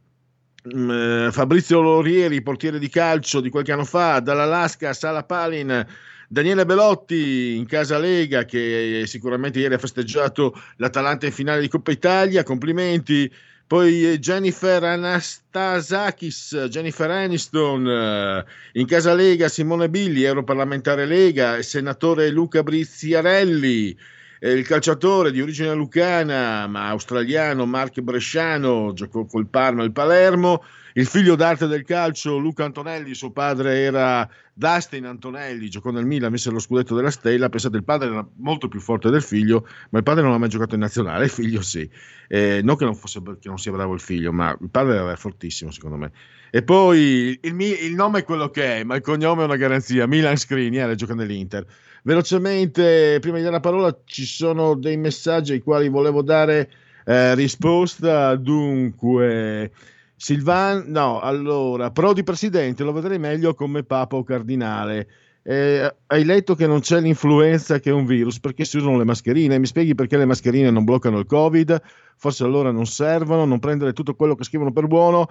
Fabrizio 0.63 1.81
Lorieri, 1.81 2.43
portiere 2.43 2.79
di 2.79 2.89
calcio 2.89 3.41
di 3.41 3.49
qualche 3.49 3.73
anno 3.73 3.85
fa, 3.85 4.21
dall'Alaska, 4.21 4.93
Sala 4.93 5.25
Palin, 5.25 5.87
Daniele 6.29 6.65
Belotti 6.65 7.57
in 7.57 7.67
casa 7.67 7.99
Lega 7.99 8.45
che 8.45 9.03
sicuramente 9.07 9.59
ieri 9.59 9.75
ha 9.75 9.79
festeggiato 9.79 10.55
l'Atalanta 10.77 11.27
in 11.27 11.33
finale 11.33 11.61
di 11.61 11.69
Coppa 11.69 11.91
Italia, 11.91 12.43
complimenti. 12.43 13.33
Poi 13.67 14.19
Jennifer 14.19 14.83
Anastasakis, 14.83 16.67
Jennifer 16.69 17.09
Aniston, 17.09 17.87
eh, 17.89 18.45
in 18.73 18.87
casa 18.87 19.15
Lega 19.15 19.49
Simone 19.49 19.89
Billi, 19.89 20.23
europarlamentare 20.23 21.07
Lega, 21.07 21.63
senatore 21.63 22.31
Luca 22.31 22.65
Briziarelli, 22.65 23.97
eh, 24.41 24.53
il 24.53 24.67
calciatore 24.67 25.31
di 25.31 25.41
origine 25.41 25.75
lucana 25.75 26.67
ma 26.67 26.89
australiano 26.89 27.67
Mark 27.67 28.01
Bresciano 28.01 28.93
giocò 28.95 29.27
col 29.27 29.47
Parma 29.47 29.83
e 29.83 29.87
il 29.87 29.93
Palermo. 29.93 30.65
Il 30.95 31.07
figlio 31.07 31.37
d'arte 31.37 31.69
del 31.69 31.85
calcio 31.85 32.37
Luca 32.39 32.65
Antonelli, 32.65 33.15
suo 33.15 33.31
padre 33.31 33.79
era 33.79 34.29
Dustin 34.53 35.05
Antonelli, 35.05 35.69
giocò 35.69 35.91
nel 35.91 36.05
Milan, 36.05 36.33
mise 36.33 36.51
lo 36.51 36.59
scudetto 36.59 36.97
della 36.97 37.13
Stella. 37.13 37.49
Pensate, 37.49 37.77
il 37.77 37.85
padre 37.85 38.09
era 38.09 38.29
molto 38.39 38.67
più 38.67 38.81
forte 38.81 39.09
del 39.09 39.23
figlio, 39.23 39.69
ma 39.91 39.99
il 39.99 40.05
padre 40.05 40.23
non 40.23 40.33
ha 40.33 40.39
mai 40.39 40.49
giocato 40.49 40.75
in 40.75 40.81
nazionale, 40.81 41.25
il 41.25 41.31
figlio 41.31 41.63
sì. 41.63 41.89
Eh, 42.27 42.61
non 42.65 42.77
che 42.77 42.85
non, 42.85 42.97
fosse, 42.97 43.23
che 43.23 43.49
non 43.49 43.59
sia 43.59 43.71
bravo 43.71 43.95
il 43.95 44.01
figlio, 44.01 44.33
ma 44.33 44.57
il 44.61 44.69
padre 44.69 44.97
era 44.97 45.17
fortissimo 45.17 45.71
secondo 45.71 45.97
me. 45.97 46.11
E 46.51 46.63
poi 46.63 47.39
il, 47.41 47.61
il 47.61 47.95
nome 47.95 48.21
è 48.21 48.25
quello 48.25 48.51
che 48.51 48.79
è, 48.79 48.85
ma 48.85 48.97
il 48.97 49.03
cognome 49.03 49.43
è 49.43 49.45
una 49.45 49.57
garanzia. 49.57 50.07
Milan 50.07 50.37
Skriniar 50.37 50.93
gioca 50.97 51.15
nell'Inter. 51.15 51.65
Velocemente, 52.03 53.19
prima 53.21 53.37
di 53.37 53.43
dare 53.43 53.55
la 53.55 53.61
parola, 53.61 53.95
ci 54.05 54.25
sono 54.25 54.75
dei 54.75 54.97
messaggi 54.97 55.53
ai 55.53 55.61
quali 55.61 55.89
volevo 55.89 56.23
dare 56.23 56.71
eh, 57.05 57.35
risposta. 57.35 58.37
Dunque, 58.37 59.71
Silvan, 60.17 60.85
no, 60.89 61.21
allora, 61.21 61.91
Prodi 61.91 62.23
presidente 62.23 62.85
lo 62.85 62.93
vedrei 62.93 63.19
meglio 63.19 63.55
come 63.55 63.83
papa 63.83 64.17
o 64.17 64.23
cardinale. 64.23 65.09
eh, 65.43 65.95
hai 66.07 66.25
letto 66.25 66.55
che 66.55 66.67
non 66.67 66.81
c'è 66.81 67.01
l'influenza 67.01 67.79
che 67.81 67.91
è 67.91 67.93
un 67.93 68.05
virus 68.05 68.39
perché 68.41 68.65
si 68.65 68.77
usano 68.77 68.99
le 68.99 69.05
mascherine. 69.05 69.59
Mi 69.59 69.67
spieghi 69.67 69.95
perché 69.95 70.17
le 70.17 70.27
mascherine 70.27 70.71
non 70.71 70.85
bloccano 70.85 71.19
il 71.19 71.27
Covid? 71.27 71.81
Forse 72.17 72.45
allora 72.45 72.71
non 72.71 72.87
servono, 72.87 73.45
non 73.47 73.59
prendere 73.59 73.93
tutto 73.93 74.15
quello 74.15 74.35
che 74.35 74.45
scrivono 74.45 74.73
per 74.73 74.87
buono. 74.87 75.27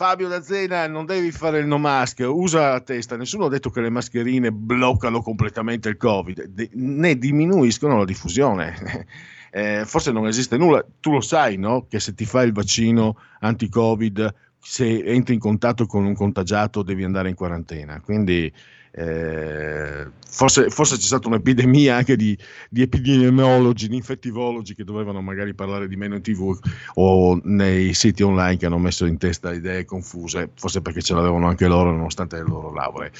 Fabio 0.00 0.28
D'Azzena, 0.28 0.86
non 0.86 1.04
devi 1.04 1.30
fare 1.30 1.58
il 1.58 1.66
no 1.66 1.76
mask, 1.76 2.24
usa 2.26 2.70
la 2.70 2.80
testa. 2.80 3.18
Nessuno 3.18 3.44
ha 3.44 3.48
detto 3.50 3.68
che 3.68 3.82
le 3.82 3.90
mascherine 3.90 4.50
bloccano 4.50 5.20
completamente 5.20 5.90
il 5.90 5.98
Covid, 5.98 6.70
ne 6.72 7.18
diminuiscono 7.18 7.98
la 7.98 8.06
diffusione. 8.06 8.74
Eh, 9.52 9.82
forse 9.84 10.12
non 10.12 10.28
esiste 10.28 10.56
nulla. 10.56 10.86
Tu 11.00 11.10
lo 11.10 11.20
sai, 11.20 11.56
no? 11.56 11.84
Che 11.88 11.98
se 11.98 12.14
ti 12.14 12.24
fai 12.24 12.46
il 12.46 12.52
vaccino 12.52 13.16
anti-Covid, 13.40 14.32
se 14.60 15.02
entri 15.02 15.34
in 15.34 15.40
contatto 15.40 15.86
con 15.86 16.04
un 16.04 16.14
contagiato, 16.14 16.84
devi 16.84 17.02
andare 17.02 17.30
in 17.30 17.34
quarantena. 17.34 18.00
Quindi 18.00 18.52
eh, 18.92 20.06
forse, 20.26 20.68
forse, 20.68 20.96
c'è 20.96 21.02
stata 21.02 21.28
un'epidemia 21.28 21.96
anche 21.96 22.16
di, 22.16 22.36
di, 22.68 22.82
epidemiologi, 22.82 23.88
di 23.88 23.96
infettivologi 23.96 24.74
che 24.74 24.82
dovevano 24.82 25.20
magari 25.20 25.54
parlare 25.54 25.86
di 25.86 25.96
meno 25.96 26.16
in 26.16 26.22
tv 26.22 26.58
o 26.94 27.40
nei 27.44 27.94
siti 27.94 28.22
online 28.22 28.56
che 28.56 28.66
hanno 28.66 28.78
messo 28.78 29.06
in 29.06 29.16
testa 29.16 29.52
idee 29.52 29.84
confuse, 29.84 30.50
forse 30.56 30.80
perché 30.80 31.02
ce 31.02 31.14
l'avevano 31.14 31.46
anche 31.46 31.68
loro 31.68 31.92
nonostante 31.92 32.36
le 32.36 32.44
loro 32.44 32.72
lauree. 32.72 33.12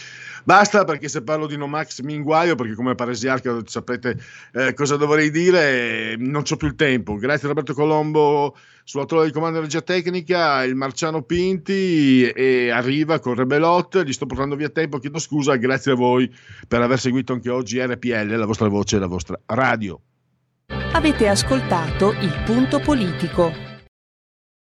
Basta 0.43 0.85
perché 0.85 1.09
se 1.09 1.23
parlo 1.23 1.47
di 1.47 1.57
Nomax 1.57 2.01
mi 2.01 2.15
inguaio 2.15 2.55
perché 2.55 2.75
come 2.75 2.95
paresiarca 2.95 3.59
sapete 3.67 4.19
eh, 4.53 4.75
cosa 4.75 4.97
dovrei 4.97 5.31
dire, 5.31 6.17
non 6.17 6.43
ho 6.49 6.57
più 6.57 6.67
il 6.67 6.75
tempo. 6.75 7.17
Grazie 7.17 7.49
Roberto 7.49 7.75
Colombo 7.75 8.57
sulla 8.91 9.05
torre 9.05 9.27
di 9.27 9.31
comando 9.31 9.59
energia 9.59 9.83
tecnica, 9.83 10.65
il 10.65 10.75
Marciano 10.75 11.23
Pinti 11.23 12.29
e 12.29 12.71
arriva 12.71 13.21
con 13.21 13.37
Rebelot, 13.37 14.03
gli 14.03 14.13
sto 14.13 14.27
portando 14.27 14.57
via 14.57 14.69
tempo, 14.69 14.99
chiedo 14.99 15.21
scusa, 15.21 15.55
grazie 15.55 15.93
a 15.93 15.95
voi 15.95 16.29
per 16.67 16.83
aver 16.83 16.99
seguito 16.99 17.33
anche 17.33 17.51
oggi 17.51 17.81
RPL, 17.81 18.35
la 18.35 18.47
vostra 18.47 18.67
voce 18.67 18.97
e 18.97 18.99
la 18.99 19.07
vostra 19.07 19.39
radio. 19.47 20.01
Avete 20.93 21.29
ascoltato 21.29 22.11
il 22.21 22.43
punto 22.45 22.81
politico. 22.81 23.70